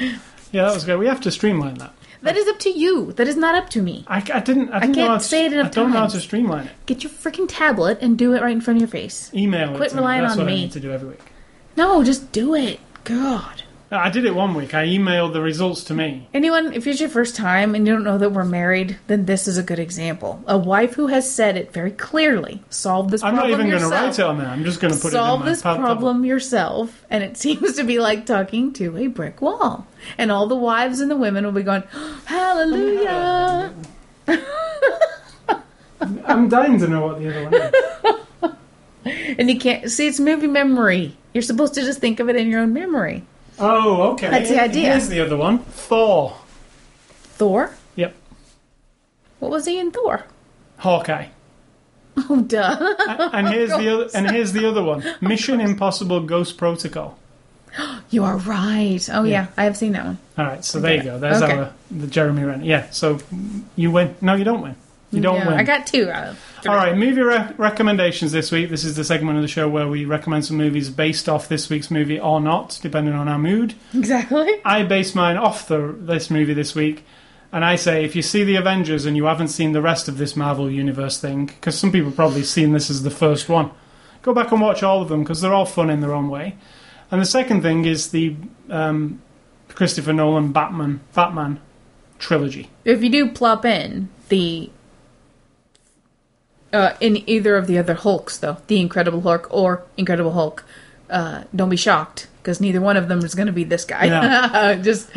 yeah, 0.53 0.65
that 0.67 0.75
was 0.75 0.85
great. 0.85 0.97
We 0.99 1.07
have 1.07 1.23
to 1.23 1.31
streamline 1.31 1.77
that. 1.77 1.95
That 2.23 2.37
is 2.37 2.47
up 2.49 2.59
to 2.61 2.71
you. 2.71 3.13
That 3.13 3.27
is 3.29 3.37
not 3.37 3.55
up 3.55 3.69
to 3.71 3.83
me. 3.83 4.05
I, 4.07 4.19
I 4.33 4.41
didn't. 4.41 4.71
I, 4.71 4.81
didn't 4.81 4.93
know 4.93 4.95
can't 4.95 5.09
how 5.09 5.19
to, 5.19 5.25
say 5.25 5.45
it 5.47 5.53
enough 5.53 5.67
I 5.67 5.71
don't 5.71 5.91
know 5.91 5.97
how 5.97 6.01
times. 6.03 6.13
to 6.15 6.21
streamline 6.21 6.67
it. 6.67 6.73
Get 6.87 7.03
your 7.03 7.11
freaking 7.13 7.47
tablet 7.49 7.99
and 8.01 8.17
do 8.17 8.33
it 8.35 8.43
right 8.43 8.53
in 8.53 8.61
front 8.61 8.77
of 8.79 8.81
your 8.83 8.89
face. 8.89 9.31
Email 9.35 9.75
Quit 9.77 9.89
it. 9.89 9.91
to 9.91 9.97
me. 9.97 10.01
relying 10.01 10.23
That's 10.23 10.35
on 10.35 10.39
what 10.39 10.49
I 10.49 10.55
me. 10.55 10.63
need 10.63 10.73
to 10.73 10.81
do 10.81 10.93
every 10.93 11.09
week. 11.11 11.21
No, 11.77 12.05
just 12.05 12.31
do 12.33 12.55
it. 12.55 12.79
God. 13.05 13.63
I 13.93 14.09
did 14.09 14.25
it 14.25 14.35
one 14.35 14.55
week. 14.55 14.73
I 14.73 14.87
emailed 14.87 15.35
the 15.35 15.43
results 15.43 15.85
to 15.85 15.95
me. 15.95 16.27
Anyone, 16.33 16.73
if 16.73 16.87
it's 16.87 16.99
your 16.99 17.11
first 17.11 17.37
time 17.37 17.75
and 17.75 17.87
you 17.87 17.93
don't 17.93 18.05
know 18.05 18.17
that 18.17 18.31
we're 18.33 18.45
married, 18.45 18.97
then 19.07 19.27
this 19.27 19.47
is 19.47 19.59
a 19.59 19.63
good 19.63 19.79
example. 19.79 20.43
A 20.47 20.57
wife 20.57 20.95
who 20.95 21.09
has 21.09 21.31
said 21.31 21.59
it 21.59 21.73
very 21.75 21.91
clearly. 21.91 22.63
Solve 22.71 23.11
this 23.11 23.21
problem. 23.21 23.41
I'm 23.41 23.51
not 23.51 23.57
problem 23.57 23.61
even 23.67 23.71
going 23.71 23.83
to 23.83 23.87
yourself. 23.97 24.07
write 24.07 24.19
it 24.19 24.23
on 24.31 24.39
there. 24.39 24.49
I'm 24.49 24.65
just 24.65 24.81
going 24.81 24.95
to 24.95 24.99
put 25.01 25.13
Solve 25.13 25.41
it 25.41 25.43
in 25.43 25.47
my 25.47 25.51
this 25.53 25.63
pad- 25.63 25.79
problem 25.81 26.25
yourself, 26.25 27.05
and 27.11 27.23
it 27.23 27.37
seems 27.45 27.77
to 27.77 27.85
be 27.85 27.99
like 27.99 28.25
talking 28.25 28.73
to 28.75 28.97
a 28.97 29.09
brick 29.09 29.43
wall. 29.43 29.87
And 30.17 30.33
all 30.33 30.47
the 30.47 30.57
wives 30.57 31.01
and 31.01 31.11
the 31.11 31.17
women 31.17 31.45
will 31.45 31.53
be 31.53 31.63
going, 31.63 31.83
Hallelujah! 32.25 33.75
I'm 36.25 36.49
dying 36.49 36.79
to 36.79 36.89
know 36.89 37.07
what 37.07 37.19
the 37.21 37.29
other 37.29 37.45
one 37.45 37.55
is. 37.55 37.73
And 39.05 39.51
you 39.51 39.59
can't 39.59 39.91
see 39.91 40.07
it's 40.07 40.21
movie 40.21 40.47
memory. 40.47 41.17
You're 41.35 41.43
supposed 41.43 41.75
to 41.75 41.81
just 41.83 41.99
think 41.99 42.21
of 42.21 42.29
it 42.29 42.37
in 42.37 42.49
your 42.49 42.61
own 42.61 42.73
memory. 42.73 43.25
Oh, 43.59 44.13
okay. 44.13 44.29
That's 44.31 44.49
the 44.51 44.61
idea. 44.63 44.91
Here's 44.93 45.09
the 45.09 45.21
other 45.21 45.37
one. 45.37 45.59
Thor. 45.61 46.37
Thor? 47.37 47.75
Yep. 47.97 48.15
What 49.39 49.51
was 49.51 49.67
he 49.67 49.79
in 49.79 49.91
Thor? 49.91 50.25
Hawkeye. 50.79 51.27
Oh, 52.17 52.43
duh. 52.43 52.95
And 53.33 53.47
oh, 53.49 53.51
here's 53.51 53.71
the 53.71 53.95
other. 53.95 54.09
And 54.15 54.31
here's 54.31 54.53
the 54.53 54.69
other 54.69 54.83
one. 54.83 55.05
Mission 55.21 55.61
Impossible: 55.61 56.21
Ghost 56.21 56.57
Protocol. 56.59 57.19
you 58.11 58.25
are 58.25 58.37
right. 58.39 59.09
Oh, 59.13 59.25
yeah. 59.25 59.31
Yeah. 59.45 59.47
I 59.57 59.65
have 59.65 59.77
seen 59.77 59.93
that 59.93 60.05
one. 60.05 60.19
All 60.37 60.45
right. 60.45 60.65
So 60.65 60.81
there 60.81 60.97
you 60.97 61.03
go. 61.03 61.19
There's 61.19 61.43
Okay. 61.43 61.53
our 61.57 61.73
the 61.91 62.07
Jeremy 62.07 62.45
Renner. 62.45 62.65
Yeah. 62.65 62.91
So 62.91 63.19
you 63.77 63.91
win. 63.91 64.15
No, 64.21 64.35
you 64.35 64.45
don't 64.45 64.61
win. 64.63 64.77
You 65.13 65.21
don't 65.21 65.47
win. 65.47 65.55
I 65.55 65.63
got 65.63 65.87
two 65.87 66.11
out 66.11 66.29
of 66.29 66.39
three. 66.39 66.71
All 66.71 66.77
right, 66.77 66.97
movie 66.97 67.21
re- 67.21 67.51
recommendations 67.59 68.33
this 68.33 68.51
week. 68.51 68.71
This 68.71 68.83
is 68.83 68.97
the 68.97 69.05
segment 69.05 69.37
of 69.37 69.43
the 69.43 69.49
show 69.49 69.69
where 69.69 69.87
we 69.87 70.07
recommend 70.07 70.47
some 70.47 70.57
movies 70.57 70.89
based 70.89 71.29
off 71.29 71.49
this 71.49 71.69
week's 71.69 71.91
movie 71.91 72.19
or 72.19 72.41
not, 72.41 72.79
depending 72.83 73.13
on 73.13 73.29
our 73.29 73.39
mood. 73.39 73.75
Exactly. 73.95 74.49
I 74.65 74.83
base 74.85 75.15
mine 75.15 75.37
off 75.37 75.69
the 75.69 75.95
this 75.99 76.31
movie 76.31 76.55
this 76.55 76.75
week, 76.75 77.05
and 77.53 77.63
I 77.63 77.77
say 77.77 78.05
if 78.05 78.17
you 78.17 78.23
see 78.23 78.43
the 78.43 78.57
Avengers 78.57 79.05
and 79.05 79.17
you 79.17 79.27
haven't 79.27 79.49
seen 79.49 79.73
the 79.73 79.83
rest 79.83 80.09
of 80.09 80.17
this 80.17 80.35
Marvel 80.35 80.71
Universe 80.71 81.21
thing, 81.21 81.47
because 81.47 81.79
some 81.79 81.93
people 81.93 82.11
probably 82.11 82.43
seen 82.43 82.73
this 82.73 82.89
as 82.89 83.03
the 83.03 83.11
first 83.11 83.51
one, 83.51 83.71
go 84.23 84.33
back 84.33 84.51
and 84.51 84.61
watch 84.63 84.83
all 84.83 85.03
of 85.03 85.11
them 85.11 85.23
because 85.23 85.43
they're 85.43 85.55
all 85.55 85.67
fun 85.67 85.91
in 85.91 86.01
their 86.01 86.15
own 86.15 86.31
way. 86.31 86.57
And 87.11 87.21
the 87.21 87.27
second 87.27 87.61
thing 87.61 87.85
is 87.85 88.13
the 88.13 88.35
um, 88.71 89.21
Christopher 89.69 90.15
Nolan 90.15 90.53
Batman 90.53 91.01
Batman 91.13 91.61
trilogy. 92.19 92.71
If 92.87 93.03
you 93.03 93.11
do 93.11 93.31
plop 93.31 93.67
in 93.67 94.09
the 94.31 94.71
uh, 96.73 96.95
in 97.01 97.29
either 97.29 97.57
of 97.57 97.67
the 97.67 97.79
other 97.79 97.95
Hulks, 97.95 98.39
though, 98.39 98.59
the 98.67 98.81
Incredible 98.81 99.21
Hulk 99.21 99.49
or 99.51 99.85
Incredible 99.97 100.33
Hulk, 100.33 100.65
uh, 101.11 101.45
don't 101.55 101.69
be 101.69 101.77
shocked 101.77 102.29
because 102.39 102.61
neither 102.61 102.81
one 102.81 102.97
of 102.97 103.09
them 103.09 103.21
is 103.21 103.35
going 103.35 103.47
to 103.47 103.53
be 103.53 103.65
this 103.65 103.85
guy. 103.85 104.77
Just 104.83 105.11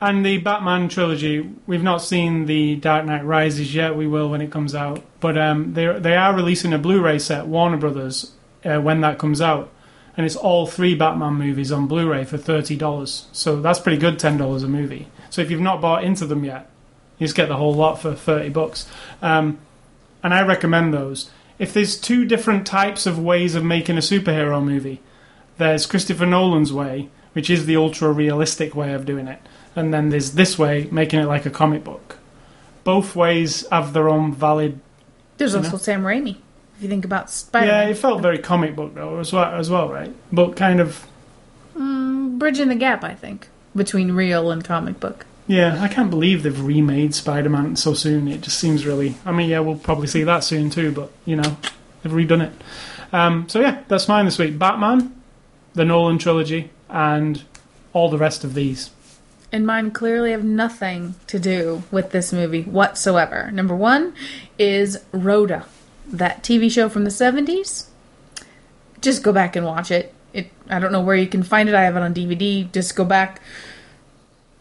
And 0.00 0.24
the 0.24 0.38
Batman 0.38 0.88
trilogy, 0.88 1.48
we've 1.66 1.82
not 1.82 1.98
seen 1.98 2.46
the 2.46 2.76
Dark 2.76 3.04
Knight 3.04 3.24
Rises 3.24 3.74
yet. 3.74 3.96
We 3.96 4.06
will 4.06 4.30
when 4.30 4.40
it 4.40 4.50
comes 4.50 4.74
out. 4.74 5.02
But 5.20 5.36
um, 5.36 5.74
they 5.74 5.86
they 5.98 6.14
are 6.14 6.34
releasing 6.34 6.72
a 6.72 6.78
Blu-ray 6.78 7.18
set, 7.18 7.46
Warner 7.46 7.78
Brothers, 7.78 8.32
uh, 8.64 8.80
when 8.80 9.00
that 9.00 9.18
comes 9.18 9.40
out, 9.40 9.70
and 10.16 10.24
it's 10.24 10.36
all 10.36 10.66
three 10.66 10.94
Batman 10.94 11.34
movies 11.34 11.72
on 11.72 11.88
Blu-ray 11.88 12.24
for 12.24 12.38
thirty 12.38 12.76
dollars. 12.76 13.26
So 13.32 13.60
that's 13.60 13.80
pretty 13.80 13.98
good, 13.98 14.20
ten 14.20 14.36
dollars 14.36 14.62
a 14.62 14.68
movie. 14.68 15.08
So 15.30 15.42
if 15.42 15.50
you've 15.50 15.60
not 15.60 15.80
bought 15.80 16.04
into 16.04 16.26
them 16.26 16.44
yet, 16.44 16.70
you 17.18 17.26
just 17.26 17.36
get 17.36 17.48
the 17.48 17.56
whole 17.56 17.74
lot 17.74 17.96
for 18.00 18.14
thirty 18.14 18.50
bucks. 18.50 18.88
Um, 19.20 19.58
and 20.22 20.34
I 20.34 20.42
recommend 20.42 20.92
those. 20.92 21.30
If 21.58 21.72
there's 21.72 22.00
two 22.00 22.24
different 22.24 22.66
types 22.66 23.06
of 23.06 23.18
ways 23.18 23.54
of 23.54 23.64
making 23.64 23.96
a 23.96 24.00
superhero 24.00 24.62
movie, 24.64 25.00
there's 25.58 25.86
Christopher 25.86 26.26
Nolan's 26.26 26.72
way, 26.72 27.08
which 27.32 27.50
is 27.50 27.66
the 27.66 27.76
ultra 27.76 28.12
realistic 28.12 28.74
way 28.74 28.92
of 28.92 29.04
doing 29.06 29.26
it, 29.26 29.40
and 29.74 29.92
then 29.92 30.10
there's 30.10 30.32
this 30.32 30.58
way, 30.58 30.88
making 30.92 31.20
it 31.20 31.26
like 31.26 31.46
a 31.46 31.50
comic 31.50 31.84
book. 31.84 32.18
Both 32.84 33.16
ways 33.16 33.66
have 33.70 33.92
their 33.92 34.08
own 34.08 34.32
valid. 34.32 34.80
there's 35.36 35.54
also 35.54 35.72
know? 35.72 35.76
Sam 35.78 36.02
Raimi. 36.02 36.36
If 36.76 36.82
you 36.84 36.88
think 36.88 37.04
about 37.04 37.28
Spider-Man, 37.28 37.86
Yeah, 37.86 37.90
it 37.90 37.98
felt 37.98 38.22
very 38.22 38.38
comic 38.38 38.76
book 38.76 38.94
though, 38.94 39.18
as 39.18 39.32
well, 39.32 39.52
as 39.54 39.68
well, 39.68 39.88
right? 39.88 40.14
But 40.32 40.54
kind 40.56 40.78
of. 40.80 41.04
Mm, 41.76 42.38
bridging 42.38 42.68
the 42.68 42.76
gap, 42.76 43.02
I 43.02 43.14
think, 43.14 43.48
between 43.74 44.12
real 44.12 44.50
and 44.52 44.64
comic 44.64 45.00
book. 45.00 45.26
Yeah, 45.48 45.82
I 45.82 45.88
can't 45.88 46.10
believe 46.10 46.42
they've 46.42 46.62
remade 46.62 47.14
Spider-Man 47.14 47.76
so 47.76 47.94
soon. 47.94 48.28
It 48.28 48.42
just 48.42 48.58
seems 48.58 48.84
really. 48.84 49.16
I 49.24 49.32
mean, 49.32 49.48
yeah, 49.48 49.60
we'll 49.60 49.76
probably 49.76 50.06
see 50.06 50.22
that 50.24 50.44
soon 50.44 50.68
too, 50.68 50.92
but 50.92 51.10
you 51.24 51.36
know, 51.36 51.56
they've 52.02 52.12
redone 52.12 52.46
it. 52.46 52.52
Um, 53.12 53.48
so 53.48 53.58
yeah, 53.58 53.82
that's 53.88 54.08
mine 54.08 54.26
this 54.26 54.38
week: 54.38 54.58
Batman, 54.58 55.20
the 55.72 55.86
Nolan 55.86 56.18
trilogy, 56.18 56.70
and 56.90 57.42
all 57.94 58.10
the 58.10 58.18
rest 58.18 58.44
of 58.44 58.52
these. 58.52 58.90
And 59.50 59.66
mine 59.66 59.90
clearly 59.90 60.32
have 60.32 60.44
nothing 60.44 61.14
to 61.26 61.38
do 61.38 61.82
with 61.90 62.10
this 62.10 62.32
movie 62.32 62.62
whatsoever. 62.62 63.50
Number 63.50 63.74
one 63.74 64.12
is 64.58 64.98
Rhoda, 65.12 65.64
that 66.06 66.42
TV 66.42 66.70
show 66.70 66.90
from 66.90 67.04
the 67.04 67.10
70s. 67.10 67.86
Just 69.00 69.22
go 69.22 69.32
back 69.32 69.56
and 69.56 69.64
watch 69.64 69.90
it. 69.90 70.12
It 70.34 70.50
I 70.68 70.78
don't 70.78 70.92
know 70.92 71.00
where 71.00 71.16
you 71.16 71.26
can 71.26 71.42
find 71.42 71.70
it. 71.70 71.74
I 71.74 71.84
have 71.84 71.96
it 71.96 72.02
on 72.02 72.12
DVD. 72.12 72.70
Just 72.70 72.94
go 72.94 73.06
back. 73.06 73.40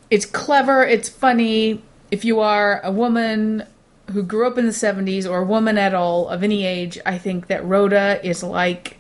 It's 0.10 0.26
clever, 0.26 0.84
it's 0.84 1.10
funny. 1.10 1.84
If 2.12 2.24
you 2.24 2.40
are 2.40 2.82
a 2.84 2.92
woman 2.92 3.66
who 4.12 4.24
grew 4.24 4.48
up 4.48 4.58
in 4.58 4.66
the 4.66 4.72
70s 4.72 5.30
or 5.30 5.40
a 5.40 5.46
woman 5.46 5.78
at 5.78 5.94
all 5.94 6.30
of 6.30 6.44
any 6.44 6.66
age, 6.66 6.98
I 7.06 7.18
think 7.18 7.48
that 7.48 7.66
Rhoda 7.66 8.26
is 8.26 8.44
like 8.44 8.98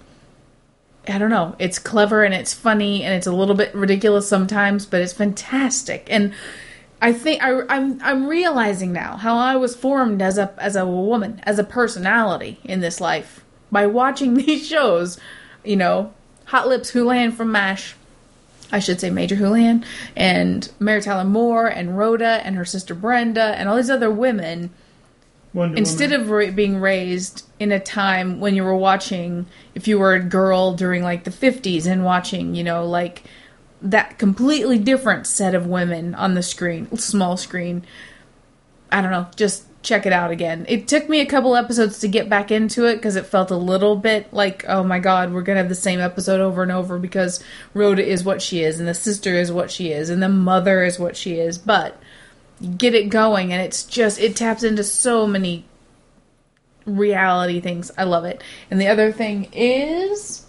I 1.10 1.18
don't 1.18 1.30
know. 1.30 1.55
It's 1.58 1.80
clever 1.80 2.24
and 2.24 2.34
it's 2.34 2.53
funny 2.53 3.03
and 3.03 3.14
it's 3.14 3.28
a 3.28 3.32
little 3.32 3.55
bit 3.55 3.74
ridiculous 3.74 4.28
sometimes, 4.28 4.86
but 4.86 5.01
it's 5.01 5.14
fantastic. 5.14 6.05
And 6.10 6.34
I 7.01 7.14
think 7.14 7.41
I, 7.41 7.62
I'm 7.70 8.01
I'm 8.01 8.28
realizing 8.28 8.91
now 8.91 9.18
how 9.18 9.38
I 9.38 9.55
was 9.55 9.76
formed 9.76 10.22
as 10.22 10.38
a 10.38 10.53
as 10.58 10.76
a 10.76 10.86
woman, 10.86 11.39
as 11.43 11.60
a 11.60 11.64
personality 11.64 12.60
in 12.64 12.82
this 12.82 12.99
life 12.99 13.45
by 13.72 13.86
watching 13.88 14.34
these 14.36 14.68
shows. 14.68 15.20
You 15.64 15.76
know, 15.76 16.14
Hot 16.45 16.68
Lips 16.68 16.91
Houlihan 16.91 17.32
from 17.32 17.51
Mash. 17.51 17.95
I 18.72 18.80
should 18.80 18.99
say 18.99 19.09
Major 19.09 19.36
Houlihan 19.36 19.86
and 20.15 20.70
Mary 20.80 21.01
Tyler 21.01 21.24
Moore 21.24 21.68
and 21.68 21.97
Rhoda 21.97 22.41
and 22.43 22.55
her 22.55 22.65
sister 22.65 22.93
Brenda 22.93 23.55
and 23.57 23.70
all 23.70 23.78
these 23.78 23.89
other 23.89 24.11
women 24.11 24.72
Wonder 25.53 25.78
instead 25.78 26.11
Woman. 26.11 26.22
of 26.26 26.30
ra- 26.30 26.51
being 26.51 26.78
raised 26.80 27.45
in 27.59 27.72
a 27.72 27.80
time 27.80 28.39
when 28.41 28.55
you 28.55 28.63
were 28.63 28.76
watching 28.76 29.45
if 29.74 29.88
you 29.88 29.97
were 29.97 30.13
a 30.13 30.20
girl 30.24 30.74
during 30.74 31.01
like 31.03 31.24
the 31.24 31.32
50s 31.32 31.88
and 31.88 32.03
watching 32.03 32.53
you 32.53 32.63
know 32.63 32.86
like 32.86 33.24
that 33.82 34.18
completely 34.20 34.78
different 34.78 35.26
set 35.26 35.55
of 35.55 35.65
women 35.65 36.13
on 36.15 36.34
the 36.34 36.43
screen 36.43 36.93
small 36.97 37.38
screen 37.38 37.84
i 38.91 39.01
don't 39.01 39.11
know 39.11 39.28
just 39.38 39.63
check 39.82 40.05
it 40.05 40.13
out 40.13 40.32
again. 40.32 40.65
It 40.67 40.88
took 40.88 41.07
me 41.07 41.21
a 41.21 41.25
couple 41.25 41.55
episodes 41.55 41.99
to 41.99 42.07
get 42.07 42.30
back 42.30 42.51
into 42.51 42.86
it 42.86 42.95
because 42.95 43.15
it 43.15 43.25
felt 43.25 43.51
a 43.51 43.57
little 43.57 43.95
bit 43.95 44.34
like 44.34 44.65
oh 44.67 44.84
my 44.84 44.99
god 44.99 45.32
we're 45.32 45.41
gonna 45.41 45.59
have 45.59 45.69
the 45.69 45.75
same 45.75 45.99
episode 45.99 46.41
over 46.41 46.63
and 46.63 46.71
over 46.71 46.99
because 46.99 47.43
rhoda 47.73 48.05
is 48.05 48.23
what 48.23 48.41
she 48.41 48.63
is 48.63 48.80
and 48.80 48.88
the 48.88 48.93
sister 48.93 49.34
is 49.34 49.51
what 49.51 49.71
she 49.71 49.91
is 49.91 50.09
and 50.09 50.21
the 50.21 50.30
mother 50.30 50.84
is 50.84 50.99
what 50.99 51.15
she 51.15 51.36
is. 51.36 51.57
But 51.57 52.01
get 52.78 52.95
it 52.95 53.09
going 53.09 53.53
and 53.53 53.61
it's 53.61 53.84
just 53.84 54.19
it 54.19 54.36
taps 54.36 54.63
into 54.63 54.84
so 54.84 55.28
many 55.28 55.65
reality 56.86 57.59
things. 57.59 57.91
I 57.97 58.03
love 58.03 58.25
it. 58.25 58.43
And 58.71 58.82
the 58.82 58.88
other 58.88 59.11
thing 59.11 59.49
is 59.53 60.47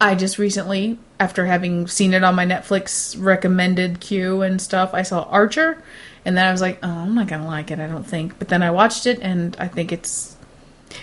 I 0.00 0.14
just 0.14 0.38
recently, 0.38 0.98
after 1.18 1.44
having 1.44 1.86
seen 1.86 2.14
it 2.14 2.24
on 2.24 2.34
my 2.34 2.46
Netflix 2.46 3.14
recommended 3.22 4.00
queue 4.00 4.40
and 4.40 4.60
stuff, 4.60 4.94
I 4.94 5.02
saw 5.02 5.24
Archer, 5.24 5.82
and 6.24 6.36
then 6.36 6.46
I 6.46 6.52
was 6.52 6.60
like, 6.60 6.78
oh, 6.82 6.88
I'm 6.88 7.14
not 7.14 7.26
gonna 7.28 7.46
like 7.46 7.70
it, 7.70 7.78
I 7.78 7.86
don't 7.86 8.06
think. 8.06 8.38
But 8.38 8.48
then 8.48 8.62
I 8.62 8.70
watched 8.70 9.06
it, 9.06 9.18
and 9.20 9.56
I 9.58 9.68
think 9.68 9.92
it's 9.92 10.36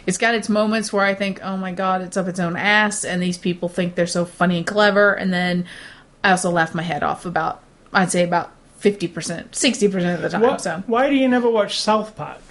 it's 0.06 0.18
got 0.18 0.36
its 0.36 0.50
moments 0.50 0.92
where 0.92 1.06
I 1.06 1.14
think, 1.16 1.40
oh 1.44 1.58
my 1.58 1.72
god, 1.72 2.02
it's 2.02 2.18
up 2.18 2.28
its 2.28 2.40
own 2.40 2.56
ass, 2.58 3.04
and 3.06 3.22
these 3.22 3.38
people 3.38 3.70
think 3.70 3.96
they're 3.96 4.08
so 4.08 4.26
funny 4.26 4.58
and 4.58 4.68
clever, 4.68 5.14
and 5.14 5.32
then 5.34 5.66
I 6.24 6.32
also 6.32 6.52
laugh 6.52 6.76
my 6.76 6.84
head 6.84 7.04
off 7.04 7.26
about, 7.26 7.62
I'd 7.94 8.12
say 8.12 8.24
about 8.24 8.52
fifty 8.78 9.08
percent, 9.08 9.56
sixty 9.56 9.88
percent 9.88 10.16
of 10.16 10.22
the 10.22 10.30
time. 10.30 10.42
What, 10.42 10.62
So 10.62 10.84
Why 10.88 11.10
do 11.10 11.16
you 11.16 11.28
never 11.28 11.50
watch 11.50 11.80
South 11.80 12.16
Park? 12.16 12.42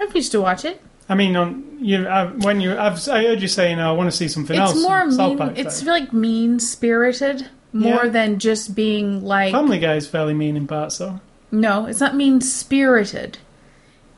I 0.00 0.06
used 0.14 0.32
to 0.32 0.40
watch 0.40 0.64
it. 0.64 0.80
I 1.08 1.14
mean, 1.14 1.36
on 1.36 1.78
you 1.80 1.98
uh, 2.06 2.30
when 2.30 2.60
you 2.60 2.76
I've, 2.76 3.06
I 3.08 3.22
heard 3.24 3.42
you 3.42 3.48
saying 3.48 3.78
I 3.78 3.92
want 3.92 4.10
to 4.10 4.16
see 4.16 4.26
something 4.26 4.58
else. 4.58 4.72
It's 4.72 4.82
more 4.82 5.04
mean. 5.06 5.38
Park 5.38 5.58
It's 5.58 5.84
like 5.84 6.12
mean 6.12 6.58
spirited 6.58 7.48
more 7.72 8.04
Yeah. 8.04 8.08
than 8.10 8.38
just 8.38 8.74
being 8.74 9.22
like. 9.22 9.52
Family 9.52 9.78
Guy 9.78 9.94
is 9.96 10.08
fairly 10.08 10.34
mean 10.34 10.56
in 10.56 10.66
parts, 10.66 10.98
though. 10.98 11.20
No, 11.60 11.86
it's 11.86 12.00
not 12.00 12.16
mean 12.16 12.40
spirited. 12.40 13.38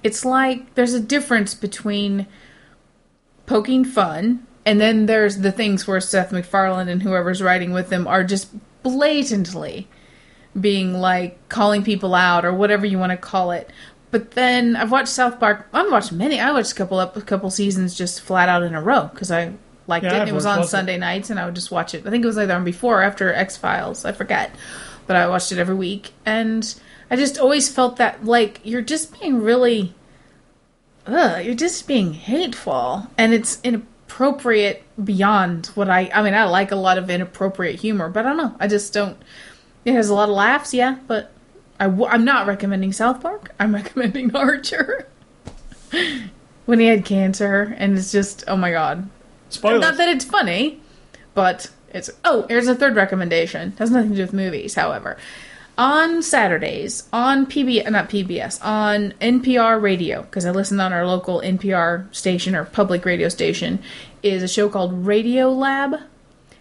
It's 0.03 0.24
like 0.24 0.74
there's 0.74 0.95
a 0.95 1.01
difference 1.01 1.55
between 1.55 2.26
poking 3.47 3.84
fun 3.84 4.47
and 4.66 4.80
then 4.80 5.07
there's 5.07 5.39
the 5.39 5.53
things 5.53 5.87
where 5.87 6.01
Seth 6.01 6.32
MacFarlane 6.32 6.89
and 6.89 7.01
whoever's 7.01 7.41
writing 7.41 7.72
with 7.72 7.89
them 7.89 8.09
are 8.09 8.24
just 8.24 8.51
blatantly 8.82 9.87
being 10.61 10.95
like 10.95 11.49
calling 11.49 11.84
people 11.84 12.14
out 12.16 12.45
or 12.45 12.53
whatever 12.53 12.84
you 12.84 12.99
want 12.99 13.12
to 13.12 13.16
call 13.16 13.53
it. 13.53 13.70
But 14.11 14.32
then 14.32 14.74
I've 14.74 14.91
watched 14.91 15.09
South 15.09 15.39
Park. 15.39 15.68
I've 15.72 15.91
watched 15.91 16.11
many. 16.11 16.41
I 16.41 16.51
watched 16.51 16.72
a 16.72 16.74
couple 16.74 16.99
up 16.99 17.16
a 17.16 17.22
couple 17.22 17.49
seasons 17.51 17.97
just 17.97 18.20
flat 18.20 18.49
out 18.49 18.64
in 18.64 18.74
a 18.74 18.82
row 18.82 19.09
because 19.12 19.30
I 19.30 19.53
liked 19.87 20.05
Yeah, 20.05 20.16
it. 20.16 20.22
I've 20.22 20.28
It 20.28 20.34
was 20.34 20.47
on 20.47 20.64
Sunday 20.64 20.99
nights, 20.99 21.30
and 21.30 21.39
I 21.39 21.45
would 21.45 21.55
just 21.55 21.70
watch 21.70 21.95
it. 21.95 22.05
I 22.05 22.11
think 22.11 22.24
it 22.24 22.26
was 22.26 22.39
either 22.39 22.55
on 22.55 22.64
before 22.64 23.01
or 23.01 23.03
after 23.03 23.32
X 23.32 23.57
Files. 23.57 24.05
I 24.05 24.12
forget, 24.12 24.53
but 25.07 25.14
I 25.14 25.28
watched 25.28 25.53
it 25.53 25.59
every 25.59 25.76
week, 25.76 26.12
and 26.24 26.74
I 27.11 27.16
just 27.16 27.38
always 27.38 27.68
felt 27.68 27.96
that 27.96 28.24
like 28.24 28.61
you're 28.64 28.82
just 28.82 29.18
being 29.20 29.40
really, 29.42 29.94
ugh, 31.07 31.44
you're 31.44 31.54
just 31.54 31.86
being 31.86 32.14
hateful, 32.14 33.07
and 33.16 33.32
it's 33.32 33.61
inappropriate 33.62 34.82
beyond 35.02 35.66
what 35.68 35.88
I. 35.88 36.11
I 36.12 36.22
mean, 36.22 36.34
I 36.34 36.44
like 36.44 36.72
a 36.72 36.76
lot 36.76 36.98
of 36.98 37.09
inappropriate 37.09 37.80
humor, 37.80 38.09
but 38.09 38.26
I 38.26 38.30
don't 38.30 38.38
know. 38.38 38.57
I 38.59 38.68
just 38.68 38.92
don't. 38.92 39.16
It 39.84 39.92
has 39.92 40.09
a 40.09 40.14
lot 40.14 40.28
of 40.28 40.34
laughs, 40.34 40.74
yeah, 40.74 40.98
but 41.07 41.32
I 41.78 41.84
w- 41.84 42.07
I'm 42.07 42.24
not 42.24 42.46
recommending 42.46 42.92
South 42.92 43.20
Park. 43.20 43.52
I'm 43.59 43.74
recommending 43.74 44.34
Archer. 44.34 45.07
when 46.66 46.80
he 46.80 46.86
had 46.86 47.04
cancer, 47.04 47.74
and 47.78 47.96
it's 47.96 48.12
just 48.12 48.44
oh 48.46 48.57
my 48.57 48.70
god. 48.70 49.09
Spoilers. 49.48 49.80
Not 49.80 49.96
that 49.96 50.09
it's 50.09 50.24
funny, 50.24 50.80
but 51.34 51.70
it's 51.94 52.11
oh, 52.24 52.46
here's 52.48 52.68
a 52.68 52.74
third 52.74 52.96
recommendation. 52.96 53.72
Has 53.78 53.90
nothing 53.90 54.11
to 54.11 54.16
do 54.16 54.22
with 54.22 54.32
movies, 54.32 54.74
however. 54.74 55.16
On 55.78 56.22
Saturdays, 56.22 57.06
on 57.12 57.44
PBS, 57.46 57.90
not 57.90 58.08
PBS, 58.08 58.64
on 58.64 59.12
NPR 59.20 59.80
radio, 59.80 60.22
because 60.22 60.46
I 60.46 60.50
listen 60.50 60.80
on 60.80 60.92
our 60.92 61.06
local 61.06 61.42
NPR 61.42 62.14
station 62.14 62.54
or 62.54 62.64
public 62.64 63.04
radio 63.04 63.28
station, 63.28 63.80
is 64.22 64.42
a 64.42 64.48
show 64.48 64.70
called 64.70 65.06
Radio 65.06 65.50
Lab 65.50 65.96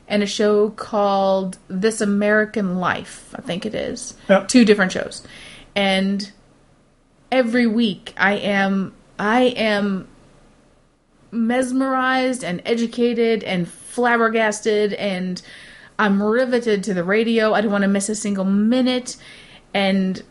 and 0.07 0.21
a 0.21 0.25
show 0.27 0.69
called 0.71 1.57
This 1.67 2.01
American 2.01 2.79
Life, 2.79 3.33
I 3.35 3.41
think 3.41 3.65
it 3.65 3.73
is. 3.73 4.15
Yep. 4.29 4.49
Two 4.49 4.65
different 4.65 4.91
shows. 4.91 5.25
And 5.75 6.31
every 7.31 7.67
week 7.67 8.13
I 8.17 8.33
am 8.33 8.93
I 9.17 9.43
am 9.43 10.07
mesmerized 11.31 12.43
and 12.43 12.61
educated 12.65 13.43
and 13.43 13.67
flabbergasted 13.67 14.93
and 14.93 15.41
I'm 15.97 16.21
riveted 16.21 16.83
to 16.85 16.93
the 16.93 17.03
radio. 17.03 17.53
I 17.53 17.61
don't 17.61 17.71
want 17.71 17.83
to 17.83 17.87
miss 17.87 18.09
a 18.09 18.15
single 18.15 18.45
minute 18.45 19.17
and 19.73 20.23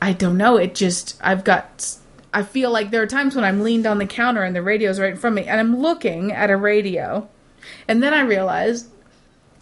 I 0.00 0.12
don't 0.12 0.36
know, 0.36 0.56
it 0.56 0.74
just 0.74 1.18
I've 1.22 1.44
got 1.44 1.96
I 2.32 2.42
feel 2.42 2.70
like 2.70 2.90
there 2.90 3.02
are 3.02 3.06
times 3.06 3.34
when 3.34 3.44
I'm 3.44 3.62
leaned 3.62 3.86
on 3.86 3.98
the 3.98 4.06
counter 4.06 4.42
and 4.42 4.54
the 4.54 4.62
radio's 4.62 5.00
right 5.00 5.10
in 5.10 5.16
front 5.16 5.38
of 5.38 5.44
me 5.44 5.50
and 5.50 5.58
I'm 5.58 5.76
looking 5.78 6.32
at 6.32 6.50
a 6.50 6.56
radio 6.56 7.28
and 7.86 8.02
then 8.02 8.14
I 8.14 8.20
realized 8.20 8.88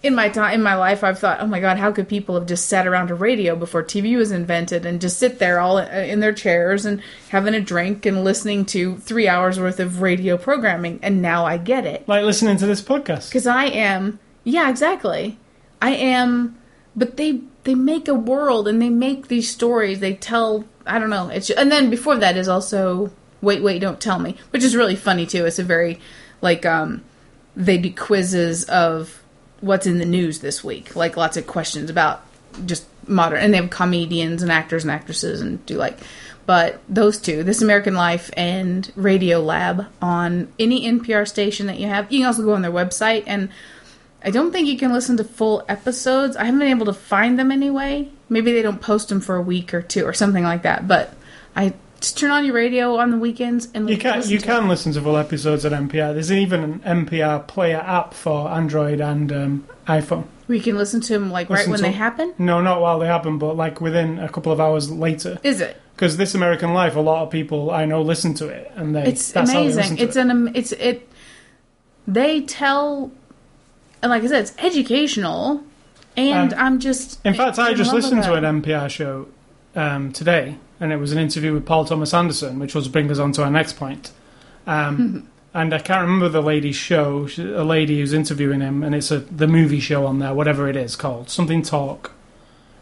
in 0.02 0.14
my 0.14 0.28
time 0.28 0.54
in 0.54 0.62
my 0.62 0.74
life 0.74 1.02
I've 1.02 1.18
thought, 1.18 1.40
"Oh 1.40 1.46
my 1.46 1.58
god, 1.58 1.78
how 1.78 1.90
could 1.90 2.08
people 2.08 2.34
have 2.34 2.46
just 2.46 2.68
sat 2.68 2.86
around 2.86 3.10
a 3.10 3.14
radio 3.14 3.56
before 3.56 3.82
TV 3.82 4.16
was 4.16 4.30
invented 4.30 4.84
and 4.86 5.00
just 5.00 5.18
sit 5.18 5.38
there 5.38 5.58
all 5.58 5.78
uh, 5.78 5.86
in 5.86 6.20
their 6.20 6.34
chairs 6.34 6.84
and 6.84 7.00
having 7.30 7.54
a 7.54 7.60
drink 7.60 8.06
and 8.06 8.22
listening 8.22 8.64
to 8.66 8.98
3 8.98 9.26
hours 9.26 9.58
worth 9.58 9.80
of 9.80 10.02
radio 10.02 10.36
programming?" 10.36 11.00
And 11.02 11.22
now 11.22 11.44
I 11.46 11.56
get 11.56 11.86
it. 11.86 12.06
like 12.06 12.24
listening 12.24 12.56
to 12.58 12.66
this 12.66 12.82
podcast. 12.82 13.32
Cuz 13.32 13.46
I 13.46 13.64
am 13.64 14.18
Yeah, 14.46 14.70
exactly. 14.70 15.38
I 15.82 15.90
am 15.90 16.56
but 16.94 17.16
they 17.16 17.40
they 17.64 17.74
make 17.74 18.06
a 18.06 18.14
world 18.14 18.68
and 18.68 18.80
they 18.80 18.88
make 18.88 19.26
these 19.26 19.50
stories. 19.50 19.98
They 19.98 20.14
tell 20.14 20.64
I 20.86 21.00
don't 21.00 21.10
know. 21.10 21.28
It's 21.28 21.50
and 21.50 21.70
then 21.70 21.90
before 21.90 22.16
that 22.16 22.36
is 22.36 22.48
also 22.48 23.10
Wait, 23.42 23.62
Wait, 23.62 23.80
Don't 23.80 24.00
Tell 24.00 24.18
Me, 24.18 24.36
which 24.50 24.64
is 24.64 24.74
really 24.74 24.96
funny 24.96 25.26
too. 25.26 25.44
It's 25.44 25.58
a 25.58 25.64
very 25.64 25.98
like 26.40 26.64
um 26.64 27.02
they 27.56 27.76
do 27.76 27.92
quizzes 27.92 28.64
of 28.64 29.20
what's 29.60 29.86
in 29.86 29.98
the 29.98 30.04
news 30.04 30.38
this 30.38 30.62
week, 30.62 30.94
like 30.94 31.16
lots 31.16 31.36
of 31.36 31.46
questions 31.48 31.90
about 31.90 32.22
just 32.64 32.86
modern, 33.08 33.40
and 33.40 33.52
they 33.52 33.58
have 33.58 33.70
comedians 33.70 34.42
and 34.42 34.52
actors 34.52 34.84
and 34.84 34.92
actresses 34.92 35.40
and 35.40 35.64
do 35.66 35.76
like, 35.76 35.98
but 36.46 36.80
those 36.88 37.18
two, 37.18 37.42
This 37.42 37.62
American 37.62 37.94
Life 37.94 38.30
and 38.36 38.92
Radio 38.94 39.40
Lab 39.40 39.86
on 40.00 40.52
any 40.58 40.86
NPR 40.86 41.26
station 41.26 41.66
that 41.66 41.80
you 41.80 41.88
have. 41.88 42.10
You 42.12 42.20
can 42.20 42.26
also 42.26 42.44
go 42.44 42.54
on 42.54 42.62
their 42.62 42.70
website, 42.70 43.24
and 43.26 43.48
I 44.26 44.30
don't 44.30 44.50
think 44.50 44.66
you 44.68 44.76
can 44.76 44.92
listen 44.92 45.16
to 45.18 45.24
full 45.24 45.64
episodes. 45.68 46.36
I 46.36 46.44
haven't 46.44 46.58
been 46.58 46.68
able 46.68 46.86
to 46.86 46.92
find 46.92 47.38
them 47.38 47.50
anyway. 47.52 48.08
Maybe 48.28 48.52
they 48.52 48.60
don't 48.60 48.80
post 48.80 49.08
them 49.08 49.20
for 49.20 49.36
a 49.36 49.40
week 49.42 49.72
or 49.72 49.80
two 49.80 50.04
or 50.04 50.12
something 50.12 50.42
like 50.42 50.62
that. 50.62 50.88
But 50.88 51.14
I 51.54 51.74
just 52.00 52.18
turn 52.18 52.32
on 52.32 52.44
your 52.44 52.54
radio 52.54 52.96
on 52.96 53.12
the 53.12 53.18
weekends 53.18 53.68
and 53.72 53.88
You 53.88 53.96
can 53.96 54.16
listen 54.16 54.32
you 54.32 54.38
to 54.40 54.44
can 54.44 54.68
listen 54.68 54.92
to 54.94 55.00
full 55.00 55.16
episodes 55.16 55.64
at 55.64 55.70
NPR. 55.72 56.12
There's 56.12 56.32
even 56.32 56.62
an 56.84 57.06
NPR 57.06 57.46
player 57.46 57.78
app 57.78 58.12
for 58.14 58.48
Android 58.50 59.00
and 59.00 59.32
um, 59.32 59.68
iPhone. 59.86 60.24
We 60.48 60.58
can 60.60 60.76
listen 60.76 61.00
to 61.02 61.12
them 61.12 61.30
like 61.30 61.48
right 61.48 61.66
when 61.68 61.76
to- 61.78 61.82
they 61.84 61.92
happen. 61.92 62.34
No, 62.36 62.60
not 62.60 62.80
while 62.80 62.98
they 62.98 63.06
happen, 63.06 63.38
but 63.38 63.56
like 63.56 63.80
within 63.80 64.18
a 64.18 64.28
couple 64.28 64.50
of 64.52 64.60
hours 64.60 64.90
later. 64.90 65.38
Is 65.44 65.60
it? 65.60 65.80
Because 65.94 66.16
This 66.18 66.34
American 66.34 66.74
Life, 66.74 66.94
a 66.96 67.00
lot 67.00 67.22
of 67.22 67.30
people 67.30 67.70
I 67.70 67.84
know 67.86 68.02
listen 68.02 68.34
to 68.34 68.48
it, 68.48 68.70
and 68.76 68.94
they 68.94 69.04
It's 69.06 69.32
they 69.32 69.40
listen 69.42 69.56
amazing. 69.56 69.96
to 69.96 70.02
It's 70.02 70.16
it. 70.16 70.26
an 70.26 70.50
it's 70.54 70.72
it. 70.72 71.08
They 72.08 72.42
tell, 72.42 73.10
and 74.02 74.10
like 74.10 74.22
I 74.22 74.26
said, 74.26 74.40
it's 74.42 74.54
educational, 74.58 75.62
and 76.16 76.52
Um, 76.52 76.58
I'm 76.58 76.80
just. 76.80 77.24
In 77.24 77.34
fact, 77.34 77.58
I 77.58 77.74
just 77.74 77.92
listened 77.92 78.22
to 78.24 78.34
an 78.34 78.44
NPR 78.62 78.88
show 78.90 79.28
um, 79.74 80.12
today, 80.12 80.56
and 80.80 80.92
it 80.92 80.96
was 80.96 81.12
an 81.12 81.18
interview 81.18 81.52
with 81.52 81.66
Paul 81.66 81.84
Thomas 81.84 82.12
Anderson, 82.14 82.58
which 82.58 82.74
will 82.74 82.88
bring 82.88 83.10
us 83.10 83.18
on 83.18 83.32
to 83.32 83.42
our 83.44 83.50
next 83.50 83.74
point. 83.74 84.12
Um, 84.66 85.28
and 85.54 85.72
I 85.74 85.78
can't 85.78 86.02
remember 86.02 86.28
the 86.28 86.42
lady's 86.42 86.76
show, 86.76 87.26
She- 87.26 87.42
a 87.50 87.64
lady 87.64 88.00
who's 88.00 88.12
interviewing 88.12 88.60
him, 88.60 88.82
and 88.82 88.94
it's 88.94 89.10
a 89.10 89.18
the 89.20 89.46
movie 89.46 89.80
show 89.80 90.06
on 90.06 90.18
there, 90.18 90.34
whatever 90.34 90.68
it 90.68 90.76
is 90.76 90.96
called, 90.96 91.30
something 91.30 91.62
talk. 91.62 92.12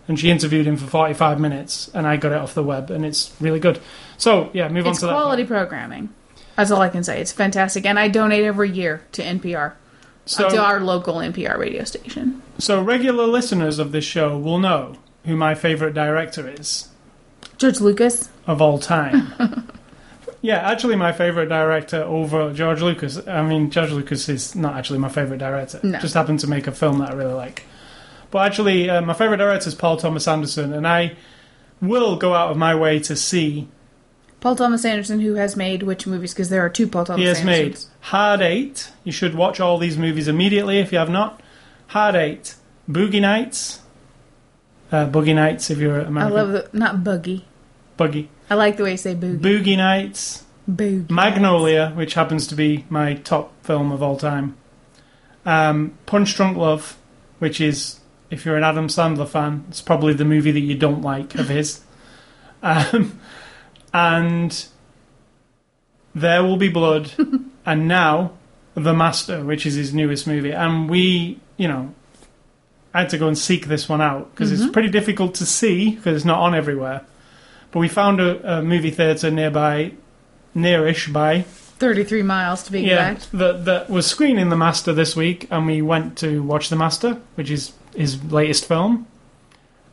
And 0.07 0.21
she 0.21 0.31
interviewed 0.31 0.67
him 0.67 0.77
for 0.77 0.87
45 0.87 1.41
minutes, 1.41 1.91
and 1.95 2.07
I 2.07 2.19
got 2.19 2.33
it 2.33 2.39
off 2.39 2.53
the 2.53 2.63
web, 2.63 2.91
and 2.91 3.07
it's 3.07 3.33
really 3.41 3.59
good. 3.59 3.81
So, 4.19 4.51
yeah, 4.53 4.69
move 4.69 4.87
It's 4.87 4.99
on 4.99 5.01
to 5.01 5.07
that. 5.07 5.13
quality 5.13 5.45
programming. 5.45 6.11
That's 6.57 6.71
all 6.71 6.83
I 6.83 6.91
can 6.91 7.03
say. 7.03 7.23
It's 7.23 7.33
fantastic, 7.33 7.87
and 7.87 7.99
I 7.99 8.09
donate 8.09 8.45
every 8.45 8.71
year 8.71 9.01
to 9.13 9.23
NPR, 9.23 9.73
So, 10.27 10.49
to 10.49 10.57
our 10.57 10.81
local 10.81 11.17
NPR 11.17 11.59
radio 11.59 11.85
station. 11.85 12.43
so, 12.59 12.83
regular 12.83 13.27
listeners 13.27 13.79
of 13.79 13.93
this 13.93 14.05
show 14.05 14.39
will 14.39 14.59
know 14.59 14.97
who 15.27 15.37
my 15.37 15.55
favourite 15.55 15.95
director 15.95 16.49
is. 16.49 16.89
George 17.59 17.81
Lucas. 17.81 18.31
of 18.47 18.61
all 18.61 18.79
time. 18.79 19.33
yeah, 20.43 20.57
actually, 20.57 20.97
my 20.97 21.13
favorite 21.13 21.49
director 21.49 22.03
over 22.03 22.53
George 22.53 22.83
Lucas. 22.83 23.27
I 23.27 23.43
mean, 23.43 23.71
George 23.71 23.91
Lucas 23.93 24.29
is 24.29 24.55
not 24.55 24.77
actually 24.77 24.99
my 24.99 25.09
favorite 25.09 25.39
director. 25.39 25.81
No. 25.83 25.99
Just 26.01 26.15
happened 26.15 26.41
to 26.41 26.47
make 26.47 26.67
a 26.67 26.73
film 26.73 26.99
that 26.99 27.11
I 27.11 27.15
really 27.15 27.35
like. 27.35 27.65
But 28.31 28.47
actually, 28.47 28.91
uh, 28.91 29.01
my 29.03 29.15
favorite 29.15 29.37
director 29.37 29.69
is 29.69 29.75
Paul 29.75 29.97
Thomas 29.97 30.27
Anderson, 30.27 30.73
and 30.73 30.87
I 30.89 31.17
will 31.81 32.17
go 32.17 32.35
out 32.35 32.51
of 32.51 32.57
my 32.57 32.75
way 32.75 32.99
to 33.01 33.15
see. 33.15 33.69
Paul 34.45 34.57
Thomas 34.57 34.85
Anderson, 34.85 35.21
who 35.21 35.37
has 35.37 35.57
made 35.57 35.83
which 35.83 36.07
movies? 36.07 36.35
Because 36.35 36.51
there 36.51 36.63
are 36.63 36.69
two 36.69 36.87
Paul 36.87 37.07
Thomas 37.07 37.19
He 37.19 37.27
has 37.27 37.43
made 37.43 37.79
Hard 38.01 38.43
Eight. 38.43 38.93
You 39.03 39.11
should 39.11 39.35
watch 39.35 39.59
all 39.59 39.79
these 39.79 39.97
movies 39.97 40.29
immediately 40.29 40.81
if 40.81 40.93
you 40.93 40.99
have 40.99 41.09
not. 41.09 41.41
Hard 41.87 42.15
Eight, 42.15 42.55
Boogie 42.87 43.23
Nights, 43.23 43.81
uh, 44.93 45.07
Boogie 45.09 45.35
Nights 45.35 45.71
if 45.71 45.79
you're 45.79 45.99
American, 45.99 46.39
I 46.39 46.43
love 46.43 46.53
the 46.53 46.69
not 46.75 46.97
boogie. 46.97 47.45
Boogie. 47.99 48.29
I 48.51 48.57
like 48.57 48.77
the 48.77 48.83
way 48.83 48.91
you 48.91 48.97
say 48.99 49.15
boogie. 49.15 49.39
Boogie 49.39 49.79
Nights, 49.79 50.45
Boogie. 50.71 51.09
Magnolia, 51.09 51.93
which 51.95 52.13
happens 52.13 52.47
to 52.49 52.55
be 52.55 52.85
my 52.91 53.15
top 53.15 53.51
film 53.65 53.93
of 53.93 54.03
all 54.03 54.19
time. 54.19 54.59
Um, 55.47 55.97
Punch 56.05 56.37
Drunk 56.37 56.59
Love, 56.59 56.99
which 57.39 57.63
is, 57.63 57.99
if 58.29 58.45
you're 58.45 58.59
an 58.59 58.65
Adam 58.65 58.89
Sandler 58.89 59.27
fan, 59.27 59.65
it's 59.71 59.81
probably 59.81 60.13
the 60.13 60.27
movie 60.27 60.51
that 60.51 60.61
you 60.61 60.75
don't 60.75 61.01
like 61.01 61.35
of 61.35 61.49
his. 61.49 61.81
Um, 62.67 63.21
and 63.95 64.67
There 66.15 66.43
Will 66.43 66.59
Be 66.59 66.69
Blood, 66.69 67.13
and 67.67 67.89
now 67.89 68.33
The 68.75 68.93
Master, 68.93 69.43
which 69.45 69.65
is 69.65 69.75
his 69.75 69.95
newest 69.95 70.27
movie, 70.27 70.53
and 70.53 70.91
we, 70.91 71.41
you 71.57 71.69
know, 71.69 71.95
I 72.93 73.01
had 73.01 73.11
to 73.11 73.19
go 73.19 73.29
and 73.29 73.39
seek 73.39 73.67
this 73.67 73.89
one 73.89 74.01
out 74.01 74.31
because 74.33 74.53
it's 74.53 74.63
mm-hmm. 74.63 74.73
pretty 74.73 74.91
difficult 74.91 75.35
to 75.37 75.47
see 75.47 75.95
because 75.95 76.17
it's 76.17 76.25
not 76.25 76.41
on 76.41 76.55
everywhere. 76.55 77.07
But 77.71 77.81
we 77.81 77.89
found 77.89 78.21
a, 78.21 78.59
a 78.59 78.63
movie 78.63 78.91
theatre 78.91 79.31
nearby, 79.31 79.93
nearish 80.55 81.13
by, 81.13 81.45
33 81.79 82.23
miles 82.23 82.63
to 82.63 82.73
be 82.73 82.83
yeah, 82.83 83.11
exact. 83.11 83.33
that 83.33 83.65
that 83.65 83.91
was 83.91 84.07
screening 84.07 84.49
The 84.49 84.57
Master 84.57 84.93
this 84.93 85.17
week, 85.17 85.49
and 85.51 85.67
we 85.67 85.83
went 85.83 86.17
to 86.19 86.43
watch 86.43 86.69
The 86.69 86.77
Master, 86.77 87.21
which 87.35 87.51
is 87.51 87.73
his 87.95 88.23
latest 88.25 88.67
film. 88.67 89.07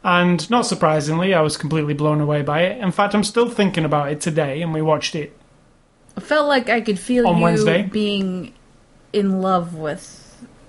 And 0.03 0.49
not 0.49 0.65
surprisingly, 0.65 1.33
I 1.33 1.41
was 1.41 1.57
completely 1.57 1.93
blown 1.93 2.21
away 2.21 2.41
by 2.41 2.61
it. 2.63 2.79
In 2.79 2.91
fact, 2.91 3.13
I'm 3.13 3.23
still 3.23 3.49
thinking 3.49 3.85
about 3.85 4.11
it 4.11 4.19
today, 4.19 4.61
and 4.61 4.73
we 4.73 4.81
watched 4.81 5.13
it. 5.15 5.37
I 6.17 6.21
felt 6.21 6.47
like 6.47 6.69
I 6.69 6.81
could 6.81 6.99
feel 6.99 7.27
On 7.27 7.37
you 7.37 7.43
Wednesday? 7.43 7.83
being 7.83 8.53
in 9.13 9.41
love 9.41 9.75
with 9.75 10.17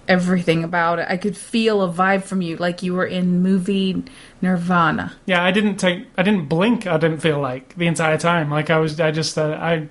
everything 0.07 0.62
about 0.64 0.99
it. 0.99 1.07
I 1.09 1.16
could 1.16 1.37
feel 1.37 1.83
a 1.83 1.91
vibe 1.91 2.24
from 2.24 2.43
you, 2.43 2.57
like 2.57 2.83
you 2.83 2.93
were 2.95 3.07
in 3.07 3.43
movie 3.43 4.05
Nirvana. 4.43 5.14
Yeah, 5.26 5.43
I 5.43 5.51
didn't 5.51 5.76
take, 5.76 6.07
I 6.18 6.22
didn't 6.22 6.47
blink. 6.49 6.87
I 6.87 6.99
didn't 6.99 7.18
feel 7.20 7.41
like 7.41 7.74
the 7.76 7.87
entire 7.87 8.18
time. 8.18 8.51
Like 8.51 8.68
I 8.68 8.78
was, 8.78 9.01
I 9.01 9.11
just, 9.11 9.39
uh, 9.39 9.59
I. 9.61 9.89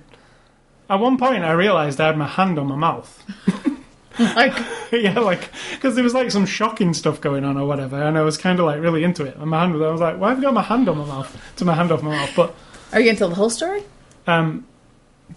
At 0.90 1.00
one 1.00 1.16
point, 1.16 1.42
I 1.42 1.52
realised 1.52 2.00
I 2.00 2.06
had 2.08 2.18
my 2.18 2.26
hand 2.26 2.58
on 2.58 2.66
my 2.66 2.76
mouth. 2.76 3.22
Like, 4.18 4.52
yeah, 4.92 5.18
like 5.18 5.50
because 5.72 5.94
there 5.94 6.04
was 6.04 6.12
like 6.14 6.30
some 6.30 6.44
shocking 6.46 6.92
stuff 6.94 7.20
going 7.20 7.44
on 7.44 7.56
or 7.56 7.66
whatever, 7.66 8.00
and 8.02 8.18
I 8.18 8.22
was 8.22 8.36
kind 8.36 8.58
of 8.60 8.66
like 8.66 8.80
really 8.80 9.04
into 9.04 9.24
it. 9.24 9.36
And 9.36 9.48
my 9.50 9.60
hand, 9.60 9.72
was, 9.74 9.82
I 9.82 9.90
was 9.90 10.00
like, 10.00 10.18
why 10.18 10.28
have 10.30 10.38
I 10.38 10.42
got 10.42 10.54
my 10.54 10.62
hand 10.62 10.88
on 10.88 10.98
my 10.98 11.06
mouth? 11.06 11.54
To 11.56 11.64
my 11.64 11.74
hand 11.74 11.90
off 11.90 12.02
my 12.02 12.10
mouth, 12.10 12.32
but 12.36 12.54
are 12.92 13.00
you 13.00 13.06
gonna 13.06 13.18
tell 13.18 13.28
the 13.30 13.34
whole 13.34 13.50
story? 13.50 13.82
Um, 14.26 14.66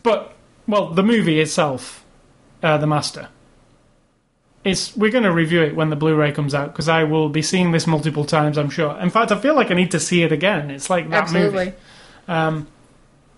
but 0.03 0.34
well, 0.67 0.89
the 0.89 1.03
movie 1.03 1.39
itself, 1.39 2.03
uh, 2.63 2.78
The 2.78 2.88
Master. 2.88 3.30
It's 4.63 4.97
we're 4.97 5.11
going 5.11 5.23
to 5.26 5.32
review 5.32 5.61
it 5.61 5.76
when 5.76 5.91
the 5.91 5.95
Blu-ray 5.95 6.32
comes 6.32 6.55
out 6.55 6.71
because 6.73 6.89
I 6.89 7.03
will 7.03 7.30
be 7.30 7.43
seeing 7.43 7.71
this 7.71 7.86
multiple 7.86 8.26
times. 8.26 8.57
I'm 8.57 8.71
sure. 8.71 8.97
In 8.99 9.11
fact, 9.11 9.32
I 9.32 9.39
feel 9.39 9.53
like 9.53 9.69
I 9.69 9.76
need 9.76 9.91
to 9.91 9.99
see 9.99 10.23
it 10.23 10.32
again. 10.32 10.71
It's 10.71 10.89
like 10.89 11.07
that 11.11 11.23
Absolutely. 11.26 11.73
movie 12.26 12.65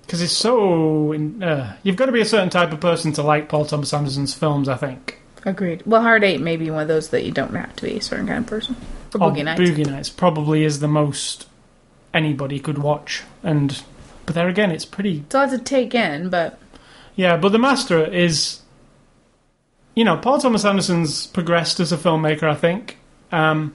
because 0.01 0.21
it's 0.21 0.31
so. 0.31 1.11
in- 1.11 1.43
Uh, 1.43 1.75
you've 1.83 1.97
got 1.97 2.05
to 2.05 2.13
be 2.13 2.21
a 2.21 2.25
certain 2.25 2.49
type 2.49 2.71
of 2.71 2.79
person 2.79 3.11
to 3.13 3.23
like 3.23 3.49
Paul 3.49 3.65
Thomas 3.65 3.93
Anderson's 3.93 4.33
films. 4.33 4.69
I 4.69 4.75
think. 4.77 5.19
Agreed. 5.47 5.81
Well, 5.85 6.01
Hard 6.01 6.25
Eight 6.25 6.41
may 6.41 6.57
be 6.57 6.69
one 6.69 6.81
of 6.81 6.87
those 6.89 7.09
that 7.09 7.23
you 7.23 7.31
don't 7.31 7.55
have 7.55 7.73
to 7.77 7.85
be 7.85 7.97
a 7.97 8.01
certain 8.01 8.27
kind 8.27 8.39
of 8.39 8.47
person. 8.47 8.75
Or 9.15 9.23
Oh, 9.23 9.31
Boogie 9.31 9.45
Nights. 9.45 9.61
Boogie 9.61 9.85
Nights 9.85 10.09
probably 10.09 10.65
is 10.65 10.81
the 10.81 10.89
most 10.89 11.47
anybody 12.13 12.59
could 12.59 12.77
watch, 12.77 13.23
and 13.43 13.81
but 14.25 14.35
there 14.35 14.49
again, 14.49 14.71
it's 14.71 14.83
pretty 14.83 15.19
It's 15.19 15.33
a 15.33 15.37
lot 15.37 15.49
to 15.51 15.57
take 15.57 15.95
in, 15.95 16.27
but 16.29 16.59
Yeah, 17.15 17.37
but 17.37 17.53
The 17.53 17.59
Master 17.59 18.03
is, 18.03 18.59
you 19.95 20.03
know, 20.03 20.17
Paul 20.17 20.39
Thomas 20.39 20.65
Anderson's 20.65 21.27
progressed 21.27 21.79
as 21.79 21.93
a 21.93 21.97
filmmaker, 21.97 22.43
I 22.43 22.55
think. 22.55 22.97
Um, 23.31 23.73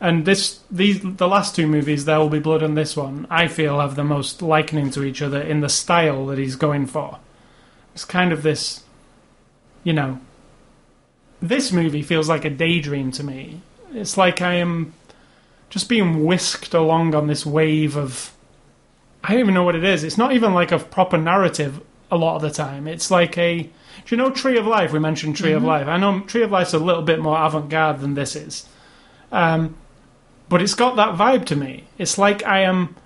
and 0.00 0.24
this, 0.24 0.60
these, 0.70 1.00
the 1.02 1.26
last 1.26 1.56
two 1.56 1.66
movies, 1.66 2.04
There 2.04 2.18
Will 2.20 2.28
Be 2.28 2.38
Blood 2.38 2.62
and 2.62 2.76
this 2.76 2.96
one, 2.96 3.26
I 3.28 3.48
feel 3.48 3.80
have 3.80 3.96
the 3.96 4.04
most 4.04 4.40
likening 4.40 4.90
to 4.92 5.02
each 5.02 5.20
other 5.20 5.40
in 5.40 5.60
the 5.62 5.68
style 5.68 6.26
that 6.26 6.38
he's 6.38 6.54
going 6.54 6.86
for. 6.86 7.18
It's 7.92 8.04
kind 8.04 8.32
of 8.32 8.44
this, 8.44 8.84
you 9.82 9.92
know, 9.92 10.20
this 11.42 11.72
movie 11.72 12.02
feels 12.02 12.28
like 12.28 12.44
a 12.44 12.50
daydream 12.50 13.10
to 13.12 13.24
me. 13.24 13.60
It's 13.92 14.16
like 14.16 14.40
I 14.40 14.54
am 14.54 14.94
just 15.68 15.88
being 15.88 16.24
whisked 16.24 16.72
along 16.72 17.14
on 17.14 17.26
this 17.26 17.44
wave 17.44 17.96
of. 17.96 18.32
I 19.24 19.32
don't 19.32 19.40
even 19.40 19.54
know 19.54 19.64
what 19.64 19.76
it 19.76 19.84
is. 19.84 20.04
It's 20.04 20.18
not 20.18 20.32
even 20.32 20.54
like 20.54 20.72
a 20.72 20.78
proper 20.78 21.18
narrative 21.18 21.80
a 22.10 22.16
lot 22.16 22.36
of 22.36 22.42
the 22.42 22.50
time. 22.50 22.86
It's 22.86 23.10
like 23.10 23.36
a. 23.36 23.62
Do 23.62 23.70
you 24.08 24.16
know 24.16 24.30
Tree 24.30 24.56
of 24.56 24.66
Life? 24.66 24.92
We 24.92 24.98
mentioned 24.98 25.36
Tree 25.36 25.52
of 25.52 25.62
Life. 25.64 25.86
I 25.86 25.96
know 25.96 26.20
Tree 26.20 26.42
of 26.42 26.50
Life's 26.50 26.72
a 26.72 26.78
little 26.78 27.02
bit 27.02 27.20
more 27.20 27.42
avant 27.42 27.68
garde 27.68 28.00
than 28.00 28.14
this 28.14 28.34
is. 28.34 28.66
Um, 29.30 29.76
but 30.48 30.62
it's 30.62 30.74
got 30.74 30.96
that 30.96 31.16
vibe 31.16 31.44
to 31.46 31.56
me. 31.56 31.84
It's 31.98 32.18
like 32.18 32.44
I 32.44 32.60
am 32.60 32.96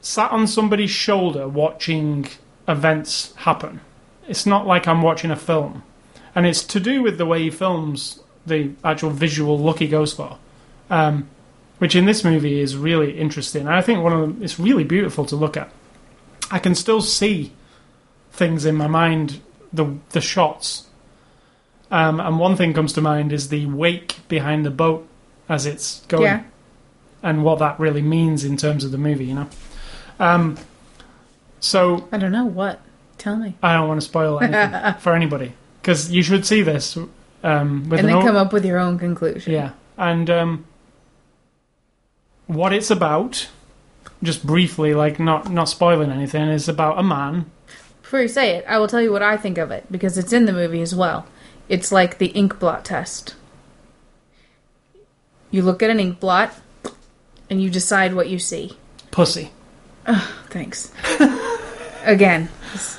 sat 0.00 0.30
on 0.30 0.46
somebody's 0.46 0.90
shoulder 0.90 1.48
watching 1.48 2.28
events 2.66 3.34
happen. 3.36 3.80
It's 4.28 4.46
not 4.46 4.66
like 4.66 4.86
I'm 4.86 5.02
watching 5.02 5.30
a 5.30 5.36
film. 5.36 5.82
And 6.38 6.46
it's 6.46 6.62
to 6.66 6.78
do 6.78 7.02
with 7.02 7.18
the 7.18 7.26
way 7.26 7.42
he 7.42 7.50
films 7.50 8.20
the 8.46 8.70
actual 8.84 9.10
visual 9.10 9.58
look 9.58 9.80
he 9.80 9.88
goes 9.88 10.12
for. 10.12 10.38
Um, 10.88 11.28
which 11.78 11.96
in 11.96 12.04
this 12.04 12.22
movie 12.22 12.60
is 12.60 12.76
really 12.76 13.18
interesting. 13.18 13.62
And 13.62 13.74
I 13.74 13.80
think 13.80 14.04
one 14.04 14.12
of 14.12 14.20
them, 14.20 14.40
it's 14.40 14.56
really 14.56 14.84
beautiful 14.84 15.24
to 15.24 15.34
look 15.34 15.56
at. 15.56 15.68
I 16.48 16.60
can 16.60 16.76
still 16.76 17.00
see 17.00 17.50
things 18.30 18.64
in 18.64 18.76
my 18.76 18.86
mind, 18.86 19.40
the 19.72 19.96
the 20.10 20.20
shots. 20.20 20.86
Um, 21.90 22.20
and 22.20 22.38
one 22.38 22.54
thing 22.54 22.72
comes 22.72 22.92
to 22.92 23.00
mind 23.00 23.32
is 23.32 23.48
the 23.48 23.66
wake 23.66 24.18
behind 24.28 24.64
the 24.64 24.70
boat 24.70 25.08
as 25.48 25.66
it's 25.66 26.06
going, 26.06 26.22
yeah. 26.22 26.44
and 27.20 27.42
what 27.42 27.58
that 27.58 27.80
really 27.80 28.02
means 28.02 28.44
in 28.44 28.56
terms 28.56 28.84
of 28.84 28.92
the 28.92 28.98
movie. 28.98 29.24
You 29.24 29.34
know. 29.34 29.48
Um, 30.20 30.56
so 31.58 32.08
I 32.12 32.18
don't 32.18 32.30
know 32.30 32.46
what. 32.46 32.80
Tell 33.18 33.34
me. 33.34 33.56
I 33.60 33.74
don't 33.74 33.88
want 33.88 34.00
to 34.00 34.06
spoil 34.06 34.38
anything 34.38 34.94
for 35.00 35.16
anybody 35.16 35.54
because 35.88 36.12
you 36.12 36.22
should 36.22 36.44
see 36.44 36.60
this. 36.60 36.98
Um, 37.42 37.88
with 37.88 38.00
and 38.00 38.00
an 38.00 38.06
then 38.06 38.16
o- 38.16 38.22
come 38.22 38.36
up 38.36 38.52
with 38.52 38.62
your 38.62 38.78
own 38.78 38.98
conclusion. 38.98 39.54
yeah, 39.54 39.70
and 39.96 40.28
um, 40.28 40.66
what 42.46 42.74
it's 42.74 42.90
about, 42.90 43.48
just 44.22 44.46
briefly, 44.46 44.92
like 44.92 45.18
not 45.18 45.50
not 45.50 45.66
spoiling 45.70 46.12
anything, 46.12 46.42
is 46.50 46.68
about 46.68 46.98
a 46.98 47.02
man. 47.02 47.50
Before 48.02 48.20
you 48.20 48.28
say 48.28 48.56
it, 48.56 48.66
I 48.68 48.78
will 48.78 48.86
tell 48.86 49.00
you 49.00 49.10
what 49.10 49.22
I 49.22 49.38
think 49.38 49.56
of 49.56 49.70
it 49.70 49.90
because 49.90 50.18
it's 50.18 50.32
in 50.32 50.44
the 50.44 50.52
movie 50.52 50.82
as 50.82 50.94
well. 50.94 51.26
It's 51.70 51.90
like 51.90 52.18
the 52.18 52.26
ink 52.28 52.58
blot 52.58 52.84
test. 52.84 53.34
You 55.50 55.62
look 55.62 55.82
at 55.82 55.88
an 55.88 56.00
ink 56.00 56.20
blot 56.20 56.52
and 57.48 57.62
you 57.62 57.70
decide 57.70 58.14
what 58.14 58.28
you 58.28 58.38
see. 58.38 58.76
Pussy. 59.10 59.52
Thanks. 60.50 60.92
Again, 62.04 62.50
it's 62.74 62.98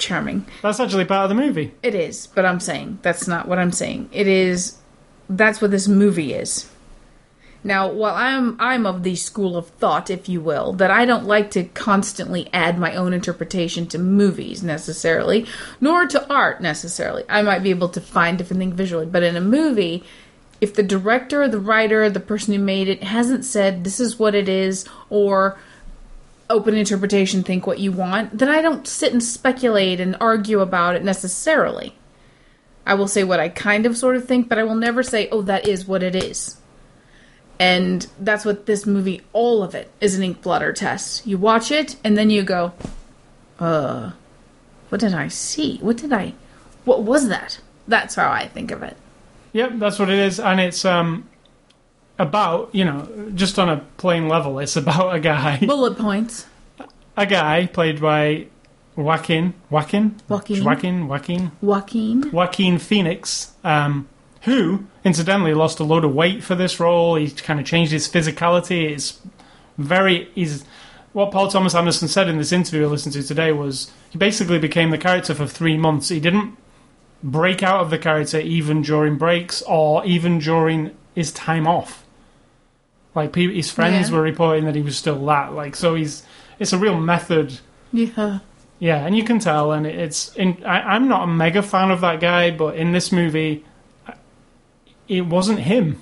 charming. 0.00 0.46
That's 0.62 0.80
actually 0.80 1.04
part 1.04 1.30
of 1.30 1.36
the 1.36 1.42
movie. 1.42 1.72
It 1.82 1.94
is, 1.94 2.26
but 2.26 2.44
I'm 2.44 2.60
saying 2.60 2.98
that's 3.02 3.28
not 3.28 3.46
what 3.46 3.58
I'm 3.58 3.72
saying. 3.72 4.08
It 4.12 4.26
is 4.26 4.78
that's 5.28 5.62
what 5.62 5.70
this 5.70 5.86
movie 5.86 6.34
is. 6.34 6.68
Now, 7.62 7.90
while 7.92 8.14
I'm 8.14 8.56
I'm 8.58 8.86
of 8.86 9.02
the 9.02 9.16
school 9.16 9.56
of 9.56 9.68
thought, 9.68 10.08
if 10.08 10.28
you 10.28 10.40
will, 10.40 10.72
that 10.74 10.90
I 10.90 11.04
don't 11.04 11.26
like 11.26 11.50
to 11.52 11.64
constantly 11.64 12.48
add 12.52 12.78
my 12.78 12.94
own 12.94 13.12
interpretation 13.12 13.86
to 13.88 13.98
movies 13.98 14.62
necessarily, 14.62 15.46
nor 15.80 16.06
to 16.06 16.32
art 16.32 16.62
necessarily. 16.62 17.24
I 17.28 17.42
might 17.42 17.62
be 17.62 17.70
able 17.70 17.90
to 17.90 18.00
find 18.00 18.38
different 18.38 18.60
things 18.60 18.74
visually, 18.74 19.06
but 19.06 19.22
in 19.22 19.36
a 19.36 19.42
movie, 19.42 20.02
if 20.60 20.74
the 20.74 20.82
director, 20.82 21.46
the 21.48 21.60
writer, 21.60 22.08
the 22.08 22.20
person 22.20 22.54
who 22.54 22.60
made 22.60 22.88
it 22.88 23.02
hasn't 23.02 23.44
said 23.44 23.84
this 23.84 24.00
is 24.00 24.18
what 24.18 24.34
it 24.34 24.48
is 24.48 24.86
or 25.10 25.58
open 26.50 26.74
interpretation, 26.74 27.42
think 27.42 27.66
what 27.66 27.78
you 27.78 27.92
want, 27.92 28.36
then 28.38 28.48
I 28.48 28.60
don't 28.60 28.86
sit 28.86 29.12
and 29.12 29.22
speculate 29.22 30.00
and 30.00 30.16
argue 30.20 30.60
about 30.60 30.96
it 30.96 31.04
necessarily. 31.04 31.94
I 32.84 32.94
will 32.94 33.08
say 33.08 33.24
what 33.24 33.40
I 33.40 33.48
kind 33.48 33.86
of 33.86 33.96
sort 33.96 34.16
of 34.16 34.26
think, 34.26 34.48
but 34.48 34.58
I 34.58 34.64
will 34.64 34.74
never 34.74 35.02
say, 35.02 35.28
oh, 35.30 35.42
that 35.42 35.66
is 35.66 35.86
what 35.86 36.02
it 36.02 36.14
is. 36.14 36.56
And 37.58 38.06
that's 38.18 38.44
what 38.44 38.66
this 38.66 38.86
movie, 38.86 39.20
all 39.32 39.62
of 39.62 39.74
it, 39.74 39.90
is 40.00 40.16
an 40.16 40.22
ink 40.22 40.42
blotter 40.42 40.72
test. 40.72 41.26
You 41.26 41.38
watch 41.38 41.70
it, 41.70 41.96
and 42.02 42.16
then 42.16 42.30
you 42.30 42.42
go, 42.42 42.72
uh, 43.58 44.12
what 44.88 45.00
did 45.00 45.14
I 45.14 45.28
see? 45.28 45.78
What 45.78 45.98
did 45.98 46.12
I, 46.12 46.34
what 46.84 47.02
was 47.02 47.28
that? 47.28 47.60
That's 47.86 48.14
how 48.14 48.30
I 48.30 48.48
think 48.48 48.70
of 48.70 48.82
it. 48.82 48.96
Yep, 49.52 49.72
that's 49.74 49.98
what 49.98 50.08
it 50.08 50.18
is, 50.18 50.40
and 50.40 50.60
it's 50.60 50.84
um 50.84 51.28
about 52.20 52.72
you 52.72 52.84
know 52.84 53.30
just 53.34 53.58
on 53.58 53.68
a 53.68 53.78
plain 53.96 54.28
level, 54.28 54.58
it's 54.58 54.76
about 54.76 55.14
a 55.14 55.20
guy, 55.20 55.58
Bullet 55.58 55.98
points. 55.98 56.46
a 57.16 57.26
guy 57.26 57.66
played 57.66 58.00
by 58.00 58.46
Joaquin, 58.94 59.54
Joaquin, 59.70 60.20
Joaquin. 60.28 60.64
Joaquin, 60.64 61.08
Joaquin, 61.08 61.52
Joaquin. 61.60 62.30
Joaquin 62.30 62.78
Phoenix, 62.78 63.52
um, 63.64 64.06
who 64.42 64.84
incidentally 65.04 65.54
lost 65.54 65.80
a 65.80 65.84
load 65.84 66.04
of 66.04 66.14
weight 66.14 66.44
for 66.44 66.54
this 66.54 66.78
role. 66.78 67.16
He 67.16 67.30
kind 67.30 67.58
of 67.58 67.66
changed 67.66 67.92
his 67.92 68.08
physicality. 68.08 68.90
It's 68.90 69.18
very 69.78 70.28
he's 70.34 70.64
what 71.12 71.32
Paul 71.32 71.48
Thomas 71.48 71.74
Anderson 71.74 72.06
said 72.06 72.28
in 72.28 72.38
this 72.38 72.52
interview 72.52 72.86
I 72.86 72.90
listened 72.90 73.14
to 73.14 73.22
today 73.22 73.50
was 73.52 73.90
he 74.10 74.18
basically 74.18 74.58
became 74.58 74.90
the 74.90 74.98
character 74.98 75.34
for 75.34 75.46
three 75.46 75.76
months. 75.76 76.10
He 76.10 76.20
didn't 76.20 76.56
break 77.22 77.62
out 77.62 77.80
of 77.80 77.90
the 77.90 77.98
character 77.98 78.38
even 78.38 78.82
during 78.82 79.16
breaks 79.16 79.62
or 79.62 80.04
even 80.04 80.38
during 80.38 80.94
his 81.14 81.32
time 81.32 81.66
off. 81.66 82.04
Like 83.14 83.32
pe- 83.32 83.52
his 83.54 83.70
friends 83.70 84.08
Yeah. 84.10 84.16
were 84.16 84.22
reporting 84.22 84.64
that 84.66 84.74
he 84.74 84.82
was 84.82 84.96
still 84.96 85.24
that. 85.26 85.52
Like 85.54 85.74
so, 85.76 85.94
he's 85.94 86.22
it's 86.58 86.72
a 86.72 86.78
real 86.78 86.98
method 87.00 87.58
Yeah. 87.92 88.38
yeah, 88.78 89.04
and 89.06 89.16
you 89.16 89.24
can 89.24 89.38
tell, 89.40 89.72
and 89.72 89.86
it's. 89.86 90.34
In, 90.36 90.62
I, 90.64 90.80
I'm 90.94 91.08
not 91.08 91.24
a 91.24 91.26
mega 91.26 91.62
fan 91.62 91.90
of 91.90 92.00
that 92.02 92.20
guy, 92.20 92.50
but 92.50 92.76
in 92.76 92.92
this 92.92 93.10
movie, 93.10 93.64
it 95.08 95.22
wasn't 95.26 95.58
him. 95.60 96.00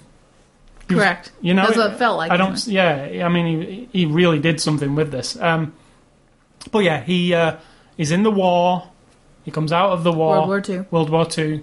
He 0.89 0.95
was- 0.95 1.05
Correct. 1.05 1.33
you 1.41 1.55
know, 1.55 1.65
That's 1.67 1.77
what 1.77 1.93
it 1.93 1.99
felt 1.99 2.17
like. 2.19 2.31
I 2.31 2.37
don't. 2.37 2.67
Yeah, 2.67 3.25
I 3.25 3.29
mean, 3.29 3.63
he 3.63 3.89
he 3.93 4.07
really 4.07 4.39
did 4.39 4.61
something 4.61 4.95
with 4.95 5.11
this. 5.11 5.39
Um, 5.41 5.73
but 6.71 6.81
yeah, 6.81 7.01
he 7.03 7.35
uh, 7.35 7.57
is 7.97 8.11
in 8.11 8.23
the 8.23 8.31
war. 8.31 8.89
He 9.45 9.51
comes 9.51 9.73
out 9.73 9.91
of 9.93 10.03
the 10.05 10.13
war, 10.13 10.37
World 10.37 10.49
War 10.49 10.61
Two. 10.61 10.87
World 10.91 11.11
War 11.11 11.25
Two, 11.27 11.63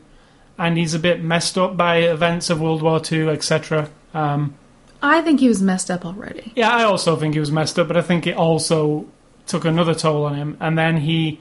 and 0.57 0.77
he's 0.77 0.93
a 0.95 0.99
bit 0.99 1.23
messed 1.23 1.57
up 1.57 1.75
by 1.77 1.97
events 1.97 2.49
of 2.49 2.61
World 2.61 2.81
War 2.81 2.99
Two, 2.99 3.29
etc. 3.29 3.89
Um, 4.13 4.55
I 5.01 5.21
think 5.21 5.39
he 5.39 5.47
was 5.47 5.61
messed 5.61 5.91
up 5.91 6.05
already. 6.05 6.51
yeah, 6.55 6.69
I 6.69 6.83
also 6.83 7.15
think 7.15 7.33
he 7.33 7.39
was 7.39 7.51
messed 7.51 7.77
up, 7.79 7.87
but 7.87 7.97
I 7.97 8.01
think 8.01 8.25
it 8.27 8.35
also 8.35 9.05
took 9.45 9.65
another 9.65 9.93
toll 9.93 10.25
on 10.25 10.35
him. 10.35 10.57
And 10.59 10.77
then 10.77 10.97
he, 10.97 11.39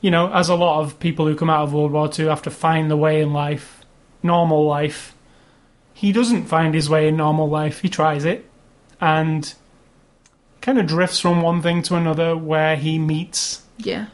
you 0.00 0.10
know, 0.10 0.32
as 0.32 0.48
a 0.48 0.54
lot 0.54 0.80
of 0.80 0.98
people 0.98 1.26
who 1.26 1.36
come 1.36 1.50
out 1.50 1.62
of 1.64 1.72
World 1.72 1.92
War 1.92 2.10
II 2.18 2.26
have 2.26 2.42
to 2.42 2.50
find 2.50 2.90
the 2.90 2.96
way 2.96 3.20
in 3.20 3.32
life, 3.32 3.82
normal 4.22 4.66
life. 4.66 5.14
He 5.94 6.12
doesn't 6.12 6.46
find 6.46 6.74
his 6.74 6.88
way 6.88 7.08
in 7.08 7.16
normal 7.16 7.48
life. 7.48 7.80
He 7.82 7.88
tries 7.88 8.24
it, 8.24 8.48
and 9.00 9.52
kind 10.60 10.78
of 10.78 10.86
drifts 10.86 11.20
from 11.20 11.42
one 11.42 11.62
thing 11.62 11.82
to 11.82 11.94
another, 11.94 12.36
where 12.36 12.76
he 12.76 12.98
meets 12.98 13.62
Yeah. 13.78 14.06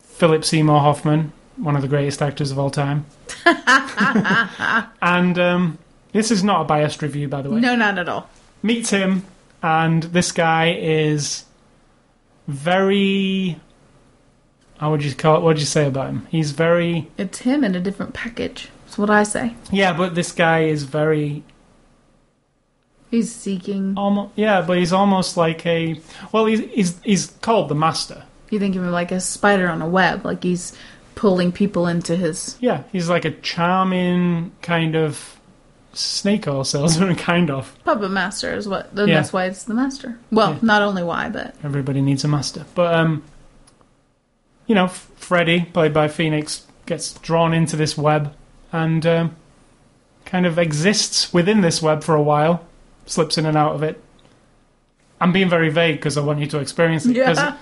Philip 0.00 0.44
Seymour 0.44 0.80
Hoffman, 0.80 1.32
one 1.56 1.74
of 1.74 1.82
the 1.82 1.88
greatest 1.88 2.22
actors 2.22 2.50
of 2.50 2.58
all 2.58 2.70
time. 2.70 3.06
and 5.02 5.38
um, 5.38 5.78
this 6.14 6.30
is 6.30 6.44
not 6.44 6.62
a 6.62 6.64
biased 6.64 7.02
review, 7.02 7.28
by 7.28 7.42
the 7.42 7.50
way. 7.50 7.60
No, 7.60 7.74
not 7.74 7.98
at 7.98 8.08
all. 8.08 8.30
Meets 8.62 8.90
him, 8.90 9.24
and 9.62 10.04
this 10.04 10.32
guy 10.32 10.72
is 10.72 11.44
very. 12.46 13.60
How 14.78 14.90
would 14.92 15.04
you 15.04 15.14
call 15.14 15.36
it? 15.36 15.40
What 15.40 15.48
would 15.48 15.60
you 15.60 15.66
say 15.66 15.86
about 15.86 16.08
him? 16.08 16.26
He's 16.30 16.52
very. 16.52 17.10
It's 17.18 17.40
him 17.40 17.64
in 17.64 17.74
a 17.74 17.80
different 17.80 18.14
package. 18.14 18.70
That's 18.84 18.96
what 18.96 19.10
I 19.10 19.24
say. 19.24 19.54
Yeah, 19.72 19.92
but 19.92 20.14
this 20.14 20.30
guy 20.32 20.64
is 20.64 20.84
very. 20.84 21.42
He's 23.10 23.34
seeking. 23.34 23.94
Almost, 23.96 24.32
yeah, 24.36 24.62
but 24.62 24.78
he's 24.78 24.92
almost 24.92 25.36
like 25.36 25.66
a. 25.66 26.00
Well, 26.30 26.46
he's, 26.46 26.60
he's, 26.60 27.00
he's 27.02 27.26
called 27.42 27.68
the 27.68 27.74
Master. 27.74 28.24
You 28.50 28.60
think 28.60 28.76
of 28.76 28.84
him 28.84 28.92
like 28.92 29.10
a 29.10 29.20
spider 29.20 29.68
on 29.68 29.82
a 29.82 29.88
web, 29.88 30.24
like 30.24 30.44
he's 30.44 30.76
pulling 31.16 31.50
people 31.50 31.88
into 31.88 32.14
his. 32.14 32.56
Yeah, 32.60 32.84
he's 32.92 33.08
like 33.08 33.24
a 33.24 33.32
charming 33.32 34.52
kind 34.62 34.94
of 34.94 35.33
snake 35.94 36.46
oil 36.48 36.64
salesman, 36.64 37.14
kind 37.30 37.50
of. 37.50 37.76
Puppet 37.84 38.10
master 38.10 38.54
is 38.54 38.68
what. 38.68 38.90
Yeah. 38.94 39.06
That's 39.06 39.32
why 39.32 39.44
it's 39.46 39.64
the 39.64 39.74
master. 39.74 40.18
Well, 40.30 40.52
Yeah. 40.54 40.58
not 40.62 40.82
only 40.82 41.02
why, 41.02 41.28
but 41.30 41.54
Everybody 41.64 42.00
needs 42.00 42.24
a 42.24 42.28
master. 42.28 42.64
But, 42.74 42.94
um, 42.94 43.22
you 44.66 44.74
know, 44.74 44.88
Freddy, 44.88 45.62
played 45.72 45.92
by 45.92 46.08
Phoenix, 46.08 46.66
gets 46.86 47.14
drawn 47.14 47.52
into 47.54 47.76
this 47.76 47.96
web 47.96 48.34
and 48.72 49.04
um, 49.06 49.36
kind 50.24 50.46
of 50.46 50.58
exists 50.58 51.32
within 51.32 51.60
this 51.60 51.80
web 51.82 52.02
for 52.02 52.14
a 52.14 52.22
while, 52.22 52.64
slips 53.06 53.38
in 53.38 53.46
and 53.46 53.56
out 53.56 53.74
of 53.74 53.82
it. 53.82 54.02
I'm 55.20 55.32
being 55.32 55.48
very 55.48 55.70
vague 55.70 55.96
because 55.96 56.18
I 56.18 56.22
want 56.22 56.40
you 56.40 56.46
to 56.48 56.58
experience 56.58 57.06
it. 57.06 57.16
yeah, 57.16 57.56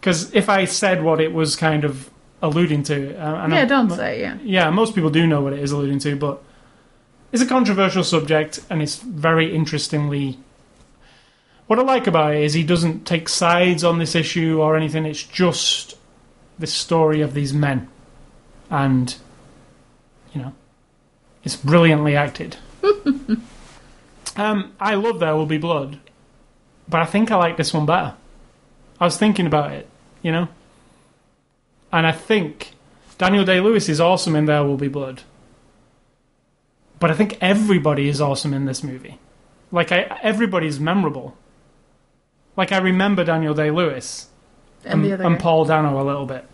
Because 0.00 0.32
if 0.34 0.48
I 0.48 0.64
said 0.64 1.02
what 1.02 1.20
it 1.20 1.32
was 1.32 1.54
kind 1.54 1.84
of 1.84 2.10
alluding 2.42 2.82
to, 2.84 3.14
uh, 3.16 3.44
and 3.44 3.52
yeah. 3.52 3.60
I- 3.60 3.64
Don't 3.66 3.90
say 3.90 4.20
yeah. 4.20 4.38
yeah, 4.42 4.70
most 4.70 4.94
people 4.94 5.10
do 5.10 5.26
know 5.26 5.40
what 5.42 5.52
it 5.52 5.58
is 5.60 5.70
alluding 5.72 5.98
to, 6.00 6.16
but 6.16 6.42
it's 7.34 7.42
a 7.42 7.46
controversial 7.46 8.04
subject 8.04 8.60
and 8.70 8.80
it's 8.80 8.94
very 8.98 9.52
interestingly. 9.52 10.38
What 11.66 11.80
I 11.80 11.82
like 11.82 12.06
about 12.06 12.36
it 12.36 12.44
is 12.44 12.54
he 12.54 12.62
doesn't 12.62 13.08
take 13.08 13.28
sides 13.28 13.82
on 13.82 13.98
this 13.98 14.14
issue 14.14 14.60
or 14.62 14.76
anything, 14.76 15.04
it's 15.04 15.24
just 15.24 15.98
the 16.60 16.68
story 16.68 17.22
of 17.22 17.34
these 17.34 17.52
men. 17.52 17.88
And, 18.70 19.16
you 20.32 20.42
know, 20.42 20.52
it's 21.42 21.56
brilliantly 21.56 22.14
acted. 22.14 22.56
um, 24.36 24.72
I 24.78 24.94
love 24.94 25.18
There 25.18 25.34
Will 25.34 25.44
Be 25.44 25.58
Blood, 25.58 25.98
but 26.88 27.00
I 27.00 27.04
think 27.04 27.32
I 27.32 27.36
like 27.36 27.56
this 27.56 27.74
one 27.74 27.84
better. 27.84 28.14
I 29.00 29.06
was 29.06 29.18
thinking 29.18 29.46
about 29.46 29.72
it, 29.72 29.88
you 30.22 30.30
know? 30.30 30.46
And 31.92 32.06
I 32.06 32.12
think 32.12 32.74
Daniel 33.18 33.44
Day 33.44 33.58
Lewis 33.58 33.88
is 33.88 34.00
awesome 34.00 34.36
in 34.36 34.44
There 34.44 34.62
Will 34.62 34.76
Be 34.76 34.86
Blood. 34.86 35.22
But 37.04 37.10
I 37.10 37.14
think 37.16 37.36
everybody 37.42 38.08
is 38.08 38.18
awesome 38.18 38.54
in 38.54 38.64
this 38.64 38.82
movie. 38.82 39.18
Like, 39.70 39.92
I, 39.92 40.18
everybody's 40.22 40.80
memorable. 40.80 41.36
Like, 42.56 42.72
I 42.72 42.78
remember 42.78 43.24
Daniel 43.24 43.52
Day 43.52 43.70
Lewis 43.70 44.28
And, 44.86 45.04
the 45.04 45.12
other 45.12 45.24
and 45.24 45.38
Paul 45.38 45.66
Dano 45.66 46.00
a 46.00 46.02
little 46.02 46.24
bit. 46.24 46.46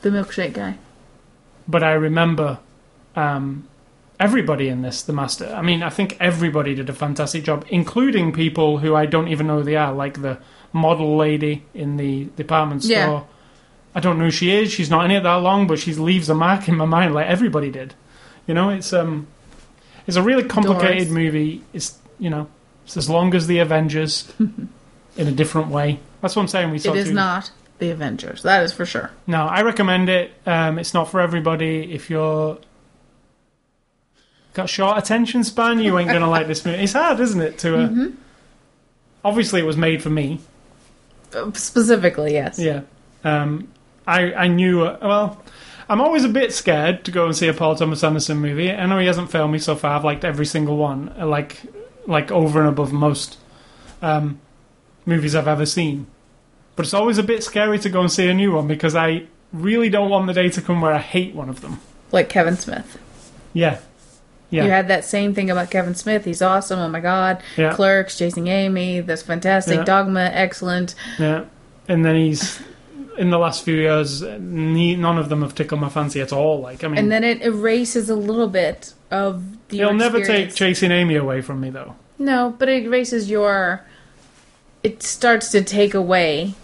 the 0.00 0.08
milkshake 0.08 0.54
guy. 0.54 0.78
But 1.68 1.82
I 1.82 1.92
remember 1.92 2.58
um, 3.16 3.68
everybody 4.18 4.68
in 4.68 4.80
this, 4.80 5.02
The 5.02 5.12
Master. 5.12 5.52
I 5.54 5.60
mean, 5.60 5.82
I 5.82 5.90
think 5.90 6.16
everybody 6.20 6.74
did 6.74 6.88
a 6.88 6.94
fantastic 6.94 7.44
job, 7.44 7.66
including 7.68 8.32
people 8.32 8.78
who 8.78 8.94
I 8.94 9.04
don't 9.04 9.28
even 9.28 9.46
know 9.46 9.58
who 9.58 9.64
they 9.64 9.76
are, 9.76 9.92
like 9.92 10.22
the 10.22 10.38
model 10.72 11.18
lady 11.18 11.66
in 11.74 11.98
the 11.98 12.30
department 12.34 12.82
store. 12.82 12.96
Yeah. 12.96 13.22
I 13.94 14.00
don't 14.00 14.18
know 14.18 14.24
who 14.24 14.30
she 14.30 14.56
is. 14.56 14.72
She's 14.72 14.88
not 14.88 15.04
in 15.04 15.10
it 15.10 15.22
that 15.24 15.34
long, 15.34 15.66
but 15.66 15.78
she 15.78 15.92
leaves 15.92 16.30
a 16.30 16.34
mark 16.34 16.66
in 16.66 16.76
my 16.76 16.86
mind, 16.86 17.12
like 17.12 17.26
everybody 17.26 17.70
did. 17.70 17.92
You 18.46 18.54
know, 18.54 18.70
it's 18.70 18.94
um, 18.94 19.26
it's 20.06 20.16
a 20.16 20.22
really 20.22 20.44
complicated 20.44 21.10
movie. 21.10 21.62
It's 21.72 21.98
you 22.18 22.30
know, 22.30 22.48
it's 22.84 22.96
as 22.96 23.08
long 23.10 23.34
as 23.34 23.46
the 23.46 23.58
Avengers, 23.58 24.32
in 24.38 24.68
a 25.26 25.32
different 25.32 25.68
way. 25.68 25.98
That's 26.22 26.34
what 26.36 26.42
I'm 26.42 26.48
saying. 26.48 26.70
We 26.70 26.78
saw 26.78 26.92
It 26.92 26.98
is 26.98 27.08
two- 27.08 27.14
not 27.14 27.50
the 27.78 27.90
Avengers. 27.90 28.42
That 28.42 28.62
is 28.64 28.72
for 28.72 28.86
sure. 28.86 29.10
no, 29.26 29.46
I 29.46 29.62
recommend 29.62 30.08
it. 30.08 30.32
Um, 30.46 30.78
it's 30.78 30.94
not 30.94 31.10
for 31.10 31.20
everybody. 31.20 31.92
If 31.92 32.08
you're 32.10 32.58
got 34.54 34.68
short 34.70 34.96
attention 34.98 35.44
span, 35.44 35.80
you 35.80 35.98
ain't 35.98 36.10
gonna 36.10 36.30
like 36.30 36.46
this 36.46 36.64
movie. 36.64 36.78
It's 36.82 36.94
hard, 36.94 37.20
isn't 37.20 37.40
it? 37.40 37.58
To 37.58 37.76
uh, 37.76 37.88
Mm-hmm. 37.88 38.06
obviously, 39.24 39.60
it 39.60 39.64
was 39.66 39.76
made 39.76 40.02
for 40.02 40.10
me. 40.10 40.40
Uh, 41.34 41.52
Specifically, 41.52 42.32
yes. 42.32 42.58
Yeah, 42.58 42.82
um, 43.24 43.68
I 44.06 44.32
I 44.32 44.48
knew. 44.48 44.82
Uh, 44.84 44.98
well, 45.02 45.42
I'm 45.88 46.00
always 46.00 46.24
a 46.24 46.28
bit 46.28 46.52
scared 46.52 47.04
to 47.04 47.10
go 47.10 47.26
and 47.26 47.36
see 47.36 47.46
a 47.48 47.54
Paul 47.54 47.76
Thomas 47.76 48.02
Anderson 48.02 48.38
movie. 48.38 48.72
I 48.72 48.86
know 48.86 48.98
he 48.98 49.06
hasn't 49.06 49.30
failed 49.30 49.52
me 49.52 49.58
so 49.58 49.76
far. 49.76 49.96
I've 49.96 50.04
liked 50.04 50.24
every 50.24 50.46
single 50.46 50.76
one, 50.76 51.14
like 51.18 51.60
like 52.06 52.30
over 52.30 52.60
and 52.60 52.68
above 52.68 52.92
most 52.92 53.38
um, 54.02 54.40
movies 55.04 55.34
I've 55.34 55.48
ever 55.48 55.66
seen. 55.66 56.06
But 56.74 56.84
it's 56.86 56.94
always 56.94 57.18
a 57.18 57.22
bit 57.22 57.42
scary 57.42 57.78
to 57.78 57.88
go 57.88 58.00
and 58.00 58.12
see 58.12 58.28
a 58.28 58.34
new 58.34 58.52
one 58.52 58.66
because 58.66 58.94
I 58.94 59.26
really 59.52 59.88
don't 59.88 60.10
want 60.10 60.26
the 60.26 60.34
day 60.34 60.48
to 60.50 60.60
come 60.60 60.80
where 60.80 60.92
I 60.92 60.98
hate 60.98 61.34
one 61.34 61.48
of 61.48 61.60
them. 61.60 61.80
Like 62.12 62.28
Kevin 62.28 62.56
Smith. 62.56 62.98
Yeah. 63.52 63.80
Yeah. 64.50 64.64
You 64.64 64.70
had 64.70 64.88
that 64.88 65.04
same 65.04 65.34
thing 65.34 65.50
about 65.50 65.70
Kevin 65.70 65.94
Smith. 65.94 66.24
He's 66.24 66.42
awesome. 66.42 66.78
Oh 66.78 66.88
my 66.88 67.00
God. 67.00 67.42
Yeah. 67.56 67.72
Clerks, 67.74 68.16
Chasing 68.16 68.48
Amy. 68.48 69.00
That's 69.00 69.22
fantastic. 69.22 69.78
Yeah. 69.78 69.84
Dogma, 69.84 70.30
excellent. 70.32 70.94
Yeah. 71.18 71.46
And 71.88 72.04
then 72.04 72.16
he's 72.16 72.62
in 73.18 73.30
the 73.30 73.38
last 73.38 73.64
few 73.64 73.74
years, 73.76 74.22
ne- 74.22 74.96
none 74.96 75.18
of 75.18 75.28
them 75.28 75.42
have 75.42 75.54
tickled 75.54 75.80
my 75.80 75.88
fancy 75.88 76.20
at 76.20 76.32
all. 76.32 76.60
Like, 76.60 76.84
I 76.84 76.88
mean, 76.88 76.98
And 76.98 77.12
then 77.12 77.24
it 77.24 77.42
erases 77.42 78.10
a 78.10 78.14
little 78.16 78.48
bit 78.48 78.94
of 79.10 79.68
the. 79.68 79.78
he'll 79.78 79.94
never 79.94 80.22
take 80.24 80.54
chasing 80.54 80.90
Amy 80.90 81.16
away 81.16 81.40
from 81.40 81.60
me, 81.60 81.70
though. 81.70 81.96
No, 82.18 82.54
but 82.58 82.68
it 82.68 82.84
erases 82.84 83.28
your. 83.30 83.84
It 84.82 85.02
starts 85.02 85.50
to 85.52 85.62
take 85.62 85.94
away 85.94 86.54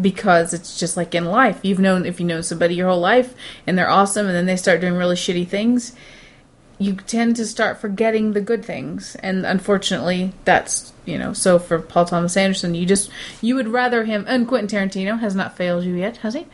because 0.00 0.52
it's 0.52 0.78
just 0.78 0.96
like 0.96 1.14
in 1.14 1.24
life. 1.24 1.60
You've 1.62 1.78
known 1.78 2.04
if 2.04 2.20
you 2.20 2.26
know 2.26 2.40
somebody 2.42 2.74
your 2.74 2.88
whole 2.88 3.00
life 3.00 3.34
and 3.66 3.78
they're 3.78 3.88
awesome, 3.88 4.26
and 4.26 4.34
then 4.34 4.46
they 4.46 4.56
start 4.56 4.80
doing 4.80 4.94
really 4.94 5.16
shitty 5.16 5.48
things. 5.48 5.94
You 6.78 6.94
tend 6.94 7.36
to 7.36 7.46
start 7.46 7.78
forgetting 7.78 8.32
the 8.32 8.40
good 8.40 8.64
things, 8.64 9.16
and 9.16 9.46
unfortunately, 9.46 10.32
that's 10.44 10.92
you 11.06 11.18
know. 11.18 11.32
So 11.32 11.58
for 11.58 11.78
Paul 11.78 12.04
Thomas 12.04 12.36
Anderson, 12.36 12.74
you 12.74 12.84
just 12.84 13.10
you 13.40 13.54
would 13.54 13.68
rather 13.68 14.04
him. 14.04 14.24
And 14.28 14.46
Quentin 14.46 14.68
Tarantino 14.68 15.18
has 15.20 15.34
not 15.34 15.56
failed 15.56 15.84
you 15.84 15.94
yet, 15.94 16.18
has 16.18 16.34
he? 16.34 16.46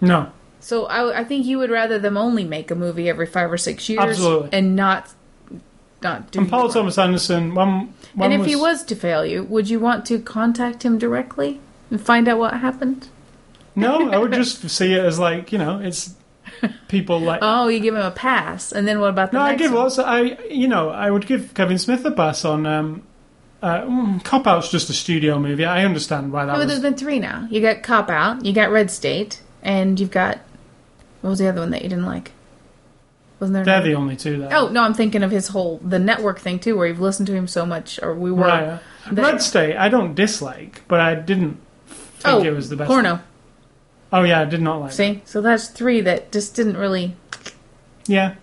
No. 0.00 0.32
So 0.60 0.86
I, 0.86 1.20
I 1.20 1.24
think 1.24 1.46
you 1.46 1.58
would 1.58 1.70
rather 1.70 1.98
them 1.98 2.16
only 2.16 2.44
make 2.44 2.70
a 2.70 2.74
movie 2.74 3.08
every 3.08 3.26
five 3.26 3.50
or 3.50 3.58
six 3.58 3.88
years, 3.88 4.02
Absolutely. 4.02 4.50
and 4.52 4.76
not 4.76 5.12
not 6.02 6.30
do. 6.30 6.40
And 6.40 6.48
Paul 6.48 6.68
Thomas 6.68 6.98
Anderson, 6.98 7.54
when, 7.54 7.94
when 8.14 8.32
and 8.32 8.34
if 8.34 8.40
was, 8.40 8.48
he 8.48 8.56
was 8.56 8.84
to 8.84 8.94
fail 8.94 9.24
you, 9.24 9.44
would 9.44 9.70
you 9.70 9.80
want 9.80 10.04
to 10.06 10.18
contact 10.18 10.84
him 10.84 10.98
directly 10.98 11.60
and 11.90 12.00
find 12.00 12.28
out 12.28 12.38
what 12.38 12.54
happened? 12.54 13.08
No, 13.74 14.10
I 14.10 14.18
would 14.18 14.32
just 14.34 14.68
see 14.68 14.94
it 14.94 15.04
as 15.04 15.18
like, 15.18 15.52
you 15.52 15.58
know, 15.58 15.78
it's 15.78 16.14
people 16.88 17.20
like. 17.20 17.40
Oh, 17.42 17.68
you 17.68 17.80
give 17.80 17.94
him 17.94 18.02
a 18.02 18.10
pass, 18.10 18.72
and 18.72 18.86
then 18.86 19.00
what 19.00 19.10
about 19.10 19.30
the 19.32 19.38
no, 19.38 19.44
I 19.44 19.54
give 19.56 19.72
one? 19.72 19.82
lots. 19.82 19.98
Of, 19.98 20.06
I, 20.06 20.20
you 20.50 20.68
know, 20.68 20.90
I 20.90 21.10
would 21.10 21.26
give 21.26 21.54
Kevin 21.54 21.78
Smith 21.78 22.04
a 22.04 22.10
pass 22.12 22.44
on. 22.44 22.66
Um, 22.66 23.02
uh, 23.62 23.82
mm, 23.82 24.24
Cop 24.24 24.46
Out's 24.46 24.70
just 24.70 24.90
a 24.90 24.92
studio 24.92 25.38
movie. 25.38 25.64
I 25.64 25.84
understand 25.84 26.32
why 26.32 26.44
that 26.44 26.52
No, 26.52 26.58
but 26.58 26.66
was. 26.66 26.68
there's 26.68 26.82
been 26.82 26.94
three 26.96 27.20
now. 27.20 27.46
You 27.50 27.60
got 27.60 27.82
Cop 27.82 28.10
Out, 28.10 28.44
you 28.44 28.52
got 28.52 28.70
Red 28.72 28.90
State, 28.90 29.40
and 29.62 29.98
you've 30.00 30.10
got 30.10 30.40
what 31.20 31.30
was 31.30 31.38
the 31.38 31.48
other 31.48 31.60
one 31.60 31.70
that 31.70 31.82
you 31.82 31.88
didn't 31.88 32.06
like? 32.06 32.32
Wasn't 33.38 33.54
there? 33.54 33.64
They're 33.64 33.74
another- 33.76 33.88
the 33.90 33.94
only 33.96 34.16
two 34.16 34.38
that. 34.38 34.52
Oh 34.52 34.68
no, 34.68 34.82
I'm 34.82 34.94
thinking 34.94 35.22
of 35.22 35.30
his 35.30 35.48
whole 35.48 35.78
the 35.84 35.98
network 35.98 36.40
thing 36.40 36.58
too, 36.58 36.76
where 36.76 36.86
you've 36.86 37.00
listened 37.00 37.26
to 37.28 37.34
him 37.34 37.46
so 37.46 37.64
much, 37.66 38.00
or 38.02 38.14
we 38.14 38.30
were 38.32 38.46
right. 38.46 38.80
Red 39.10 39.40
State, 39.42 39.76
I 39.76 39.88
don't 39.88 40.14
dislike, 40.14 40.82
but 40.88 41.00
I 41.00 41.14
didn't 41.16 41.58
think 41.86 42.34
oh 42.34 42.42
it 42.44 42.54
was 42.54 42.68
the 42.68 42.76
best. 42.76 42.88
porno. 42.88 43.20
Oh 44.12 44.22
yeah, 44.22 44.40
I 44.40 44.44
did 44.44 44.60
not 44.60 44.80
like. 44.80 44.90
it. 44.90 44.94
See, 44.94 45.22
so 45.24 45.40
that's 45.40 45.68
three 45.68 46.00
that 46.02 46.32
just 46.32 46.54
didn't 46.54 46.76
really. 46.76 47.16
Yeah, 48.06 48.34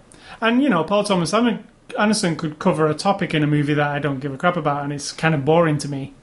and 0.42 0.64
you 0.64 0.70
know, 0.70 0.84
Paul 0.84 1.04
Thomas 1.04 1.34
Anderson 1.34 2.36
could 2.36 2.60
cover 2.60 2.88
a 2.88 2.94
topic 2.94 3.34
in 3.34 3.44
a 3.44 3.48
movie 3.48 3.74
that 3.74 3.88
I 3.88 4.00
don't 4.00 4.20
give 4.20 4.34
a 4.34 4.38
crap 4.38 4.58
about, 4.58 4.84
and 4.84 4.94
it's 4.94 5.12
kind 5.12 5.36
of 5.36 5.46
boring 5.46 5.78
to 5.80 5.88
me. 5.88 6.14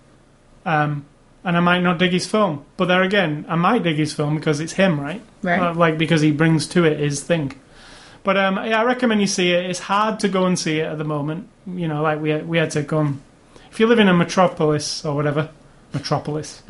Um, 0.64 1.06
and 1.44 1.56
I 1.56 1.60
might 1.60 1.80
not 1.80 1.98
dig 1.98 2.10
his 2.10 2.26
film. 2.26 2.64
But 2.76 2.86
there 2.86 3.02
again, 3.02 3.46
I 3.48 3.54
might 3.54 3.84
dig 3.84 3.96
his 3.96 4.12
film 4.12 4.34
because 4.34 4.58
it's 4.58 4.72
him, 4.72 4.98
right? 5.00 5.22
Right. 5.42 5.60
Uh, 5.60 5.74
like 5.74 5.96
because 5.96 6.20
he 6.20 6.32
brings 6.32 6.66
to 6.68 6.84
it 6.84 6.98
his 6.98 7.22
thing. 7.22 7.52
But 8.24 8.36
um, 8.36 8.56
yeah, 8.56 8.80
I 8.80 8.84
recommend 8.84 9.20
you 9.20 9.28
see 9.28 9.52
it. 9.52 9.70
It's 9.70 9.78
hard 9.78 10.18
to 10.20 10.28
go 10.28 10.46
and 10.46 10.58
see 10.58 10.80
it 10.80 10.86
at 10.86 10.98
the 10.98 11.04
moment. 11.04 11.48
You 11.66 11.86
know, 11.86 12.02
like 12.02 12.20
we 12.20 12.36
we 12.38 12.58
had 12.58 12.72
to 12.72 12.82
go. 12.82 12.98
And, 12.98 13.22
if 13.70 13.78
you 13.78 13.86
live 13.86 13.98
in 13.98 14.08
a 14.08 14.14
metropolis 14.14 15.04
or 15.04 15.14
whatever, 15.14 15.50
metropolis. 15.92 16.62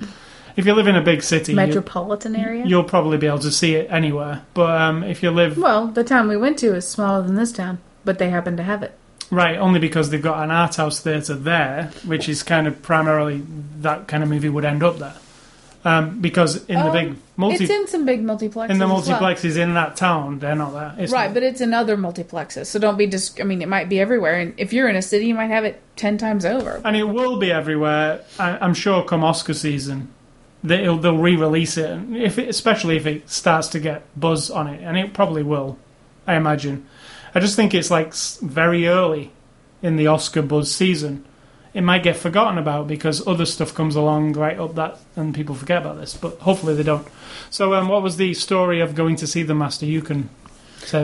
If 0.57 0.65
you 0.67 0.75
live 0.75 0.87
in 0.89 0.97
a 0.97 1.03
big 1.03 1.23
city, 1.23 1.53
you, 1.53 1.57
Metropolitan 1.57 2.35
area. 2.35 2.65
you'll 2.65 2.85
probably 2.85 3.19
be 3.19 3.27
able 3.27 3.41
to 3.41 3.51
see 3.53 3.75
it 3.75 3.89
anywhere. 3.91 4.43
But 4.55 4.81
um, 4.81 5.03
if 5.05 5.23
you 5.23 5.31
live 5.31 5.59
well, 5.59 5.87
the 5.89 6.03
town 6.05 6.29
we 6.29 6.37
went 6.37 6.59
to 6.61 6.75
is 6.75 6.89
smaller 6.89 7.23
than 7.23 7.35
this 7.37 7.53
town, 7.53 7.79
but 8.05 8.19
they 8.19 8.31
happen 8.31 8.57
to 8.57 8.63
have 8.63 8.83
it. 8.83 8.93
right, 9.31 9.57
only 9.59 9.79
because 9.81 10.11
they've 10.11 10.23
got 10.23 10.43
an 10.43 10.51
art 10.51 10.77
house 10.77 11.01
theatre 11.01 11.35
there, 11.35 11.91
which 12.07 12.29
is 12.29 12.43
kind 12.43 12.67
of 12.67 12.81
primarily 12.83 13.43
that 13.81 14.07
kind 14.09 14.23
of 14.23 14.29
movie 14.31 14.49
would 14.49 14.65
end 14.65 14.83
up 14.83 14.99
there. 14.99 15.15
Um, 15.85 16.21
because 16.21 16.65
in 16.67 16.81
the 16.81 16.87
Um, 16.87 16.93
big 16.93 17.17
multi 17.37 17.63
it's 17.65 17.73
in 17.73 17.87
some 17.87 18.05
big 18.05 18.25
multiplexes. 18.25 18.71
in 18.71 18.79
the 18.79 18.89
as 18.89 19.09
well. 19.09 19.21
multiplexes 19.21 19.57
in 19.57 19.75
that 19.75 19.95
town, 19.95 20.41
they're 20.41 20.57
not 20.57 20.73
there. 20.73 20.95
It's 20.99 21.13
Right, 21.13 21.27
not- 21.27 21.35
but 21.35 21.43
it's 21.45 21.61
in 21.61 21.73
other 21.75 21.97
multiplexes, 21.97 22.67
so 22.67 22.81
don't 22.81 22.97
be 22.99 23.07
just. 23.07 23.41
I 23.41 23.45
mean, 23.45 23.63
it 23.63 23.69
might 23.69 23.89
be 23.89 24.01
everywhere, 24.01 24.35
and 24.35 24.53
if 24.57 24.73
you're 24.73 24.89
in 24.89 24.97
a 24.97 25.03
city, 25.03 25.27
you 25.27 25.35
might 25.37 25.51
have 25.51 25.65
it 25.65 25.81
ten 25.95 26.19
times 26.19 26.45
over. 26.45 26.81
and 26.85 26.97
it 26.97 27.05
will 27.05 27.37
be 27.39 27.53
everywhere. 27.53 28.21
I, 28.39 28.59
I'm 28.61 28.75
sure 28.75 29.05
come 29.05 29.23
Oscar 29.23 29.55
season, 29.55 30.09
they'll 30.67 30.99
they'll 30.99 31.17
re-release 31.17 31.77
it, 31.77 31.99
if 32.15 32.39
it, 32.39 32.49
especially 32.49 32.97
if 32.97 33.07
it 33.07 33.29
starts 33.31 33.69
to 33.69 33.81
get 33.81 34.03
buzz 34.19 34.51
on 34.51 34.67
it, 34.67 34.83
and 34.83 34.97
it 34.97 35.13
probably 35.13 35.43
will. 35.43 35.79
I 36.27 36.35
imagine. 36.35 36.87
I 37.35 37.41
just 37.41 37.57
think 37.57 37.75
it's 37.75 37.91
like 37.91 38.15
very 38.15 38.89
early 38.89 39.33
in 39.83 39.97
the 39.97 40.07
Oscar 40.07 40.43
buzz 40.43 40.75
season. 40.75 41.25
It 41.75 41.83
might 41.83 42.03
get 42.03 42.17
forgotten 42.17 42.57
about 42.57 42.89
because 42.89 43.27
other 43.27 43.45
stuff 43.45 43.75
comes 43.75 43.97
along 43.97 44.33
right 44.33 44.59
up 44.59 44.75
that, 44.77 44.99
and 45.15 45.35
people 45.35 45.55
forget 45.55 45.83
about 45.83 45.99
this. 45.99 46.17
But 46.17 46.39
hopefully 46.39 46.75
they 46.75 46.83
don't. 46.83 47.07
So, 47.51 47.75
um, 47.75 47.89
what 47.89 48.03
was 48.03 48.17
the 48.17 48.33
story 48.35 48.81
of 48.81 48.95
going 48.95 49.17
to 49.17 49.27
see 49.27 49.43
the 49.43 49.55
master? 49.55 49.87
You 49.87 50.01
can 50.01 50.31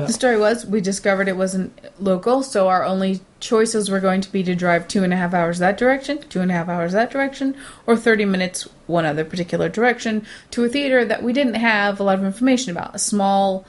The 0.06 0.12
story 0.12 0.38
was 0.38 0.64
we 0.64 0.80
discovered 0.80 1.28
it 1.28 1.36
wasn't 1.36 1.78
local, 1.98 2.42
so 2.42 2.68
our 2.68 2.84
only 2.84 3.20
choices 3.40 3.90
were 3.90 4.00
going 4.00 4.20
to 4.20 4.30
be 4.30 4.42
to 4.44 4.54
drive 4.54 4.86
two 4.86 5.02
and 5.02 5.12
a 5.12 5.16
half 5.16 5.34
hours 5.34 5.58
that 5.58 5.76
direction, 5.76 6.18
two 6.28 6.40
and 6.40 6.50
a 6.50 6.54
half 6.54 6.68
hours 6.68 6.92
that 6.92 7.10
direction, 7.10 7.56
or 7.86 7.96
30 7.96 8.24
minutes 8.26 8.68
one 8.86 9.04
other 9.04 9.24
particular 9.24 9.68
direction 9.68 10.24
to 10.52 10.64
a 10.64 10.68
theater 10.68 11.04
that 11.04 11.22
we 11.22 11.32
didn't 11.32 11.54
have 11.54 11.98
a 11.98 12.02
lot 12.02 12.18
of 12.18 12.24
information 12.24 12.70
about. 12.70 12.94
A 12.94 12.98
small, 12.98 13.64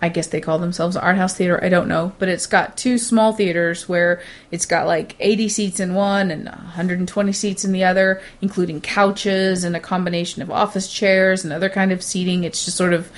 I 0.00 0.08
guess 0.08 0.28
they 0.28 0.40
call 0.40 0.60
themselves 0.60 0.96
art 0.96 1.16
house 1.16 1.36
theater, 1.36 1.62
I 1.62 1.68
don't 1.68 1.88
know, 1.88 2.12
but 2.20 2.28
it's 2.28 2.46
got 2.46 2.76
two 2.76 2.96
small 2.96 3.32
theaters 3.32 3.88
where 3.88 4.22
it's 4.52 4.66
got 4.66 4.86
like 4.86 5.16
80 5.18 5.48
seats 5.48 5.80
in 5.80 5.94
one 5.94 6.30
and 6.30 6.44
120 6.44 7.32
seats 7.32 7.64
in 7.64 7.72
the 7.72 7.84
other, 7.84 8.22
including 8.40 8.80
couches 8.80 9.64
and 9.64 9.74
a 9.74 9.80
combination 9.80 10.42
of 10.42 10.50
office 10.50 10.92
chairs 10.92 11.42
and 11.42 11.52
other 11.52 11.68
kind 11.68 11.90
of 11.90 12.02
seating. 12.02 12.44
It's 12.44 12.64
just 12.64 12.76
sort 12.76 12.92
of 12.92 13.10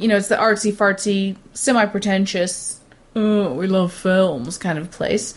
you 0.00 0.08
know, 0.08 0.16
it's 0.16 0.28
the 0.28 0.36
artsy 0.36 0.72
fartsy, 0.72 1.36
semi 1.52 1.84
pretentious, 1.86 2.80
oh, 3.16 3.54
we 3.54 3.66
love 3.66 3.92
films 3.92 4.58
kind 4.58 4.78
of 4.78 4.90
place. 4.90 5.34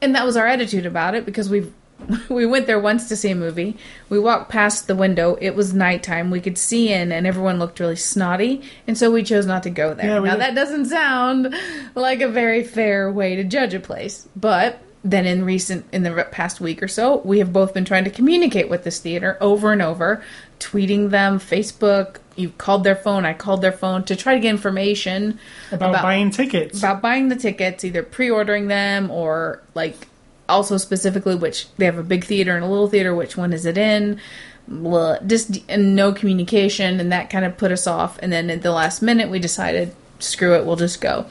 And 0.00 0.14
that 0.14 0.24
was 0.24 0.36
our 0.36 0.46
attitude 0.46 0.86
about 0.86 1.14
it 1.14 1.24
because 1.24 1.48
we 1.48 1.72
we 2.28 2.46
went 2.46 2.66
there 2.66 2.78
once 2.78 3.08
to 3.08 3.16
see 3.16 3.30
a 3.30 3.34
movie. 3.34 3.76
We 4.08 4.18
walked 4.18 4.50
past 4.50 4.86
the 4.86 4.94
window. 4.94 5.36
It 5.40 5.54
was 5.54 5.72
nighttime. 5.74 6.30
We 6.30 6.40
could 6.40 6.58
see 6.58 6.92
in, 6.92 7.10
and 7.10 7.26
everyone 7.26 7.58
looked 7.58 7.80
really 7.80 7.96
snotty. 7.96 8.62
And 8.86 8.98
so 8.98 9.10
we 9.10 9.22
chose 9.22 9.46
not 9.46 9.62
to 9.64 9.70
go 9.70 9.94
there. 9.94 10.06
Yeah, 10.06 10.18
now, 10.18 10.32
did- 10.32 10.40
that 10.40 10.54
doesn't 10.54 10.86
sound 10.86 11.54
like 11.94 12.20
a 12.20 12.28
very 12.28 12.62
fair 12.62 13.10
way 13.10 13.36
to 13.36 13.44
judge 13.44 13.74
a 13.74 13.80
place. 13.80 14.28
But 14.36 14.78
then 15.04 15.24
in 15.24 15.44
recent, 15.44 15.86
in 15.92 16.02
the 16.02 16.26
past 16.30 16.60
week 16.60 16.82
or 16.82 16.88
so, 16.88 17.18
we 17.18 17.38
have 17.38 17.52
both 17.52 17.72
been 17.72 17.84
trying 17.84 18.04
to 18.04 18.10
communicate 18.10 18.68
with 18.68 18.84
this 18.84 18.98
theater 18.98 19.38
over 19.40 19.72
and 19.72 19.80
over, 19.80 20.22
tweeting 20.60 21.10
them, 21.10 21.38
Facebook. 21.38 22.16
You 22.36 22.50
called 22.50 22.84
their 22.84 22.96
phone. 22.96 23.24
I 23.24 23.32
called 23.32 23.62
their 23.62 23.72
phone 23.72 24.04
to 24.04 24.16
try 24.16 24.34
to 24.34 24.40
get 24.40 24.50
information 24.50 25.38
About, 25.72 25.90
about- 25.90 26.02
buying 26.02 26.30
tickets. 26.30 26.78
about 26.78 27.00
buying 27.00 27.28
the 27.28 27.36
tickets, 27.36 27.84
either 27.84 28.02
pre-ordering 28.02 28.68
them 28.68 29.10
or 29.10 29.62
like 29.74 30.08
also 30.48 30.76
specifically 30.76 31.34
which 31.34 31.66
they 31.76 31.84
have 31.86 31.98
a 31.98 32.02
big 32.02 32.24
theater 32.24 32.54
and 32.54 32.64
a 32.64 32.68
little 32.68 32.88
theater. 32.88 33.14
Which 33.14 33.36
one 33.36 33.52
is 33.52 33.64
it 33.66 33.78
in? 33.78 34.20
Blah, 34.68 35.18
Just 35.20 35.60
and 35.68 35.94
no 35.94 36.12
communication, 36.12 36.98
and 37.00 37.10
that 37.12 37.30
kind 37.30 37.44
of 37.44 37.56
put 37.56 37.70
us 37.72 37.86
off. 37.86 38.18
And 38.20 38.32
then 38.32 38.50
at 38.50 38.62
the 38.62 38.72
last 38.72 39.00
minute, 39.00 39.30
we 39.30 39.38
decided, 39.38 39.94
screw 40.18 40.54
it, 40.56 40.64
we'll 40.66 40.76
just 40.76 41.00
go. 41.00 41.26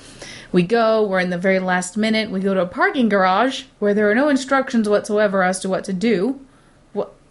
We 0.54 0.64
go. 0.64 1.04
We're 1.06 1.20
in 1.20 1.32
the 1.32 1.38
very 1.38 1.60
last 1.60 1.98
minute. 1.98 2.32
We 2.32 2.40
go 2.40 2.54
to 2.54 2.62
a 2.62 2.66
parking 2.66 3.10
garage 3.10 3.64
where 3.80 3.94
there 3.94 4.10
are 4.10 4.16
no 4.16 4.30
instructions 4.30 4.88
whatsoever 4.88 5.44
as 5.44 5.60
to 5.60 5.70
what 5.70 5.84
to 5.84 5.94
do. 5.94 6.40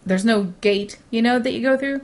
There's 0.05 0.25
no 0.25 0.53
gate, 0.61 0.97
you 1.09 1.21
know, 1.21 1.39
that 1.39 1.51
you 1.51 1.61
go 1.61 1.77
through. 1.77 2.01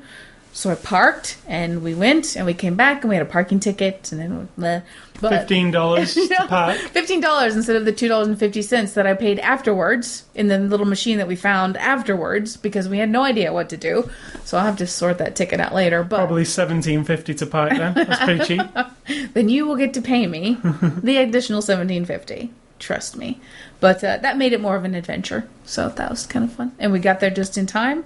So 0.53 0.69
I 0.69 0.75
parked, 0.75 1.37
and 1.47 1.81
we 1.81 1.93
went, 1.93 2.35
and 2.35 2.45
we 2.45 2.53
came 2.53 2.75
back, 2.75 3.03
and 3.03 3.09
we 3.09 3.15
had 3.15 3.25
a 3.25 3.29
parking 3.29 3.61
ticket, 3.61 4.11
and 4.11 4.19
then 4.19 4.49
bleh. 4.59 4.83
but 5.21 5.29
Fifteen 5.29 5.71
dollars 5.71 6.13
to 6.15 6.45
park. 6.49 6.75
Fifteen 6.77 7.21
dollars 7.21 7.55
instead 7.55 7.77
of 7.77 7.85
the 7.85 7.93
two 7.93 8.09
dollars 8.09 8.27
and 8.27 8.37
fifty 8.37 8.61
cents 8.61 8.91
that 8.95 9.07
I 9.07 9.13
paid 9.13 9.39
afterwards 9.39 10.25
in 10.35 10.49
the 10.49 10.57
little 10.59 10.85
machine 10.85 11.19
that 11.19 11.27
we 11.29 11.37
found 11.37 11.77
afterwards 11.77 12.57
because 12.57 12.89
we 12.89 12.97
had 12.97 13.09
no 13.09 13.23
idea 13.23 13.53
what 13.53 13.69
to 13.69 13.77
do. 13.77 14.09
So 14.43 14.57
I'll 14.57 14.65
have 14.65 14.75
to 14.79 14.87
sort 14.87 15.19
that 15.19 15.37
ticket 15.37 15.61
out 15.61 15.73
later. 15.73 16.03
But 16.03 16.17
Probably 16.17 16.43
seventeen 16.43 17.05
fifty 17.05 17.33
to 17.35 17.45
park. 17.45 17.69
Then 17.71 17.93
that's 17.93 18.21
pretty 18.21 18.43
cheap. 18.43 19.31
then 19.33 19.47
you 19.47 19.65
will 19.65 19.77
get 19.77 19.93
to 19.93 20.01
pay 20.01 20.27
me 20.27 20.57
the 21.01 21.15
additional 21.15 21.61
seventeen 21.61 22.03
fifty. 22.03 22.51
Trust 22.81 23.15
me. 23.15 23.39
But 23.79 24.03
uh, 24.03 24.17
that 24.17 24.37
made 24.37 24.51
it 24.53 24.59
more 24.59 24.75
of 24.75 24.83
an 24.83 24.95
adventure. 24.95 25.47
So 25.65 25.87
that 25.89 26.09
was 26.09 26.25
kind 26.25 26.43
of 26.43 26.51
fun, 26.51 26.73
and 26.79 26.91
we 26.91 26.99
got 26.99 27.19
there 27.21 27.29
just 27.29 27.57
in 27.57 27.65
time, 27.67 28.03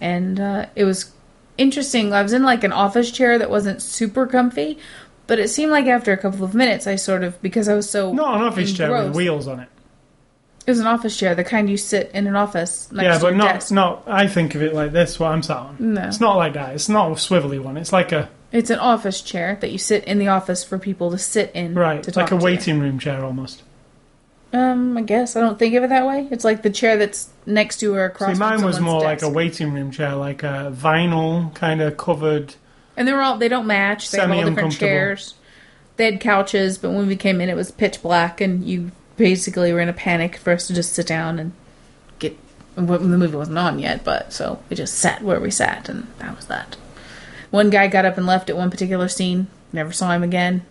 and 0.00 0.38
uh, 0.38 0.66
it 0.76 0.84
was 0.84 1.12
interesting. 1.56 2.12
I 2.12 2.22
was 2.22 2.32
in 2.32 2.42
like 2.42 2.64
an 2.64 2.72
office 2.72 3.10
chair 3.10 3.38
that 3.38 3.48
wasn't 3.50 3.80
super 3.80 4.26
comfy. 4.26 4.78
But 5.28 5.40
it 5.40 5.48
seemed 5.48 5.72
like 5.72 5.86
after 5.86 6.12
a 6.12 6.16
couple 6.16 6.44
of 6.44 6.54
minutes, 6.54 6.86
I 6.86 6.94
sort 6.94 7.24
of 7.24 7.40
because 7.42 7.68
I 7.68 7.74
was 7.74 7.90
so 7.90 8.12
Not 8.12 8.36
an 8.36 8.42
office 8.42 8.72
chair 8.72 8.92
with 9.04 9.16
wheels 9.16 9.48
on 9.48 9.58
it. 9.58 9.68
It 10.66 10.70
was 10.70 10.78
an 10.80 10.86
office 10.86 11.16
chair, 11.16 11.34
the 11.34 11.42
kind 11.42 11.68
you 11.70 11.76
sit 11.76 12.10
in 12.12 12.26
an 12.28 12.36
office 12.36 12.88
yeah, 12.92 13.18
but 13.20 13.34
not 13.36 13.54
desk. 13.54 13.72
not. 13.72 14.04
I 14.06 14.28
think 14.28 14.54
of 14.54 14.62
it 14.62 14.72
like 14.74 14.92
this. 14.92 15.18
What 15.18 15.32
I'm 15.32 15.42
sat 15.42 15.56
on. 15.56 15.76
No. 15.80 16.02
It's 16.02 16.20
not 16.20 16.36
like 16.36 16.52
that. 16.54 16.74
It's 16.74 16.88
not 16.88 17.10
a 17.10 17.14
swivelly 17.14 17.60
one. 17.60 17.76
It's 17.76 17.92
like 17.92 18.12
a 18.12 18.28
It's 18.52 18.70
an 18.70 18.78
office 18.78 19.20
chair 19.20 19.58
that 19.60 19.72
you 19.72 19.78
sit 19.78 20.04
in 20.04 20.18
the 20.18 20.28
office 20.28 20.62
for 20.62 20.78
people 20.78 21.10
to 21.10 21.18
sit 21.18 21.50
in. 21.54 21.74
right. 21.74 22.02
To 22.04 22.08
It's 22.08 22.16
like 22.16 22.26
a 22.26 22.30
to 22.30 22.36
you. 22.36 22.42
waiting 22.44 22.78
room 22.80 22.98
chair 23.00 23.24
almost. 23.24 23.62
Um, 24.52 24.96
I 24.96 25.02
guess 25.02 25.36
I 25.36 25.40
don't 25.40 25.58
think 25.58 25.74
of 25.74 25.84
it 25.84 25.88
that 25.88 26.06
way. 26.06 26.28
It's 26.30 26.44
like 26.44 26.62
the 26.62 26.70
chair 26.70 26.96
that's 26.96 27.28
next 27.44 27.78
to 27.78 27.94
or 27.94 28.04
across. 28.04 28.34
See, 28.34 28.38
mine 28.38 28.62
was 28.62 28.80
more 28.80 29.00
like 29.02 29.22
a 29.22 29.28
waiting 29.28 29.72
room 29.72 29.90
chair, 29.90 30.14
like 30.14 30.42
a 30.42 30.72
vinyl 30.74 31.52
kind 31.54 31.80
of 31.82 31.96
covered. 31.96 32.54
And 32.96 33.06
they 33.06 33.12
were 33.12 33.22
all 33.22 33.36
they 33.38 33.48
don't 33.48 33.66
match. 33.66 34.10
They 34.10 34.18
have 34.18 34.30
all 34.30 34.44
different 34.44 34.72
chairs. 34.78 35.34
They 35.96 36.04
had 36.06 36.20
couches, 36.20 36.78
but 36.78 36.90
when 36.90 37.06
we 37.06 37.16
came 37.16 37.40
in, 37.40 37.48
it 37.48 37.56
was 37.56 37.70
pitch 37.70 38.02
black, 38.02 38.40
and 38.40 38.64
you 38.64 38.92
basically 39.16 39.72
were 39.72 39.80
in 39.80 39.88
a 39.88 39.94
panic 39.94 40.36
for 40.36 40.52
us 40.52 40.66
to 40.66 40.74
just 40.74 40.92
sit 40.92 41.06
down 41.06 41.38
and 41.38 41.52
get. 42.18 42.36
well, 42.76 42.98
The 42.98 43.18
movie 43.18 43.36
wasn't 43.36 43.58
on 43.58 43.78
yet, 43.78 44.04
but 44.04 44.32
so 44.32 44.62
we 44.68 44.76
just 44.76 44.94
sat 44.94 45.22
where 45.22 45.40
we 45.40 45.50
sat, 45.50 45.88
and 45.88 46.06
that 46.18 46.36
was 46.36 46.46
that. 46.46 46.76
One 47.50 47.70
guy 47.70 47.88
got 47.88 48.04
up 48.04 48.18
and 48.18 48.26
left 48.26 48.50
at 48.50 48.56
one 48.56 48.70
particular 48.70 49.08
scene. 49.08 49.46
Never 49.72 49.92
saw 49.92 50.12
him 50.12 50.22
again. 50.22 50.64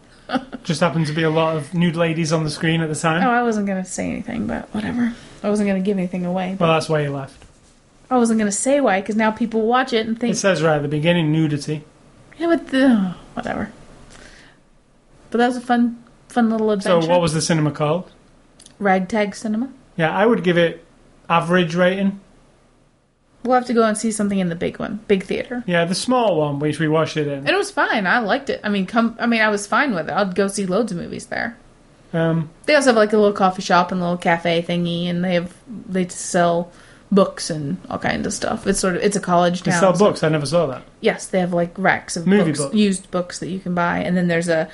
Just 0.63 0.79
happened 0.81 1.05
to 1.07 1.13
be 1.13 1.23
a 1.23 1.29
lot 1.29 1.55
of 1.55 1.73
nude 1.73 1.95
ladies 1.95 2.33
on 2.33 2.43
the 2.43 2.49
screen 2.49 2.81
at 2.81 2.89
the 2.89 2.95
time. 2.95 3.23
Oh, 3.25 3.29
I 3.31 3.43
wasn't 3.43 3.67
gonna 3.67 3.85
say 3.85 4.09
anything, 4.09 4.47
but 4.47 4.73
whatever. 4.73 5.13
I 5.43 5.49
wasn't 5.49 5.67
gonna 5.67 5.79
give 5.81 5.97
anything 5.97 6.25
away. 6.25 6.57
Well, 6.59 6.71
that's 6.73 6.89
why 6.89 7.01
you 7.01 7.11
left. 7.11 7.43
I 8.09 8.17
wasn't 8.17 8.39
gonna 8.39 8.51
say 8.51 8.81
why, 8.81 9.01
because 9.01 9.15
now 9.15 9.31
people 9.31 9.61
watch 9.61 9.93
it 9.93 10.07
and 10.07 10.19
think, 10.19 10.33
It 10.33 10.37
says 10.37 10.63
right 10.63 10.75
at 10.77 10.81
the 10.81 10.87
beginning 10.87 11.31
nudity. 11.31 11.83
yeah, 12.37 12.47
but 12.47 12.67
the 12.69 13.15
whatever. 13.35 13.71
But 15.31 15.37
that 15.39 15.47
was 15.47 15.57
a 15.57 15.61
fun, 15.61 16.01
fun 16.29 16.49
little 16.49 16.71
adventure. 16.71 17.01
So, 17.05 17.09
what 17.11 17.21
was 17.21 17.33
the 17.33 17.41
cinema 17.41 17.71
called? 17.71 18.11
Ragtag 18.79 19.35
Cinema? 19.35 19.69
Yeah, 19.97 20.15
I 20.15 20.25
would 20.25 20.43
give 20.43 20.57
it 20.57 20.83
average 21.29 21.75
rating. 21.75 22.19
We'll 23.45 23.55
have 23.55 23.67
to 23.67 23.73
go 23.73 23.83
and 23.83 23.97
see 23.97 24.11
something 24.11 24.39
in 24.39 24.49
the 24.49 24.55
big 24.55 24.79
one, 24.79 24.99
big 25.07 25.23
theater. 25.23 25.63
Yeah, 25.67 25.85
the 25.85 25.95
small 25.95 26.37
one, 26.37 26.59
which 26.59 26.79
we 26.79 26.87
watched 26.87 27.15
it 27.15 27.27
in. 27.27 27.39
And 27.39 27.49
it 27.49 27.55
was 27.57 27.69
fine. 27.71 28.07
I 28.07 28.19
liked 28.19 28.49
it. 28.49 28.59
I 28.63 28.69
mean, 28.69 28.85
come. 28.87 29.15
I 29.19 29.27
mean, 29.27 29.41
I 29.41 29.49
was 29.49 29.67
fine 29.67 29.93
with 29.93 30.09
it. 30.09 30.13
I'd 30.13 30.33
go 30.35 30.47
see 30.47 30.65
loads 30.65 30.91
of 30.91 30.97
movies 30.97 31.27
there. 31.27 31.55
Um, 32.11 32.49
They 32.65 32.75
also 32.75 32.89
have 32.89 32.95
like 32.95 33.13
a 33.13 33.17
little 33.17 33.33
coffee 33.33 33.61
shop 33.61 33.91
and 33.91 34.01
a 34.01 34.03
little 34.03 34.17
cafe 34.17 34.61
thingy, 34.67 35.05
and 35.07 35.23
they 35.23 35.35
have 35.35 35.53
they 35.67 36.07
sell 36.07 36.71
books 37.11 37.49
and 37.51 37.77
all 37.89 37.99
kinds 37.99 38.25
of 38.25 38.33
stuff. 38.33 38.65
It's 38.65 38.79
sort 38.79 38.95
of 38.95 39.03
it's 39.03 39.15
a 39.15 39.21
college 39.21 39.61
they 39.63 39.71
sell 39.71 39.93
so- 39.93 40.05
books. 40.05 40.23
I 40.23 40.29
never 40.29 40.45
saw 40.45 40.65
that. 40.67 40.81
Yes, 41.01 41.27
they 41.27 41.39
have 41.39 41.53
like 41.53 41.77
racks 41.77 42.17
of 42.17 42.25
Movie 42.25 42.51
books, 42.51 42.59
books. 42.59 42.75
used 42.75 43.11
books 43.11 43.39
that 43.39 43.49
you 43.49 43.59
can 43.59 43.75
buy, 43.75 43.99
and 43.99 44.17
then 44.17 44.27
there's 44.27 44.49
a 44.49 44.69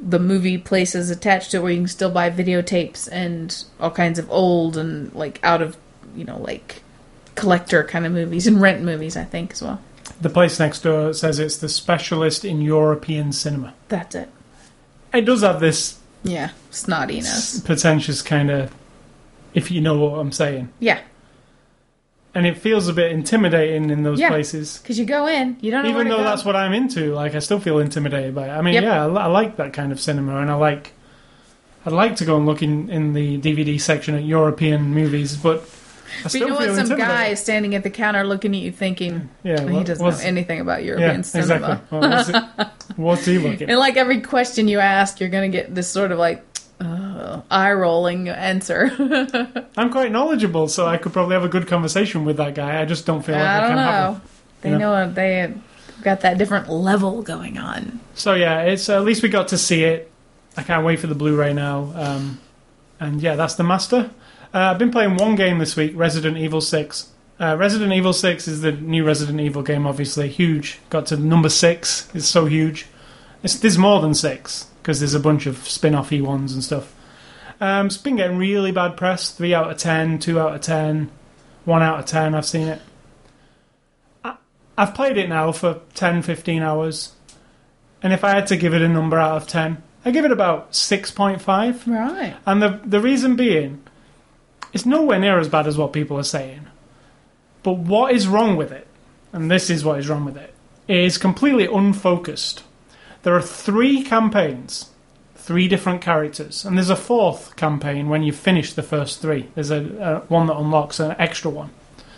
the 0.00 0.18
movie 0.18 0.58
places 0.58 1.10
attached 1.10 1.50
to 1.50 1.56
it 1.58 1.62
where 1.62 1.72
you 1.72 1.78
can 1.78 1.88
still 1.88 2.10
buy 2.10 2.30
videotapes 2.30 3.08
and 3.10 3.64
all 3.80 3.90
kinds 3.90 4.18
of 4.18 4.30
old 4.30 4.76
and 4.76 5.12
like 5.14 5.40
out 5.42 5.60
of 5.62 5.76
you 6.14 6.24
know 6.24 6.38
like 6.38 6.82
collector 7.36 7.84
kind 7.84 8.04
of 8.06 8.12
movies 8.12 8.46
and 8.46 8.60
rent 8.60 8.82
movies. 8.82 9.16
I 9.16 9.24
think 9.24 9.52
as 9.52 9.62
well. 9.62 9.80
The 10.20 10.30
place 10.30 10.58
next 10.58 10.80
door 10.80 11.12
says 11.12 11.38
it's 11.38 11.58
the 11.58 11.68
specialist 11.68 12.44
in 12.44 12.60
European 12.62 13.32
cinema. 13.32 13.74
That's 13.88 14.14
it. 14.14 14.28
It 15.12 15.22
does 15.22 15.42
have 15.42 15.60
this 15.60 15.98
Yeah, 16.24 16.50
snottiness. 16.70 17.64
pretentious 17.64 18.22
kind 18.22 18.50
of, 18.50 18.72
if 19.54 19.70
you 19.70 19.80
know 19.80 19.98
what 19.98 20.18
I'm 20.18 20.32
saying. 20.32 20.70
Yeah, 20.80 21.00
and 22.34 22.46
it 22.46 22.56
feels 22.58 22.86
a 22.88 22.92
bit 22.92 23.12
intimidating 23.12 23.88
in 23.90 24.02
those 24.02 24.20
Yeah. 24.20 24.28
places. 24.28 24.78
Because 24.82 24.98
you 24.98 25.04
go 25.06 25.26
in, 25.26 25.56
you 25.60 25.70
don't 25.70 25.84
know 25.84 25.90
where 25.90 26.00
Even 26.00 26.06
to 26.10 26.16
though 26.18 26.22
go. 26.22 26.24
that's 26.24 26.44
what 26.44 26.54
I'm 26.56 26.72
into, 26.72 27.14
like 27.14 27.34
I 27.34 27.38
still 27.38 27.60
feel 27.60 27.78
intimidated 27.78 28.34
by 28.34 28.46
it. 28.48 28.50
I 28.50 28.60
mean, 28.62 28.74
Yep. 28.74 28.82
yeah, 28.84 29.02
I, 29.04 29.06
li- 29.06 29.18
I 29.20 29.26
like 29.26 29.56
that 29.56 29.72
kind 29.72 29.90
of 29.92 30.00
cinema, 30.00 30.38
and 30.40 30.50
I 30.50 30.54
like. 30.54 30.92
I'd 31.86 31.92
like 31.92 32.16
to 32.16 32.24
go 32.24 32.36
and 32.36 32.44
look 32.46 32.62
in, 32.64 32.90
in 32.90 33.12
the 33.12 33.38
DVD 33.38 33.80
section 33.80 34.16
at 34.16 34.24
European 34.24 34.92
movies, 34.92 35.36
but 35.36 35.62
But 36.22 36.34
you 36.34 36.46
know 36.46 36.54
what? 36.54 36.74
Some 36.86 36.96
guy 36.98 37.26
is 37.28 37.40
standing 37.40 37.74
at 37.74 37.82
the 37.82 37.90
counter 37.90 38.24
looking 38.24 38.54
at 38.54 38.60
you 38.62 38.72
thinking, 38.72 39.28
yeah, 39.42 39.60
he 39.68 39.84
doesn't 39.84 40.04
know 40.06 40.16
anything 40.22 40.60
about 40.60 40.82
Yeah, 40.82 40.96
European 40.96 41.22
cinema. 41.24 41.54
exactly. 41.54 41.98
Well, 41.98 42.10
what's, 42.10 42.28
it- 42.28 42.96
what's 42.96 43.24
he 43.26 43.38
looking? 43.38 43.68
And 43.70 43.78
like 43.78 43.96
every 43.96 44.20
question 44.20 44.68
you 44.68 44.78
ask, 44.80 45.20
you're 45.20 45.28
going 45.30 45.50
to 45.50 45.56
get 45.58 45.74
this 45.74 45.88
sort 45.88 46.12
of 46.12 46.18
like 46.18 46.44
uh, 46.80 47.40
eye 47.50 47.72
rolling 47.72 48.28
answer. 48.28 48.90
I'm 49.76 49.90
quite 49.90 50.12
knowledgeable, 50.12 50.68
so 50.68 50.86
I 50.86 50.96
could 50.98 51.12
probably 51.12 51.34
have 51.34 51.44
a 51.44 51.48
good 51.48 51.66
conversation 51.66 52.24
with 52.24 52.36
that 52.36 52.54
guy. 52.54 52.80
I 52.80 52.84
just 52.84 53.06
don't 53.06 53.22
feel 53.24 53.34
like 53.36 53.44
I, 53.44 53.56
I 53.56 53.60
don't 53.60 53.68
can 53.70 53.78
have 53.78 54.04
know. 54.04 54.10
one. 54.12 54.20
They 54.62 54.70
Yeah. 54.70 54.76
know 54.78 55.10
they 55.12 55.54
got 56.02 56.20
that 56.20 56.38
different 56.38 56.68
level 56.68 57.22
going 57.22 57.58
on. 57.58 58.00
So 58.14 58.34
yeah, 58.34 58.62
it's 58.62 58.88
at 58.88 59.04
least 59.04 59.22
we 59.22 59.28
got 59.28 59.48
to 59.48 59.58
see 59.58 59.84
it. 59.84 60.10
I 60.56 60.62
can't 60.62 60.84
wait 60.86 60.98
for 61.00 61.06
the 61.06 61.14
Blu-ray 61.14 61.52
now. 61.52 61.92
Um, 61.94 62.38
and 63.00 63.20
yeah, 63.20 63.36
that's 63.36 63.54
the 63.56 63.62
master. 63.64 64.10
Uh, 64.54 64.58
I've 64.70 64.78
been 64.78 64.90
playing 64.90 65.16
one 65.16 65.34
game 65.34 65.58
this 65.58 65.76
week, 65.76 65.92
Resident 65.94 66.36
Evil 66.36 66.60
Six. 66.60 67.10
Uh, 67.38 67.56
Resident 67.58 67.92
Evil 67.92 68.12
Six 68.12 68.48
is 68.48 68.62
the 68.62 68.72
new 68.72 69.04
Resident 69.04 69.40
Evil 69.40 69.62
game, 69.62 69.86
obviously 69.86 70.28
huge. 70.28 70.78
Got 70.88 71.06
to 71.06 71.16
number 71.16 71.48
six. 71.48 72.08
It's 72.14 72.26
so 72.26 72.46
huge. 72.46 72.86
It's, 73.42 73.58
there's 73.58 73.78
more 73.78 74.00
than 74.00 74.14
six 74.14 74.68
because 74.82 75.00
there's 75.00 75.14
a 75.14 75.20
bunch 75.20 75.46
of 75.46 75.56
spin-offy 75.68 76.22
ones 76.22 76.54
and 76.54 76.64
stuff. 76.64 76.94
Um, 77.60 77.86
it's 77.86 77.98
been 77.98 78.16
getting 78.16 78.38
really 78.38 78.72
bad 78.72 78.96
press. 78.96 79.30
Three 79.30 79.54
out 79.54 79.70
of 79.70 79.76
ten, 79.78 80.18
two 80.18 80.40
out 80.40 80.54
of 80.54 80.60
ten, 80.60 81.10
one 81.64 81.82
out 81.82 81.98
of 81.98 82.06
ten. 82.06 82.34
I've 82.34 82.46
seen 82.46 82.68
it. 82.68 82.80
I, 84.24 84.36
I've 84.78 84.94
played 84.94 85.16
it 85.16 85.28
now 85.28 85.52
for 85.52 85.80
10, 85.94 86.22
15 86.22 86.62
hours. 86.62 87.12
And 88.02 88.12
if 88.12 88.24
I 88.24 88.30
had 88.30 88.46
to 88.48 88.56
give 88.56 88.74
it 88.74 88.82
a 88.82 88.88
number 88.88 89.18
out 89.18 89.36
of 89.36 89.48
10, 89.48 89.82
I 90.04 90.10
give 90.10 90.24
it 90.24 90.30
about 90.30 90.72
6.5. 90.72 91.86
Right. 91.86 92.36
And 92.46 92.62
the, 92.62 92.80
the 92.84 93.00
reason 93.00 93.36
being, 93.36 93.82
it's 94.76 94.84
nowhere 94.84 95.18
near 95.18 95.38
as 95.38 95.48
bad 95.48 95.66
as 95.66 95.78
what 95.78 95.94
people 95.94 96.18
are 96.18 96.22
saying. 96.22 96.66
But 97.62 97.78
what 97.78 98.12
is 98.12 98.28
wrong 98.28 98.56
with 98.56 98.72
it, 98.72 98.86
and 99.32 99.50
this 99.50 99.70
is 99.70 99.86
what 99.86 99.98
is 99.98 100.06
wrong 100.06 100.26
with 100.26 100.36
it, 100.36 100.52
it 100.86 100.98
is 100.98 101.16
completely 101.16 101.64
unfocused. 101.64 102.62
There 103.22 103.34
are 103.34 103.40
three 103.40 104.02
campaigns, 104.02 104.90
three 105.34 105.66
different 105.66 106.02
characters, 106.02 106.66
and 106.66 106.76
there's 106.76 106.90
a 106.90 106.94
fourth 106.94 107.56
campaign 107.56 108.10
when 108.10 108.22
you 108.22 108.32
finish 108.32 108.74
the 108.74 108.82
first 108.82 109.22
three. 109.22 109.48
There's 109.54 109.70
a, 109.70 109.80
a 109.96 110.18
one 110.28 110.46
that 110.48 110.58
unlocks 110.58 111.00
an 111.00 111.16
extra 111.18 111.50
one. 111.50 111.70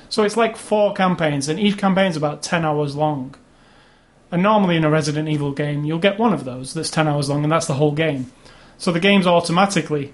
So 0.09 0.25
it's 0.25 0.37
like 0.37 0.57
four 0.57 0.95
campaigns, 0.95 1.49
and 1.49 1.61
each 1.61 1.79
campaign's 1.79 2.17
about 2.17 2.43
10 2.43 2.65
hours 2.65 2.97
long. 2.97 3.37
And 4.33 4.43
normally 4.43 4.75
in 4.75 4.85
a 4.85 4.91
Resident 4.91 5.29
Evil 5.29 5.53
game, 5.53 5.85
you'll 5.85 6.01
get 6.01 6.19
one 6.19 6.33
of 6.33 6.45
those 6.45 6.75
that's 6.75 6.91
10 6.91 7.07
hours 7.07 7.31
long, 7.31 7.45
and 7.45 7.53
that's 7.53 7.69
the 7.69 7.75
whole 7.75 7.93
game. 7.93 8.33
So 8.79 8.91
the 8.91 8.99
game's 8.99 9.29
automatically 9.29 10.13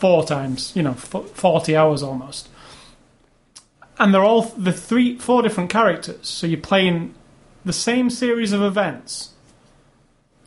four 0.00 0.24
times, 0.24 0.72
you 0.74 0.82
know, 0.82 0.94
40 0.94 1.76
hours 1.76 2.02
almost. 2.02 2.48
And 3.98 4.14
they're 4.14 4.24
all 4.24 4.42
the 4.42 4.72
three, 4.72 5.18
four 5.18 5.42
different 5.42 5.68
characters. 5.68 6.26
So 6.26 6.46
you're 6.46 6.58
playing 6.58 7.14
the 7.66 7.74
same 7.74 8.08
series 8.08 8.52
of 8.52 8.62
events. 8.62 9.34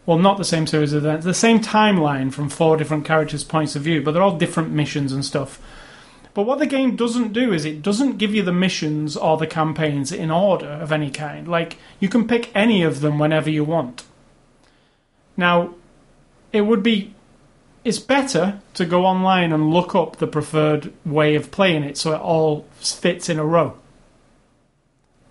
Well, 0.08 0.18
not 0.18 0.38
the 0.38 0.44
same 0.44 0.66
series 0.66 0.92
of 0.92 1.06
events, 1.06 1.24
the 1.24 1.36
same 1.36 1.60
timeline 1.60 2.34
from 2.34 2.50
four 2.50 2.76
different 2.78 3.06
characters' 3.06 3.44
points 3.44 3.76
of 3.76 3.84
view, 3.84 4.02
but 4.02 4.12
they're 4.12 4.24
all 4.24 4.38
different 4.38 4.72
missions 4.72 5.14
and 5.14 5.24
stuff. 5.24 5.62
But 6.34 6.44
what 6.44 6.58
the 6.58 6.66
game 6.66 6.96
doesn't 6.96 7.32
do 7.32 7.54
is 7.54 7.64
it 7.64 7.84
doesn't 7.84 8.18
give 8.18 8.34
you 8.34 8.42
the 8.42 8.52
missions 8.52 9.16
or 9.16 9.38
the 9.38 9.46
campaigns 9.46 10.12
in 10.12 10.32
order 10.32 10.68
of 10.68 10.92
any 10.92 11.12
kind. 11.12 11.48
Like, 11.48 11.78
you 12.00 12.10
can 12.10 12.28
pick 12.28 12.50
any 12.56 12.82
of 12.82 13.02
them 13.02 13.20
whenever 13.20 13.52
you 13.52 13.64
want. 13.64 14.04
Now, 15.38 15.76
it 16.52 16.62
would 16.62 16.82
be. 16.82 17.14
It's 17.84 18.00
better 18.00 18.60
to 18.76 18.86
go 18.86 19.06
online 19.06 19.52
and 19.52 19.72
look 19.72 19.94
up 19.94 20.18
the 20.18 20.28
preferred 20.28 20.94
way 21.06 21.36
of 21.36 21.52
playing 21.52 21.84
it 21.84 21.98
so 21.98 22.14
it 22.14 22.22
all 22.22 22.66
fits 22.80 23.28
in 23.28 23.40
a 23.40 23.46
row. 23.46 23.78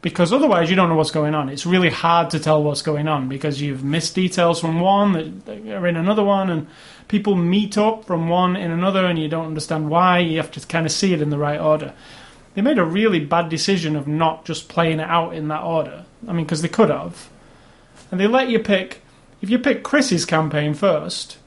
Because 0.02 0.32
otherwise, 0.32 0.68
you 0.68 0.74
don't 0.74 0.88
know 0.88 0.96
what's 0.96 1.12
going 1.12 1.34
on. 1.34 1.48
It's 1.48 1.64
really 1.64 1.88
hard 1.88 2.30
to 2.30 2.40
tell 2.40 2.62
what's 2.62 2.82
going 2.82 3.06
on 3.06 3.28
because 3.28 3.62
you've 3.62 3.84
missed 3.84 4.16
details 4.16 4.60
from 4.60 4.80
one 4.80 5.12
that 5.44 5.68
are 5.68 5.86
in 5.86 5.96
another 5.96 6.24
one, 6.24 6.50
and 6.50 6.66
people 7.06 7.36
meet 7.36 7.78
up 7.78 8.04
from 8.04 8.28
one 8.28 8.56
in 8.56 8.72
another, 8.72 9.06
and 9.06 9.16
you 9.16 9.28
don't 9.28 9.46
understand 9.46 9.88
why. 9.88 10.18
You 10.18 10.38
have 10.38 10.50
to 10.50 10.66
kind 10.66 10.86
of 10.86 10.92
see 10.92 11.14
it 11.14 11.22
in 11.22 11.30
the 11.30 11.38
right 11.38 11.60
order. 11.60 11.94
They 12.54 12.62
made 12.62 12.78
a 12.78 12.84
really 12.84 13.20
bad 13.20 13.48
decision 13.48 13.94
of 13.94 14.08
not 14.08 14.44
just 14.44 14.68
playing 14.68 14.98
it 14.98 15.08
out 15.08 15.34
in 15.34 15.48
that 15.48 15.62
order. 15.62 16.04
I 16.26 16.32
mean, 16.32 16.46
because 16.46 16.62
they 16.62 16.68
could 16.68 16.90
have. 16.90 17.30
And 18.10 18.18
they 18.18 18.26
let 18.26 18.50
you 18.50 18.58
pick. 18.58 19.02
If 19.40 19.50
you 19.50 19.58
pick 19.60 19.84
Chris's 19.84 20.24
campaign 20.24 20.74
first, 20.74 21.38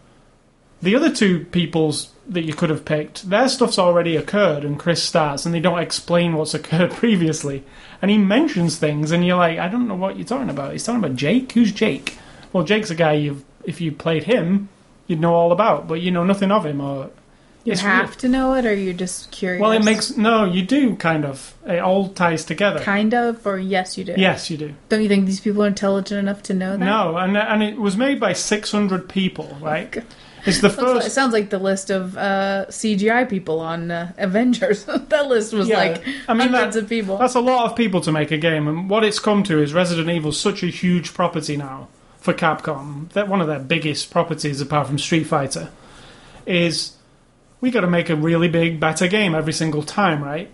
the 0.82 0.96
other 0.96 1.14
two 1.14 1.46
people's 1.46 2.12
that 2.28 2.44
you 2.44 2.54
could 2.54 2.70
have 2.70 2.86
picked, 2.86 3.30
their 3.30 3.48
stuff's 3.48 3.78
already 3.78 4.16
occurred, 4.16 4.64
and 4.64 4.80
Chris 4.80 5.04
starts, 5.04 5.46
and 5.46 5.54
they 5.54 5.60
don't 5.60 5.80
explain 5.80 6.34
what's 6.34 6.54
occurred 6.54 6.92
previously. 6.94 7.64
And 8.02 8.10
he 8.12 8.18
mentions 8.18 8.78
things, 8.78 9.12
and 9.12 9.26
you're 9.26 9.38
like, 9.38 9.60
I 9.60 9.68
don't 9.68 9.88
know 9.88 9.96
what 9.96 10.18
you're 10.18 10.26
talking 10.26 10.50
about. 10.50 10.72
He's 10.72 10.84
talking 10.84 11.04
about 11.04 11.16
Jake? 11.16 11.52
Who's 11.52 11.72
Jake? 11.72 12.18
Well, 12.52 12.64
Jake's 12.64 12.90
a 12.90 12.96
guy 12.96 13.14
you've, 13.14 13.44
if 13.64 13.82
you 13.82 13.92
played 13.92 14.24
him, 14.24 14.70
you'd 15.08 15.20
know 15.20 15.34
all 15.34 15.52
about, 15.52 15.88
but 15.88 16.02
you 16.02 16.12
know 16.12 16.24
nothing 16.24 16.52
of 16.52 16.66
him, 16.66 16.82
or. 16.82 17.12
You 17.64 17.76
have 17.78 18.10
weird. 18.10 18.20
to 18.20 18.28
know 18.28 18.54
it, 18.54 18.66
or 18.68 18.76
you're 18.76 18.94
just 18.94 19.32
curious. 19.32 19.60
Well, 19.60 19.72
it 19.72 19.84
makes. 19.84 20.16
No, 20.16 20.46
you 20.46 20.64
do, 20.64 20.96
kind 20.98 21.26
of. 21.26 21.56
It 21.66 21.80
all 21.80 22.10
ties 22.10 22.46
together. 22.46 22.80
kind 22.80 23.12
of, 23.16 23.48
or 23.48 23.58
yes, 23.58 23.98
you 23.98 24.04
do. 24.04 24.14
Yes, 24.16 24.52
you 24.52 24.58
do. 24.58 24.76
Don't 24.90 25.02
you 25.02 25.08
think 25.08 25.26
these 25.26 25.40
people 25.40 25.64
are 25.64 25.68
intelligent 25.68 26.20
enough 26.20 26.44
to 26.44 26.54
know 26.54 26.78
that? 26.78 26.86
No, 26.86 27.18
and 27.18 27.36
and 27.36 27.64
it 27.64 27.80
was 27.80 27.98
made 27.98 28.20
by 28.20 28.34
600 28.34 29.10
people, 29.10 29.58
right? 29.60 30.04
It's 30.46 30.62
the 30.62 30.70
Sounds 30.70 30.96
like- 30.96 31.06
It 31.06 31.12
sounds 31.12 31.34
like 31.34 31.50
the 31.50 31.60
list 31.60 31.90
of 31.90 32.16
uh, 32.18 32.66
CGI 32.70 33.28
people 33.30 33.60
on 33.60 33.90
uh, 33.92 34.12
Avengers. 34.18 34.86
that 35.10 35.28
list 35.28 35.54
was 35.54 35.68
Yeah, 35.68 35.78
like 35.78 36.04
I 36.28 36.34
mean, 36.34 36.50
hundreds 36.50 36.76
that- 36.76 36.84
of 36.84 36.90
people. 36.90 37.18
That's 37.18 37.36
a 37.36 37.40
lot 37.42 37.70
of 37.70 37.76
people 37.76 38.02
to 38.02 38.12
make 38.12 38.32
a 38.32 38.38
game, 38.38 38.68
and 38.68 38.90
what 38.90 39.04
it's 39.04 39.20
come 39.20 39.44
to 39.44 39.62
is 39.62 39.74
Resident 39.74 40.10
Evil's 40.10 40.40
such 40.40 40.64
a 40.64 40.68
huge 40.68 41.14
property 41.14 41.58
now 41.58 41.88
for 42.20 42.34
Capcom. 42.34 43.10
That 43.14 43.28
one 43.28 43.42
of 43.42 43.48
their 43.48 43.60
biggest 43.60 44.12
properties, 44.12 44.62
apart 44.62 44.88
from 44.88 44.98
Street 45.00 45.26
Fighter, 45.26 45.70
is 46.46 46.96
we 47.62 47.72
got 47.72 47.82
to 47.82 47.88
make 47.88 48.10
a 48.10 48.16
really 48.16 48.48
big, 48.48 48.80
better 48.80 49.08
game 49.08 49.34
every 49.34 49.54
single 49.54 49.84
time, 49.84 50.24
right? 50.24 50.50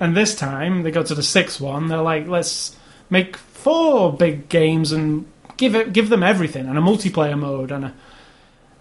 And 0.00 0.16
this 0.16 0.34
time 0.34 0.82
they 0.82 0.90
got 0.90 1.06
to 1.06 1.14
the 1.14 1.22
sixth 1.22 1.60
one. 1.60 1.88
They're 1.88 2.00
like, 2.00 2.26
let's 2.26 2.76
make 3.10 3.36
four 3.36 4.12
big 4.12 4.48
games 4.48 4.92
and 4.92 5.26
give 5.56 5.74
it, 5.74 5.92
give 5.92 6.08
them 6.08 6.22
everything, 6.22 6.66
and 6.66 6.76
a 6.78 6.80
multiplayer 6.80 7.38
mode, 7.38 7.70
and 7.70 7.86
a, 7.86 7.94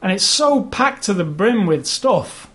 and 0.03 0.11
it's 0.11 0.23
so 0.23 0.63
packed 0.65 1.03
to 1.05 1.13
the 1.15 1.23
brim 1.23 1.65
with 1.65 1.87
stuff 1.87 2.51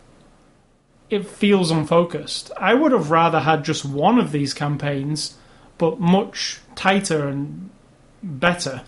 it 1.10 1.26
feels 1.26 1.70
unfocused. 1.70 2.50
I 2.58 2.74
would 2.74 2.92
have 2.92 3.10
rather 3.10 3.40
had 3.40 3.64
just 3.64 3.84
one 3.84 4.18
of 4.18 4.32
these 4.32 4.52
campaigns, 4.52 5.36
but 5.78 6.00
much 6.00 6.60
tighter 6.74 7.28
and 7.28 7.70
better. 8.22 8.82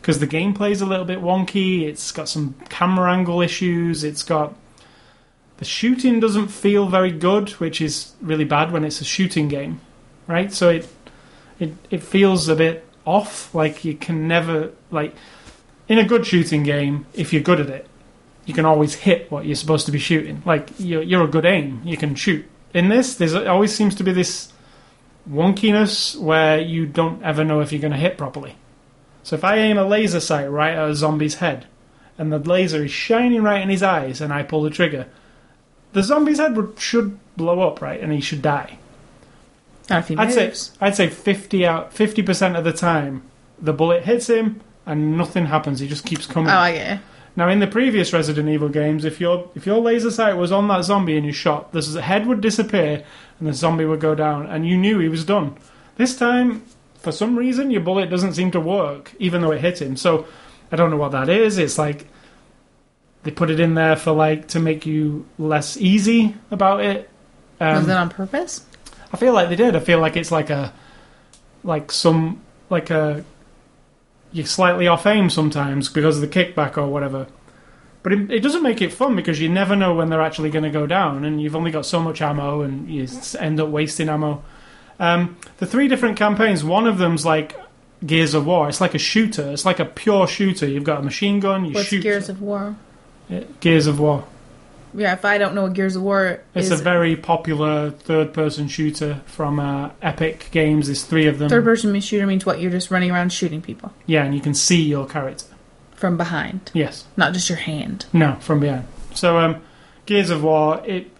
Because 0.00 0.18
the 0.18 0.26
gameplay's 0.26 0.80
a 0.80 0.86
little 0.86 1.04
bit 1.04 1.20
wonky, 1.20 1.82
it's 1.82 2.10
got 2.12 2.28
some 2.28 2.54
camera 2.68 3.12
angle 3.12 3.40
issues, 3.40 4.04
it's 4.04 4.22
got. 4.22 4.54
The 5.58 5.64
shooting 5.64 6.18
doesn't 6.18 6.48
feel 6.48 6.88
very 6.88 7.12
good, 7.12 7.50
which 7.50 7.80
is 7.80 8.12
really 8.20 8.44
bad 8.44 8.72
when 8.72 8.84
it's 8.84 9.00
a 9.00 9.04
shooting 9.04 9.46
game, 9.46 9.80
right? 10.26 10.52
So 10.52 10.68
it, 10.70 10.88
it, 11.60 11.72
it 11.90 12.02
feels 12.02 12.48
a 12.48 12.56
bit 12.56 12.84
off, 13.04 13.54
like 13.54 13.84
you 13.84 13.94
can 13.94 14.26
never. 14.26 14.72
Like, 14.90 15.14
in 15.88 15.98
a 15.98 16.04
good 16.04 16.26
shooting 16.26 16.62
game, 16.62 17.06
if 17.14 17.32
you're 17.32 17.42
good 17.42 17.60
at 17.60 17.68
it, 17.68 17.86
you 18.46 18.54
can 18.54 18.64
always 18.64 18.94
hit 18.94 19.30
what 19.30 19.46
you're 19.46 19.54
supposed 19.54 19.86
to 19.86 19.92
be 19.92 19.98
shooting. 19.98 20.42
Like 20.44 20.70
you're, 20.78 21.02
you're 21.02 21.24
a 21.24 21.28
good 21.28 21.44
aim, 21.44 21.82
you 21.84 21.96
can 21.96 22.14
shoot. 22.14 22.44
In 22.72 22.88
this, 22.88 23.14
there's 23.14 23.34
always 23.34 23.74
seems 23.74 23.94
to 23.96 24.04
be 24.04 24.12
this 24.12 24.52
wonkiness 25.30 26.18
where 26.18 26.60
you 26.60 26.86
don't 26.86 27.22
ever 27.22 27.44
know 27.44 27.60
if 27.60 27.72
you're 27.72 27.80
going 27.80 27.92
to 27.92 27.98
hit 27.98 28.18
properly. 28.18 28.56
So 29.22 29.36
if 29.36 29.44
I 29.44 29.56
aim 29.56 29.78
a 29.78 29.84
laser 29.84 30.20
sight 30.20 30.50
right 30.50 30.74
at 30.74 30.88
a 30.88 30.94
zombie's 30.94 31.36
head, 31.36 31.66
and 32.18 32.32
the 32.32 32.38
laser 32.38 32.84
is 32.84 32.90
shining 32.90 33.42
right 33.42 33.62
in 33.62 33.70
his 33.70 33.82
eyes, 33.82 34.20
and 34.20 34.32
I 34.32 34.42
pull 34.42 34.62
the 34.62 34.70
trigger, 34.70 35.06
the 35.92 36.02
zombie's 36.02 36.38
head 36.38 36.56
would, 36.56 36.78
should 36.78 37.18
blow 37.36 37.60
up, 37.60 37.80
right, 37.80 38.00
and 38.00 38.12
he 38.12 38.20
should 38.20 38.42
die. 38.42 38.78
Not 39.88 40.00
if 40.00 40.08
he 40.08 40.16
I'd 40.16 40.32
say. 40.32 40.52
I'd 40.80 40.96
say 40.96 41.08
fifty 41.08 41.66
out 41.66 41.92
fifty 41.92 42.22
percent 42.22 42.56
of 42.56 42.64
the 42.64 42.72
time, 42.72 43.22
the 43.60 43.72
bullet 43.72 44.04
hits 44.04 44.28
him 44.28 44.60
and 44.86 45.16
nothing 45.16 45.46
happens. 45.46 45.80
He 45.80 45.88
just 45.88 46.04
keeps 46.06 46.26
coming. 46.26 46.50
Oh, 46.50 46.56
I 46.56 46.72
get 46.72 46.96
it. 46.96 47.00
Now, 47.36 47.48
in 47.48 47.58
the 47.58 47.66
previous 47.66 48.12
Resident 48.12 48.48
Evil 48.48 48.68
games, 48.68 49.04
if 49.04 49.20
your 49.20 49.50
if 49.56 49.66
your 49.66 49.80
laser 49.80 50.10
sight 50.10 50.34
was 50.34 50.52
on 50.52 50.68
that 50.68 50.84
zombie 50.84 51.16
and 51.16 51.26
you 51.26 51.32
shot, 51.32 51.72
the 51.72 52.00
head 52.00 52.26
would 52.26 52.40
disappear 52.40 53.04
and 53.40 53.48
the 53.48 53.52
zombie 53.52 53.84
would 53.84 54.00
go 54.00 54.14
down, 54.14 54.46
and 54.46 54.68
you 54.68 54.76
knew 54.76 55.00
he 55.00 55.08
was 55.08 55.24
done. 55.24 55.56
This 55.96 56.16
time, 56.16 56.64
for 56.96 57.10
some 57.10 57.36
reason, 57.36 57.70
your 57.72 57.80
bullet 57.80 58.08
doesn't 58.08 58.34
seem 58.34 58.50
to 58.52 58.60
work, 58.60 59.12
even 59.18 59.40
though 59.42 59.50
it 59.50 59.60
hit 59.60 59.82
him. 59.82 59.96
So, 59.96 60.26
I 60.70 60.76
don't 60.76 60.90
know 60.90 60.96
what 60.96 61.10
that 61.12 61.28
is. 61.28 61.58
It's 61.58 61.76
like 61.78 62.06
they 63.24 63.32
put 63.32 63.50
it 63.50 63.58
in 63.58 63.74
there 63.74 63.96
for 63.96 64.12
like 64.12 64.48
to 64.48 64.60
make 64.60 64.86
you 64.86 65.26
less 65.38 65.76
easy 65.76 66.36
about 66.52 66.84
it. 66.84 67.10
Was 67.60 67.84
Um, 67.84 67.90
it 67.90 67.94
on 67.94 68.10
purpose? 68.10 68.64
I 69.12 69.16
feel 69.16 69.32
like 69.32 69.48
they 69.48 69.56
did. 69.56 69.74
I 69.74 69.80
feel 69.80 69.98
like 69.98 70.16
it's 70.16 70.30
like 70.30 70.50
a 70.50 70.72
like 71.64 71.90
some 71.90 72.40
like 72.70 72.90
a 72.90 73.24
you're 74.34 74.44
slightly 74.44 74.86
off 74.86 75.06
aim 75.06 75.30
sometimes 75.30 75.88
because 75.88 76.16
of 76.16 76.20
the 76.20 76.28
kickback 76.28 76.76
or 76.76 76.88
whatever. 76.88 77.28
But 78.02 78.12
it, 78.12 78.30
it 78.30 78.40
doesn't 78.40 78.62
make 78.62 78.82
it 78.82 78.92
fun 78.92 79.16
because 79.16 79.40
you 79.40 79.48
never 79.48 79.74
know 79.74 79.94
when 79.94 80.10
they're 80.10 80.20
actually 80.20 80.50
going 80.50 80.64
to 80.64 80.70
go 80.70 80.86
down, 80.86 81.24
and 81.24 81.40
you've 81.40 81.56
only 81.56 81.70
got 81.70 81.86
so 81.86 82.00
much 82.00 82.20
ammo, 82.20 82.60
and 82.60 82.90
you 82.90 83.06
end 83.38 83.60
up 83.60 83.68
wasting 83.70 84.10
ammo. 84.10 84.42
Um, 84.98 85.38
the 85.58 85.66
three 85.66 85.88
different 85.88 86.18
campaigns, 86.18 86.62
one 86.62 86.86
of 86.86 86.98
them's 86.98 87.24
like 87.24 87.58
Gears 88.04 88.34
of 88.34 88.44
War. 88.44 88.68
It's 88.68 88.80
like 88.80 88.94
a 88.94 88.98
shooter. 88.98 89.52
It's 89.52 89.64
like 89.64 89.78
a 89.78 89.84
pure 89.84 90.26
shooter. 90.26 90.66
You've 90.66 90.84
got 90.84 91.00
a 91.00 91.02
machine 91.02 91.40
gun. 91.40 91.64
You 91.64 91.72
What's 91.72 91.88
shoot. 91.88 92.02
Gears 92.02 92.28
of 92.28 92.42
War? 92.42 92.76
Yeah, 93.28 93.44
Gears 93.60 93.86
of 93.86 93.98
War. 94.00 94.26
Yeah, 94.96 95.12
if 95.14 95.24
I 95.24 95.38
don't 95.38 95.54
know 95.54 95.62
what 95.62 95.72
Gears 95.72 95.96
of 95.96 96.02
War 96.02 96.40
It's 96.54 96.70
is, 96.70 96.80
a 96.80 96.82
very 96.84 97.16
popular 97.16 97.90
third-person 97.90 98.68
shooter 98.68 99.20
from 99.26 99.58
uh, 99.58 99.90
Epic 100.00 100.48
Games. 100.52 100.86
There's 100.86 101.02
three 101.04 101.26
of 101.26 101.38
them. 101.38 101.48
third 101.48 101.64
person 101.64 101.98
shooter 102.00 102.26
means 102.26 102.46
what? 102.46 102.60
You're 102.60 102.70
just 102.70 102.90
running 102.90 103.10
around 103.10 103.32
shooting 103.32 103.60
people 103.60 103.92
Yeah, 104.06 104.24
and 104.24 104.34
you 104.34 104.40
can 104.40 104.54
see 104.54 104.82
your 104.82 105.06
character. 105.06 105.46
from 105.96 106.16
behind, 106.16 106.70
Yes. 106.74 107.04
not 107.16 107.32
just 107.32 107.48
your 107.48 107.58
hand. 107.58 108.06
No, 108.12 108.36
from 108.40 108.60
behind. 108.60 108.86
So, 109.14 109.38
um, 109.38 109.56
Gears 110.06 110.30
of 110.30 110.42
War. 110.44 110.82
It 110.86 111.10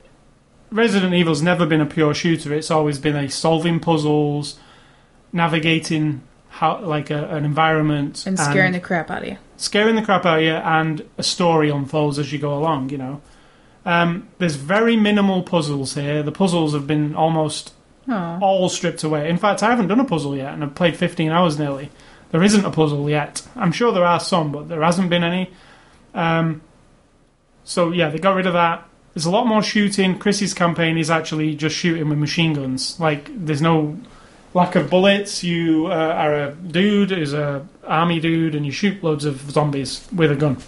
Resident 0.70 1.14
Evil's 1.14 1.40
never 1.42 1.66
been 1.66 1.80
a 1.80 1.86
pure 1.86 2.12
shooter. 2.14 2.52
It's 2.52 2.70
always 2.70 2.98
been 2.98 3.14
a 3.16 3.28
solving 3.30 3.78
puzzles, 3.80 4.59
navigating 5.32 6.22
how 6.48 6.80
like 6.80 7.10
a, 7.10 7.28
an 7.28 7.44
environment, 7.44 8.24
And 8.26 8.38
scaring 8.38 8.72
the 8.72 8.80
crap 8.80 9.10
out 9.10 9.22
of 9.22 9.28
you. 9.28 9.36
scaring 9.56 9.96
the 9.96 10.02
crap 10.02 10.24
out 10.26 10.38
of 10.38 10.44
you, 10.44 10.52
and 10.52 11.05
a 11.18 11.22
story 11.22 11.70
unfolds 11.70 12.18
as 12.18 12.32
you 12.32 12.38
go 12.38 12.55
along. 12.56 12.90
You 12.90 12.98
know, 12.98 13.22
um, 13.85 14.28
there's 14.39 14.56
very 14.56 14.97
minimal 14.97 15.43
puzzles 15.43 15.94
here. 15.94 16.23
The 16.23 16.32
puzzles 16.32 16.73
have 16.73 16.86
been 16.86 17.15
almost 17.15 17.73
Oh, 18.06 18.39
all 18.43 18.69
stripped 18.69 19.02
away. 19.02 19.31
In 19.31 19.39
fact, 19.39 19.62
I 19.62 19.70
haven't 19.70 19.89
done 19.89 20.01
a 20.01 20.05
puzzle 20.05 20.36
yet, 20.36 20.52
and 20.52 20.62
I've 20.62 20.74
played 20.74 20.97
15 20.97 21.31
hours 21.31 21.59
nearly. 21.59 21.90
There 22.32 22.43
isn't 22.43 22.65
a 22.65 22.70
puzzle 22.70 23.09
yet. 23.09 23.43
I'm 23.56 23.73
sure 23.73 23.93
there 23.93 24.05
are 24.05 24.20
some, 24.20 24.52
but 24.52 24.69
there 24.69 24.82
hasn't 24.82 25.09
been 25.09 25.24
any. 25.24 25.51
Um, 26.12 26.61
so 27.65 27.93
yeah, 27.93 28.11
they 28.11 28.19
got 28.19 28.35
rid 28.36 28.47
of 28.47 28.52
that. 28.52 28.86
There's 29.15 29.27
a 29.27 29.31
lot 29.31 29.47
more 29.47 29.62
shooting. 29.62 30.19
Chris's 30.19 30.52
campaign 30.52 30.98
is 30.98 31.11
actually 31.11 31.55
just 31.55 31.77
shooting 31.77 32.09
with 32.09 32.19
machine 32.19 32.52
guns. 32.52 32.98
Like 33.01 33.31
there's 33.32 33.62
no 33.62 33.98
lack 34.52 34.74
of 34.74 34.90
bullets. 34.90 35.43
You 35.43 35.86
uh, 35.86 35.90
are 35.90 36.35
a 36.35 36.52
dude, 36.52 37.12
is 37.12 37.32
a 37.32 37.66
army 37.86 38.20
dude, 38.20 38.55
and 38.55 38.66
you 38.66 38.73
shoot 38.73 39.02
loads 39.02 39.24
of 39.24 39.51
zombies 39.51 40.06
with 40.12 40.31
a 40.31 40.36
gun. 40.36 40.59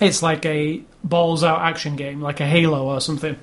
It's 0.00 0.22
like 0.22 0.44
a 0.44 0.82
balls 1.04 1.44
out 1.44 1.60
action 1.60 1.96
game, 1.96 2.20
like 2.20 2.40
a 2.40 2.46
Halo 2.46 2.86
or 2.86 3.00
something. 3.00 3.38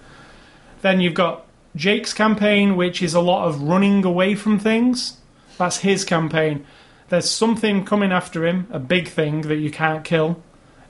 Then 0.82 1.02
you've 1.02 1.14
got 1.14 1.46
Jake's 1.76 2.14
campaign, 2.14 2.76
which 2.76 3.02
is 3.02 3.14
a 3.14 3.22
lot 3.22 3.48
of 3.48 3.62
running 3.62 4.06
away 4.06 4.36
from 4.36 4.60
things. 4.60 5.18
That's 5.58 5.78
his 5.80 6.06
campaign. 6.06 6.66
There's 7.10 7.30
something 7.30 7.86
coming 7.86 8.12
after 8.12 8.46
him, 8.46 8.68
a 8.72 8.80
big 8.80 9.08
thing 9.08 9.42
that 9.42 9.58
you 9.58 9.72
can't 9.72 10.04
kill, 10.04 10.42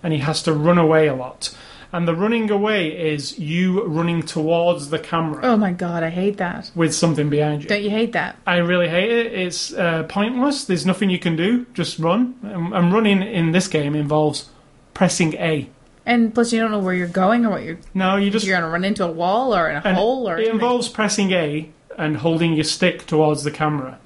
and 0.01 0.13
he 0.13 0.19
has 0.19 0.41
to 0.43 0.53
run 0.53 0.77
away 0.77 1.07
a 1.07 1.15
lot. 1.15 1.55
And 1.91 2.07
the 2.07 2.15
running 2.15 2.51
away 2.51 2.87
is 2.89 3.39
you 3.39 3.83
running 3.85 4.21
towards 4.21 4.89
the 4.89 4.99
camera 4.99 5.39
oh 5.43 5.55
my 5.55 5.71
god, 5.71 6.03
I 6.03 6.09
hate 6.09 6.37
that. 6.37 6.69
with 6.75 6.93
something 6.93 7.29
behind 7.29 7.63
you. 7.63 7.69
Don't 7.69 7.83
you 7.83 7.89
hate 7.89 8.11
that? 8.13 8.35
I 8.45 8.57
really 8.57 8.89
hate 8.89 9.11
it. 9.11 9.33
It's 9.33 9.73
uh, 9.73 10.03
pointless. 10.03 10.65
There's 10.65 10.85
nothing 10.85 11.09
you 11.09 11.19
can 11.19 11.35
do. 11.37 11.65
Just 11.73 11.97
run. 11.99 12.35
And, 12.43 12.73
and 12.73 12.93
running 12.93 13.21
in 13.21 13.51
this 13.51 13.69
game 13.69 13.95
involves 13.95 14.49
pressing 14.93 15.35
A. 15.35 15.69
And 16.05 16.33
plus, 16.33 16.53
you 16.53 16.59
don't 16.59 16.71
know 16.71 16.79
where 16.79 16.93
you're 16.93 17.07
going 17.07 17.45
or 17.45 17.49
what 17.49 17.63
you're. 17.63 17.77
No, 17.93 18.15
you 18.15 18.29
just. 18.29 18.45
You're 18.45 18.57
gonna 18.57 18.71
run 18.71 18.83
into 18.85 19.03
a 19.03 19.11
wall 19.11 19.55
or 19.55 19.69
in 19.69 19.77
a 19.77 19.93
hole 19.95 20.29
or. 20.29 20.37
it 20.37 20.47
involves 20.47 20.87
pressing 20.87 21.31
A 21.31 21.69
and 21.97 22.17
holding 22.17 22.53
your 22.53 22.63
stick 22.63 23.05
towards 23.07 23.43
the 23.43 23.51
camera. 23.51 23.99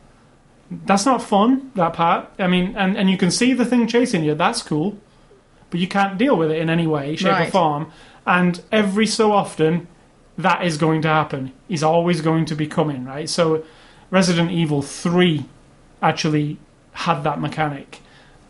That's 0.72 1.06
not 1.06 1.22
fun. 1.22 1.72
That 1.76 1.94
part. 1.94 2.30
I 2.40 2.48
mean, 2.48 2.76
and 2.78 2.98
and 2.98 3.10
you 3.10 3.18
can 3.18 3.32
see 3.32 3.54
the 3.54 3.66
thing 3.66 3.88
chasing 3.88 4.24
you. 4.24 4.36
That's 4.36 4.62
cool, 4.62 4.98
but 5.70 5.80
you 5.80 5.88
can't 5.88 6.18
deal 6.18 6.38
with 6.38 6.52
it 6.52 6.60
in 6.62 6.70
any 6.70 6.88
way, 6.88 7.16
shape, 7.16 7.48
or 7.48 7.52
form. 7.52 7.92
And 8.26 8.62
every 8.72 9.08
so 9.08 9.32
often, 9.32 9.88
that 10.38 10.64
is 10.64 10.78
going 10.78 11.02
to 11.02 11.08
happen. 11.08 11.52
He's 11.68 11.84
always 11.84 12.22
going 12.22 12.46
to 12.46 12.56
be 12.56 12.68
coming, 12.68 13.04
right? 13.04 13.28
So, 13.28 13.66
Resident 14.12 14.52
Evil 14.52 14.82
Three 14.84 15.46
actually 16.02 16.60
had 16.94 17.24
that 17.24 17.42
mechanic. 17.42 18.00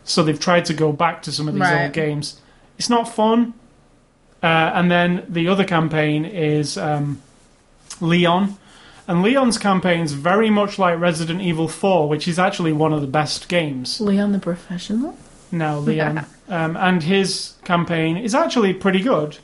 So 0.04 0.22
they've 0.22 0.38
tried 0.38 0.64
to 0.66 0.74
go 0.74 0.92
back 0.92 1.22
to 1.22 1.32
some 1.32 1.48
of 1.48 1.54
these 1.54 1.60
Right. 1.62 1.84
old 1.84 1.92
games. 1.92 2.40
It's 2.80 2.88
not 2.88 3.14
fun. 3.14 3.52
Uh, 4.42 4.46
and 4.46 4.90
then 4.90 5.26
the 5.28 5.48
other 5.48 5.66
campaign 5.66 6.24
is 6.24 6.78
um, 6.78 7.20
Leon. 8.00 8.56
And 9.06 9.22
Leon's 9.22 9.58
campaign's 9.58 10.12
very 10.12 10.48
much 10.48 10.78
like 10.78 10.98
Resident 10.98 11.42
Evil 11.42 11.68
4, 11.68 12.08
which 12.08 12.26
is 12.26 12.38
actually 12.38 12.72
one 12.72 12.94
of 12.94 13.02
the 13.02 13.06
best 13.06 13.50
games. 13.50 14.00
Leon 14.00 14.32
the 14.32 14.38
Professional? 14.38 15.14
No, 15.52 15.78
Leon. 15.78 16.24
um, 16.48 16.74
and 16.78 17.02
his 17.02 17.52
campaign 17.64 18.16
is 18.16 18.34
actually 18.34 18.72
pretty 18.72 19.00
good. 19.00 19.36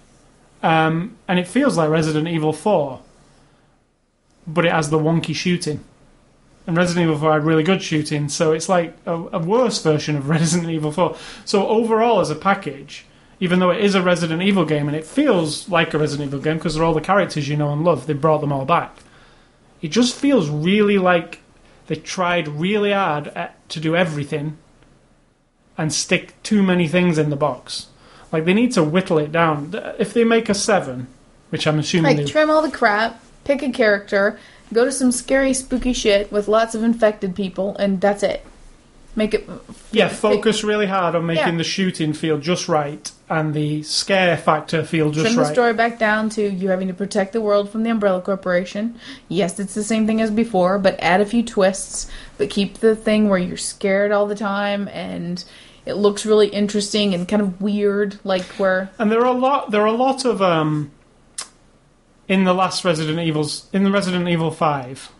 Um, 0.62 1.18
and 1.28 1.38
it 1.38 1.46
feels 1.46 1.76
like 1.76 1.90
Resident 1.90 2.28
Evil 2.28 2.54
4, 2.54 3.02
but 4.46 4.64
it 4.64 4.72
has 4.72 4.88
the 4.88 4.98
wonky 4.98 5.34
shooting. 5.34 5.84
And 6.66 6.74
Resident 6.74 7.04
Evil 7.04 7.18
4 7.18 7.32
had 7.34 7.44
really 7.44 7.64
good 7.64 7.82
shooting, 7.82 8.30
so 8.30 8.52
it's 8.52 8.70
like 8.70 8.96
a, 9.04 9.12
a 9.12 9.38
worse 9.38 9.82
version 9.82 10.16
of 10.16 10.26
Resident 10.30 10.70
Evil 10.70 10.90
4. 10.90 11.14
So, 11.44 11.68
overall, 11.68 12.20
as 12.20 12.30
a 12.30 12.34
package, 12.34 13.04
even 13.40 13.58
though 13.58 13.70
it 13.70 13.84
is 13.84 13.94
a 13.94 14.02
Resident 14.02 14.42
Evil 14.42 14.64
game 14.64 14.88
and 14.88 14.96
it 14.96 15.04
feels 15.04 15.68
like 15.68 15.92
a 15.92 15.98
Resident 15.98 16.28
Evil 16.28 16.40
game 16.40 16.56
because 16.56 16.74
they're 16.74 16.84
all 16.84 16.94
the 16.94 17.00
characters 17.00 17.48
you 17.48 17.56
know 17.56 17.72
and 17.72 17.84
love, 17.84 18.06
they 18.06 18.14
brought 18.14 18.40
them 18.40 18.52
all 18.52 18.64
back. 18.64 18.96
It 19.82 19.88
just 19.88 20.14
feels 20.14 20.48
really 20.48 20.98
like 20.98 21.40
they 21.86 21.96
tried 21.96 22.48
really 22.48 22.92
hard 22.92 23.28
at, 23.28 23.68
to 23.70 23.80
do 23.80 23.94
everything 23.94 24.56
and 25.78 25.92
stick 25.92 26.34
too 26.42 26.62
many 26.62 26.88
things 26.88 27.18
in 27.18 27.30
the 27.30 27.36
box. 27.36 27.88
Like 28.32 28.44
they 28.44 28.54
need 28.54 28.72
to 28.72 28.82
whittle 28.82 29.18
it 29.18 29.32
down. 29.32 29.74
If 29.98 30.14
they 30.14 30.24
make 30.24 30.48
a 30.48 30.54
seven, 30.54 31.06
which 31.50 31.66
I'm 31.66 31.78
assuming 31.78 32.16
Like, 32.16 32.26
they, 32.26 32.30
trim 32.30 32.50
all 32.50 32.62
the 32.62 32.70
crap, 32.70 33.22
pick 33.44 33.62
a 33.62 33.70
character, 33.70 34.38
go 34.72 34.84
to 34.84 34.92
some 34.92 35.12
scary, 35.12 35.52
spooky 35.52 35.92
shit 35.92 36.32
with 36.32 36.48
lots 36.48 36.74
of 36.74 36.82
infected 36.82 37.36
people, 37.36 37.76
and 37.76 38.00
that's 38.00 38.22
it. 38.22 38.44
Make 39.16 39.32
it. 39.32 39.48
yeah, 39.92 40.08
focus 40.08 40.62
really 40.62 40.84
hard 40.86 41.14
on 41.14 41.24
making 41.24 41.54
Yeah. 41.54 41.56
the 41.58 41.64
shooting 41.64 42.12
feel 42.12 42.36
just 42.38 42.68
right 42.68 43.10
and 43.30 43.54
the 43.54 43.82
scare 43.82 44.36
factor 44.36 44.84
feel 44.84 45.10
just 45.10 45.24
Trim 45.24 45.36
the 45.36 45.42
right. 45.42 45.52
story 45.52 45.72
back 45.72 45.98
down 45.98 46.28
to 46.30 46.42
you 46.48 46.68
having 46.68 46.86
to 46.88 46.94
protect 46.94 47.32
the 47.32 47.40
world 47.40 47.70
from 47.70 47.82
the 47.82 47.90
Umbrella 47.90 48.20
Corporation. 48.20 48.94
Yes, 49.28 49.58
it's 49.58 49.74
the 49.74 49.82
same 49.82 50.06
thing 50.06 50.20
as 50.20 50.30
before, 50.30 50.78
but 50.78 50.96
add 51.00 51.22
a 51.22 51.26
few 51.26 51.42
twists. 51.42 52.08
But 52.36 52.50
keep 52.50 52.74
the 52.80 52.94
thing 52.94 53.28
where 53.30 53.38
you're 53.38 53.56
scared 53.56 54.12
all 54.12 54.26
the 54.26 54.34
time 54.36 54.86
and 54.92 55.42
it 55.86 55.94
looks 55.94 56.26
really 56.26 56.48
interesting 56.48 57.14
and 57.14 57.26
kind 57.26 57.40
of 57.40 57.60
weird, 57.62 58.18
like 58.22 58.44
where 58.58 58.90
And 58.98 59.10
there 59.10 59.20
are 59.20 59.34
a 59.34 59.38
lot. 59.38 59.70
There 59.70 59.80
are 59.80 59.86
a 59.86 59.92
lot 59.92 60.24
of 60.26 60.42
um, 60.42 60.90
in 62.28 62.44
the 62.44 62.52
last 62.52 62.84
Resident 62.84 63.18
Evils, 63.20 63.68
in 63.72 63.84
the 63.84 63.90
Resident 63.90 64.28
Evil 64.28 64.50
Five, 64.50 65.10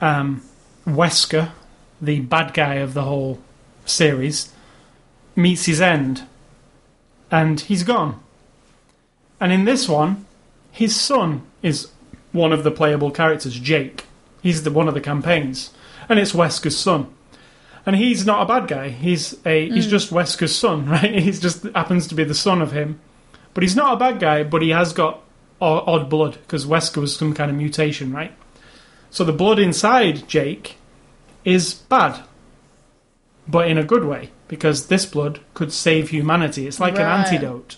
um, 0.00 0.42
Wesker, 0.86 1.52
the 2.00 2.20
bad 2.20 2.54
guy 2.54 2.74
of 2.74 2.94
the 2.94 3.02
whole 3.02 3.40
series, 3.84 4.52
meets 5.34 5.66
his 5.66 5.80
end, 5.80 6.24
and 7.30 7.60
he's 7.60 7.82
gone. 7.82 8.20
And 9.40 9.52
in 9.52 9.64
this 9.64 9.88
one, 9.88 10.24
his 10.70 10.98
son 10.98 11.42
is 11.62 11.90
one 12.32 12.52
of 12.52 12.64
the 12.64 12.70
playable 12.70 13.10
characters, 13.10 13.58
Jake. 13.58 14.04
He's 14.42 14.62
the 14.62 14.70
one 14.70 14.88
of 14.88 14.94
the 14.94 15.00
campaigns, 15.00 15.72
and 16.08 16.18
it's 16.18 16.32
Wesker's 16.32 16.76
son. 16.76 17.12
And 17.84 17.96
he's 17.96 18.26
not 18.26 18.42
a 18.42 18.46
bad 18.46 18.68
guy. 18.68 18.88
He's 18.88 19.36
a 19.46 19.68
he's 19.68 19.86
mm. 19.86 19.90
just 19.90 20.10
Wesker's 20.10 20.54
son, 20.54 20.88
right? 20.90 21.14
He's 21.14 21.40
just 21.40 21.64
happens 21.74 22.06
to 22.08 22.14
be 22.14 22.24
the 22.24 22.34
son 22.34 22.60
of 22.60 22.72
him. 22.72 23.00
But 23.54 23.62
he's 23.62 23.76
not 23.76 23.94
a 23.94 23.96
bad 23.96 24.20
guy, 24.20 24.42
but 24.42 24.60
he 24.60 24.70
has 24.70 24.92
got 24.92 25.22
odd 25.60 26.10
blood 26.10 26.32
because 26.42 26.66
Wesker 26.66 26.98
was 26.98 27.16
some 27.16 27.32
kind 27.32 27.50
of 27.50 27.56
mutation, 27.56 28.12
right? 28.12 28.32
So 29.10 29.24
the 29.24 29.32
blood 29.32 29.58
inside 29.58 30.28
Jake 30.28 30.76
is 31.46 31.72
bad, 31.74 32.22
but 33.48 33.68
in 33.68 33.78
a 33.78 33.84
good 33.84 34.04
way 34.04 34.30
because 34.48 34.88
this 34.88 35.06
blood 35.06 35.40
could 35.54 35.72
save 35.72 36.10
humanity. 36.10 36.66
It's 36.66 36.80
like 36.80 36.96
an 36.96 37.02
antidote. 37.02 37.76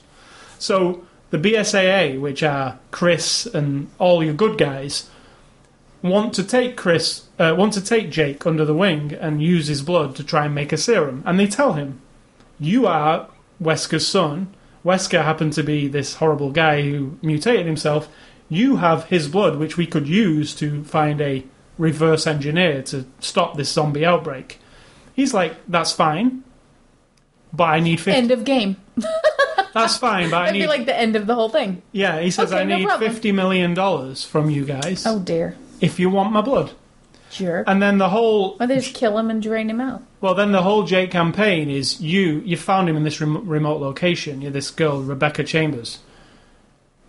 So 0.58 1.06
the 1.30 1.38
BSAA, 1.38 2.20
which 2.20 2.42
are 2.42 2.78
Chris 2.90 3.46
and 3.46 3.90
all 3.98 4.24
your 4.24 4.34
good 4.34 4.58
guys, 4.58 5.08
want 6.02 6.32
to 6.34 6.44
take 6.44 6.76
Chris, 6.76 7.28
uh, 7.38 7.54
want 7.56 7.74
to 7.74 7.80
take 7.80 8.10
Jake 8.10 8.46
under 8.46 8.64
the 8.64 8.74
wing 8.74 9.12
and 9.12 9.42
use 9.42 9.66
his 9.68 9.82
blood 9.82 10.16
to 10.16 10.24
try 10.24 10.46
and 10.46 10.54
make 10.54 10.72
a 10.72 10.76
serum. 10.76 11.22
And 11.26 11.38
they 11.38 11.46
tell 11.46 11.74
him, 11.74 12.00
"You 12.58 12.86
are 12.86 13.28
Wesker's 13.62 14.06
son. 14.06 14.48
Wesker 14.84 15.24
happened 15.24 15.52
to 15.54 15.62
be 15.62 15.88
this 15.88 16.14
horrible 16.14 16.50
guy 16.50 16.82
who 16.82 17.18
mutated 17.20 17.66
himself. 17.66 18.08
You 18.48 18.76
have 18.76 19.04
his 19.06 19.28
blood, 19.28 19.56
which 19.56 19.76
we 19.76 19.86
could 19.86 20.08
use 20.08 20.54
to 20.56 20.84
find 20.84 21.20
a 21.20 21.44
reverse 21.78 22.26
engineer 22.26 22.82
to 22.82 23.06
stop 23.20 23.56
this 23.56 23.70
zombie 23.72 24.05
outbreak." 24.05 24.59
He's 25.14 25.32
like, 25.32 25.55
"That's 25.68 25.92
fine." 25.92 26.42
But 27.52 27.64
I 27.64 27.80
need 27.80 28.00
fifty. 28.00 28.18
end 28.18 28.30
of 28.30 28.44
game. 28.44 28.76
That's 29.74 29.96
fine, 29.96 30.30
but 30.30 30.36
I 30.36 30.40
That'd 30.46 30.52
need. 30.55 30.60
be 30.62 30.66
like 30.66 30.86
the 30.86 30.98
end 30.98 31.14
of 31.16 31.26
the 31.26 31.34
whole 31.34 31.48
thing. 31.50 31.82
yeah, 31.92 32.20
he 32.20 32.30
says 32.30 32.52
Okay, 32.52 32.62
I 32.62 32.64
no 32.64 32.76
need 32.78 32.86
problem. 32.86 33.10
fifty 33.10 33.32
million 33.32 33.74
dollars 33.74 34.24
from 34.24 34.50
you 34.50 34.64
guys. 34.64 35.05
Oh 35.06 35.18
dear. 35.20 35.56
if 35.80 35.98
you 36.00 36.10
want 36.10 36.32
my 36.32 36.40
blood. 36.40 36.72
Jerk. 37.30 37.64
And 37.68 37.80
then 37.82 37.98
the 37.98 38.09
whole 38.09 38.56
Why 38.56 38.64
they 38.66 38.76
just 38.76 38.94
kill 38.94 39.18
him 39.18 39.28
and 39.30 39.42
drain 39.42 39.68
him 39.68 39.80
out? 39.82 40.02
well, 40.22 40.34
then 40.34 40.52
the 40.52 40.62
whole 40.62 40.84
Jake 40.84 41.10
campaign 41.10 41.68
is 41.70 42.00
you. 42.00 42.40
You 42.44 42.56
found 42.56 42.88
him 42.88 42.96
in 42.96 43.05
this 43.05 43.20
rem- 43.20 43.46
remote 43.46 43.80
location. 43.80 44.40
You're 44.40 44.50
this 44.50 44.70
girl, 44.70 45.02
Rebecca 45.02 45.44
Chambers. 45.44 45.98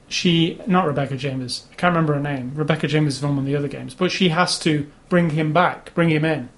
She, 0.10 0.60
not 0.66 0.88
Rebecca 0.88 1.18
Chambers. 1.18 1.66
I 1.72 1.76
can't 1.76 1.94
remember 1.94 2.16
her 2.16 2.20
name. 2.20 2.52
Rebecca 2.56 2.88
Chambers 2.88 3.16
is 3.16 3.20
from 3.22 3.36
one 3.36 3.40
of 3.40 3.46
the 3.46 3.56
other 3.56 3.68
games, 3.68 3.94
but 3.94 4.12
she 4.12 4.30
has 4.30 4.58
to 4.60 4.90
bring 5.08 5.32
him 5.32 5.54
back, 5.54 5.94
bring 5.94 6.10
him 6.10 6.26
in, 6.26 6.50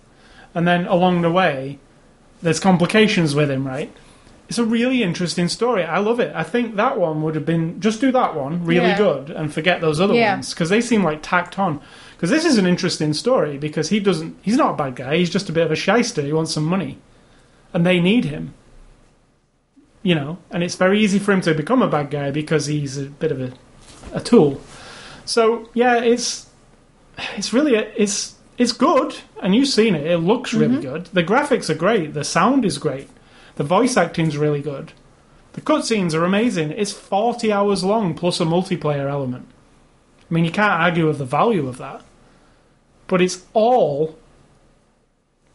and 0.56 0.68
then 0.68 0.86
along 0.88 1.22
the 1.22 1.32
way, 1.32 1.78
there's 2.42 2.60
complications 2.60 3.36
with 3.36 3.52
him. 3.52 3.68
Right? 3.68 3.92
It's 4.48 4.58
a 4.58 4.66
really 4.66 5.04
interesting 5.04 5.48
story. 5.48 5.84
I 5.84 6.00
love 6.00 6.20
it. 6.20 6.34
I 6.36 6.44
think 6.44 6.76
that 6.76 6.98
one 6.98 7.22
would 7.24 7.36
have 7.36 7.46
been 7.46 7.80
just 7.80 8.02
do 8.02 8.12
that 8.12 8.36
one 8.36 8.66
really 8.66 8.88
Yeah. 8.88 8.98
good 8.98 9.30
and 9.30 9.54
forget 9.54 9.80
those 9.82 10.00
other 10.02 10.14
Yeah. 10.14 10.34
ones 10.34 10.54
because 10.54 10.70
they 10.70 10.82
seem 10.82 11.04
like 11.04 11.20
tacked 11.22 11.58
on. 11.60 11.80
Because 12.16 12.30
this 12.30 12.46
is 12.46 12.58
an 12.58 12.66
interesting 12.66 13.14
story 13.14 13.58
because 13.58 13.90
he 13.90 14.00
doesn't. 14.00 14.36
He's 14.42 14.58
not 14.58 14.74
a 14.74 14.78
bad 14.78 14.96
guy. 14.96 15.18
He's 15.18 15.30
just 15.30 15.50
a 15.50 15.52
bit 15.54 15.66
of 15.66 15.72
a 15.72 15.76
shyster. 15.76 16.22
He 16.22 16.34
wants 16.34 16.54
some 16.54 16.66
money, 16.66 17.00
and 17.74 17.86
they 17.86 18.00
need 18.00 18.26
him. 18.26 18.54
You 20.04 20.16
know, 20.16 20.40
and 20.50 20.64
it's 20.64 20.76
very 20.76 21.00
easy 21.00 21.20
for 21.20 21.32
him 21.32 21.42
to 21.42 21.54
become 21.54 21.84
a 21.84 21.88
bad 21.88 22.10
guy 22.10 22.32
because 22.32 22.66
he's 22.66 22.98
a 22.98 23.06
bit 23.06 23.32
of 23.32 23.40
a, 23.40 23.54
a 24.14 24.20
tool. 24.20 24.60
So 25.26 25.70
yeah, 25.74 26.02
it's 26.02 26.50
it's 27.36 27.54
really 27.54 27.76
it's 27.76 28.36
it's 28.58 28.72
good, 28.72 29.16
and 29.42 29.54
you've 29.54 29.68
seen 29.68 29.94
it. 29.96 30.08
It 30.08 30.18
looks 30.18 30.54
really 30.54 30.78
mm-hmm. 30.78 30.94
good. 30.94 31.06
The 31.06 31.24
graphics 31.24 31.70
are 31.70 31.76
great. 31.76 32.14
The 32.14 32.24
sound 32.24 32.66
is 32.66 32.80
great. 32.80 33.10
The 33.56 33.64
voice 33.64 33.96
acting's 33.96 34.38
really 34.38 34.62
good. 34.62 34.94
The 35.54 35.62
cutscenes 35.62 36.14
are 36.14 36.26
amazing. 36.26 36.72
It's 36.72 36.92
forty 36.92 37.52
hours 37.52 37.84
long 37.84 38.16
plus 38.16 38.40
a 38.40 38.46
multiplayer 38.46 39.10
element. 39.10 39.48
I 40.30 40.34
mean, 40.34 40.46
you 40.46 40.52
can't 40.52 40.82
argue 40.82 41.08
with 41.08 41.18
the 41.18 41.26
value 41.26 41.68
of 41.68 41.78
that. 41.78 42.04
But 43.08 43.22
it's 43.22 43.46
all 43.54 44.18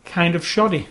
kind 0.04 0.34
of 0.34 0.46
shoddy. 0.46 0.88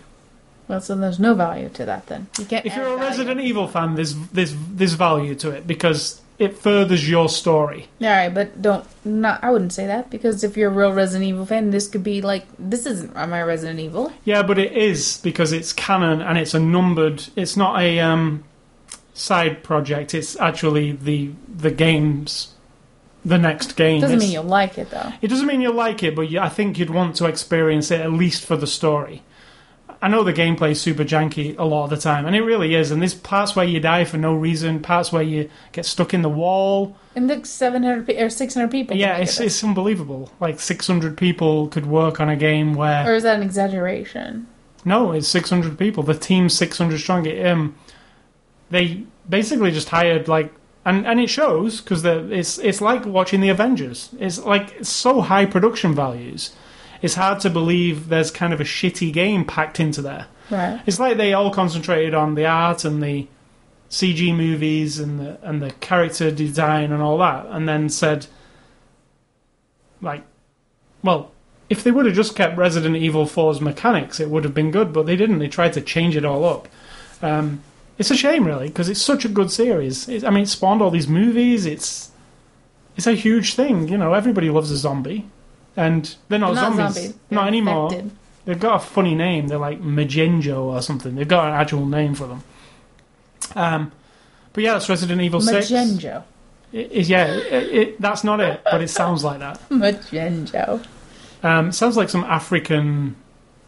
Well, 0.68 0.82
so 0.82 0.96
there's 0.96 1.20
no 1.20 1.34
value 1.36 1.70
to 1.70 1.86
that 1.86 2.08
then. 2.08 2.28
You 2.40 2.46
can't. 2.46 2.66
If 2.66 2.76
you're 2.76 2.86
a 2.86 2.90
value. 2.98 3.04
Resident 3.04 3.42
Evil 3.42 3.68
fan, 3.68 3.96
there's 3.96 4.16
there's 4.30 4.56
there's 4.70 4.94
value 4.94 5.36
to 5.36 5.52
it 5.52 5.68
because 5.68 6.22
it 6.38 6.58
furthers 6.58 7.08
your 7.10 7.30
story. 7.30 7.88
All 8.02 8.08
right, 8.08 8.34
but 8.34 8.62
don't 8.62 8.86
not. 9.06 9.44
I 9.44 9.52
wouldn't 9.52 9.74
say 9.74 9.86
that 9.88 10.10
because 10.10 10.44
if 10.44 10.58
you're 10.58 10.72
a 10.72 10.74
real 10.74 10.92
Resident 10.92 11.30
Evil 11.30 11.46
fan, 11.46 11.70
this 11.70 11.88
could 11.88 12.04
be 12.04 12.22
like 12.22 12.46
this 12.58 12.86
isn't 12.86 13.14
my 13.16 13.42
Resident 13.44 13.80
Evil. 13.80 14.12
Yeah, 14.24 14.42
but 14.44 14.58
it 14.58 14.74
is 14.74 15.20
because 15.24 15.52
it's 15.52 15.72
canon 15.72 16.22
and 16.22 16.38
it's 16.38 16.54
a 16.54 16.60
numbered. 16.60 17.24
It's 17.36 17.56
not 17.56 17.80
a 17.82 18.00
um, 18.00 18.44
side 19.14 19.64
project. 19.64 20.14
It's 20.14 20.36
actually 20.40 20.94
the 20.94 21.32
the 21.48 21.72
game's 21.72 22.54
the 23.24 23.38
next 23.38 23.76
game. 23.76 24.02
Doesn't 24.02 24.18
It's- 24.18 24.28
mean 24.30 24.34
you'll 24.34 24.44
like 24.44 24.78
it 24.78 24.90
though. 24.90 25.12
It 25.22 25.30
doesn't 25.30 25.48
mean 25.48 25.62
you'll 25.62 25.74
like 25.74 26.04
it, 26.04 26.16
but 26.16 26.30
you, 26.30 26.40
I 26.40 26.50
think 26.50 26.78
you'd 26.78 26.90
want 26.90 27.16
to 27.18 27.26
experience 27.26 27.92
it 27.92 28.02
at 28.02 28.12
least 28.12 28.46
for 28.46 28.56
the 28.58 28.68
story. 28.68 29.24
I 30.02 30.08
know 30.08 30.24
the 30.24 30.34
gameplay 30.34 30.72
is 30.72 30.82
super 30.82 31.04
janky 31.04 31.58
a 31.58 31.64
lot 31.64 31.86
of 31.86 31.90
the 31.90 31.98
time, 31.98 32.26
and 32.26 32.36
it 32.36 32.42
really 32.42 32.76
is. 32.76 32.92
And 32.92 33.02
there's 33.02 33.14
parts 33.14 33.56
where 33.56 33.66
you 33.66 33.80
die 33.80 34.06
for 34.06 34.18
no 34.18 34.36
reason, 34.36 34.82
parts 34.82 35.12
where 35.12 35.24
you 35.24 35.50
get 35.72 35.86
stuck 35.86 36.14
in 36.14 36.22
the 36.22 36.30
wall. 36.30 36.96
And 37.16 37.48
seven 37.48 37.84
hundred 37.84 38.08
pe- 38.08 38.22
or 38.22 38.30
six 38.30 38.54
hundred 38.54 38.72
people. 38.72 38.96
yeah, 38.98 39.18
it's 39.18 39.40
it. 39.40 39.46
it's 39.46 39.64
unbelievable. 39.64 40.32
Like 40.40 40.60
600 40.60 41.18
people 41.18 41.68
could 41.70 41.86
work 41.86 42.20
on 42.20 42.30
a 42.30 42.36
game 42.36 42.74
where 42.74 43.10
or 43.10 43.16
is 43.16 43.24
that 43.24 43.38
an 43.38 43.44
exaggeration? 43.44 44.48
no, 44.84 45.12
it's 45.12 45.28
600 45.28 45.80
people. 45.80 46.04
The 46.04 46.14
team's 46.14 46.54
600 46.56 47.00
strong. 47.00 47.26
It, 47.26 47.46
um, 47.46 47.76
they 48.70 49.04
basically 49.28 49.72
just 49.72 49.90
hired 49.90 50.28
like, 50.28 50.54
and 50.84 51.08
and 51.08 51.20
it 51.20 51.30
shows 51.30 51.82
because 51.82 52.06
it's 52.06 52.60
it's 52.60 52.82
like 52.82 53.06
watching 53.06 53.42
the 53.42 53.50
Avengers. 53.50 54.10
It's 54.20 54.38
like 54.40 54.76
it's 54.76 54.90
so 54.90 55.22
high 55.22 55.46
production 55.46 55.96
values. 55.96 56.54
It's 57.06 57.14
hard 57.14 57.40
to 57.41 57.52
believe 57.52 58.10
there's 58.10 58.32
kind 58.32 58.52
of 58.52 58.60
a 58.60 58.64
shitty 58.64 59.14
game 59.14 59.45
packed 59.45 59.80
into 59.80 60.02
there. 60.02 60.26
Right. 60.49 60.82
It's 60.88 60.99
like 60.99 61.18
they 61.18 61.34
all 61.34 61.52
concentrated 61.52 62.15
on 62.15 62.34
the 62.34 62.48
art 62.48 62.84
and 62.84 63.02
the 63.03 63.27
CG 63.91 64.36
movies 64.36 64.98
and 64.98 65.19
the 65.19 65.38
and 65.44 65.61
the 65.61 65.69
character 65.73 66.32
design 66.32 66.91
and 66.91 67.03
all 67.03 67.19
that, 67.19 67.45
and 67.45 67.69
then 67.69 67.90
said, 67.90 68.26
like, 70.02 70.23
well, 71.03 71.32
if 71.69 71.84
they 71.84 71.91
would 71.91 72.07
have 72.07 72.15
just 72.15 72.36
kept 72.36 72.57
Resident 72.57 72.95
Evil 72.95 73.26
4's 73.26 73.61
mechanics, 73.61 74.19
it 74.19 74.32
would 74.32 74.44
have 74.44 74.56
been 74.56 74.72
good, 74.72 74.91
but 74.91 75.06
they 75.06 75.15
didn't. 75.15 75.38
They 75.38 75.48
tried 75.48 75.73
to 75.73 75.82
change 75.82 76.15
it 76.15 76.26
all 76.26 76.44
up. 76.44 76.68
Um, 77.22 77.61
it's 77.99 78.10
a 78.10 78.18
shame, 78.18 78.48
really, 78.48 78.69
because 78.69 78.90
it's 78.90 78.99
such 79.02 79.26
a 79.26 79.30
good 79.30 79.52
series. 79.52 80.10
It, 80.10 80.23
I 80.23 80.32
mean, 80.32 80.44
it 80.44 80.49
spawned 80.49 80.82
all 80.82 80.90
these 80.90 81.07
movies. 81.07 81.68
It's 81.68 82.10
it's 82.98 83.06
a 83.06 83.14
huge 83.14 83.53
thing. 83.53 83.90
You 83.90 83.98
know, 83.99 84.14
everybody 84.15 84.49
loves 84.49 84.72
a 84.72 84.77
zombie, 84.77 85.30
and 85.78 86.16
they're 86.30 86.40
not, 86.40 86.54
Not 86.56 86.76
zombies, 86.76 86.94
zombies. 86.96 87.14
not 87.30 87.42
They're 87.42 87.48
anymore. 87.48 87.86
infected. 87.86 88.12
They've 88.46 88.60
got 88.60 88.76
a 88.76 88.86
funny 88.86 89.16
name. 89.16 89.48
They're 89.48 89.58
like 89.58 89.82
Magenjo 89.82 90.58
or 90.62 90.82
something. 90.82 91.16
They've 91.16 91.28
got 91.28 91.48
an 91.48 91.54
actual 91.56 91.86
name 91.86 92.14
for 92.16 92.28
them. 92.28 92.44
Um, 93.56 93.92
but 94.54 94.64
yeah, 94.64 94.74
that's 94.74 94.88
Resident 94.90 95.22
Evil 95.22 95.42
Six. 95.42 95.70
Magenjo. 95.72 96.24
It- 96.72 96.90
it- 96.92 97.08
yeah, 97.08 97.26
it, 97.34 97.74
it, 97.74 98.02
that's 98.02 98.24
not 98.24 98.40
it, 98.40 98.62
but 98.70 98.82
it 98.82 98.90
sounds 98.90 99.24
like 99.24 99.40
that. 99.40 99.60
Magenjo. 99.70 100.86
Um, 101.44 101.72
sounds 101.72 101.98
like 101.98 102.10
some 102.10 102.24
African 102.24 103.16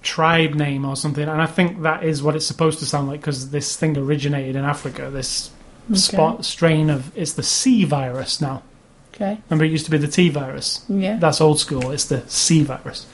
tribe 0.04 0.54
name 0.54 0.86
or 0.86 0.96
something, 0.96 1.28
and 1.28 1.42
I 1.42 1.46
think 1.48 1.82
that 1.82 2.04
is 2.04 2.22
what 2.24 2.36
it's 2.36 2.46
supposed 2.46 2.80
to 2.80 2.86
sound 2.86 3.08
like 3.08 3.20
because 3.22 3.50
this 3.52 3.76
thing 3.76 3.98
originated 3.98 4.56
in 4.56 4.64
Africa. 4.64 5.10
This 5.12 5.52
spot 5.94 6.44
strain 6.46 6.90
of 6.90 7.16
it's 7.18 7.34
the 7.34 7.44
C 7.44 7.84
virus 7.84 8.42
now. 8.42 8.62
Okay. 9.18 9.40
Remember, 9.50 9.66
it 9.66 9.72
used 9.72 9.86
to 9.86 9.92
be 9.92 9.98
the 9.98 10.08
T 10.08 10.30
virus. 10.30 10.86
Yeah. 10.88 11.18
That's 11.18 11.42
old 11.42 11.60
school. 11.60 11.90
It's 11.90 12.06
the 12.06 12.22
C 12.30 12.64
virus. 12.64 13.08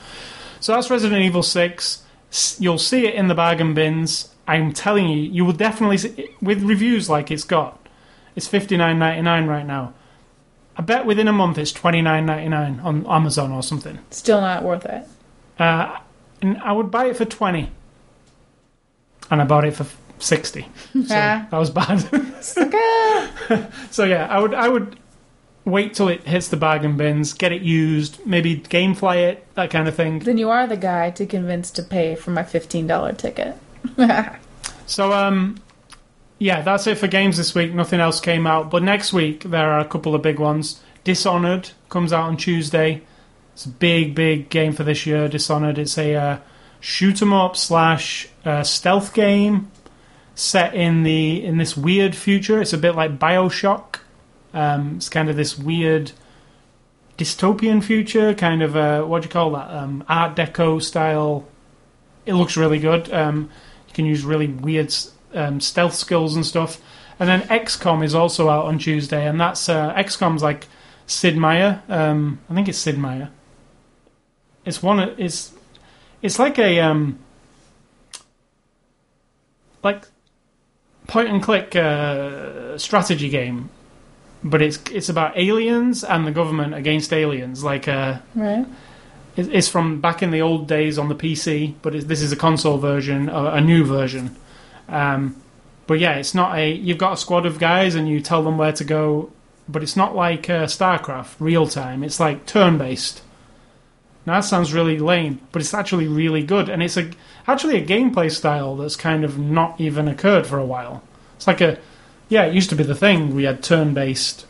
So 0.60 0.74
that's 0.74 0.90
Resident 0.90 1.22
Evil 1.24 1.44
6. 1.44 2.04
You'll 2.60 2.78
see 2.78 3.08
it 3.08 3.16
in 3.16 3.30
the 3.30 3.36
bargain 3.36 3.74
bins. 3.74 4.30
I'm 4.46 4.74
telling 4.74 5.08
you, 5.08 5.18
you 5.18 5.46
will 5.46 5.54
definitely 5.54 5.98
see 5.98 6.28
with 6.42 6.62
reviews 6.62 7.10
like 7.10 7.32
it's 7.32 7.46
got. 7.46 7.80
It's 8.36 8.48
fifty 8.48 8.76
nine 8.76 9.00
ninety 9.00 9.22
nine 9.22 9.46
right 9.46 9.66
now. 9.66 9.94
I 10.76 10.82
bet 10.82 11.06
within 11.06 11.28
a 11.30 11.32
month 11.34 11.58
it's 11.58 11.72
twenty 11.72 12.02
nine 12.02 12.26
ninety 12.26 12.50
nine 12.50 12.80
on 12.82 13.06
Amazon 13.08 13.52
or 13.52 13.64
something. 13.64 14.00
Still 14.10 14.42
not 14.42 14.64
worth 14.64 14.86
it. 14.86 15.08
Uh, 15.60 16.00
and 16.42 16.58
I 16.58 16.74
would 16.74 16.90
buy 16.92 17.06
it 17.06 17.16
for 17.16 17.26
twenty, 17.26 17.72
and 19.32 19.42
I 19.42 19.46
bought 19.46 19.64
it 19.66 19.76
for 19.76 19.86
sixty. 20.20 20.68
So 20.94 21.04
that 21.14 21.52
was 21.54 21.70
bad. 21.70 22.04
So 23.92 24.04
yeah, 24.04 24.28
I 24.30 24.40
would 24.40 24.54
I 24.54 24.68
would 24.68 24.98
wait 25.66 25.94
till 25.94 26.08
it 26.10 26.24
hits 26.28 26.48
the 26.50 26.58
bargain 26.58 26.98
bins, 26.98 27.34
get 27.34 27.52
it 27.52 27.62
used, 27.62 28.26
maybe 28.26 28.58
gamefly 28.58 29.18
it, 29.18 29.46
that 29.56 29.70
kind 29.70 29.88
of 29.88 29.96
thing. 29.96 30.20
then 30.20 30.38
you 30.38 30.50
are 30.50 30.68
the 30.68 30.78
guy 30.78 31.10
to 31.12 31.26
convince 31.26 31.72
to 31.72 31.84
pay 31.84 32.16
for 32.16 32.32
my 32.32 32.44
fifteen 32.44 32.88
dollar 32.88 33.14
ticket. 33.14 33.56
So 34.86 35.14
um 35.14 35.60
yeah, 36.40 36.62
that's 36.62 36.88
it 36.88 36.98
for 36.98 37.08
games 37.08 37.38
this 37.38 37.56
week. 37.56 37.74
Nothing 37.74 38.02
else 38.02 38.20
came 38.20 38.46
out, 38.46 38.70
but 38.70 38.84
next 38.84 39.14
week 39.14 39.44
there 39.44 39.72
are 39.72 39.80
a 39.80 39.86
couple 39.86 40.14
of 40.14 40.22
big 40.22 40.40
ones. 40.40 40.82
Dishonored 41.06 41.70
comes 41.90 42.12
out 42.12 42.24
on 42.26 42.36
Tuesday. 42.38 43.02
It's 43.54 43.66
a 43.66 43.70
big, 43.70 44.14
big 44.14 44.50
game 44.50 44.74
for 44.74 44.84
this 44.84 45.06
year. 45.06 45.30
Dishonored. 45.30 45.78
It's 45.78 45.98
a 45.98 46.16
uh, 46.16 46.38
shoot 46.82 47.22
'em 47.22 47.32
up 47.32 47.56
slash 47.56 48.28
uh, 48.44 48.64
stealth 48.64 49.14
game 49.14 49.72
set 50.36 50.74
in 50.74 51.04
the 51.04 51.44
in 51.46 51.58
this 51.58 51.78
weird 51.78 52.14
future. 52.16 52.62
It's 52.62 52.74
a 52.74 52.78
bit 52.78 52.96
like 52.96 53.18
Bioshock. 53.20 54.00
Um, 54.54 54.96
it's 54.98 55.10
kind 55.10 55.30
of 55.30 55.36
this 55.36 55.58
weird 55.58 56.12
dystopian 57.18 57.84
future, 57.84 58.34
kind 58.34 58.62
of 58.62 58.76
uh, 58.76 59.04
what 59.04 59.22
do 59.22 59.28
you 59.28 59.32
call 59.32 59.52
that? 59.52 59.70
Um, 59.70 60.04
Art 60.08 60.36
Deco 60.36 60.82
style. 60.82 61.48
It 62.26 62.34
looks 62.34 62.56
really 62.56 62.80
good. 62.80 63.12
Um, 63.12 63.50
you 63.88 63.94
can 63.94 64.06
use 64.06 64.24
really 64.24 64.48
weird 64.48 64.94
um, 65.34 65.60
stealth 65.60 65.96
skills 65.96 66.36
and 66.36 66.46
stuff. 66.46 66.82
And 67.20 67.30
then 67.30 67.42
XCOM 67.44 68.04
is 68.04 68.16
also 68.16 68.50
out 68.50 68.66
on 68.66 68.80
Tuesday, 68.80 69.28
and 69.28 69.40
that's 69.40 69.70
uh, 69.70 69.94
XCOM's 69.94 70.42
like 70.42 70.68
Sid 71.06 71.38
Meier. 71.38 71.84
Um, 71.88 72.40
I 72.50 72.54
think 72.54 72.68
it's 72.68 72.78
Sid 72.78 72.98
Meier. 72.98 73.30
It's 74.66 74.82
one. 74.82 75.00
It's 75.18 75.54
it's 76.22 76.40
like 76.40 76.58
a 76.58 76.80
um, 76.80 77.20
like 79.84 80.08
point 81.08 81.30
and 81.30 81.44
click 81.44 81.76
uh, 81.76 82.78
strategy 82.78 83.30
game, 83.30 83.70
but 84.44 84.62
it's 84.62 84.80
it's 84.92 85.10
about 85.10 85.38
aliens 85.38 86.04
and 86.04 86.26
the 86.28 86.32
government 86.32 86.74
against 86.74 87.14
aliens. 87.14 87.64
Like 87.64 87.88
uh, 87.88 88.20
right. 88.36 88.66
it- 89.36 89.54
it's 89.54 89.68
from 89.68 90.02
back 90.02 90.22
in 90.22 90.32
the 90.32 90.42
old 90.42 90.68
days 90.68 90.98
on 91.00 91.08
the 91.10 91.16
PC, 91.16 91.76
but 91.82 91.96
it's, 91.96 92.06
this 92.06 92.22
is 92.22 92.32
a 92.32 92.36
console 92.36 92.78
version, 92.78 93.30
a, 93.30 93.46
a 93.54 93.62
new 93.62 93.84
version. 93.86 94.36
Um, 94.90 95.36
but 95.88 96.00
yeah, 96.00 96.16
it's 96.16 96.34
not 96.36 96.58
a. 96.58 96.72
You've 96.72 96.98
got 96.98 97.14
a 97.14 97.18
squad 97.18 97.46
of 97.46 97.60
guys 97.60 97.96
and 97.96 98.08
you 98.08 98.22
tell 98.22 98.44
them 98.44 98.58
where 98.58 98.72
to 98.74 98.84
go, 98.84 99.32
but 99.68 99.84
it's 99.84 99.96
not 99.96 100.16
like 100.16 100.50
uh, 100.50 100.66
StarCraft 100.66 101.36
real 101.40 101.68
time. 101.68 102.04
It's 102.04 102.20
like 102.20 102.46
turn 102.46 102.78
based. 102.78 103.22
Now 104.26 104.36
that 104.36 104.46
sounds 104.46 104.74
really 104.74 105.00
lame, 105.00 105.42
but 105.52 105.62
it's 105.62 105.74
actually 105.74 106.08
really 106.08 106.44
good, 106.44 106.70
and 106.70 106.82
it's 106.82 106.96
a 106.96 107.12
actually 107.48 107.76
a 107.82 107.86
gameplay 107.86 108.32
style 108.32 108.78
that's 108.78 108.96
kind 108.96 109.26
of 109.26 109.38
not 109.38 109.82
even 109.82 110.08
occurred 110.08 110.48
for 110.48 110.58
a 110.58 110.66
while. 110.66 111.04
It's 111.36 111.46
like 111.48 111.60
a 111.60 111.78
yeah, 112.30 112.44
it 112.44 112.54
used 112.54 112.70
to 112.70 112.76
be 112.76 112.84
the 112.84 112.96
thing. 112.96 113.36
We 113.36 113.44
had 113.44 113.64
turn 113.64 113.94
based 113.94 114.46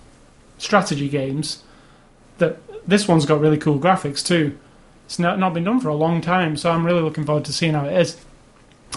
strategy 0.57 1.09
games 1.09 1.63
that 2.37 2.57
this 2.87 3.07
one's 3.07 3.25
got 3.25 3.39
really 3.39 3.57
cool 3.57 3.79
graphics 3.79 4.25
too. 4.25 4.57
It's 5.05 5.19
not 5.19 5.39
not 5.39 5.53
been 5.53 5.63
done 5.63 5.79
for 5.79 5.89
a 5.89 5.95
long 5.95 6.21
time, 6.21 6.57
so 6.57 6.71
I'm 6.71 6.85
really 6.85 7.01
looking 7.01 7.25
forward 7.25 7.45
to 7.45 7.53
seeing 7.53 7.73
how 7.73 7.85
it 7.85 7.93
is. 7.93 8.17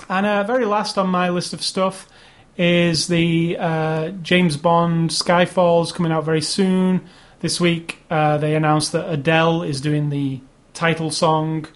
And 0.08 0.26
uh, 0.26 0.44
very 0.44 0.64
last 0.64 0.98
on 0.98 1.08
my 1.08 1.30
list 1.30 1.52
of 1.52 1.62
stuff 1.62 2.08
is 2.56 3.08
the 3.08 3.56
uh, 3.58 4.08
James 4.22 4.56
Bond 4.56 5.10
Skyfall's 5.10 5.92
coming 5.92 6.12
out 6.12 6.24
very 6.24 6.40
soon. 6.40 7.06
This 7.40 7.60
week 7.60 7.98
uh, 8.10 8.38
they 8.38 8.54
announced 8.54 8.92
that 8.92 9.10
Adele 9.10 9.62
is 9.62 9.80
doing 9.80 10.10
the 10.10 10.40
title 10.74 11.10
song, 11.10 11.66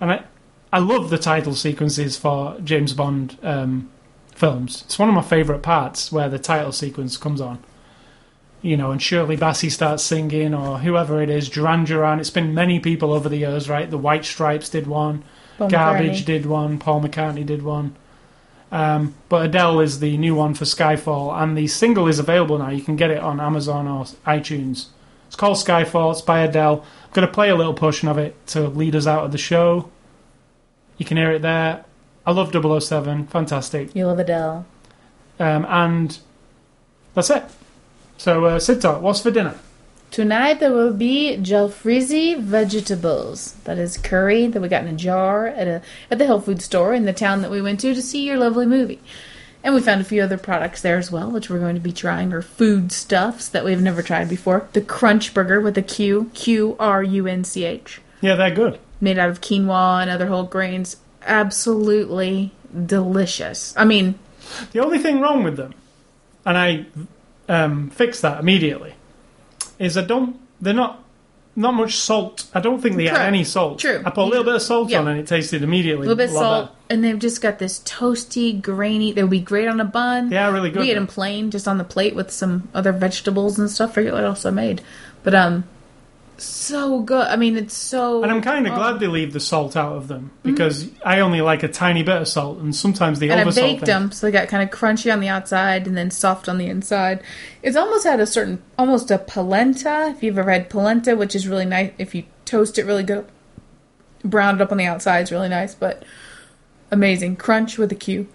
and 0.00 0.12
I 0.12 0.24
I 0.72 0.78
love 0.78 1.10
the 1.10 1.18
title 1.18 1.54
sequences 1.54 2.16
for 2.16 2.58
James 2.60 2.94
Bond 2.94 3.36
um, 3.42 3.90
films. 4.42 4.82
It's 4.86 4.98
one 4.98 5.08
of 5.08 5.14
my 5.14 5.22
favourite 5.22 5.62
parts 5.62 6.10
where 6.10 6.28
the 6.28 6.36
title 6.36 6.72
sequence 6.72 7.16
comes 7.16 7.40
on. 7.40 7.62
You 8.60 8.76
know, 8.76 8.90
and 8.90 9.00
Shirley 9.00 9.36
Bassey 9.36 9.70
starts 9.70 10.02
singing, 10.02 10.52
or 10.52 10.80
whoever 10.80 11.22
it 11.22 11.30
is, 11.30 11.48
Duran 11.48 11.84
Duran. 11.84 12.18
It's 12.18 12.28
been 12.30 12.52
many 12.52 12.80
people 12.80 13.12
over 13.12 13.28
the 13.28 13.36
years, 13.36 13.68
right? 13.68 13.88
The 13.88 13.98
White 13.98 14.24
Stripes 14.24 14.68
did 14.68 14.88
one, 14.88 15.22
Paul 15.58 15.70
Garbage 15.70 16.22
McCartney. 16.22 16.24
did 16.24 16.46
one, 16.46 16.78
Paul 16.80 17.02
McCartney 17.02 17.46
did 17.46 17.62
one. 17.62 17.94
Um, 18.72 19.14
but 19.28 19.46
Adele 19.46 19.78
is 19.78 20.00
the 20.00 20.16
new 20.16 20.34
one 20.34 20.54
for 20.54 20.64
Skyfall, 20.64 21.40
and 21.40 21.56
the 21.56 21.68
single 21.68 22.08
is 22.08 22.18
available 22.18 22.58
now. 22.58 22.70
You 22.70 22.82
can 22.82 22.96
get 22.96 23.12
it 23.12 23.20
on 23.20 23.38
Amazon 23.38 23.86
or 23.86 24.06
iTunes. 24.26 24.86
It's 25.28 25.36
called 25.36 25.58
Skyfall. 25.58 26.10
It's 26.10 26.20
by 26.20 26.40
Adele. 26.40 26.80
I'm 27.04 27.12
going 27.12 27.28
to 27.28 27.32
play 27.32 27.50
a 27.50 27.54
little 27.54 27.74
portion 27.74 28.08
of 28.08 28.18
it 28.18 28.44
to 28.48 28.66
lead 28.66 28.96
us 28.96 29.06
out 29.06 29.24
of 29.24 29.30
the 29.30 29.38
show. 29.38 29.88
You 30.98 31.06
can 31.06 31.16
hear 31.16 31.30
it 31.30 31.42
there. 31.42 31.84
I 32.26 32.32
love 32.32 32.52
007. 32.52 33.26
Fantastic. 33.26 33.94
You 33.94 34.06
love 34.06 34.18
Adele. 34.18 34.64
Um, 35.40 35.66
and 35.68 36.18
that's 37.14 37.30
it. 37.30 37.44
So, 38.16 38.44
uh, 38.44 38.58
Sid 38.60 38.82
what's 38.84 39.20
for 39.20 39.30
dinner? 39.30 39.58
Tonight 40.12 40.60
there 40.60 40.72
will 40.72 40.92
be 40.92 41.38
jalfrezi 41.38 42.38
vegetables. 42.38 43.52
That 43.64 43.78
is 43.78 43.96
curry 43.96 44.46
that 44.46 44.60
we 44.60 44.68
got 44.68 44.84
in 44.84 44.94
a 44.94 44.96
jar 44.96 45.46
at 45.46 45.66
a 45.66 45.82
at 46.10 46.18
the 46.18 46.26
health 46.26 46.44
food 46.44 46.60
store 46.60 46.92
in 46.92 47.06
the 47.06 47.14
town 47.14 47.40
that 47.42 47.50
we 47.50 47.62
went 47.62 47.80
to 47.80 47.94
to 47.94 48.02
see 48.02 48.26
your 48.26 48.36
lovely 48.36 48.66
movie. 48.66 49.00
And 49.64 49.74
we 49.74 49.80
found 49.80 50.00
a 50.00 50.04
few 50.04 50.22
other 50.22 50.36
products 50.36 50.82
there 50.82 50.98
as 50.98 51.10
well, 51.10 51.30
which 51.30 51.48
we're 51.48 51.60
going 51.60 51.76
to 51.76 51.80
be 51.80 51.92
trying, 51.92 52.32
or 52.32 52.42
food 52.42 52.90
stuffs 52.92 53.48
that 53.48 53.64
we've 53.64 53.80
never 53.80 54.02
tried 54.02 54.28
before. 54.28 54.68
The 54.72 54.80
Crunch 54.82 55.32
Burger 55.32 55.60
with 55.60 55.78
a 55.78 55.82
Q, 55.82 56.30
Q 56.34 56.76
R 56.78 57.02
U 57.02 57.26
N 57.26 57.42
C 57.44 57.64
H, 57.64 58.00
Yeah, 58.20 58.34
they're 58.34 58.50
good. 58.54 58.78
made 59.00 59.18
out 59.18 59.30
of 59.30 59.40
quinoa 59.40 60.02
and 60.02 60.10
other 60.10 60.26
whole 60.26 60.42
grains. 60.44 60.96
Absolutely 61.26 62.52
delicious. 62.86 63.74
I 63.76 63.84
mean, 63.84 64.18
The 64.72 64.80
only 64.80 64.98
thing 64.98 65.20
wrong 65.20 65.42
with 65.44 65.56
them, 65.56 65.74
and 66.44 66.58
I 66.58 66.86
um, 67.48 67.90
fixed 67.90 68.22
that 68.22 68.40
immediately, 68.40 68.94
is 69.78 69.96
I 69.96 70.02
don't. 70.04 70.36
They're 70.60 70.74
not 70.74 70.98
not 71.54 71.74
much 71.74 71.96
salt. 71.96 72.46
I 72.54 72.60
don't 72.60 72.80
think 72.80 72.96
they 72.96 73.08
True. 73.08 73.16
add 73.16 73.26
any 73.26 73.44
salt. 73.44 73.78
True. 73.78 74.02
I 74.06 74.10
put 74.10 74.22
a 74.22 74.30
little 74.30 74.44
bit 74.44 74.54
of 74.54 74.62
salt 74.62 74.88
Yeah. 74.88 75.00
on 75.00 75.08
and 75.08 75.20
it 75.20 75.26
tasted 75.26 75.62
immediately 75.62 76.06
a 76.06 76.10
little 76.10 76.16
bit 76.26 76.30
lot 76.32 76.40
salt, 76.40 76.66
better. 76.66 76.76
and 76.88 77.04
they've 77.04 77.18
just 77.18 77.42
got 77.42 77.58
this 77.58 77.80
toasty, 77.80 78.60
grainy. 78.62 79.12
They 79.12 79.22
would 79.22 79.30
be 79.30 79.40
great 79.40 79.68
on 79.68 79.78
a 79.78 79.84
bun. 79.84 80.30
Yeah, 80.30 80.50
really 80.50 80.70
good. 80.70 80.80
We 80.80 80.90
ate 80.90 80.94
them 80.94 81.06
plain, 81.06 81.50
just 81.50 81.68
on 81.68 81.76
the 81.76 81.84
plate 81.84 82.14
with 82.14 82.30
some 82.30 82.68
other 82.72 82.90
vegetables 82.92 83.58
and 83.58 83.70
stuff. 83.70 83.92
Forget 83.92 84.14
what 84.14 84.24
else 84.24 84.46
I 84.46 84.50
made, 84.50 84.80
but 85.24 85.34
um, 85.34 85.64
so 86.44 87.00
good. 87.00 87.26
I 87.26 87.36
mean, 87.36 87.56
it's 87.56 87.74
so. 87.74 88.22
And 88.22 88.30
I'm 88.30 88.42
kind 88.42 88.66
of 88.66 88.72
oh. 88.72 88.76
glad 88.76 89.00
they 89.00 89.06
leave 89.06 89.32
the 89.32 89.40
salt 89.40 89.76
out 89.76 89.96
of 89.96 90.08
them 90.08 90.30
because 90.42 90.84
mm-hmm. 90.84 91.08
I 91.08 91.20
only 91.20 91.40
like 91.40 91.62
a 91.62 91.68
tiny 91.68 92.02
bit 92.02 92.16
of 92.16 92.28
salt, 92.28 92.58
and 92.58 92.74
sometimes 92.74 93.18
they 93.18 93.28
And 93.28 93.40
I 93.40 93.44
oversalt 93.44 93.54
baked 93.54 93.80
things. 93.80 93.86
them, 93.86 94.12
so 94.12 94.26
they 94.26 94.32
got 94.32 94.48
kind 94.48 94.62
of 94.62 94.76
crunchy 94.76 95.12
on 95.12 95.20
the 95.20 95.28
outside 95.28 95.86
and 95.86 95.96
then 95.96 96.10
soft 96.10 96.48
on 96.48 96.58
the 96.58 96.66
inside. 96.66 97.22
It's 97.62 97.76
almost 97.76 98.04
had 98.04 98.20
a 98.20 98.26
certain, 98.26 98.62
almost 98.78 99.10
a 99.10 99.18
polenta. 99.18 100.12
If 100.14 100.22
you've 100.22 100.38
ever 100.38 100.50
had 100.50 100.70
polenta, 100.70 101.16
which 101.16 101.34
is 101.34 101.48
really 101.48 101.66
nice, 101.66 101.92
if 101.98 102.14
you 102.14 102.24
toast 102.44 102.78
it 102.78 102.86
really 102.86 103.04
good, 103.04 103.26
brown 104.24 104.56
it 104.56 104.60
up 104.60 104.72
on 104.72 104.78
the 104.78 104.86
outside, 104.86 105.20
it's 105.20 105.32
really 105.32 105.48
nice. 105.48 105.74
But 105.74 106.04
amazing 106.90 107.36
crunch 107.36 107.78
with 107.78 107.90
a 107.90 107.96
Q. 107.96 108.28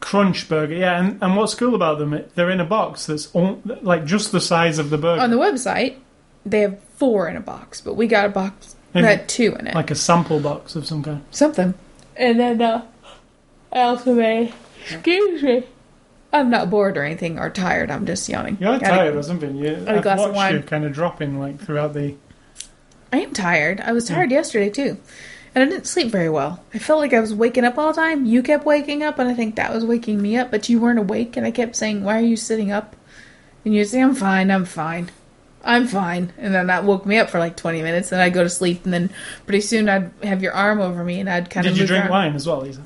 Crunch 0.00 0.48
burger, 0.48 0.74
yeah. 0.74 1.00
And, 1.00 1.22
and 1.22 1.36
what's 1.36 1.54
cool 1.54 1.74
about 1.74 1.98
them, 1.98 2.24
they're 2.34 2.50
in 2.50 2.60
a 2.60 2.64
box 2.64 3.06
that's 3.06 3.30
all, 3.32 3.62
like 3.64 4.04
just 4.04 4.32
the 4.32 4.40
size 4.40 4.78
of 4.78 4.90
the 4.90 4.98
burger, 4.98 5.22
On 5.22 5.30
the 5.30 5.36
website, 5.36 5.96
they 6.44 6.60
have 6.62 6.91
four 7.02 7.26
in 7.28 7.36
a 7.36 7.40
box, 7.40 7.80
but 7.80 7.94
we 7.94 8.06
got 8.06 8.26
a 8.26 8.28
box 8.28 8.76
that 8.92 9.02
had 9.02 9.28
two 9.28 9.56
in 9.58 9.66
it. 9.66 9.74
like 9.74 9.90
a 9.90 9.94
sample 9.96 10.38
box 10.38 10.76
of 10.76 10.86
some 10.86 11.02
kind. 11.02 11.24
Something. 11.32 11.74
And 12.16 12.38
then 12.38 12.62
uh, 12.62 12.84
I 13.72 13.80
also 13.80 14.14
made. 14.14 14.54
Excuse 14.88 15.42
me. 15.42 15.64
I'm 16.32 16.48
not 16.48 16.70
bored 16.70 16.96
or 16.96 17.02
anything 17.02 17.40
or 17.40 17.50
tired. 17.50 17.90
I'm 17.90 18.06
just 18.06 18.28
yawning. 18.28 18.56
You're 18.60 18.78
Gotta- 18.78 18.86
tired 18.86 19.16
or 19.16 19.22
something. 19.24 19.56
You, 19.56 19.84
a 19.84 19.96
I've 19.96 20.02
glass 20.04 20.20
of 20.20 20.26
watched 20.26 20.36
wine. 20.36 20.54
you 20.54 20.62
kind 20.62 20.84
of 20.84 20.92
dropping 20.92 21.40
like 21.40 21.58
throughout 21.60 21.92
the. 21.92 22.14
I 23.12 23.16
am 23.18 23.32
tired. 23.32 23.80
I 23.80 23.90
was 23.90 24.06
tired 24.06 24.30
yesterday 24.30 24.70
too. 24.70 24.96
And 25.56 25.64
I 25.64 25.66
didn't 25.68 25.88
sleep 25.88 26.12
very 26.12 26.28
well. 26.30 26.62
I 26.72 26.78
felt 26.78 27.00
like 27.00 27.12
I 27.12 27.18
was 27.20 27.34
waking 27.34 27.64
up 27.64 27.76
all 27.78 27.88
the 27.92 28.00
time. 28.00 28.26
You 28.26 28.44
kept 28.44 28.64
waking 28.64 29.02
up, 29.02 29.18
and 29.18 29.28
I 29.28 29.34
think 29.34 29.56
that 29.56 29.74
was 29.74 29.84
waking 29.84 30.22
me 30.22 30.36
up, 30.36 30.52
but 30.52 30.68
you 30.68 30.78
weren't 30.80 31.00
awake, 31.00 31.36
and 31.36 31.44
I 31.44 31.50
kept 31.50 31.74
saying, 31.74 32.04
Why 32.04 32.16
are 32.18 32.20
you 32.24 32.36
sitting 32.36 32.70
up? 32.70 32.94
And 33.64 33.74
you'd 33.74 33.86
say, 33.86 34.00
I'm 34.00 34.14
fine, 34.14 34.50
I'm 34.52 34.64
fine. 34.64 35.10
I'm 35.64 35.86
fine. 35.86 36.32
And 36.38 36.54
then 36.54 36.66
that 36.66 36.84
woke 36.84 37.06
me 37.06 37.18
up 37.18 37.30
for 37.30 37.38
like 37.38 37.56
20 37.56 37.82
minutes, 37.82 38.12
and 38.12 38.20
I'd 38.20 38.32
go 38.34 38.42
to 38.42 38.50
sleep, 38.50 38.84
and 38.84 38.92
then 38.92 39.10
pretty 39.46 39.60
soon 39.60 39.88
I'd 39.88 40.10
have 40.22 40.42
your 40.42 40.52
arm 40.52 40.80
over 40.80 41.04
me, 41.04 41.20
and 41.20 41.28
I'd 41.30 41.50
kind 41.50 41.66
of 41.66 41.74
Did 41.74 41.80
you 41.80 41.86
drink 41.86 42.04
around. 42.04 42.10
wine 42.10 42.34
as 42.34 42.46
well, 42.46 42.60
Lisa? 42.60 42.82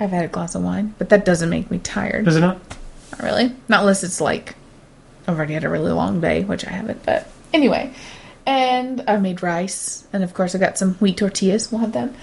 I've 0.00 0.10
had 0.10 0.24
a 0.24 0.28
glass 0.28 0.54
of 0.54 0.62
wine, 0.62 0.94
but 0.98 1.08
that 1.08 1.24
doesn't 1.24 1.50
make 1.50 1.70
me 1.70 1.78
tired. 1.78 2.24
Does 2.24 2.36
it 2.36 2.40
not? 2.40 2.60
Not 3.12 3.22
really. 3.22 3.52
Not 3.68 3.80
unless 3.80 4.04
it's 4.04 4.20
like 4.20 4.54
I've 5.26 5.36
already 5.36 5.54
had 5.54 5.64
a 5.64 5.68
really 5.68 5.90
long 5.92 6.20
day, 6.20 6.44
which 6.44 6.66
I 6.66 6.70
haven't. 6.70 7.04
But 7.04 7.28
anyway, 7.52 7.92
and 8.46 9.02
I 9.08 9.16
made 9.16 9.42
rice, 9.42 10.06
and 10.12 10.22
of 10.22 10.34
course 10.34 10.54
I 10.54 10.58
got 10.58 10.78
some 10.78 10.94
wheat 10.94 11.16
tortillas. 11.16 11.72
We'll 11.72 11.80
have 11.80 11.92
them. 11.92 12.14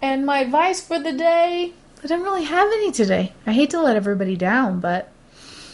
And 0.00 0.24
my 0.24 0.38
advice 0.40 0.80
for 0.80 0.98
the 1.00 1.12
day: 1.12 1.72
I 2.02 2.06
don't 2.06 2.22
really 2.22 2.44
have 2.44 2.68
any 2.68 2.92
today. 2.92 3.32
I 3.46 3.52
hate 3.52 3.70
to 3.70 3.80
let 3.80 3.96
everybody 3.96 4.36
down, 4.36 4.78
but 4.80 5.10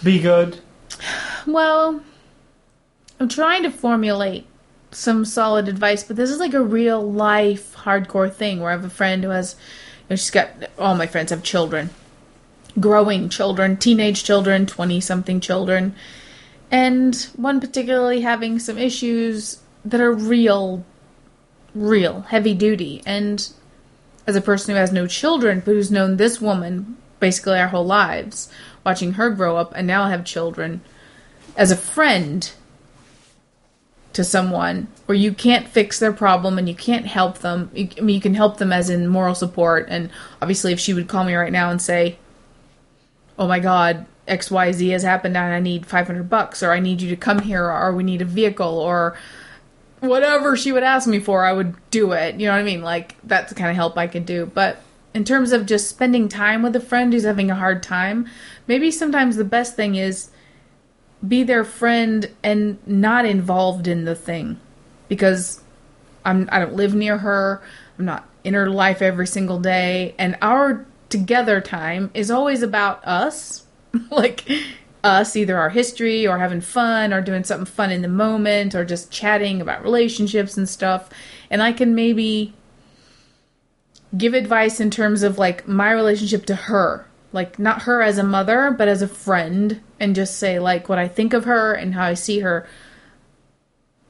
Be 0.03 0.19
good. 0.19 0.61
well, 1.47 2.01
I'm 3.21 3.29
trying 3.29 3.65
to 3.65 3.71
formulate 3.71 4.47
some 4.93 5.27
solid 5.27 5.69
advice, 5.69 6.03
but 6.03 6.17
this 6.17 6.31
is 6.31 6.39
like 6.39 6.55
a 6.55 6.63
real 6.63 7.01
life 7.01 7.77
hardcore 7.77 8.33
thing 8.33 8.61
where 8.61 8.71
I 8.71 8.73
have 8.75 8.85
a 8.85 8.91
friend 8.91 9.23
who 9.23 9.29
has, 9.31 9.57
you 10.01 10.07
know, 10.09 10.17
she's 10.17 10.31
got 10.31 10.49
all 10.79 10.95
my 10.95 11.07
friends 11.07 11.31
have 11.31 11.43
children, 11.43 11.91
growing 12.81 13.29
children, 13.29 13.77
teenage 13.77 14.25
children, 14.25 14.65
20 14.65 15.03
something 15.03 15.39
children, 15.39 15.95
and 16.71 17.29
one 17.37 17.61
particularly 17.61 18.23
having 18.23 18.59
some 18.59 18.79
issues 18.79 19.59
that 19.85 20.01
are 20.01 20.13
real, 20.13 20.83
real 21.75 22.23
heavy 22.23 22.55
duty. 22.55 23.03
And 23.05 23.47
as 24.27 24.35
a 24.35 24.41
person 24.41 24.75
who 24.75 24.81
has 24.81 24.93
no 24.93 25.07
children, 25.07 25.61
but 25.63 25.73
who's 25.73 25.91
known 25.91 26.17
this 26.17 26.41
woman 26.41 26.97
basically 27.21 27.59
our 27.59 27.69
whole 27.69 27.85
lives, 27.85 28.51
watching 28.83 29.13
her 29.13 29.29
grow 29.29 29.59
up 29.59 29.75
and 29.77 29.87
now 29.87 30.07
have 30.07 30.25
children, 30.25 30.81
as 31.55 31.71
a 31.71 31.77
friend 31.77 32.51
to 34.13 34.25
someone 34.25 34.89
or 35.07 35.15
you 35.15 35.33
can't 35.33 35.69
fix 35.69 35.99
their 35.99 36.13
problem 36.13 36.59
and 36.59 36.69
you 36.69 36.75
can't 36.75 37.07
help 37.07 37.39
them. 37.39 37.71
I 37.77 37.89
mean, 38.01 38.15
you 38.15 38.21
can 38.21 38.35
help 38.35 38.59
them 38.59 38.73
as 38.73 38.91
in 38.91 39.07
moral 39.07 39.35
support. 39.35 39.87
And 39.89 40.11
obviously, 40.43 40.73
if 40.73 40.81
she 40.81 40.95
would 40.95 41.09
call 41.09 41.25
me 41.25 41.35
right 41.35 41.53
now 41.53 41.71
and 41.71 41.81
say, 41.81 42.19
"Oh 43.39 43.47
my 43.47 43.61
God, 43.61 44.07
X 44.27 44.51
Y 44.51 44.73
Z 44.73 44.89
has 44.91 45.03
happened 45.03 45.37
and 45.37 45.55
I 45.55 45.61
need 45.61 45.87
five 45.87 46.07
hundred 46.07 46.29
bucks," 46.29 46.63
or 46.63 46.73
"I 46.73 46.81
need 46.81 47.01
you 47.03 47.11
to 47.11 47.17
come 47.17 47.41
here," 47.41 47.65
or 47.71 47.95
"We 47.95 48.03
need 48.03 48.23
a 48.23 48.27
vehicle," 48.27 48.79
or 48.79 49.17
whatever 50.01 50.57
she 50.57 50.73
would 50.73 50.83
ask 50.83 51.07
me 51.07 51.21
for, 51.21 51.45
I 51.45 51.53
would 51.53 51.75
do 51.91 52.13
it. 52.13 52.41
You 52.41 52.47
know 52.47 52.53
what 52.53 52.61
I 52.61 52.65
mean? 52.65 52.83
Like 52.83 53.17
that's 53.23 53.51
the 53.51 53.55
kind 53.55 53.71
of 53.71 53.77
help 53.77 53.97
I 53.99 54.07
could 54.07 54.27
do. 54.27 54.47
But 54.47 54.83
in 55.15 55.25
terms 55.25 55.53
of 55.53 55.67
just 55.67 55.89
spending 55.89 56.29
time 56.29 56.63
with 56.63 56.75
a 56.75 56.81
friend 56.81 57.13
who's 57.13 57.25
having 57.25 57.51
a 57.51 57.55
hard 57.57 57.83
time, 57.83 58.27
maybe 58.67 58.91
sometimes 58.91 59.37
the 59.37 59.45
best 59.45 59.77
thing 59.77 59.95
is 59.97 60.31
be 61.27 61.43
their 61.43 61.65
friend 61.65 62.31
and 62.43 62.79
not 62.87 63.27
involved 63.27 63.87
in 63.87 64.05
the 64.05 64.15
thing 64.15 64.59
because 65.09 65.61
I'm 66.25 66.49
I 66.51 66.59
don't 66.59 66.75
live 66.75 66.95
near 66.95 67.19
her. 67.19 67.63
I'm 67.99 68.05
not 68.05 68.29
in 68.43 68.55
her 68.55 68.71
life 68.71 69.03
every 69.03 69.27
single 69.27 69.61
day 69.61 70.15
and 70.19 70.37
our 70.41 70.87
together 71.09 71.61
time 71.61 72.11
is 72.15 72.31
always 72.31 72.63
about 72.63 73.05
us. 73.05 73.67
like 74.11 74.49
us 75.03 75.35
either 75.35 75.59
our 75.59 75.71
history 75.71 76.27
or 76.27 76.39
having 76.39 76.61
fun 76.61 77.13
or 77.13 77.21
doing 77.21 77.45
something 77.45 77.67
fun 77.67 77.91
in 77.91 78.03
the 78.03 78.09
moment 78.09 78.75
or 78.75 78.85
just 78.85 79.11
chatting 79.11 79.61
about 79.61 79.83
relationships 79.83 80.57
and 80.57 80.69
stuff. 80.69 81.09
And 81.51 81.63
I 81.63 81.73
can 81.73 81.95
maybe 81.95 82.55
give 84.17 84.35
advice 84.35 84.81
in 84.81 84.91
terms 84.91 85.23
of 85.23 85.39
like 85.39 85.67
my 85.67 85.91
relationship 85.91 86.47
to 86.47 86.55
her 86.55 87.07
like 87.33 87.59
not 87.59 87.83
her 87.83 88.03
as 88.03 88.19
a 88.19 88.23
mother 88.23 88.71
but 88.71 88.89
as 88.89 89.03
a 89.03 89.09
friend 89.09 89.81
and 89.99 90.15
just 90.15 90.37
say 90.37 90.59
like 90.59 90.89
what 90.89 90.99
i 90.99 91.09
think 91.09 91.33
of 91.33 91.45
her 91.45 91.73
and 91.73 91.95
how 91.95 92.05
i 92.05 92.15
see 92.15 92.41
her 92.41 92.69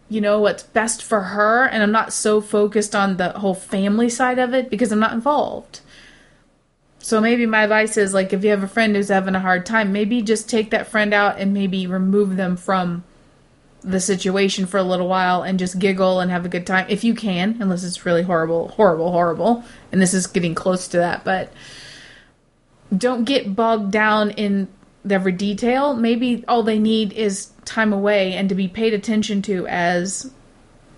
you 0.09 0.21
know 0.21 0.41
what's 0.41 0.63
best 0.63 1.03
for 1.03 1.21
her 1.21 1.65
and 1.67 1.83
i'm 1.83 1.93
not 1.93 2.13
so 2.13 2.41
focused 2.41 2.95
on 2.95 3.17
the 3.17 3.31
whole 3.31 3.55
family 3.55 4.09
side 4.09 4.39
of 4.39 4.55
it 4.55 4.71
because 4.71 4.91
i'm 4.93 4.99
not 4.99 5.13
involved 5.13 5.81
so 6.99 7.21
maybe 7.21 7.47
my 7.47 7.63
advice 7.63 7.97
is 7.97 8.13
like 8.13 8.33
if 8.33 8.45
you 8.45 8.51
have 8.51 8.63
a 8.63 8.69
friend 8.69 8.95
who's 8.95 9.09
having 9.09 9.35
a 9.35 9.41
hard 9.41 9.65
time 9.65 9.93
maybe 9.93 10.23
just 10.23 10.49
take 10.49 10.71
that 10.71 10.87
friend 10.87 11.15
out 11.15 11.39
and 11.39 11.55
maybe 11.55 11.87
remove 11.87 12.37
them 12.37 12.57
from 12.57 13.05
the 13.83 14.01
situation 14.01 14.67
for 14.67 14.79
a 14.79 14.83
little 14.83 15.09
while 15.09 15.43
and 15.43 15.59
just 15.59 15.79
giggle 15.79 16.21
and 16.21 16.31
have 16.31 16.45
a 16.45 16.49
good 16.49 16.67
time 16.67 16.87
if 16.89 17.05
you 17.05 17.15
can, 17.15 17.57
unless 17.61 17.85
it's 17.85 18.05
really 18.05 18.23
horrible, 18.23 18.69
horrible, 18.69 19.11
horrible. 19.13 19.65
And 19.91 20.01
this 20.01 20.15
is 20.15 20.27
getting 20.27 20.55
close 20.55 20.89
to 20.89 20.99
that, 20.99 21.25
but 21.25 21.53
don't 22.97 23.25
get 23.25 23.55
bogged 23.55 23.91
down 23.91 24.31
in 24.31 24.69
every 25.09 25.33
detail. 25.33 25.95
Maybe 25.95 26.45
all 26.49 26.62
they 26.62 26.79
need 26.79 27.12
is 27.12 27.51
time 27.65 27.93
away 27.93 28.35
and 28.35 28.49
to 28.49 28.55
be 28.55 28.69
paid 28.69 28.95
attention 28.95 29.43
to 29.43 29.67
as 29.67 30.31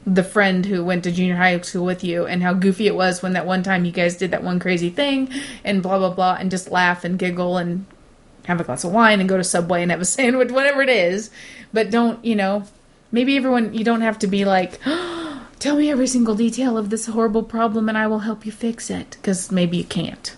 the 0.04 0.24
friend 0.24 0.66
who 0.66 0.84
went 0.84 1.04
to 1.04 1.12
junior 1.12 1.36
high 1.36 1.60
school 1.60 1.84
with 1.84 2.02
you 2.02 2.26
and 2.26 2.42
how 2.42 2.52
goofy 2.52 2.86
it 2.88 2.94
was 2.94 3.22
when 3.22 3.34
that 3.34 3.46
one 3.46 3.62
time 3.62 3.84
you 3.84 3.92
guys 3.92 4.16
did 4.16 4.32
that 4.32 4.42
one 4.42 4.58
crazy 4.58 4.90
thing 4.90 5.30
and 5.62 5.80
blah 5.80 5.96
blah 5.96 6.10
blah 6.10 6.36
and 6.40 6.50
just 6.50 6.72
laugh 6.72 7.04
and 7.04 7.20
giggle 7.20 7.56
and 7.56 7.86
have 8.46 8.60
a 8.60 8.64
glass 8.64 8.84
of 8.84 8.92
wine 8.92 9.20
and 9.20 9.28
go 9.28 9.36
to 9.36 9.44
Subway 9.44 9.82
and 9.82 9.90
have 9.90 10.00
a 10.00 10.04
sandwich, 10.16 10.50
whatever 10.50 10.82
it 10.82 10.88
is. 10.88 11.30
But 11.72 11.90
don't, 11.90 12.24
you 12.24 12.34
know, 12.34 12.64
maybe 13.10 13.36
everyone, 13.36 13.74
you 13.74 13.84
don't 13.84 14.00
have 14.00 14.18
to 14.20 14.26
be 14.26 14.44
like, 14.44 14.80
tell 15.58 15.76
me 15.76 15.90
every 15.90 16.06
single 16.06 16.34
detail 16.34 16.76
of 16.76 16.90
this 16.90 17.06
horrible 17.06 17.42
problem 17.42 17.88
and 17.88 17.96
I 17.96 18.06
will 18.06 18.20
help 18.20 18.44
you 18.44 18.52
fix 18.52 18.90
it. 18.90 19.10
Because 19.20 19.50
maybe 19.50 19.76
you 19.78 19.84
can't. 19.84 20.36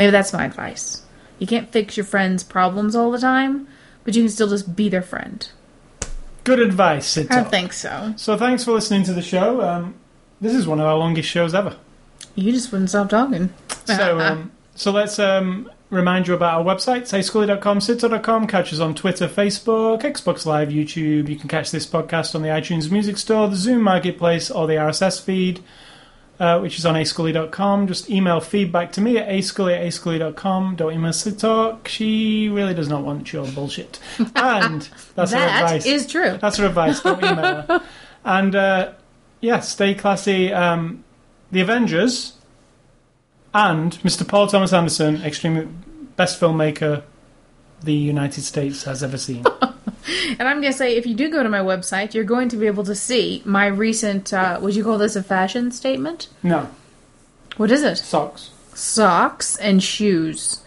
Maybe 0.00 0.12
that's 0.12 0.32
my 0.32 0.46
advice. 0.46 1.02
You 1.38 1.46
can't 1.46 1.70
fix 1.70 1.94
your 1.94 2.06
friends' 2.06 2.42
problems 2.42 2.96
all 2.96 3.10
the 3.10 3.18
time, 3.18 3.68
but 4.02 4.16
you 4.16 4.22
can 4.22 4.30
still 4.30 4.48
just 4.48 4.74
be 4.74 4.88
their 4.88 5.02
friend. 5.02 5.46
Good 6.42 6.58
advice, 6.58 7.06
Sid 7.06 7.30
I 7.30 7.42
don't 7.42 7.50
think 7.50 7.74
so. 7.74 8.14
So 8.16 8.38
thanks 8.38 8.64
for 8.64 8.72
listening 8.72 9.02
to 9.04 9.12
the 9.12 9.20
show. 9.20 9.60
Um, 9.60 9.94
this 10.40 10.54
is 10.54 10.66
one 10.66 10.80
of 10.80 10.86
our 10.86 10.96
longest 10.96 11.28
shows 11.28 11.54
ever. 11.54 11.76
You 12.34 12.50
just 12.50 12.72
wouldn't 12.72 12.88
stop 12.88 13.10
talking. 13.10 13.52
So, 13.84 14.18
um, 14.18 14.52
so 14.74 14.90
let's 14.90 15.18
um, 15.18 15.70
remind 15.90 16.28
you 16.28 16.32
about 16.32 16.54
our 16.54 16.64
website, 16.64 17.02
sayscully.com, 17.02 17.80
sidto.com. 17.80 18.46
Catch 18.46 18.72
us 18.72 18.80
on 18.80 18.94
Twitter, 18.94 19.28
Facebook, 19.28 20.00
Xbox 20.00 20.46
Live, 20.46 20.70
YouTube. 20.70 21.28
You 21.28 21.36
can 21.36 21.48
catch 21.50 21.70
this 21.70 21.86
podcast 21.86 22.34
on 22.34 22.40
the 22.40 22.48
iTunes 22.48 22.90
Music 22.90 23.18
Store, 23.18 23.48
the 23.48 23.56
Zune 23.56 23.82
Marketplace, 23.82 24.50
or 24.50 24.66
the 24.66 24.76
RSS 24.76 25.22
feed, 25.22 25.62
uh, 26.40 26.58
which 26.58 26.78
is 26.78 26.86
on 26.86 26.94
ascully.com. 26.94 27.86
Just 27.86 28.10
email 28.10 28.40
feedback 28.40 28.90
to 28.92 29.00
me 29.00 29.18
at 29.18 29.28
ascully 29.28 29.76
at 29.76 29.84
ascully.com. 29.86 30.74
Don't 30.76 30.92
email 30.92 31.12
Sid 31.12 31.38
Talk. 31.38 31.86
She 31.86 32.48
really 32.48 32.72
does 32.72 32.88
not 32.88 33.04
want 33.04 33.32
your 33.32 33.46
bullshit. 33.46 34.00
And 34.34 34.88
that's 35.14 35.32
her 35.32 35.38
advice. 35.38 35.84
is 35.86 36.06
true. 36.06 36.38
That's 36.40 36.56
her 36.56 36.66
advice. 36.66 37.02
Don't 37.02 37.18
email 37.18 37.62
her. 37.62 37.82
And 38.24 38.54
uh, 38.54 38.92
yeah, 39.40 39.60
stay 39.60 39.94
classy. 39.94 40.52
Um, 40.52 41.04
the 41.50 41.60
Avengers 41.60 42.34
and 43.54 43.92
Mr. 44.00 44.26
Paul 44.28 44.46
Thomas 44.46 44.72
Anderson, 44.72 45.22
extreme 45.22 45.82
best 46.16 46.40
filmmaker 46.40 47.02
the 47.82 47.94
United 47.94 48.42
States 48.42 48.84
has 48.84 49.02
ever 49.02 49.16
seen. 49.16 49.44
And 50.38 50.48
I'm 50.48 50.60
going 50.60 50.72
to 50.72 50.78
say, 50.78 50.96
if 50.96 51.06
you 51.06 51.14
do 51.14 51.28
go 51.28 51.42
to 51.42 51.48
my 51.48 51.60
website, 51.60 52.14
you're 52.14 52.24
going 52.24 52.48
to 52.50 52.56
be 52.56 52.66
able 52.66 52.84
to 52.84 52.94
see 52.94 53.42
my 53.44 53.66
recent, 53.66 54.32
uh, 54.32 54.58
would 54.60 54.74
you 54.74 54.84
call 54.84 54.98
this 54.98 55.16
a 55.16 55.22
fashion 55.22 55.70
statement? 55.70 56.28
no 56.42 56.68
What 57.56 57.70
is 57.70 57.82
it? 57.82 57.96
socks. 57.96 58.50
Socks 58.74 59.56
and 59.56 59.82
shoes. 59.82 60.62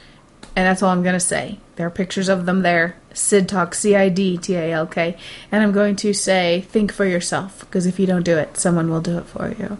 And 0.55 0.67
that's 0.67 0.83
all 0.83 0.89
I'm 0.91 1.01
going 1.03 1.13
to 1.13 1.19
say. 1.19 1.57
There 1.77 1.87
are 1.87 1.91
pictures 1.91 2.29
of 2.29 2.45
them 2.45 2.61
there. 2.61 2.95
Sid 3.13 3.49
Talk, 3.49 3.73
C 3.73 3.95
I 3.95 4.09
D 4.09 4.37
T 4.37 4.55
A 4.55 4.71
L 4.71 4.85
K. 4.85 5.17
And 5.51 5.63
I'm 5.63 5.71
going 5.71 5.95
to 5.97 6.13
say, 6.13 6.61
think 6.69 6.91
for 6.91 7.05
yourself, 7.05 7.61
because 7.61 7.85
if 7.87 7.99
you 7.99 8.05
don't 8.05 8.23
do 8.23 8.37
it, 8.37 8.57
someone 8.57 8.89
will 8.89 9.01
do 9.01 9.17
it 9.17 9.25
for 9.25 9.49
you. 9.57 9.77